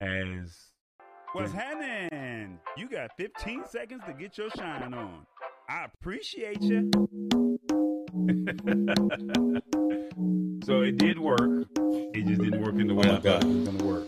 has. 0.00 0.54
What's 1.32 1.52
happening? 1.52 2.60
You 2.76 2.88
got 2.88 3.10
15 3.16 3.64
seconds 3.68 4.02
to 4.06 4.12
get 4.12 4.38
your 4.38 4.50
shine 4.50 4.94
on. 4.94 5.26
I 5.68 5.84
appreciate 5.84 6.62
you. 6.62 6.90
so 10.64 10.82
it 10.82 10.98
did 10.98 11.18
work. 11.18 11.68
It 11.76 12.26
just 12.26 12.42
didn't 12.42 12.62
work 12.62 12.74
in 12.74 12.86
the 12.86 12.94
way 12.94 13.08
oh 13.08 13.16
I 13.16 13.20
thought 13.20 13.44
it 13.44 13.48
was 13.48 13.68
going 13.68 13.78
to 13.78 13.84
work. 13.84 14.06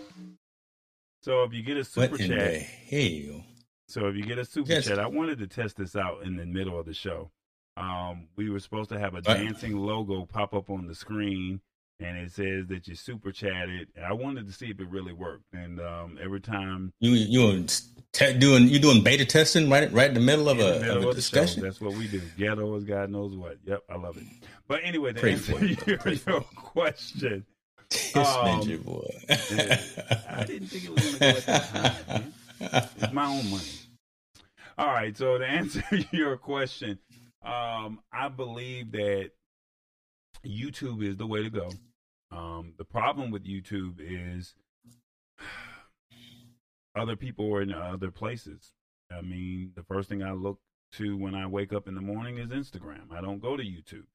So 1.22 1.44
if 1.44 1.54
you 1.54 1.62
get 1.62 1.78
a 1.78 1.84
super 1.84 2.12
what 2.12 2.20
chat, 2.20 2.62
hell? 2.62 3.44
So 3.88 4.06
if 4.06 4.16
you 4.16 4.22
get 4.22 4.38
a 4.38 4.44
super 4.44 4.70
yes. 4.70 4.86
chat, 4.86 4.98
I 4.98 5.06
wanted 5.06 5.38
to 5.38 5.46
test 5.46 5.76
this 5.76 5.96
out 5.96 6.24
in 6.24 6.36
the 6.36 6.44
middle 6.44 6.78
of 6.78 6.84
the 6.86 6.94
show. 6.94 7.30
Um, 7.76 8.28
we 8.36 8.50
were 8.50 8.60
supposed 8.60 8.90
to 8.90 8.98
have 8.98 9.14
a 9.14 9.22
dancing 9.22 9.76
logo 9.76 10.26
pop 10.26 10.54
up 10.54 10.70
on 10.70 10.86
the 10.86 10.94
screen, 10.94 11.60
and 12.00 12.18
it 12.18 12.32
says 12.32 12.66
that 12.68 12.86
you 12.86 12.94
super 12.94 13.32
chatted. 13.32 13.88
I 14.02 14.12
wanted 14.12 14.46
to 14.46 14.52
see 14.52 14.66
if 14.66 14.80
it 14.80 14.88
really 14.88 15.12
worked, 15.12 15.52
and 15.52 15.80
um, 15.80 16.18
every 16.22 16.40
time 16.40 16.92
you 17.00 17.12
you 17.12 17.66
te- 18.12 18.38
doing 18.38 18.68
you 18.68 18.78
doing 18.78 19.02
beta 19.02 19.24
testing 19.24 19.70
right 19.70 19.90
right 19.92 20.08
in 20.08 20.14
the 20.14 20.20
middle 20.20 20.48
of 20.48 20.58
a, 20.58 20.80
middle 20.80 20.98
of 20.98 21.04
a 21.04 21.08
of 21.10 21.14
discussion. 21.14 21.62
That's 21.62 21.80
what 21.80 21.94
we 21.94 22.08
do. 22.08 22.20
Ghetto 22.36 22.76
as 22.76 22.84
God 22.84 23.10
knows 23.10 23.34
what. 23.34 23.58
Yep, 23.64 23.84
I 23.90 23.96
love 23.96 24.16
it. 24.16 24.24
But 24.68 24.80
anyway, 24.82 25.12
to 25.12 25.30
answer 25.30 25.64
your, 25.86 26.14
your 26.26 26.40
question, 26.54 27.46
this 27.88 28.14
um, 28.16 28.60
ninja 28.60 28.82
boy. 28.82 29.08
I 30.28 30.44
didn't 30.44 30.68
think 30.68 30.84
it 30.84 30.90
was 30.90 31.04
going 31.04 31.14
to 31.14 31.18
go 31.18 31.26
at 31.26 31.46
that 31.46 32.06
time. 32.08 32.32
It's 32.98 33.12
my 33.12 33.26
own 33.26 33.50
money. 33.50 33.64
All 34.78 34.88
right. 34.88 35.16
So 35.16 35.38
to 35.38 35.46
answer 35.46 35.82
your 36.10 36.36
question, 36.36 36.98
um, 37.42 38.00
I 38.12 38.28
believe 38.28 38.92
that 38.92 39.30
YouTube 40.48 41.02
is 41.02 41.16
the 41.16 41.26
way 41.26 41.42
to 41.42 41.50
go. 41.50 41.70
Um, 42.30 42.74
the 42.78 42.84
problem 42.84 43.30
with 43.30 43.46
YouTube 43.46 43.96
is 44.00 44.54
other 46.96 47.16
people 47.16 47.52
are 47.54 47.62
in 47.62 47.72
other 47.72 48.10
places. 48.10 48.72
I 49.10 49.20
mean, 49.20 49.72
the 49.74 49.82
first 49.84 50.08
thing 50.08 50.22
I 50.22 50.32
look 50.32 50.58
to 50.92 51.16
when 51.16 51.34
I 51.34 51.46
wake 51.46 51.72
up 51.72 51.88
in 51.88 51.94
the 51.94 52.00
morning 52.00 52.38
is 52.38 52.48
Instagram. 52.48 53.12
I 53.12 53.20
don't 53.20 53.40
go 53.40 53.56
to 53.56 53.62
YouTube. 53.62 54.06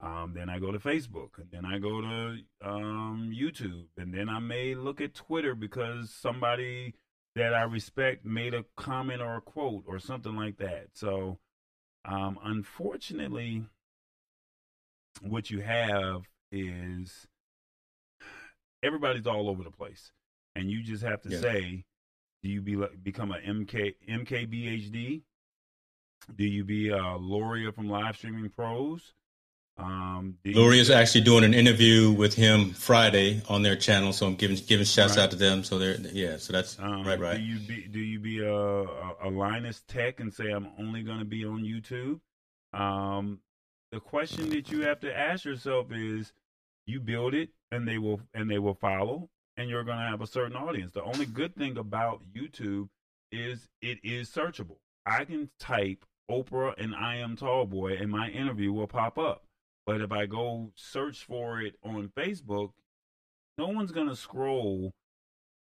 Um, 0.00 0.32
then 0.34 0.48
I 0.48 0.58
go 0.58 0.72
to 0.72 0.80
Facebook, 0.80 1.38
and 1.38 1.46
then 1.52 1.64
I 1.64 1.78
go 1.78 2.00
to 2.00 2.38
um, 2.60 3.32
YouTube, 3.32 3.86
and 3.96 4.12
then 4.12 4.28
I 4.28 4.40
may 4.40 4.74
look 4.74 5.00
at 5.00 5.14
Twitter 5.14 5.54
because 5.54 6.10
somebody 6.10 6.94
that 7.36 7.54
I 7.54 7.62
respect 7.62 8.24
made 8.24 8.52
a 8.52 8.64
comment 8.76 9.22
or 9.22 9.36
a 9.36 9.40
quote 9.40 9.84
or 9.86 10.00
something 10.00 10.34
like 10.34 10.58
that. 10.58 10.88
So, 10.94 11.38
um, 12.04 12.36
unfortunately, 12.42 13.66
what 15.20 15.50
you 15.50 15.60
have 15.60 16.22
is 16.50 17.26
everybody's 18.82 19.26
all 19.26 19.48
over 19.48 19.62
the 19.62 19.70
place, 19.70 20.12
and 20.54 20.70
you 20.70 20.82
just 20.82 21.02
have 21.02 21.20
to 21.22 21.30
yeah. 21.30 21.40
say, 21.40 21.84
do 22.42 22.48
you 22.48 22.60
be 22.60 22.76
become 23.02 23.32
a 23.32 23.38
MK 23.38 23.94
MKBHD? 24.08 25.22
Do 26.36 26.44
you 26.44 26.64
be 26.64 26.88
a 26.90 27.16
Loria 27.16 27.72
from 27.72 27.88
Live 27.88 28.16
Streaming 28.16 28.48
Pros? 28.50 29.12
Um, 29.78 30.36
Lori 30.44 30.78
is 30.78 30.90
actually 30.90 31.22
doing 31.22 31.44
an 31.44 31.54
interview 31.54 32.12
with 32.12 32.34
him 32.34 32.72
Friday 32.72 33.40
on 33.48 33.62
their 33.62 33.74
channel, 33.74 34.12
so 34.12 34.26
I'm 34.26 34.34
giving 34.34 34.56
giving 34.66 34.84
shouts 34.84 35.16
right. 35.16 35.24
out 35.24 35.30
to 35.30 35.36
them. 35.36 35.64
So 35.64 35.78
they're 35.78 35.96
yeah, 36.12 36.36
so 36.36 36.52
that's 36.52 36.78
um, 36.78 37.04
right, 37.04 37.18
right. 37.18 37.38
Do 37.38 37.42
you 37.42 37.58
be 37.58 37.88
do 37.88 37.98
you 37.98 38.20
be 38.20 38.40
a, 38.40 38.54
a, 38.54 39.14
a 39.24 39.30
Linus 39.30 39.82
Tech 39.88 40.20
and 40.20 40.32
say 40.32 40.50
I'm 40.50 40.68
only 40.78 41.02
going 41.02 41.20
to 41.20 41.24
be 41.24 41.44
on 41.44 41.62
YouTube? 41.62 42.20
Um, 42.78 43.40
the 43.92 44.00
question 44.00 44.50
that 44.50 44.70
you 44.70 44.82
have 44.82 45.00
to 45.00 45.16
ask 45.16 45.44
yourself 45.44 45.86
is, 45.92 46.32
you 46.86 46.98
build 46.98 47.34
it 47.34 47.50
and 47.70 47.86
they 47.86 47.98
will 47.98 48.20
and 48.34 48.50
they 48.50 48.58
will 48.58 48.74
follow, 48.74 49.28
and 49.56 49.70
you're 49.70 49.84
going 49.84 49.98
to 49.98 50.04
have 50.04 50.20
a 50.20 50.26
certain 50.26 50.56
audience. 50.56 50.92
The 50.92 51.04
only 51.04 51.26
good 51.26 51.54
thing 51.54 51.78
about 51.78 52.22
YouTube 52.36 52.88
is 53.30 53.68
it 53.80 53.98
is 54.02 54.28
searchable. 54.28 54.78
I 55.06 55.24
can 55.24 55.50
type 55.60 56.04
Oprah 56.28 56.74
and 56.76 56.94
I 56.94 57.16
am 57.16 57.36
Tall 57.36 57.66
Boy, 57.66 57.92
and 57.92 58.10
my 58.10 58.28
interview 58.30 58.72
will 58.72 58.88
pop 58.88 59.16
up 59.18 59.44
but 59.86 60.00
if 60.00 60.12
I 60.12 60.26
go 60.26 60.72
search 60.76 61.24
for 61.24 61.60
it 61.60 61.74
on 61.82 62.12
Facebook, 62.16 62.70
no 63.58 63.68
one's 63.68 63.92
going 63.92 64.08
to 64.08 64.16
scroll 64.16 64.94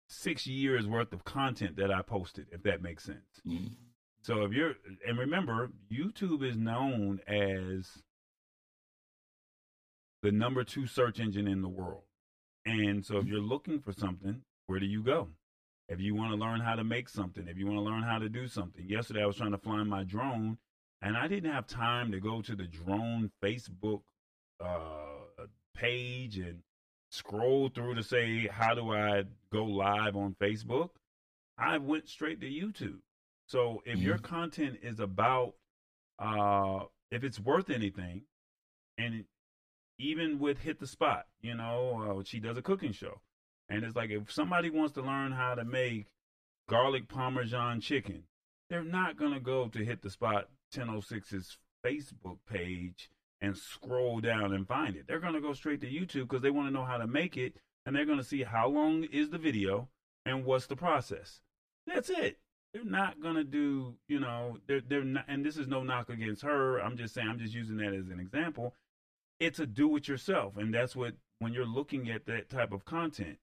six 0.09 0.47
years 0.47 0.87
worth 0.87 1.13
of 1.13 1.25
content 1.25 1.77
that 1.77 1.93
I 1.93 2.03
posted, 2.03 2.47
if 2.51 2.63
that 2.65 2.83
makes 2.83 3.05
sense. 3.05 3.41
Mm-hmm. 3.47 3.75
So 4.23 4.43
if 4.43 4.53
you're, 4.53 4.75
and 5.07 5.19
remember, 5.19 5.71
YouTube 5.93 6.43
is 6.43 6.57
known 6.57 7.21
as 7.29 8.03
the 10.23 10.33
number 10.33 10.65
two 10.65 10.87
search 10.87 11.21
engine 11.21 11.49
in 11.49 11.63
the 11.63 11.69
world. 11.69 12.03
And 12.67 13.05
so 13.05 13.19
if 13.19 13.27
you're 13.27 13.41
looking 13.41 13.81
for 13.81 13.93
something, 13.93 14.43
where 14.67 14.79
do 14.79 14.87
you 14.87 15.03
go? 15.03 15.29
If 15.89 16.01
you 16.01 16.15
want 16.15 16.33
to 16.33 16.37
learn 16.37 16.61
how 16.61 16.75
to 16.75 16.85
make 16.85 17.09
something, 17.09 17.49
if 17.49 17.57
you 17.57 17.67
want 17.67 17.79
to 17.79 17.83
learn 17.83 18.03
how 18.03 18.19
to 18.19 18.29
do 18.29 18.47
something. 18.47 18.85
Yesterday 18.87 19.23
I 19.23 19.27
was 19.27 19.37
trying 19.37 19.53
to 19.53 19.59
fly 19.59 19.83
my 19.85 20.05
drone 20.05 20.59
and 21.01 21.17
I 21.17 21.29
didn't 21.29 21.51
have 21.51 21.67
time 21.67 22.13
to 22.13 22.21
go 22.21 22.43
to 22.43 22.55
the 22.55 22.67
drone 22.67 23.31
Facebook 23.43 24.03
uh, 24.61 25.47
page 25.75 26.39
and 26.39 26.61
scroll 27.11 27.69
through 27.69 27.95
to 27.95 28.03
say 28.03 28.49
how 28.49 28.75
do 28.75 28.93
I 28.93 29.25
go 29.53 29.65
live 29.65 30.17
on 30.17 30.37
Facebook. 30.41 30.91
I 31.57 31.79
went 31.79 32.09
straight 32.09 32.41
to 32.41 32.47
YouTube. 32.47 32.99
So 33.47 33.83
if 33.87 33.97
mm-hmm. 33.97 34.07
your 34.07 34.19
content 34.19 34.79
is 34.83 35.01
about 35.01 35.55
uh, 36.19 36.81
if 37.11 37.25
it's 37.25 37.41
worth 37.41 37.71
anything, 37.71 38.23
and 38.99 39.25
even 39.99 40.39
with 40.39 40.59
hit 40.59 40.79
the 40.79 40.87
spot, 40.87 41.27
you 41.41 41.55
know, 41.55 42.19
uh, 42.21 42.23
she 42.25 42.39
does 42.39 42.57
a 42.57 42.63
cooking 42.63 42.93
show, 42.93 43.21
and 43.69 43.85
it's 43.85 43.97
like 43.97 44.11
if 44.11 44.33
somebody 44.33 44.71
wants 44.71 44.95
to 44.95 45.03
learn 45.03 45.33
how 45.33 45.55
to 45.55 45.65
make 45.65 46.07
garlic 46.69 47.09
parmesan 47.09 47.81
chicken, 47.81 48.25
they're 48.71 48.85
not 48.85 49.17
gonna 49.17 49.41
go 49.41 49.69
to 49.69 49.85
hit 49.85 50.03
the 50.03 50.11
spot 50.11 50.49
1006's 50.75 51.59
Facebook 51.85 52.39
page 52.51 53.11
and 53.41 53.57
scroll 53.57 54.21
down 54.21 54.53
and 54.53 54.67
find 54.67 54.97
it. 54.97 55.07
They're 55.07 55.21
to 55.35 55.41
go 55.41 55.53
straight 55.53 55.81
to 55.83 55.87
YouTube 55.87 56.29
because 56.29 56.43
they 56.43 56.51
want 56.51 56.69
to 56.69 56.75
know 56.75 56.85
how 56.85 56.99
to 56.99 57.07
make 57.07 57.37
it 57.37 57.57
and 57.87 57.95
they're 57.95 58.05
to 58.19 58.25
see 58.25 58.43
how 58.43 58.69
long 58.69 59.05
is 59.05 59.31
the 59.31 59.39
video 59.39 59.89
and 60.27 60.45
what's 60.45 60.67
the 60.67 60.77
process. 60.77 61.41
That's 61.87 62.11
it. 62.11 62.39
They're 62.75 62.85
not 62.85 63.21
to 63.37 63.45
do, 63.45 63.95
you 64.09 64.21
know, 64.21 64.59
they're, 64.67 64.83
they're 64.87 65.05
not, 65.05 65.25
and 65.27 65.45
this 65.45 65.57
is 65.57 65.69
no 65.69 65.83
knock 65.83 66.11
against 66.11 66.43
her. 66.43 66.79
I'm 66.79 66.97
just 66.99 67.15
saying, 67.15 67.29
I'm 67.29 67.39
just 67.39 67.55
using 67.55 67.79
that 67.79 67.95
as 67.95 68.09
an 68.09 68.21
example. 68.21 68.75
It's 69.41 69.59
a 69.59 69.67
do 69.67 69.97
it 69.97 70.09
yourself. 70.09 70.57
And 70.57 70.75
that's 70.75 70.97
what, 70.97 71.15
when 71.39 71.53
you're 71.53 71.67
looking 71.67 72.11
at 72.11 72.27
that 72.27 72.51
type 72.51 72.73
of 72.73 72.85
content, 72.85 73.39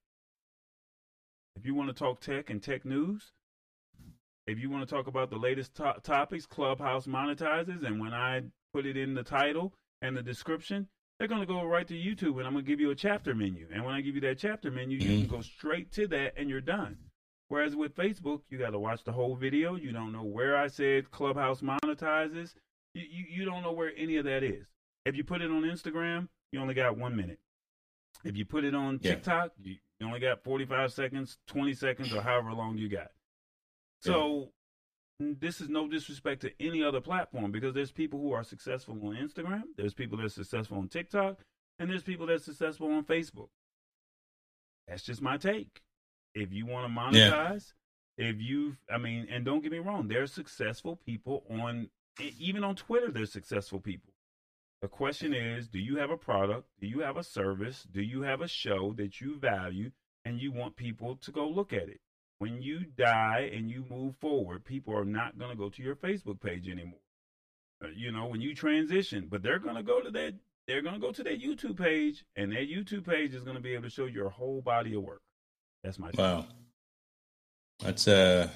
if 1.56 1.64
you 1.64 1.74
want 1.74 1.88
to 1.88 1.94
talk 1.94 2.20
tech 2.20 2.50
and 2.50 2.62
tech 2.62 2.84
news, 2.84 3.32
if 4.46 4.58
you 4.58 4.70
want 4.70 4.86
to 4.86 4.94
talk 4.94 5.06
about 5.06 5.30
the 5.30 5.38
latest 5.38 5.74
to- 5.76 5.96
topics, 6.02 6.46
Clubhouse 6.46 7.06
monetizes, 7.06 7.84
and 7.84 7.98
when 7.98 8.12
I 8.12 8.42
put 8.72 8.86
it 8.86 8.96
in 8.96 9.14
the 9.14 9.22
title 9.22 9.72
and 10.02 10.16
the 10.16 10.22
description, 10.22 10.88
they're 11.18 11.28
going 11.28 11.40
to 11.40 11.46
go 11.46 11.64
right 11.64 11.88
to 11.88 11.94
YouTube, 11.94 12.36
and 12.38 12.46
I'm 12.46 12.52
going 12.52 12.64
to 12.64 12.70
give 12.70 12.78
you 12.78 12.90
a 12.90 12.94
chapter 12.94 13.34
menu. 13.34 13.66
And 13.72 13.84
when 13.84 13.94
I 13.94 14.02
give 14.02 14.14
you 14.14 14.20
that 14.20 14.38
chapter 14.38 14.70
menu, 14.70 14.98
you 14.98 15.18
can 15.20 15.28
go 15.28 15.40
straight 15.40 15.90
to 15.92 16.06
that, 16.08 16.34
and 16.36 16.50
you're 16.50 16.60
done. 16.60 16.98
Whereas 17.48 17.74
with 17.74 17.96
Facebook, 17.96 18.42
you 18.50 18.58
got 18.58 18.70
to 18.70 18.78
watch 18.78 19.02
the 19.04 19.12
whole 19.12 19.34
video. 19.34 19.76
You 19.76 19.92
don't 19.92 20.12
know 20.12 20.24
where 20.24 20.56
I 20.56 20.66
said 20.66 21.10
Clubhouse 21.10 21.62
monetizes. 21.62 22.54
You, 22.92 23.04
you, 23.10 23.24
you 23.30 23.44
don't 23.46 23.62
know 23.62 23.72
where 23.72 23.92
any 23.96 24.16
of 24.16 24.24
that 24.26 24.42
is. 24.42 24.66
If 25.06 25.14
you 25.16 25.22
put 25.22 25.40
it 25.40 25.50
on 25.52 25.62
Instagram, 25.62 26.28
you 26.50 26.60
only 26.60 26.74
got 26.74 26.98
one 26.98 27.14
minute. 27.14 27.38
If 28.24 28.36
you 28.36 28.44
put 28.44 28.64
it 28.64 28.74
on 28.74 28.98
yeah. 29.00 29.12
TikTok, 29.12 29.52
you, 29.62 29.76
you 30.00 30.06
only 30.06 30.18
got 30.18 30.42
45 30.42 30.92
seconds, 30.92 31.38
20 31.46 31.74
seconds, 31.74 32.12
or 32.12 32.20
however 32.20 32.52
long 32.52 32.76
you 32.76 32.88
got. 32.88 33.12
So 34.00 34.50
this 35.20 35.60
is 35.60 35.68
no 35.68 35.88
disrespect 35.88 36.42
to 36.42 36.50
any 36.60 36.82
other 36.82 37.00
platform 37.00 37.52
because 37.52 37.72
there's 37.72 37.92
people 37.92 38.20
who 38.20 38.32
are 38.32 38.42
successful 38.42 38.94
on 38.94 39.14
Instagram, 39.16 39.62
there's 39.76 39.94
people 39.94 40.18
that 40.18 40.26
are 40.26 40.28
successful 40.28 40.78
on 40.78 40.88
TikTok, 40.88 41.38
and 41.78 41.88
there's 41.88 42.02
people 42.02 42.26
that 42.26 42.34
are 42.34 42.38
successful 42.38 42.92
on 42.92 43.04
Facebook. 43.04 43.48
That's 44.88 45.04
just 45.04 45.22
my 45.22 45.36
take. 45.36 45.82
If 46.34 46.52
you 46.52 46.66
want 46.66 46.92
to 46.92 47.00
monetize, 47.00 47.72
yeah. 48.18 48.26
if 48.26 48.40
you've, 48.40 48.76
I 48.92 48.98
mean, 48.98 49.28
and 49.30 49.44
don't 49.44 49.62
get 49.62 49.70
me 49.70 49.78
wrong, 49.78 50.08
there's 50.08 50.32
successful 50.32 50.96
people 51.06 51.44
on, 51.48 51.90
even 52.38 52.64
on 52.64 52.74
Twitter, 52.74 53.10
there's 53.10 53.32
successful 53.32 53.78
people. 53.78 54.12
The 54.86 54.90
question 54.90 55.34
is, 55.34 55.68
do 55.68 55.80
you 55.80 55.96
have 55.96 56.10
a 56.10 56.16
product? 56.16 56.68
Do 56.80 56.86
you 56.86 57.00
have 57.00 57.16
a 57.16 57.24
service? 57.24 57.86
Do 57.90 58.00
you 58.00 58.22
have 58.22 58.40
a 58.40 58.48
show 58.48 58.94
that 58.96 59.20
you 59.20 59.36
value 59.36 59.90
and 60.24 60.40
you 60.40 60.52
want 60.52 60.76
people 60.76 61.16
to 61.16 61.32
go 61.32 61.48
look 61.48 61.72
at 61.72 61.88
it? 61.88 62.00
when 62.38 62.60
you 62.60 62.80
die 62.96 63.50
and 63.52 63.70
you 63.70 63.84
move 63.90 64.16
forward, 64.16 64.64
people 64.64 64.96
are 64.96 65.04
not 65.04 65.38
going 65.38 65.50
to 65.50 65.56
go 65.56 65.68
to 65.68 65.82
your 65.82 65.96
Facebook 65.96 66.40
page 66.40 66.68
anymore. 66.68 67.00
Uh, 67.82 67.88
you 67.94 68.10
know, 68.12 68.26
when 68.26 68.40
you 68.40 68.54
transition, 68.54 69.26
but 69.30 69.42
they're 69.42 69.58
going 69.58 69.76
to 69.76 69.82
go 69.82 70.00
to 70.00 70.10
that. 70.10 70.34
They're 70.66 70.82
going 70.82 70.94
to 70.94 71.00
go 71.00 71.12
to 71.12 71.22
that 71.22 71.40
YouTube 71.40 71.78
page, 71.78 72.24
and 72.34 72.50
that 72.52 72.68
YouTube 72.68 73.06
page 73.06 73.34
is 73.34 73.44
going 73.44 73.56
to 73.56 73.62
be 73.62 73.74
able 73.74 73.84
to 73.84 73.90
show 73.90 74.06
your 74.06 74.30
whole 74.30 74.60
body 74.60 74.94
of 74.94 75.02
work. 75.02 75.22
That's 75.84 75.98
my 75.98 76.10
wow. 76.14 76.46
That's 77.80 78.08
uh, 78.08 78.48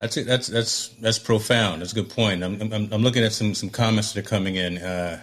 That's 0.00 0.16
it. 0.16 0.26
That's 0.26 0.46
that's 0.48 0.88
that's 1.00 1.18
profound. 1.18 1.80
That's 1.80 1.92
a 1.92 1.94
good 1.94 2.10
point. 2.10 2.44
I'm 2.44 2.60
I'm, 2.60 2.92
I'm 2.92 3.02
looking 3.02 3.24
at 3.24 3.32
some 3.32 3.54
some 3.54 3.70
comments 3.70 4.12
that 4.12 4.24
are 4.24 4.28
coming 4.28 4.56
in. 4.56 4.78
Uh, 4.78 5.22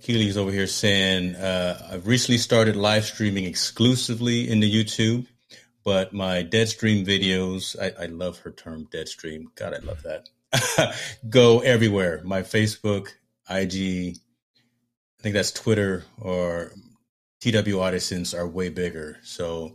Keely's 0.00 0.38
over 0.38 0.50
here 0.50 0.66
saying 0.66 1.34
uh, 1.36 1.88
I've 1.92 2.06
recently 2.06 2.38
started 2.38 2.76
live 2.76 3.04
streaming 3.04 3.44
exclusively 3.44 4.48
into 4.48 4.66
YouTube, 4.66 5.26
but 5.84 6.14
my 6.14 6.42
Deadstream 6.42 7.06
videos. 7.06 7.76
I, 7.78 8.04
I 8.04 8.06
love 8.06 8.38
her 8.38 8.50
term 8.50 8.86
Deadstream. 8.86 9.44
God, 9.54 9.74
I 9.74 9.78
love 9.78 10.02
that. 10.04 10.28
go 11.28 11.60
everywhere. 11.60 12.22
My 12.24 12.40
Facebook, 12.42 13.08
IG, 13.48 14.16
I 14.16 15.22
think 15.22 15.34
that's 15.34 15.52
Twitter 15.52 16.04
or 16.18 16.72
TW 17.40 17.74
Audisons 17.74 18.34
are 18.34 18.46
way 18.48 18.70
bigger. 18.70 19.18
So, 19.22 19.74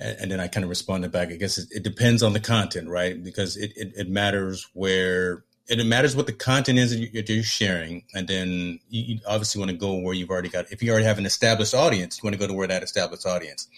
and, 0.00 0.16
and, 0.20 0.30
then 0.30 0.40
I 0.40 0.48
kind 0.48 0.64
of 0.64 0.70
responded 0.70 1.12
back. 1.12 1.30
I 1.30 1.36
guess 1.36 1.58
it, 1.58 1.68
it 1.70 1.82
depends 1.82 2.22
on 2.22 2.32
the 2.32 2.40
content, 2.40 2.88
right? 2.88 3.22
Because 3.22 3.56
it, 3.56 3.72
it, 3.76 3.92
it, 3.96 4.08
matters 4.08 4.66
where 4.72 5.44
it 5.68 5.84
matters 5.86 6.16
what 6.16 6.26
the 6.26 6.32
content 6.32 6.78
is 6.78 6.90
that 6.90 7.28
you're 7.28 7.42
sharing, 7.42 8.04
and 8.14 8.26
then 8.26 8.80
you, 8.88 9.20
obviously 9.26 9.60
want 9.60 9.70
to 9.70 9.76
go 9.76 9.94
where 9.96 10.14
you've 10.14 10.30
already 10.30 10.48
got. 10.48 10.70
If 10.72 10.82
you 10.82 10.90
already 10.90 11.06
have 11.06 11.18
an 11.18 11.26
established 11.26 11.74
audience, 11.74 12.18
you 12.18 12.26
want 12.26 12.34
to 12.34 12.40
go 12.40 12.46
to 12.46 12.54
where 12.54 12.66
that 12.66 12.82
established 12.82 13.26
audience. 13.26 13.68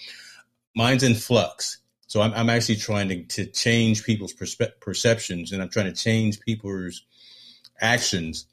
Mine's 0.75 1.03
in 1.03 1.15
flux, 1.15 1.79
so 2.07 2.23
I'm, 2.23 2.33
I'm 2.35 2.49
actually 2.49 2.77
trying 2.77 3.09
to, 3.09 3.23
to 3.25 3.47
change 3.47 4.05
people's 4.05 4.33
perspe- 4.33 4.81
perceptions, 4.81 5.53
and 5.53 5.61
I'm 5.61 5.69
trying 5.69 5.93
to 5.93 5.93
change 5.93 6.41
people's 6.41 7.03
actions 7.81 8.47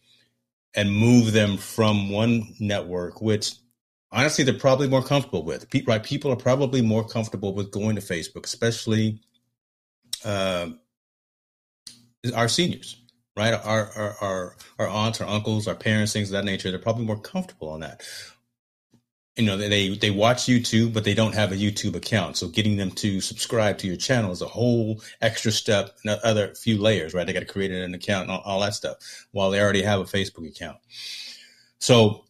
and 0.76 0.91
move 0.91 1.32
them 1.32 1.58
from 1.58 2.10
one 2.10 2.56
network, 2.60 3.22
which 3.22 3.54
honestly 4.11 4.44
they're 4.44 4.53
probably 4.53 4.88
more 4.88 5.03
comfortable 5.03 5.44
with. 5.44 5.69
People, 5.69 5.94
right? 5.94 6.03
People 6.03 6.31
are 6.31 6.38
probably 6.38 6.81
more 6.81 7.07
comfortable 7.07 7.53
with 7.53 7.72
going 7.72 7.95
to 7.95 8.02
Facebook, 8.02 8.45
especially 8.45 9.22
uh, 10.26 10.69
our 12.36 12.48
seniors, 12.48 13.02
right? 13.38 13.53
Our, 13.53 13.91
our 13.95 14.15
our 14.22 14.56
our 14.80 14.88
aunts, 14.88 15.22
our 15.22 15.27
uncles, 15.27 15.68
our 15.68 15.76
parents, 15.76 16.14
things 16.14 16.30
of 16.30 16.34
that 16.34 16.45
nature. 16.45 16.69
They're 16.69 16.80
probably 16.80 17.06
more 17.06 17.19
comfortable 17.19 17.69
on 17.69 17.81
that 17.81 18.03
you 19.40 19.45
know 19.45 19.56
they 19.56 19.95
they 19.95 20.11
watch 20.11 20.45
YouTube 20.45 20.94
but 20.94 21.06
they 21.06 21.14
don't 21.14 21.34
have 21.34 21.52
a 21.52 21.56
YouTube 21.56 21.95
account. 21.95 22.36
So 22.36 22.49
getting 22.49 22.76
them 22.76 22.91
to 22.91 23.22
subscribe 23.22 23.77
to 23.80 23.88
your 23.88 23.95
channel 23.95 24.31
is 24.31 24.41
a 24.41 24.48
whole 24.48 25.02
extra 25.22 25.52
step, 25.52 25.98
and 26.03 26.19
other 26.23 26.53
few 26.53 26.77
layers, 26.77 27.14
right? 27.14 27.26
They 27.26 27.34
got 27.34 27.40
to 27.40 27.45
create 27.45 27.72
an 27.72 27.94
account 27.94 28.23
and 28.23 28.31
all, 28.31 28.41
all, 28.41 28.60
that 28.60 28.73
stuff 28.73 28.98
while 29.31 29.49
they 29.49 29.61
already 29.61 29.81
have 29.81 30.02
a 30.02 30.03
Facebook 30.03 30.48
account. 30.48 30.77
So 31.80 32.26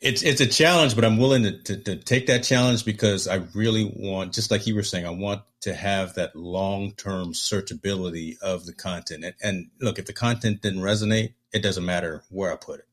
it's 0.00 0.22
it's 0.22 0.40
a 0.40 0.46
challenge, 0.46 0.94
but 0.94 1.04
I'm 1.04 1.18
willing 1.18 1.42
to, 1.42 1.62
to, 1.62 1.76
to 1.76 1.96
take 1.96 2.26
that 2.28 2.42
challenge 2.42 2.84
because 2.84 3.28
I 3.28 3.42
really 3.54 3.84
want, 3.84 4.32
just 4.32 4.50
like 4.50 4.66
you 4.66 4.74
were 4.74 4.82
saying, 4.82 5.06
I 5.06 5.10
want 5.10 5.42
to 5.62 5.74
have 5.74 6.14
that 6.14 6.34
long 6.34 6.92
term 6.92 7.32
searchability 7.34 8.38
of 8.40 8.64
the 8.64 8.72
content. 8.72 9.24
And, 9.24 9.34
and 9.42 9.70
look, 9.80 9.98
if 9.98 10.06
the 10.06 10.14
content 10.14 10.62
didn't 10.62 10.80
resonate, 10.80 11.34
it 11.52 11.62
doesn't 11.62 11.84
matter 11.84 12.22
where 12.30 12.50
I 12.50 12.56
put 12.56 12.80
it. 12.80 12.86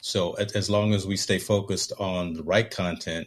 So 0.00 0.34
as 0.34 0.70
long 0.70 0.94
as 0.94 1.04
we 1.04 1.16
stay 1.16 1.40
focused 1.40 1.92
on 1.98 2.34
the 2.34 2.44
right 2.44 2.70
content 2.70 3.26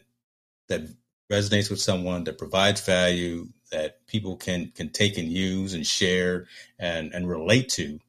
that 0.69 0.83
resonates 1.29 1.69
with 1.69 1.81
someone, 1.81 2.23
that 2.23 2.37
provides 2.37 2.79
value, 2.79 3.49
that 3.71 4.07
people 4.07 4.37
can 4.37 4.71
can 4.73 4.89
take 4.89 5.17
and 5.17 5.27
use 5.27 5.73
and 5.73 5.85
share 5.85 6.47
and 6.79 7.13
and 7.13 7.27
relate 7.27 7.67
to. 7.69 7.99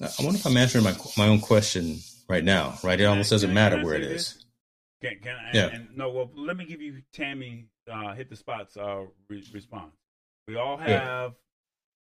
I 0.00 0.22
wonder 0.22 0.38
if 0.38 0.46
I'm 0.46 0.56
answering 0.56 0.84
my 0.84 0.94
my 1.18 1.28
own 1.28 1.40
question 1.40 1.98
right 2.34 2.44
now. 2.44 2.78
Right, 2.82 3.00
it 3.00 3.04
almost 3.04 3.30
doesn't 3.30 3.54
matter 3.54 3.82
where 3.82 3.94
it 3.94 4.02
is. 4.02 4.44
Can, 5.02 5.18
can 5.22 5.36
I, 5.36 5.50
yeah. 5.56 5.66
And, 5.68 5.88
no, 5.96 6.10
well, 6.10 6.30
let 6.34 6.56
me 6.56 6.64
give 6.64 6.80
you 6.80 7.02
Tammy 7.12 7.66
uh, 7.90 8.14
hit 8.14 8.30
the 8.30 8.36
spots 8.36 8.76
uh, 8.76 9.04
re- 9.28 9.44
response. 9.52 9.94
We 10.48 10.56
all 10.56 10.76
have 10.76 10.88
yeah. 10.88 11.28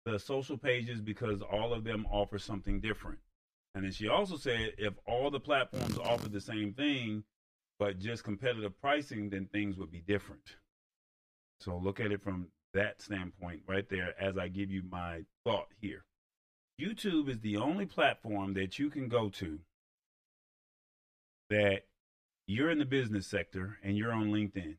the 0.05 0.19
social 0.19 0.57
pages 0.57 1.01
because 1.01 1.41
all 1.41 1.73
of 1.73 1.83
them 1.83 2.05
offer 2.09 2.39
something 2.39 2.79
different. 2.79 3.19
And 3.75 3.85
then 3.85 3.91
she 3.91 4.07
also 4.07 4.37
said 4.37 4.73
if 4.77 4.93
all 5.07 5.29
the 5.31 5.39
platforms 5.39 5.97
offer 5.97 6.29
the 6.29 6.41
same 6.41 6.73
thing, 6.73 7.23
but 7.79 7.99
just 7.99 8.23
competitive 8.23 8.79
pricing, 8.81 9.29
then 9.29 9.47
things 9.51 9.77
would 9.77 9.91
be 9.91 10.03
different. 10.07 10.57
So 11.59 11.77
look 11.77 11.99
at 11.99 12.11
it 12.11 12.21
from 12.21 12.47
that 12.73 13.01
standpoint 13.01 13.61
right 13.67 13.87
there 13.89 14.13
as 14.19 14.37
I 14.37 14.47
give 14.47 14.69
you 14.69 14.83
my 14.89 15.21
thought 15.45 15.67
here. 15.79 16.03
YouTube 16.79 17.29
is 17.29 17.39
the 17.39 17.57
only 17.57 17.85
platform 17.85 18.53
that 18.55 18.79
you 18.79 18.89
can 18.89 19.07
go 19.07 19.29
to 19.29 19.59
that 21.49 21.81
you're 22.47 22.69
in 22.69 22.79
the 22.79 22.85
business 22.85 23.27
sector 23.27 23.77
and 23.83 23.97
you're 23.97 24.13
on 24.13 24.31
LinkedIn. 24.31 24.77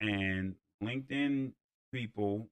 And 0.00 0.54
LinkedIn 0.82 1.52
people 1.92 2.48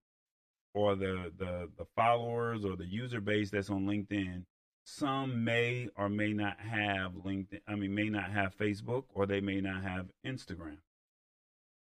or 0.75 0.97
the, 0.97 1.33
the 1.39 1.71
the 1.79 1.87
followers 1.95 2.65
or 2.65 2.77
the 2.77 2.87
user 2.87 3.21
base 3.21 3.51
that's 3.51 3.71
on 3.71 3.87
LinkedIn 3.87 4.45
some 4.87 5.43
may 5.43 5.89
or 5.97 6.09
may 6.09 6.33
not 6.33 6.61
have 6.61 7.13
LinkedIn, 7.15 7.61
I 7.67 7.75
mean, 7.75 7.95
may 7.95 8.09
not 8.09 8.31
have 8.31 8.57
Facebook 8.57 9.05
or 9.13 9.27
they 9.27 9.41
may 9.41 9.61
not 9.61 9.83
have 9.83 10.07
Instagram. 10.25 10.79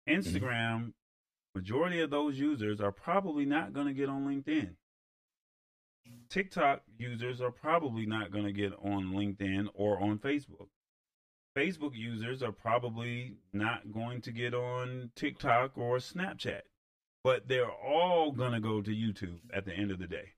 Mm-hmm. 0.10 0.12
Instagram, 0.12 0.76
mm-hmm. 0.78 0.90
majority 1.54 2.02
of 2.02 2.10
those 2.10 2.40
users 2.40 2.82
are 2.82 2.92
probably 2.92 3.46
not 3.46 3.74
going 3.74 3.86
to 3.86 3.94
get 3.94 4.10
on 4.10 4.26
LinkedIn. 4.26 4.72
TikTok 6.30 6.82
users 6.98 7.42
are 7.42 7.52
probably 7.52 8.08
not 8.08 8.32
going 8.32 8.46
to 8.46 8.52
get 8.52 8.74
on 8.74 9.14
LinkedIn 9.14 9.68
or 9.76 10.02
on 10.02 10.18
Facebook. 10.18 10.68
Facebook 11.56 11.96
users 11.96 12.44
are 12.44 12.52
probably 12.52 13.38
not 13.54 13.92
going 13.94 14.22
to 14.22 14.32
get 14.32 14.54
on 14.54 15.12
TikTok 15.16 15.78
or 15.78 15.98
Snapchat, 15.98 16.62
but 17.24 17.48
they're 17.48 17.72
all 17.72 18.32
going 18.32 18.52
to 18.52 18.60
go 18.60 18.82
to 18.82 18.92
YouTube 18.92 19.40
at 19.54 19.66
the 19.66 19.74
end 19.74 19.92
of 19.92 20.00
the 20.00 20.08
day 20.08 20.34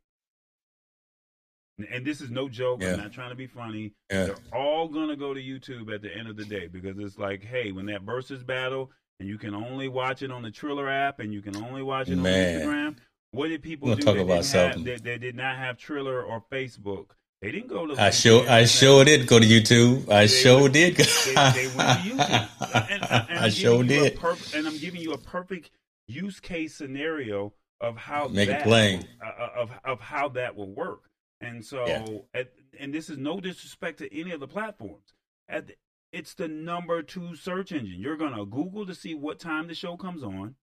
and 1.92 2.06
this 2.06 2.22
is 2.22 2.30
no 2.30 2.50
joke. 2.50 2.82
Yeah. 2.82 2.94
I'm 2.94 3.00
not 3.00 3.12
trying 3.12 3.30
to 3.30 3.36
be 3.36 3.48
funny. 3.48 3.94
Yeah. 4.10 4.26
They're 4.26 4.36
all 4.54 4.88
gonna 4.88 5.16
go 5.16 5.34
to 5.34 5.42
YouTube 5.42 5.94
at 5.94 6.02
the 6.02 6.16
end 6.16 6.28
of 6.28 6.36
the 6.36 6.46
day 6.46 6.68
because 6.68 6.98
it's 6.98 7.18
like, 7.18 7.44
hey, 7.44 7.72
when 7.72 7.86
that 7.88 8.02
versus 8.02 8.44
battle, 8.44 8.92
and 9.20 9.28
you 9.28 9.38
can 9.38 9.54
only 9.54 9.88
watch 9.88 10.22
it 10.22 10.32
on 10.32 10.42
the 10.42 10.52
Triller 10.52 10.90
app, 10.90 11.20
and 11.20 11.34
you 11.34 11.42
can 11.42 11.56
only 11.58 11.84
watch 11.84 12.10
it 12.10 12.18
Man. 12.18 12.62
on 12.62 12.68
Instagram. 12.68 12.96
What 13.32 13.50
did 13.50 13.62
people 13.62 13.94
do? 13.96 14.04
They, 14.04 14.22
about 14.22 14.46
have, 14.48 14.84
they, 14.84 14.96
they, 14.98 15.18
did 15.18 15.36
not 15.36 15.58
have 15.58 15.78
Triller 15.78 16.24
or 16.24 16.44
Facebook. 16.52 17.08
They 17.42 17.52
didn't 17.52 17.68
go 17.68 17.86
to. 17.86 18.02
I 18.02 18.10
sure, 18.10 18.50
I 18.50 18.66
sure 18.66 19.06
did 19.06 19.28
go 19.28 19.40
to 19.40 19.46
YouTube. 19.46 20.10
I 20.10 20.26
sure 20.26 20.70
did. 20.70 20.96
they, 20.96 21.04
they, 21.04 21.68
went 21.76 21.78
to 21.78 22.10
YouTube. 22.10 22.90
And, 22.90 23.04
and, 23.04 23.26
and 23.30 23.40
I 23.40 23.50
sure 23.50 23.84
did. 23.84 24.18
Perf- 24.18 24.56
and 24.58 24.68
I'm 24.68 24.78
giving 24.78 25.02
you 25.02 25.14
a 25.14 25.18
perfect 25.20 25.70
use 26.08 26.40
case 26.40 26.76
scenario 26.76 27.54
of 27.80 27.96
how 27.96 28.28
make 28.28 28.50
that, 28.50 28.62
it 28.62 28.64
plain 28.64 29.08
uh, 29.24 29.50
of 29.56 29.72
of 29.86 30.00
how 30.00 30.30
that 30.30 30.56
will 30.56 30.74
work. 30.74 31.10
And 31.40 31.64
so, 31.64 31.86
yeah. 31.86 32.06
at, 32.34 32.52
and 32.80 32.92
this 32.92 33.10
is 33.12 33.20
no 33.20 33.40
disrespect 33.40 34.00
to 34.00 34.20
any 34.20 34.32
of 34.32 34.40
the 34.40 34.48
platforms. 34.48 35.14
At 35.48 35.68
the, 35.68 35.76
it's 36.12 36.34
the 36.34 36.48
number 36.48 37.04
two 37.04 37.36
search 37.36 37.72
engine. 37.72 38.00
You're 38.00 38.18
gonna 38.18 38.46
Google 38.46 38.88
to 38.88 38.96
see 38.96 39.14
what 39.14 39.40
time 39.40 39.68
the 39.68 39.76
show 39.76 39.96
comes 39.96 40.24
on, 40.24 40.56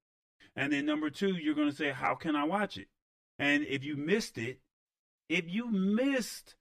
and 0.57 0.73
then 0.73 0.87
number 0.87 1.11
two, 1.11 1.37
you're 1.37 1.55
gonna 1.55 1.71
say, 1.71 1.93
"How 1.93 2.17
can 2.17 2.35
I 2.35 2.43
watch 2.43 2.77
it?" 2.77 2.89
And 3.39 3.65
if 3.65 3.85
you 3.85 3.97
missed 3.97 4.39
it, 4.39 4.59
if 5.29 5.45
you 5.49 5.71
missed 5.71 6.57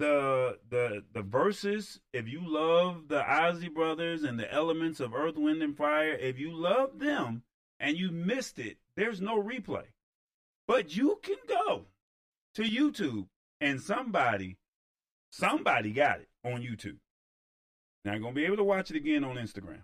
the 0.00 0.58
the 0.70 1.04
the 1.12 1.22
Verzuz, 1.22 2.00
if 2.14 2.26
you 2.26 2.40
love 2.42 3.08
the 3.08 3.22
Isley 3.30 3.68
Brothers 3.68 4.24
and 4.24 4.38
the 4.38 4.50
elements 4.50 4.98
of 4.98 5.14
Earth, 5.14 5.36
Wind, 5.36 5.62
and 5.62 5.76
Fire, 5.76 6.12
if 6.12 6.38
you 6.38 6.52
love 6.52 6.98
them 6.98 7.42
and 7.78 7.98
you 7.98 8.10
missed 8.10 8.58
it, 8.58 8.78
there's 8.96 9.20
no 9.20 9.40
replay. 9.40 9.84
But 10.66 10.96
you 10.96 11.20
can 11.22 11.36
go 11.46 11.84
to 12.54 12.62
YouTube, 12.62 13.26
and 13.60 13.80
somebody, 13.80 14.56
somebody 15.28 15.92
got 15.92 16.20
it 16.20 16.28
on 16.44 16.62
YouTube. 16.62 16.96
Not 18.06 18.22
gonna 18.22 18.32
be 18.32 18.46
able 18.46 18.56
to 18.56 18.64
watch 18.64 18.90
it 18.90 18.96
again 18.96 19.22
on 19.22 19.36
Instagram. 19.36 19.82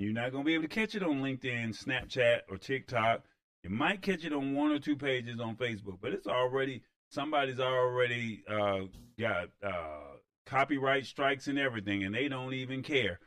You're 0.00 0.12
not 0.12 0.32
gonna 0.32 0.42
be 0.42 0.54
able 0.54 0.64
to 0.64 0.68
catch 0.68 0.96
it 0.96 1.04
on 1.04 1.22
LinkedIn, 1.22 1.80
Snapchat, 1.80 2.40
or 2.50 2.58
TikTok. 2.58 3.22
You 3.62 3.70
might 3.70 4.02
catch 4.02 4.24
it 4.24 4.32
on 4.32 4.54
one 4.54 4.72
or 4.72 4.80
two 4.80 4.96
pages 4.96 5.38
on 5.38 5.54
Facebook, 5.54 5.98
but 6.00 6.12
it's 6.12 6.26
already 6.26 6.82
somebody's 7.10 7.60
already 7.60 8.42
uh, 8.48 8.80
got 9.18 9.48
uh, 9.62 10.16
copyright 10.46 11.06
strikes 11.06 11.48
and 11.48 11.58
everything, 11.58 12.04
and 12.04 12.14
they 12.14 12.28
don't 12.28 12.54
even 12.54 12.82
care 12.82 13.20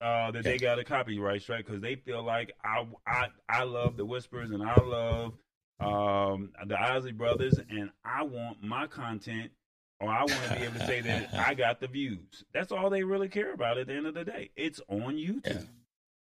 uh, 0.00 0.30
that 0.32 0.44
they 0.44 0.58
got 0.58 0.78
a 0.78 0.84
copyright 0.84 1.42
strike 1.42 1.66
because 1.66 1.80
they 1.80 1.96
feel 1.96 2.22
like 2.22 2.52
I, 2.64 2.86
I 3.06 3.26
I 3.48 3.62
love 3.64 3.96
the 3.96 4.04
whispers 4.04 4.50
and 4.50 4.62
I 4.62 4.78
love 4.82 5.32
um, 5.80 6.50
the 6.66 6.80
Isley 6.80 7.12
Brothers, 7.12 7.58
and 7.70 7.90
I 8.04 8.22
want 8.22 8.62
my 8.62 8.86
content, 8.86 9.50
or 10.00 10.08
I 10.08 10.20
want 10.20 10.42
to 10.44 10.56
be 10.56 10.64
able 10.64 10.78
to 10.78 10.86
say 10.86 11.00
that 11.00 11.34
I 11.34 11.54
got 11.54 11.80
the 11.80 11.88
views. 11.88 12.44
That's 12.52 12.72
all 12.72 12.90
they 12.90 13.02
really 13.02 13.28
care 13.28 13.52
about 13.52 13.78
at 13.78 13.86
the 13.86 13.94
end 13.94 14.06
of 14.06 14.14
the 14.14 14.24
day. 14.24 14.50
It's 14.56 14.80
on 14.88 15.14
YouTube. 15.14 15.46
Yeah. 15.46 15.60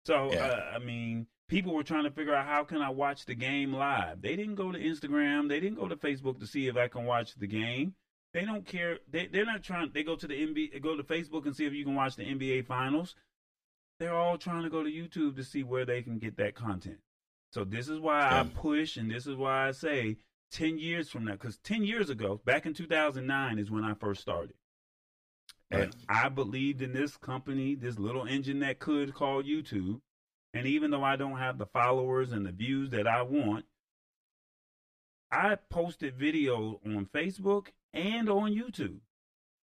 So, 0.06 0.32
yeah. 0.32 0.46
Uh, 0.46 0.72
I 0.74 0.78
mean, 0.78 1.26
people 1.48 1.74
were 1.74 1.82
trying 1.82 2.04
to 2.04 2.10
figure 2.10 2.34
out 2.34 2.46
how 2.46 2.64
can 2.64 2.82
I 2.82 2.90
watch 2.90 3.24
the 3.24 3.34
game 3.34 3.72
live. 3.72 4.20
They 4.22 4.36
didn't 4.36 4.54
go 4.54 4.70
to 4.70 4.78
Instagram. 4.78 5.48
They 5.48 5.60
didn't 5.60 5.78
go 5.78 5.88
to 5.88 5.96
Facebook 5.96 6.38
to 6.40 6.46
see 6.46 6.68
if 6.68 6.76
I 6.76 6.88
can 6.88 7.04
watch 7.04 7.34
the 7.34 7.46
game. 7.46 7.94
They 8.34 8.44
don't 8.44 8.66
care. 8.66 8.98
They, 9.10 9.26
they're 9.26 9.46
not 9.46 9.62
trying. 9.62 9.90
They 9.92 10.02
go 10.02 10.16
to 10.16 10.26
the 10.26 10.34
NBA, 10.34 10.80
go 10.82 10.96
to 10.96 11.02
Facebook 11.02 11.46
and 11.46 11.56
see 11.56 11.64
if 11.64 11.72
you 11.72 11.84
can 11.84 11.94
watch 11.94 12.16
the 12.16 12.24
NBA 12.24 12.66
finals. 12.66 13.14
They're 13.98 14.14
all 14.14 14.38
trying 14.38 14.62
to 14.62 14.70
go 14.70 14.82
to 14.82 14.90
YouTube 14.90 15.36
to 15.36 15.44
see 15.44 15.62
where 15.62 15.84
they 15.84 16.02
can 16.02 16.18
get 16.18 16.36
that 16.36 16.54
content. 16.54 16.98
So 17.50 17.64
this 17.64 17.88
is 17.88 17.98
why. 17.98 18.20
I 18.20 18.44
push, 18.44 18.96
and 18.96 19.10
this 19.10 19.26
is 19.26 19.34
why 19.34 19.68
I 19.68 19.72
say 19.72 20.18
10 20.52 20.78
years 20.78 21.08
from 21.08 21.24
now, 21.24 21.32
because 21.32 21.56
10 21.58 21.82
years 21.84 22.10
ago, 22.10 22.40
back 22.44 22.66
in 22.66 22.74
2009, 22.74 23.58
is 23.58 23.70
when 23.70 23.84
I 23.84 23.94
first 23.94 24.20
started. 24.20 24.54
And 25.70 25.94
I 26.08 26.28
believed 26.28 26.80
in 26.80 26.92
this 26.92 27.16
company, 27.16 27.74
this 27.74 27.98
little 27.98 28.26
engine 28.26 28.60
that 28.60 28.78
could 28.78 29.14
call 29.14 29.42
YouTube. 29.42 30.00
And 30.54 30.66
even 30.66 30.90
though 30.90 31.04
I 31.04 31.16
don't 31.16 31.38
have 31.38 31.58
the 31.58 31.66
followers 31.66 32.32
and 32.32 32.46
the 32.46 32.52
views 32.52 32.90
that 32.90 33.06
I 33.06 33.22
want, 33.22 33.66
I 35.30 35.56
posted 35.68 36.18
videos 36.18 36.78
on 36.86 37.06
Facebook 37.06 37.68
and 37.92 38.28
on 38.30 38.54
YouTube. 38.54 38.98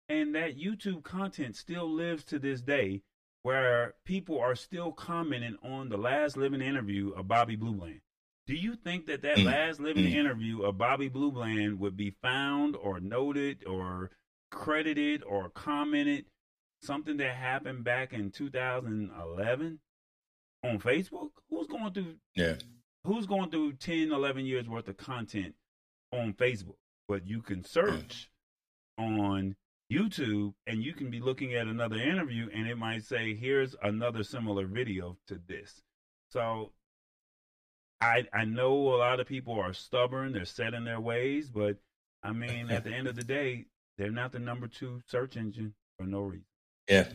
And 0.07 0.33
that 0.35 0.57
YouTube 0.57 1.03
content 1.03 1.55
still 1.55 1.89
lives 1.89 2.23
to 2.25 2.39
this 2.39 2.61
day, 2.61 3.01
where 3.43 3.95
people 4.05 4.39
are 4.39 4.55
still 4.55 4.91
commenting 4.91 5.57
on 5.61 5.89
the 5.89 5.97
last 5.97 6.37
living 6.37 6.61
interview 6.61 7.11
of 7.11 7.27
Bobby 7.27 7.55
Blue 7.55 7.73
Bland. 7.73 8.01
Do 8.47 8.55
you 8.55 8.75
think 8.75 9.05
that 9.05 9.21
that 9.21 9.37
mm. 9.37 9.45
last 9.45 9.79
living 9.79 10.05
mm. 10.05 10.15
interview 10.15 10.63
of 10.63 10.77
Bobby 10.77 11.09
Blue 11.09 11.31
Bland 11.31 11.79
would 11.79 11.95
be 11.95 12.15
found 12.23 12.75
or 12.75 12.99
noted 12.99 13.63
or 13.67 14.09
credited 14.49 15.23
or 15.23 15.49
commented 15.49 16.25
something 16.81 17.17
that 17.17 17.35
happened 17.35 17.83
back 17.83 18.13
in 18.13 18.31
2011 18.31 19.79
on 20.63 20.79
Facebook? 20.79 21.29
Who's 21.49 21.67
going 21.67 21.93
through 21.93 22.15
Yeah. 22.35 22.55
Who's 23.05 23.25
going 23.25 23.49
through 23.49 23.73
10, 23.73 24.11
11 24.11 24.45
years 24.45 24.67
worth 24.67 24.87
of 24.87 24.97
content 24.97 25.55
on 26.11 26.33
Facebook? 26.33 26.75
But 27.07 27.25
you 27.25 27.41
can 27.41 27.63
search 27.63 28.29
mm. 28.99 29.19
on 29.19 29.55
YouTube 29.91 30.53
and 30.67 30.83
you 30.83 30.93
can 30.93 31.09
be 31.09 31.19
looking 31.19 31.55
at 31.55 31.67
another 31.67 31.97
interview 31.97 32.49
and 32.53 32.67
it 32.67 32.77
might 32.77 33.03
say 33.03 33.33
here's 33.33 33.75
another 33.81 34.23
similar 34.23 34.65
video 34.65 35.17
to 35.27 35.39
this. 35.47 35.81
So 36.29 36.71
I 38.01 38.27
I 38.31 38.45
know 38.45 38.93
a 38.93 38.97
lot 38.97 39.19
of 39.19 39.27
people 39.27 39.59
are 39.59 39.73
stubborn, 39.73 40.31
they're 40.31 40.45
set 40.45 40.73
in 40.73 40.83
their 40.83 40.99
ways, 40.99 41.49
but 41.49 41.77
I 42.21 42.31
mean 42.31 42.69
at 42.69 42.83
the 42.83 42.93
end 42.93 43.07
of 43.07 43.15
the 43.15 43.23
day, 43.23 43.65
they're 43.97 44.11
not 44.11 44.31
the 44.31 44.39
number 44.39 44.67
2 44.67 45.01
search 45.07 45.37
engine 45.37 45.73
for 45.97 46.05
no 46.05 46.21
reason. 46.21 46.45
Yeah. 46.87 47.07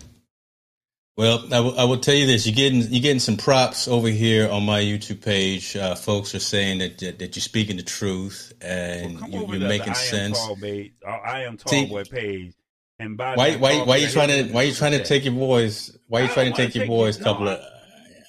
Well, 1.17 1.45
I, 1.47 1.59
w- 1.59 1.77
I 1.77 1.85
will 1.85 1.99
tell 1.99 2.15
you 2.15 2.27
this: 2.27 2.47
you're 2.47 2.57
getting 2.57 2.81
you're 2.81 3.03
getting 3.03 3.21
some 3.21 3.37
props 3.37 3.87
over 3.87 4.09
here 4.09 4.51
on 4.51 4.65
my 4.65 4.81
YouTube 4.81 5.23
page. 5.25 5.77
Uh, 5.77 5.95
folks 5.95 6.35
are 6.35 6.41
saying 6.41 6.79
that, 6.79 6.99
that, 6.99 7.19
that 7.21 7.37
you're 7.37 7.43
speaking 7.43 7.77
the 7.77 7.85
truth 7.85 8.53
and 8.61 9.21
well, 9.21 9.47
you, 9.55 9.65
are 9.65 9.69
making 9.69 9.95
sense. 9.95 10.39
I 10.39 10.51
am 10.51 10.57
tall, 10.57 11.21
I 11.25 11.43
am 11.43 11.57
tall 11.57 11.87
boy 11.87 12.05
page 12.05 12.55
and 12.99 13.17
by 13.17 13.35
why 13.35 13.57
why 13.57 13.85
why 13.85 13.97
are 13.97 13.99
you 13.99 14.09
trying 14.09 14.29
to 14.29 14.53
why 14.53 14.63
you 14.63 14.73
trying 14.73 14.93
to 14.93 15.03
take 15.03 15.25
your 15.25 15.35
boys 15.35 15.97
why 16.07 16.21
are 16.21 16.25
you 16.25 16.29
trying 16.31 16.53
to 16.53 16.57
take 16.57 16.75
your 16.75 16.87
boys 16.87 17.17
couple 17.17 17.49
of 17.49 17.61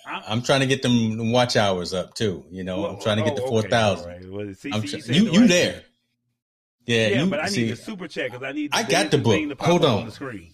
I'm 0.08 0.42
trying 0.44 0.62
to 0.62 0.68
get 0.68 0.82
them 0.82 1.32
watch 1.32 1.56
hours 1.56 1.94
up 1.94 2.14
too. 2.14 2.46
You 2.52 2.64
know, 2.64 2.82
well, 2.82 2.92
I'm 2.92 3.02
trying 3.02 3.18
to 3.18 3.24
get 3.24 3.36
the 3.36 3.42
four 3.42 3.64
thousand. 3.64 4.08
Right. 4.08 4.30
Well, 4.30 4.46
you, 4.46 5.02
you, 5.08 5.32
you 5.32 5.48
there? 5.48 5.82
Yeah, 6.86 7.08
yeah, 7.08 7.24
you, 7.24 7.30
but 7.30 7.40
I 7.40 7.48
see, 7.48 7.64
need 7.64 7.72
the 7.72 7.76
super 7.76 8.08
chat 8.08 8.32
because 8.32 8.44
I 8.44 8.52
need. 8.52 8.70
I 8.72 8.84
got 8.84 9.10
the 9.10 9.18
book. 9.18 9.60
Hold 9.60 9.84
on. 9.84 10.00
on. 10.00 10.06
the 10.06 10.12
screen. 10.12 10.52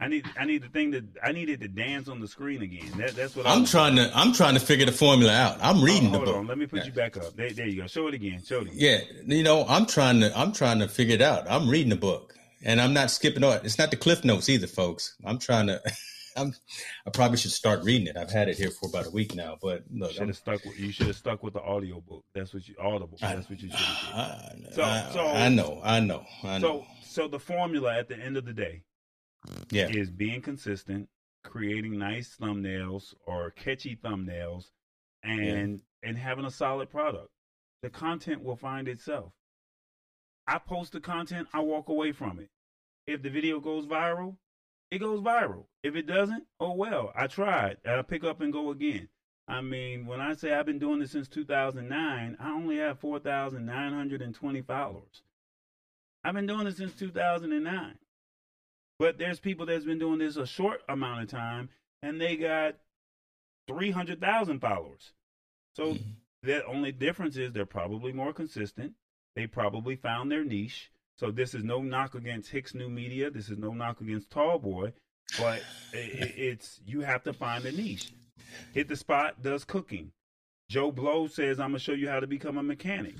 I 0.00 0.08
need 0.08 0.24
I 0.38 0.46
need 0.46 0.62
the 0.62 0.68
thing 0.68 0.90
that 0.92 1.04
I 1.22 1.32
needed 1.32 1.60
to 1.60 1.68
dance 1.68 2.08
on 2.08 2.20
the 2.20 2.28
screen 2.28 2.62
again. 2.62 2.90
That, 2.96 3.14
that's 3.14 3.36
what 3.36 3.46
I'm 3.46 3.64
trying 3.64 3.96
to 3.96 4.10
I'm 4.14 4.32
trying 4.32 4.54
to 4.54 4.60
figure 4.60 4.86
the 4.86 4.92
formula 4.92 5.32
out. 5.32 5.58
I'm 5.60 5.78
oh, 5.78 5.82
reading 5.82 6.08
oh, 6.08 6.12
the 6.12 6.18
book. 6.18 6.26
Hold 6.28 6.38
on, 6.38 6.46
let 6.46 6.58
me 6.58 6.66
put 6.66 6.80
yeah. 6.80 6.86
you 6.86 6.92
back 6.92 7.16
up. 7.18 7.36
There, 7.36 7.50
there, 7.50 7.66
you 7.66 7.82
go. 7.82 7.86
Show 7.86 8.06
it 8.08 8.14
again. 8.14 8.42
Show 8.42 8.62
it 8.62 8.68
again. 8.68 8.76
Yeah, 8.76 9.00
you 9.26 9.42
know 9.42 9.66
I'm 9.68 9.84
trying 9.84 10.20
to 10.20 10.36
I'm 10.36 10.52
trying 10.52 10.78
to 10.78 10.88
figure 10.88 11.14
it 11.14 11.22
out. 11.22 11.50
I'm 11.50 11.68
reading 11.68 11.90
the 11.90 11.96
book 11.96 12.34
and 12.62 12.80
I'm 12.80 12.92
not 12.92 13.10
skipping 13.10 13.44
on. 13.44 13.60
It's 13.64 13.78
not 13.78 13.90
the 13.90 13.96
cliff 13.96 14.24
notes 14.24 14.48
either, 14.48 14.66
folks. 14.66 15.16
I'm 15.24 15.38
trying 15.38 15.68
to. 15.68 15.80
I'm. 16.36 16.54
I 17.06 17.10
probably 17.10 17.38
should 17.38 17.50
start 17.50 17.82
reading 17.82 18.06
it. 18.06 18.16
I've 18.16 18.30
had 18.30 18.48
it 18.48 18.56
here 18.56 18.70
for 18.70 18.88
about 18.88 19.06
a 19.06 19.10
week 19.10 19.34
now, 19.34 19.58
but 19.60 19.82
look, 19.92 20.12
should 20.12 20.28
have 20.28 20.36
stuck. 20.36 20.64
With, 20.64 20.78
you 20.78 20.92
should 20.92 21.08
have 21.08 21.16
stuck 21.16 21.42
with 21.42 21.54
the 21.54 21.62
audio 21.62 22.00
book. 22.00 22.24
That's 22.34 22.54
what 22.54 22.68
you 22.68 22.76
audible. 22.80 23.18
That's 23.20 23.50
what 23.50 23.60
you 23.60 23.68
should 23.68 23.78
have 23.78 24.52
did. 24.56 24.74
So, 24.74 24.82
I, 24.82 25.10
so 25.12 25.26
I 25.26 25.48
know, 25.48 25.80
I 25.82 25.98
know, 25.98 26.24
I 26.44 26.58
know. 26.58 26.86
So, 27.02 27.22
so 27.22 27.28
the 27.28 27.40
formula 27.40 27.98
at 27.98 28.08
the 28.08 28.16
end 28.16 28.36
of 28.36 28.44
the 28.44 28.52
day, 28.52 28.84
yeah, 29.70 29.88
is 29.88 30.10
being 30.10 30.42
consistent, 30.42 31.08
creating 31.44 31.98
nice 31.98 32.36
thumbnails 32.40 33.14
or 33.26 33.50
catchy 33.50 33.96
thumbnails, 33.96 34.70
and 35.22 35.80
yeah. 36.02 36.08
and 36.08 36.18
having 36.18 36.44
a 36.44 36.50
solid 36.50 36.90
product. 36.90 37.30
The 37.82 37.90
content 37.90 38.42
will 38.42 38.56
find 38.56 38.88
itself. 38.88 39.32
I 40.46 40.58
post 40.58 40.92
the 40.92 41.00
content, 41.00 41.48
I 41.52 41.60
walk 41.60 41.88
away 41.88 42.12
from 42.12 42.40
it. 42.40 42.50
If 43.06 43.22
the 43.22 43.30
video 43.30 43.60
goes 43.60 43.86
viral, 43.86 44.36
it 44.90 44.98
goes 44.98 45.20
viral. 45.20 45.66
If 45.82 45.94
it 45.94 46.06
doesn't, 46.06 46.44
oh 46.58 46.74
well, 46.74 47.12
I 47.14 47.26
tried. 47.26 47.78
I 47.86 48.02
pick 48.02 48.24
up 48.24 48.40
and 48.40 48.52
go 48.52 48.70
again. 48.70 49.08
I 49.48 49.62
mean, 49.62 50.06
when 50.06 50.20
I 50.20 50.34
say 50.34 50.52
I've 50.52 50.66
been 50.66 50.78
doing 50.78 51.00
this 51.00 51.12
since 51.12 51.28
2009, 51.28 52.36
I 52.38 52.50
only 52.50 52.76
have 52.76 53.00
4,920 53.00 54.62
followers. 54.62 55.22
I've 56.22 56.34
been 56.34 56.46
doing 56.46 56.64
this 56.64 56.76
since 56.76 56.94
2009. 56.94 57.98
But 59.00 59.16
there's 59.16 59.40
people 59.40 59.64
that's 59.64 59.86
been 59.86 59.98
doing 59.98 60.18
this 60.18 60.36
a 60.36 60.46
short 60.46 60.82
amount 60.86 61.22
of 61.22 61.30
time 61.30 61.70
and 62.02 62.20
they 62.20 62.36
got 62.36 62.76
300,000 63.66 64.60
followers. 64.60 65.12
So 65.74 65.94
mm-hmm. 65.94 66.10
the 66.42 66.66
only 66.66 66.92
difference 66.92 67.38
is 67.38 67.50
they're 67.50 67.64
probably 67.64 68.12
more 68.12 68.34
consistent. 68.34 68.92
They 69.34 69.46
probably 69.46 69.96
found 69.96 70.30
their 70.30 70.44
niche. 70.44 70.90
So 71.16 71.30
this 71.30 71.54
is 71.54 71.64
no 71.64 71.80
knock 71.80 72.14
against 72.14 72.50
Hicks 72.50 72.74
New 72.74 72.90
Media. 72.90 73.30
This 73.30 73.48
is 73.48 73.56
no 73.56 73.72
knock 73.72 74.02
against 74.02 74.28
Tall 74.28 74.58
Boy, 74.58 74.92
but 75.38 75.62
it, 75.94 76.34
it's 76.36 76.78
you 76.84 77.00
have 77.00 77.22
to 77.22 77.32
find 77.32 77.64
a 77.64 77.72
niche. 77.72 78.12
Hit 78.74 78.88
the 78.88 78.96
spot 78.96 79.42
does 79.42 79.64
cooking. 79.64 80.12
Joe 80.68 80.92
Blow 80.92 81.26
says, 81.26 81.58
"I'm 81.58 81.70
gonna 81.70 81.78
show 81.78 81.92
you 81.92 82.08
how 82.10 82.20
to 82.20 82.26
become 82.26 82.58
a 82.58 82.62
mechanic." 82.62 83.14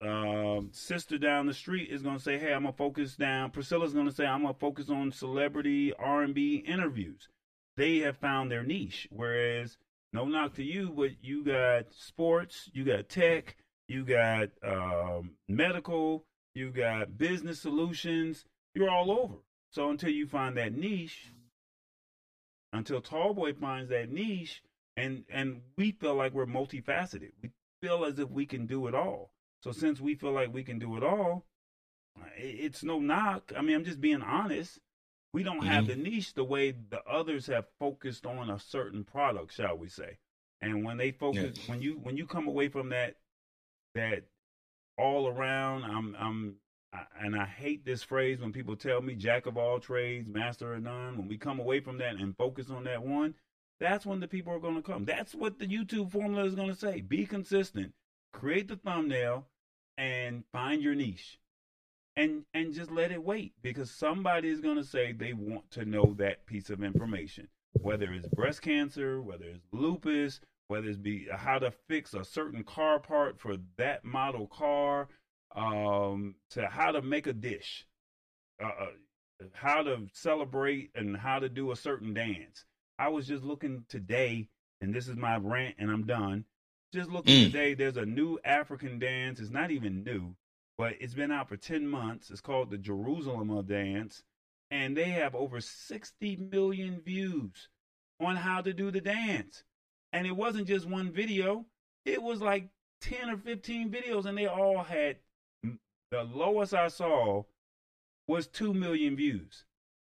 Um, 0.00 0.70
sister 0.72 1.18
down 1.18 1.46
the 1.46 1.54
street 1.54 1.90
is 1.90 2.02
gonna 2.02 2.20
say, 2.20 2.38
"Hey, 2.38 2.52
I'm 2.52 2.62
gonna 2.62 2.72
focus 2.72 3.16
down." 3.16 3.50
Priscilla's 3.50 3.94
gonna 3.94 4.12
say, 4.12 4.26
"I'm 4.26 4.42
gonna 4.42 4.54
focus 4.54 4.90
on 4.90 5.10
celebrity 5.10 5.92
R&B 5.94 6.56
interviews." 6.56 7.28
They 7.76 7.98
have 7.98 8.16
found 8.16 8.50
their 8.50 8.62
niche. 8.62 9.08
Whereas, 9.10 9.78
no 10.12 10.24
knock 10.24 10.54
to 10.54 10.64
you, 10.64 10.90
but 10.90 11.22
you 11.22 11.44
got 11.44 11.92
sports, 11.92 12.70
you 12.72 12.84
got 12.84 13.08
tech, 13.08 13.56
you 13.88 14.04
got 14.04 14.50
um, 14.62 15.36
medical, 15.48 16.26
you 16.54 16.70
got 16.70 17.18
business 17.18 17.60
solutions. 17.60 18.44
You're 18.74 18.90
all 18.90 19.10
over. 19.10 19.36
So 19.70 19.90
until 19.90 20.10
you 20.10 20.26
find 20.26 20.56
that 20.56 20.72
niche, 20.72 21.32
until 22.72 23.00
Tallboy 23.00 23.58
finds 23.58 23.90
that 23.90 24.10
niche, 24.10 24.62
and 24.96 25.24
and 25.28 25.62
we 25.76 25.92
feel 25.92 26.14
like 26.14 26.32
we're 26.32 26.46
multifaceted. 26.46 27.32
We 27.42 27.50
feel 27.80 28.04
as 28.04 28.18
if 28.18 28.30
we 28.30 28.46
can 28.46 28.66
do 28.66 28.86
it 28.86 28.94
all. 28.94 29.30
So 29.62 29.72
since 29.72 30.00
we 30.00 30.14
feel 30.14 30.32
like 30.32 30.52
we 30.52 30.62
can 30.62 30.78
do 30.78 30.96
it 30.96 31.02
all, 31.02 31.46
it's 32.36 32.82
no 32.82 33.00
knock. 33.00 33.52
I 33.56 33.62
mean, 33.62 33.76
I'm 33.76 33.84
just 33.84 34.00
being 34.00 34.22
honest. 34.22 34.78
We 35.32 35.42
don't 35.42 35.60
mm-hmm. 35.60 35.68
have 35.68 35.86
the 35.86 35.96
niche 35.96 36.34
the 36.34 36.44
way 36.44 36.70
the 36.70 37.02
others 37.04 37.46
have 37.46 37.66
focused 37.78 38.24
on 38.24 38.50
a 38.50 38.58
certain 38.58 39.04
product, 39.04 39.54
shall 39.54 39.76
we 39.76 39.88
say? 39.88 40.18
And 40.60 40.84
when 40.84 40.96
they 40.96 41.12
focus, 41.12 41.58
yeah. 41.58 41.70
when 41.70 41.82
you 41.82 42.00
when 42.02 42.16
you 42.16 42.26
come 42.26 42.48
away 42.48 42.68
from 42.68 42.88
that 42.90 43.16
that 43.94 44.24
all 44.96 45.28
around 45.28 45.84
I'm 45.84 46.16
I'm 46.18 46.56
and 47.20 47.36
I 47.36 47.44
hate 47.44 47.84
this 47.84 48.02
phrase 48.02 48.40
when 48.40 48.52
people 48.52 48.74
tell 48.74 49.00
me 49.02 49.14
jack 49.14 49.46
of 49.46 49.56
all 49.56 49.78
trades, 49.78 50.28
master 50.28 50.74
of 50.74 50.82
none. 50.82 51.18
When 51.18 51.28
we 51.28 51.36
come 51.36 51.60
away 51.60 51.80
from 51.80 51.98
that 51.98 52.16
and 52.16 52.36
focus 52.36 52.70
on 52.70 52.84
that 52.84 53.02
one, 53.02 53.34
that's 53.78 54.06
when 54.06 54.20
the 54.20 54.28
people 54.28 54.52
are 54.52 54.58
going 54.58 54.76
to 54.76 54.82
come. 54.82 55.04
That's 55.04 55.34
what 55.34 55.58
the 55.58 55.66
YouTube 55.66 56.10
formula 56.10 56.44
is 56.44 56.54
going 56.54 56.70
to 56.70 56.74
say. 56.74 57.00
Be 57.02 57.26
consistent, 57.26 57.92
create 58.38 58.68
the 58.68 58.76
thumbnail, 58.76 59.46
and 59.96 60.44
find 60.52 60.82
your 60.82 60.94
niche. 60.94 61.38
And 62.16 62.44
and 62.54 62.72
just 62.72 62.90
let 62.90 63.12
it 63.12 63.22
wait 63.22 63.52
because 63.62 63.90
somebody 63.90 64.48
is 64.48 64.60
going 64.60 64.76
to 64.76 64.84
say 64.84 65.12
they 65.12 65.32
want 65.32 65.70
to 65.72 65.84
know 65.84 66.14
that 66.18 66.46
piece 66.46 66.70
of 66.70 66.82
information, 66.82 67.48
whether 67.72 68.12
it's 68.12 68.26
breast 68.28 68.62
cancer, 68.62 69.20
whether 69.20 69.44
it's 69.44 69.66
lupus, 69.72 70.40
whether 70.66 70.88
it's 70.88 70.98
be 70.98 71.28
how 71.30 71.58
to 71.58 71.72
fix 71.88 72.14
a 72.14 72.24
certain 72.24 72.64
car 72.64 72.98
part 72.98 73.38
for 73.38 73.56
that 73.76 74.04
model 74.04 74.48
car, 74.48 75.08
um, 75.54 76.34
to 76.50 76.66
how 76.66 76.90
to 76.90 77.02
make 77.02 77.28
a 77.28 77.32
dish, 77.32 77.86
uh, 78.62 78.66
uh, 78.66 79.44
how 79.52 79.82
to 79.82 80.08
celebrate, 80.12 80.90
and 80.96 81.16
how 81.16 81.38
to 81.38 81.48
do 81.48 81.70
a 81.70 81.76
certain 81.76 82.14
dance. 82.14 82.64
I 82.98 83.08
was 83.08 83.28
just 83.28 83.44
looking 83.44 83.84
today, 83.88 84.48
and 84.80 84.92
this 84.92 85.06
is 85.06 85.16
my 85.16 85.36
rant, 85.36 85.76
and 85.78 85.88
I'm 85.88 86.04
done. 86.04 86.44
Just 86.92 87.10
looking 87.10 87.34
mm. 87.34 87.44
today, 87.46 87.74
there's 87.74 87.98
a 87.98 88.06
new 88.06 88.38
African 88.44 88.98
dance. 88.98 89.40
It's 89.40 89.50
not 89.50 89.70
even 89.70 90.04
new, 90.04 90.34
but 90.78 90.94
it's 91.00 91.14
been 91.14 91.30
out 91.30 91.48
for 91.48 91.56
10 91.56 91.86
months. 91.86 92.30
It's 92.30 92.40
called 92.40 92.70
the 92.70 92.78
Jerusalema 92.78 93.62
Dance, 93.62 94.22
and 94.70 94.96
they 94.96 95.10
have 95.10 95.34
over 95.34 95.60
60 95.60 96.36
million 96.50 97.00
views 97.00 97.68
on 98.20 98.36
how 98.36 98.62
to 98.62 98.72
do 98.72 98.90
the 98.90 99.02
dance. 99.02 99.64
And 100.14 100.26
it 100.26 100.34
wasn't 100.34 100.66
just 100.66 100.88
one 100.88 101.12
video, 101.12 101.66
it 102.06 102.22
was 102.22 102.40
like 102.40 102.70
10 103.02 103.30
or 103.30 103.36
15 103.36 103.90
videos, 103.90 104.24
and 104.24 104.38
they 104.38 104.46
all 104.46 104.82
had 104.82 105.16
the 106.10 106.22
lowest 106.22 106.72
I 106.72 106.88
saw 106.88 107.42
was 108.26 108.46
2 108.46 108.72
million 108.72 109.14
views. 109.14 109.64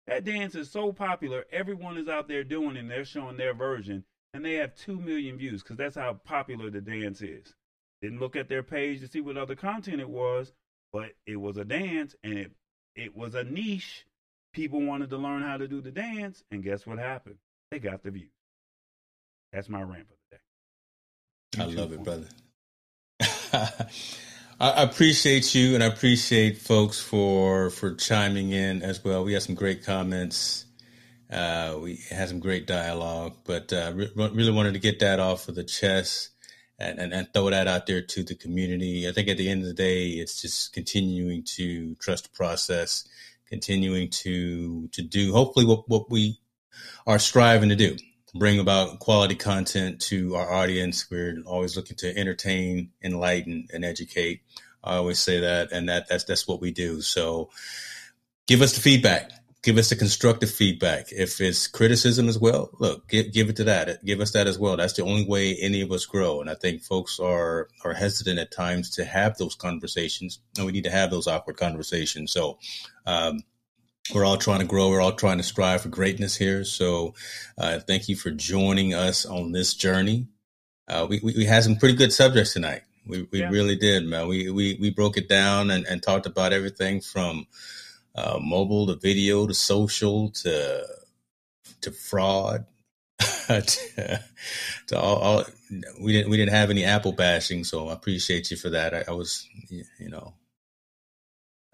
That 0.08 0.24
dance 0.24 0.56
is 0.56 0.68
so 0.68 0.92
popular, 0.92 1.44
everyone 1.52 1.96
is 1.96 2.08
out 2.08 2.26
there 2.26 2.42
doing 2.42 2.74
it, 2.74 2.80
and 2.80 2.90
they're 2.90 3.04
showing 3.04 3.36
their 3.36 3.54
version. 3.54 4.04
And 4.34 4.44
they 4.44 4.54
have 4.54 4.74
two 4.74 4.98
million 4.98 5.36
views 5.36 5.62
because 5.62 5.76
that's 5.76 5.96
how 5.96 6.14
popular 6.24 6.70
the 6.70 6.80
dance 6.80 7.20
is. 7.22 7.54
Didn't 8.00 8.20
look 8.20 8.36
at 8.36 8.48
their 8.48 8.62
page 8.62 9.00
to 9.00 9.08
see 9.08 9.20
what 9.20 9.36
other 9.36 9.54
content 9.54 10.00
it 10.00 10.08
was, 10.08 10.52
but 10.92 11.12
it 11.26 11.36
was 11.36 11.56
a 11.56 11.64
dance 11.64 12.14
and 12.24 12.38
it 12.38 12.50
it 12.94 13.16
was 13.16 13.34
a 13.34 13.44
niche. 13.44 14.06
People 14.52 14.82
wanted 14.82 15.08
to 15.10 15.16
learn 15.16 15.42
how 15.42 15.56
to 15.56 15.66
do 15.66 15.80
the 15.80 15.90
dance, 15.90 16.44
and 16.50 16.62
guess 16.62 16.86
what 16.86 16.98
happened? 16.98 17.36
They 17.70 17.78
got 17.78 18.02
the 18.02 18.10
views. 18.10 18.28
That's 19.50 19.68
my 19.70 19.80
rant 19.80 20.06
for 20.08 20.14
the 20.30 20.36
day. 21.56 21.62
I 21.62 21.66
love 21.74 21.92
it, 21.92 22.04
brother. 22.04 22.26
I 24.60 24.82
appreciate 24.82 25.54
you, 25.54 25.74
and 25.74 25.82
I 25.82 25.86
appreciate 25.86 26.58
folks 26.58 27.00
for 27.00 27.70
for 27.70 27.94
chiming 27.94 28.52
in 28.52 28.82
as 28.82 29.02
well. 29.02 29.24
We 29.24 29.32
had 29.32 29.42
some 29.42 29.54
great 29.54 29.84
comments. 29.84 30.66
Uh, 31.32 31.78
we 31.80 31.96
had 32.10 32.28
some 32.28 32.40
great 32.40 32.66
dialogue, 32.66 33.34
but 33.44 33.72
uh, 33.72 33.92
re- 33.94 34.10
really 34.14 34.52
wanted 34.52 34.74
to 34.74 34.78
get 34.78 35.00
that 35.00 35.18
off 35.18 35.48
of 35.48 35.54
the 35.54 35.64
chest 35.64 36.30
and, 36.78 36.98
and, 36.98 37.12
and, 37.12 37.32
throw 37.32 37.48
that 37.48 37.66
out 37.66 37.86
there 37.86 38.02
to 38.02 38.22
the 38.22 38.34
community. 38.34 39.08
I 39.08 39.12
think 39.12 39.28
at 39.28 39.38
the 39.38 39.48
end 39.48 39.62
of 39.62 39.68
the 39.68 39.74
day, 39.74 40.08
it's 40.08 40.42
just 40.42 40.74
continuing 40.74 41.42
to 41.56 41.94
trust 41.94 42.24
the 42.24 42.36
process, 42.36 43.08
continuing 43.46 44.10
to 44.10 44.88
to 44.88 45.02
do 45.02 45.32
hopefully 45.32 45.64
what, 45.64 45.88
what 45.88 46.10
we 46.10 46.38
are 47.06 47.18
striving 47.18 47.70
to 47.70 47.76
do 47.76 47.96
bring 48.34 48.58
about 48.58 48.98
quality 48.98 49.34
content 49.34 50.00
to 50.00 50.34
our 50.36 50.50
audience. 50.52 51.10
We're 51.10 51.42
always 51.46 51.76
looking 51.76 51.96
to 51.98 52.16
entertain, 52.16 52.90
enlighten, 53.02 53.68
and 53.72 53.84
educate. 53.84 54.42
I 54.82 54.96
always 54.96 55.18
say 55.18 55.40
that, 55.40 55.72
and 55.72 55.88
that 55.88 56.08
that's 56.08 56.24
that's 56.24 56.48
what 56.48 56.60
we 56.60 56.72
do. 56.72 57.02
So, 57.02 57.50
give 58.46 58.62
us 58.62 58.74
the 58.74 58.80
feedback. 58.80 59.30
Give 59.62 59.78
us 59.78 59.90
the 59.90 59.96
constructive 59.96 60.50
feedback. 60.50 61.12
If 61.12 61.40
it's 61.40 61.68
criticism 61.68 62.28
as 62.28 62.36
well, 62.36 62.70
look, 62.80 63.06
give, 63.08 63.32
give 63.32 63.48
it 63.48 63.56
to 63.56 63.64
that. 63.64 64.04
Give 64.04 64.20
us 64.20 64.32
that 64.32 64.48
as 64.48 64.58
well. 64.58 64.76
That's 64.76 64.94
the 64.94 65.04
only 65.04 65.24
way 65.24 65.54
any 65.54 65.82
of 65.82 65.92
us 65.92 66.04
grow. 66.04 66.40
And 66.40 66.50
I 66.50 66.56
think 66.56 66.82
folks 66.82 67.20
are 67.20 67.68
are 67.84 67.94
hesitant 67.94 68.40
at 68.40 68.50
times 68.50 68.90
to 68.96 69.04
have 69.04 69.38
those 69.38 69.54
conversations, 69.54 70.40
and 70.56 70.66
we 70.66 70.72
need 70.72 70.84
to 70.84 70.90
have 70.90 71.10
those 71.10 71.28
awkward 71.28 71.58
conversations. 71.58 72.32
So, 72.32 72.58
um, 73.06 73.42
we're 74.12 74.24
all 74.24 74.36
trying 74.36 74.58
to 74.60 74.66
grow. 74.66 74.90
We're 74.90 75.00
all 75.00 75.12
trying 75.12 75.38
to 75.38 75.44
strive 75.44 75.82
for 75.82 75.88
greatness 75.90 76.34
here. 76.34 76.64
So, 76.64 77.14
uh, 77.56 77.78
thank 77.78 78.08
you 78.08 78.16
for 78.16 78.32
joining 78.32 78.94
us 78.94 79.24
on 79.24 79.52
this 79.52 79.74
journey. 79.74 80.26
Uh, 80.88 81.06
we, 81.08 81.20
we, 81.22 81.34
we 81.36 81.44
had 81.44 81.62
some 81.62 81.76
pretty 81.76 81.94
good 81.94 82.12
subjects 82.12 82.52
tonight. 82.52 82.82
We 83.06 83.28
we 83.30 83.40
yeah. 83.40 83.50
really 83.50 83.76
did, 83.76 84.06
man. 84.06 84.26
We 84.26 84.50
we 84.50 84.76
we 84.80 84.90
broke 84.90 85.16
it 85.16 85.28
down 85.28 85.70
and, 85.70 85.86
and 85.86 86.02
talked 86.02 86.26
about 86.26 86.52
everything 86.52 87.00
from 87.00 87.46
uh, 88.14 88.38
mobile 88.40 88.86
to 88.86 88.96
video 88.96 89.46
to 89.46 89.54
social 89.54 90.30
to 90.30 90.86
to 91.80 91.90
fraud 91.90 92.66
to, 93.46 94.20
to 94.86 94.98
all, 94.98 95.16
all, 95.16 95.44
We 96.00 96.12
didn't 96.12 96.30
we 96.30 96.36
didn't 96.36 96.54
have 96.54 96.70
any 96.70 96.84
Apple 96.84 97.12
bashing, 97.12 97.64
so 97.64 97.88
I 97.88 97.92
appreciate 97.92 98.50
you 98.50 98.56
for 98.56 98.70
that. 98.70 98.94
I, 98.94 99.04
I 99.08 99.12
was 99.12 99.48
you 99.70 100.08
know 100.08 100.34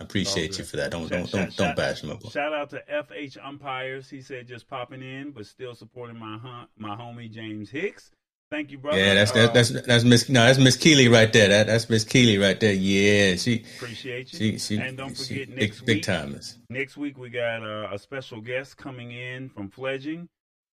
I 0.00 0.04
appreciate 0.04 0.58
you 0.58 0.64
for 0.64 0.76
that. 0.76 0.90
Don't 0.90 1.08
don't 1.08 1.30
don't, 1.30 1.56
don't 1.56 1.76
bash 1.76 2.02
him 2.02 2.10
up. 2.10 2.22
Shout 2.30 2.52
out 2.52 2.70
to 2.70 2.82
FH 2.90 3.44
Umpires. 3.44 4.08
He 4.08 4.22
said 4.22 4.46
just 4.46 4.68
popping 4.68 5.02
in, 5.02 5.32
but 5.32 5.46
still 5.46 5.74
supporting 5.74 6.18
my 6.18 6.66
my 6.76 6.96
homie 6.96 7.30
James 7.30 7.70
Hicks. 7.70 8.10
Thank 8.50 8.70
you, 8.70 8.78
brother. 8.78 8.98
Yeah, 8.98 9.14
that's 9.14 9.32
uh, 9.32 9.48
that's 9.48 9.70
that's 9.86 10.04
Miss 10.04 10.28
no, 10.28 10.40
that's 10.46 10.58
Miss 10.58 10.76
Keeley 10.76 11.08
right 11.08 11.30
there. 11.32 11.48
That 11.48 11.66
that's 11.66 11.90
Miss 11.90 12.04
Keeley 12.04 12.38
right 12.38 12.58
there. 12.58 12.72
Yeah, 12.72 13.36
she 13.36 13.64
appreciate 13.76 14.32
you. 14.32 14.38
She, 14.38 14.58
she, 14.58 14.76
and 14.78 14.96
don't 14.96 15.14
forget 15.14 15.50
next 15.50 15.58
big, 15.58 15.70
week. 15.70 15.86
Big 15.86 16.02
timers. 16.02 16.56
Next 16.70 16.96
week 16.96 17.18
we 17.18 17.28
got 17.28 17.62
uh, 17.62 17.88
a 17.92 17.98
special 17.98 18.40
guest 18.40 18.78
coming 18.78 19.10
in 19.10 19.50
from 19.50 19.68
Fledging. 19.68 20.28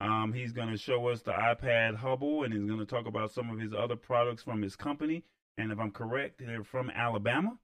Um, 0.02 0.34
he's 0.34 0.52
going 0.52 0.70
to 0.70 0.78
show 0.78 1.08
us 1.08 1.22
the 1.22 1.32
iPad 1.32 1.96
Hubble, 1.96 2.44
and 2.44 2.54
he's 2.54 2.66
going 2.66 2.80
to 2.80 2.86
talk 2.86 3.06
about 3.08 3.32
some 3.32 3.50
of 3.50 3.60
his 3.60 3.74
other 3.74 3.96
products 3.96 4.44
from 4.44 4.62
his 4.62 4.76
company. 4.76 5.24
And 5.58 5.72
if 5.72 5.80
I'm 5.80 5.92
correct, 5.92 6.42
they're 6.44 6.64
from 6.64 6.90
Alabama 6.90 7.58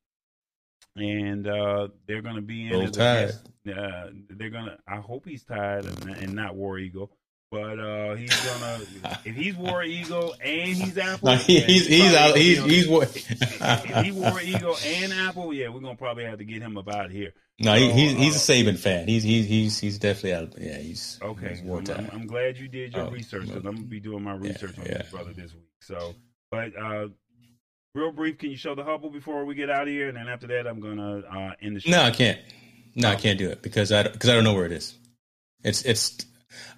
and 0.98 1.48
uh, 1.48 1.88
they're 2.08 2.22
going 2.22 2.36
to 2.36 2.42
be 2.42 2.68
in. 2.68 2.82
As 2.82 2.92
tired. 2.92 3.34
Uh, 3.68 4.08
they're 4.30 4.50
going 4.50 4.66
to. 4.66 4.78
I 4.88 4.98
hope 4.98 5.26
he's 5.26 5.44
tired 5.44 5.86
and, 5.86 6.10
and 6.10 6.34
not 6.34 6.56
War 6.56 6.78
Eagle. 6.80 7.12
But 7.50 7.80
uh, 7.80 8.16
he's 8.16 8.46
gonna 8.46 8.82
if 9.24 9.36
he's 9.36 9.56
War 9.56 9.82
Eagle 9.82 10.36
and 10.44 10.68
he's 10.68 10.98
Apple, 10.98 11.30
no, 11.30 11.36
he's 11.38 11.66
he's 11.66 11.88
he's 11.88 12.14
out, 12.14 12.36
he's, 12.36 12.62
he's 12.64 12.88
War. 12.90 13.04
if 13.14 14.06
he 14.06 14.12
War 14.12 14.42
Eagle 14.42 14.76
and 14.86 15.14
Apple, 15.14 15.54
yeah, 15.54 15.70
we're 15.70 15.80
gonna 15.80 15.96
probably 15.96 16.26
have 16.26 16.40
to 16.40 16.44
get 16.44 16.62
him 16.62 16.76
about 16.76 17.10
here. 17.10 17.34
No, 17.60 17.74
so, 17.74 17.90
he's 17.94 18.12
he's 18.12 18.50
uh, 18.50 18.54
a 18.54 18.56
Saban 18.56 18.78
fan. 18.78 19.08
He's 19.08 19.24
he's 19.24 19.48
he's 19.48 19.80
he's 19.80 19.98
definitely 19.98 20.34
out. 20.34 20.54
Yeah, 20.60 20.78
he's 20.78 21.20
okay. 21.22 21.50
He's 21.50 21.62
I'm, 21.62 21.72
I'm, 21.72 22.10
I'm, 22.12 22.28
glad 22.28 22.58
you 22.58 22.68
did 22.68 22.94
your 22.94 23.06
oh, 23.06 23.12
research 23.12 23.48
because 23.48 23.66
I'm 23.66 23.76
gonna 23.76 23.88
be 23.88 24.02
doing 24.02 24.24
my 24.24 24.36
research 24.36 24.74
yeah, 24.76 24.84
on 24.84 24.90
yeah. 24.90 24.98
this 24.98 25.12
brother 25.12 25.32
this 25.34 25.54
week. 25.54 25.70
So, 25.82 26.16
but 26.52 26.78
uh, 26.78 27.08
real 27.96 28.12
brief, 28.12 28.40
can 28.40 28.52
you 28.52 28.58
show 28.58 28.76
the 28.76 28.84
Hubble 28.84 29.10
before 29.10 29.46
we 29.46 29.56
get 29.56 29.70
out 29.70 29.84
of 29.84 29.88
here? 29.88 30.10
And 30.10 30.18
then 30.18 30.28
after 30.28 30.48
that, 30.48 30.68
I'm 30.68 30.82
gonna 30.82 31.20
uh, 31.20 31.54
end 31.62 31.78
the 31.78 31.80
show. 31.80 31.92
No, 31.92 32.02
I 32.02 32.12
can't. 32.12 32.40
No, 32.94 33.10
I 33.10 33.16
can't 33.16 33.40
do 33.40 33.50
it 33.50 33.62
because 33.62 33.94
I 33.94 34.04
because 34.04 34.30
I 34.30 34.34
don't 34.34 34.44
know 34.44 34.54
where 34.54 34.66
it 34.66 34.74
is. 34.74 34.98
It's 35.64 35.84
it's 35.84 36.26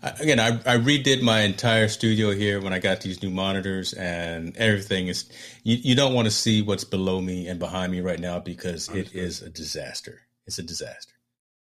again. 0.02 0.40
I 0.40 0.50
I 0.66 0.78
redid 0.78 1.22
my 1.22 1.42
entire 1.42 1.88
studio 1.88 2.32
here 2.32 2.62
when 2.62 2.74
I 2.74 2.80
got 2.80 3.02
these 3.02 3.22
new 3.22 3.30
monitors 3.30 3.94
and 3.94 4.56
everything 4.58 5.08
is. 5.08 5.30
You 5.64 5.78
you 5.78 5.96
don't 5.96 6.14
want 6.14 6.26
to 6.26 6.32
see 6.32 6.62
what's 6.62 6.84
below 6.84 7.22
me 7.22 7.48
and 7.48 7.60
behind 7.60 7.92
me 7.92 8.02
right 8.02 8.20
now 8.20 8.40
because 8.40 8.90
Understood. 8.90 9.16
it 9.16 9.20
is 9.20 9.42
a 9.42 9.50
disaster. 9.50 10.22
It's 10.48 10.60
a 10.60 10.64
disaster. 10.64 11.14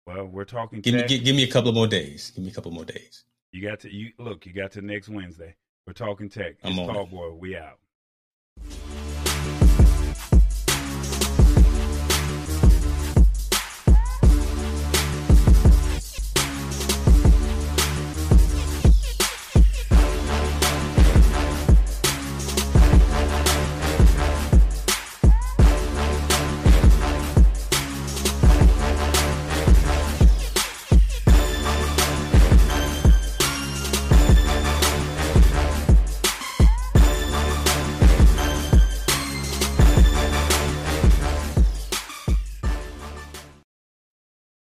Well, 0.06 0.26
we're 0.26 0.44
talking. 0.44 0.80
Give 0.80 0.94
me 0.94 1.04
give, 1.06 1.24
give 1.24 1.36
me 1.36 1.44
a 1.44 1.50
couple 1.50 1.72
more 1.72 1.86
days. 1.86 2.30
Give 2.30 2.44
me 2.44 2.50
a 2.50 2.54
couple 2.54 2.72
more 2.72 2.84
days. 2.84 3.24
You 3.52 3.62
got 3.62 3.80
to 3.80 3.94
you 3.94 4.12
look. 4.18 4.46
You 4.46 4.52
got 4.52 4.72
to 4.72 4.82
next 4.82 5.08
Wednesday. 5.08 5.54
We're 5.86 5.92
talking 5.92 6.28
tech. 6.28 6.54
It's 6.62 6.76
Talk 6.76 7.10
Boy. 7.10 7.32
We 7.32 7.56
out. 7.56 7.78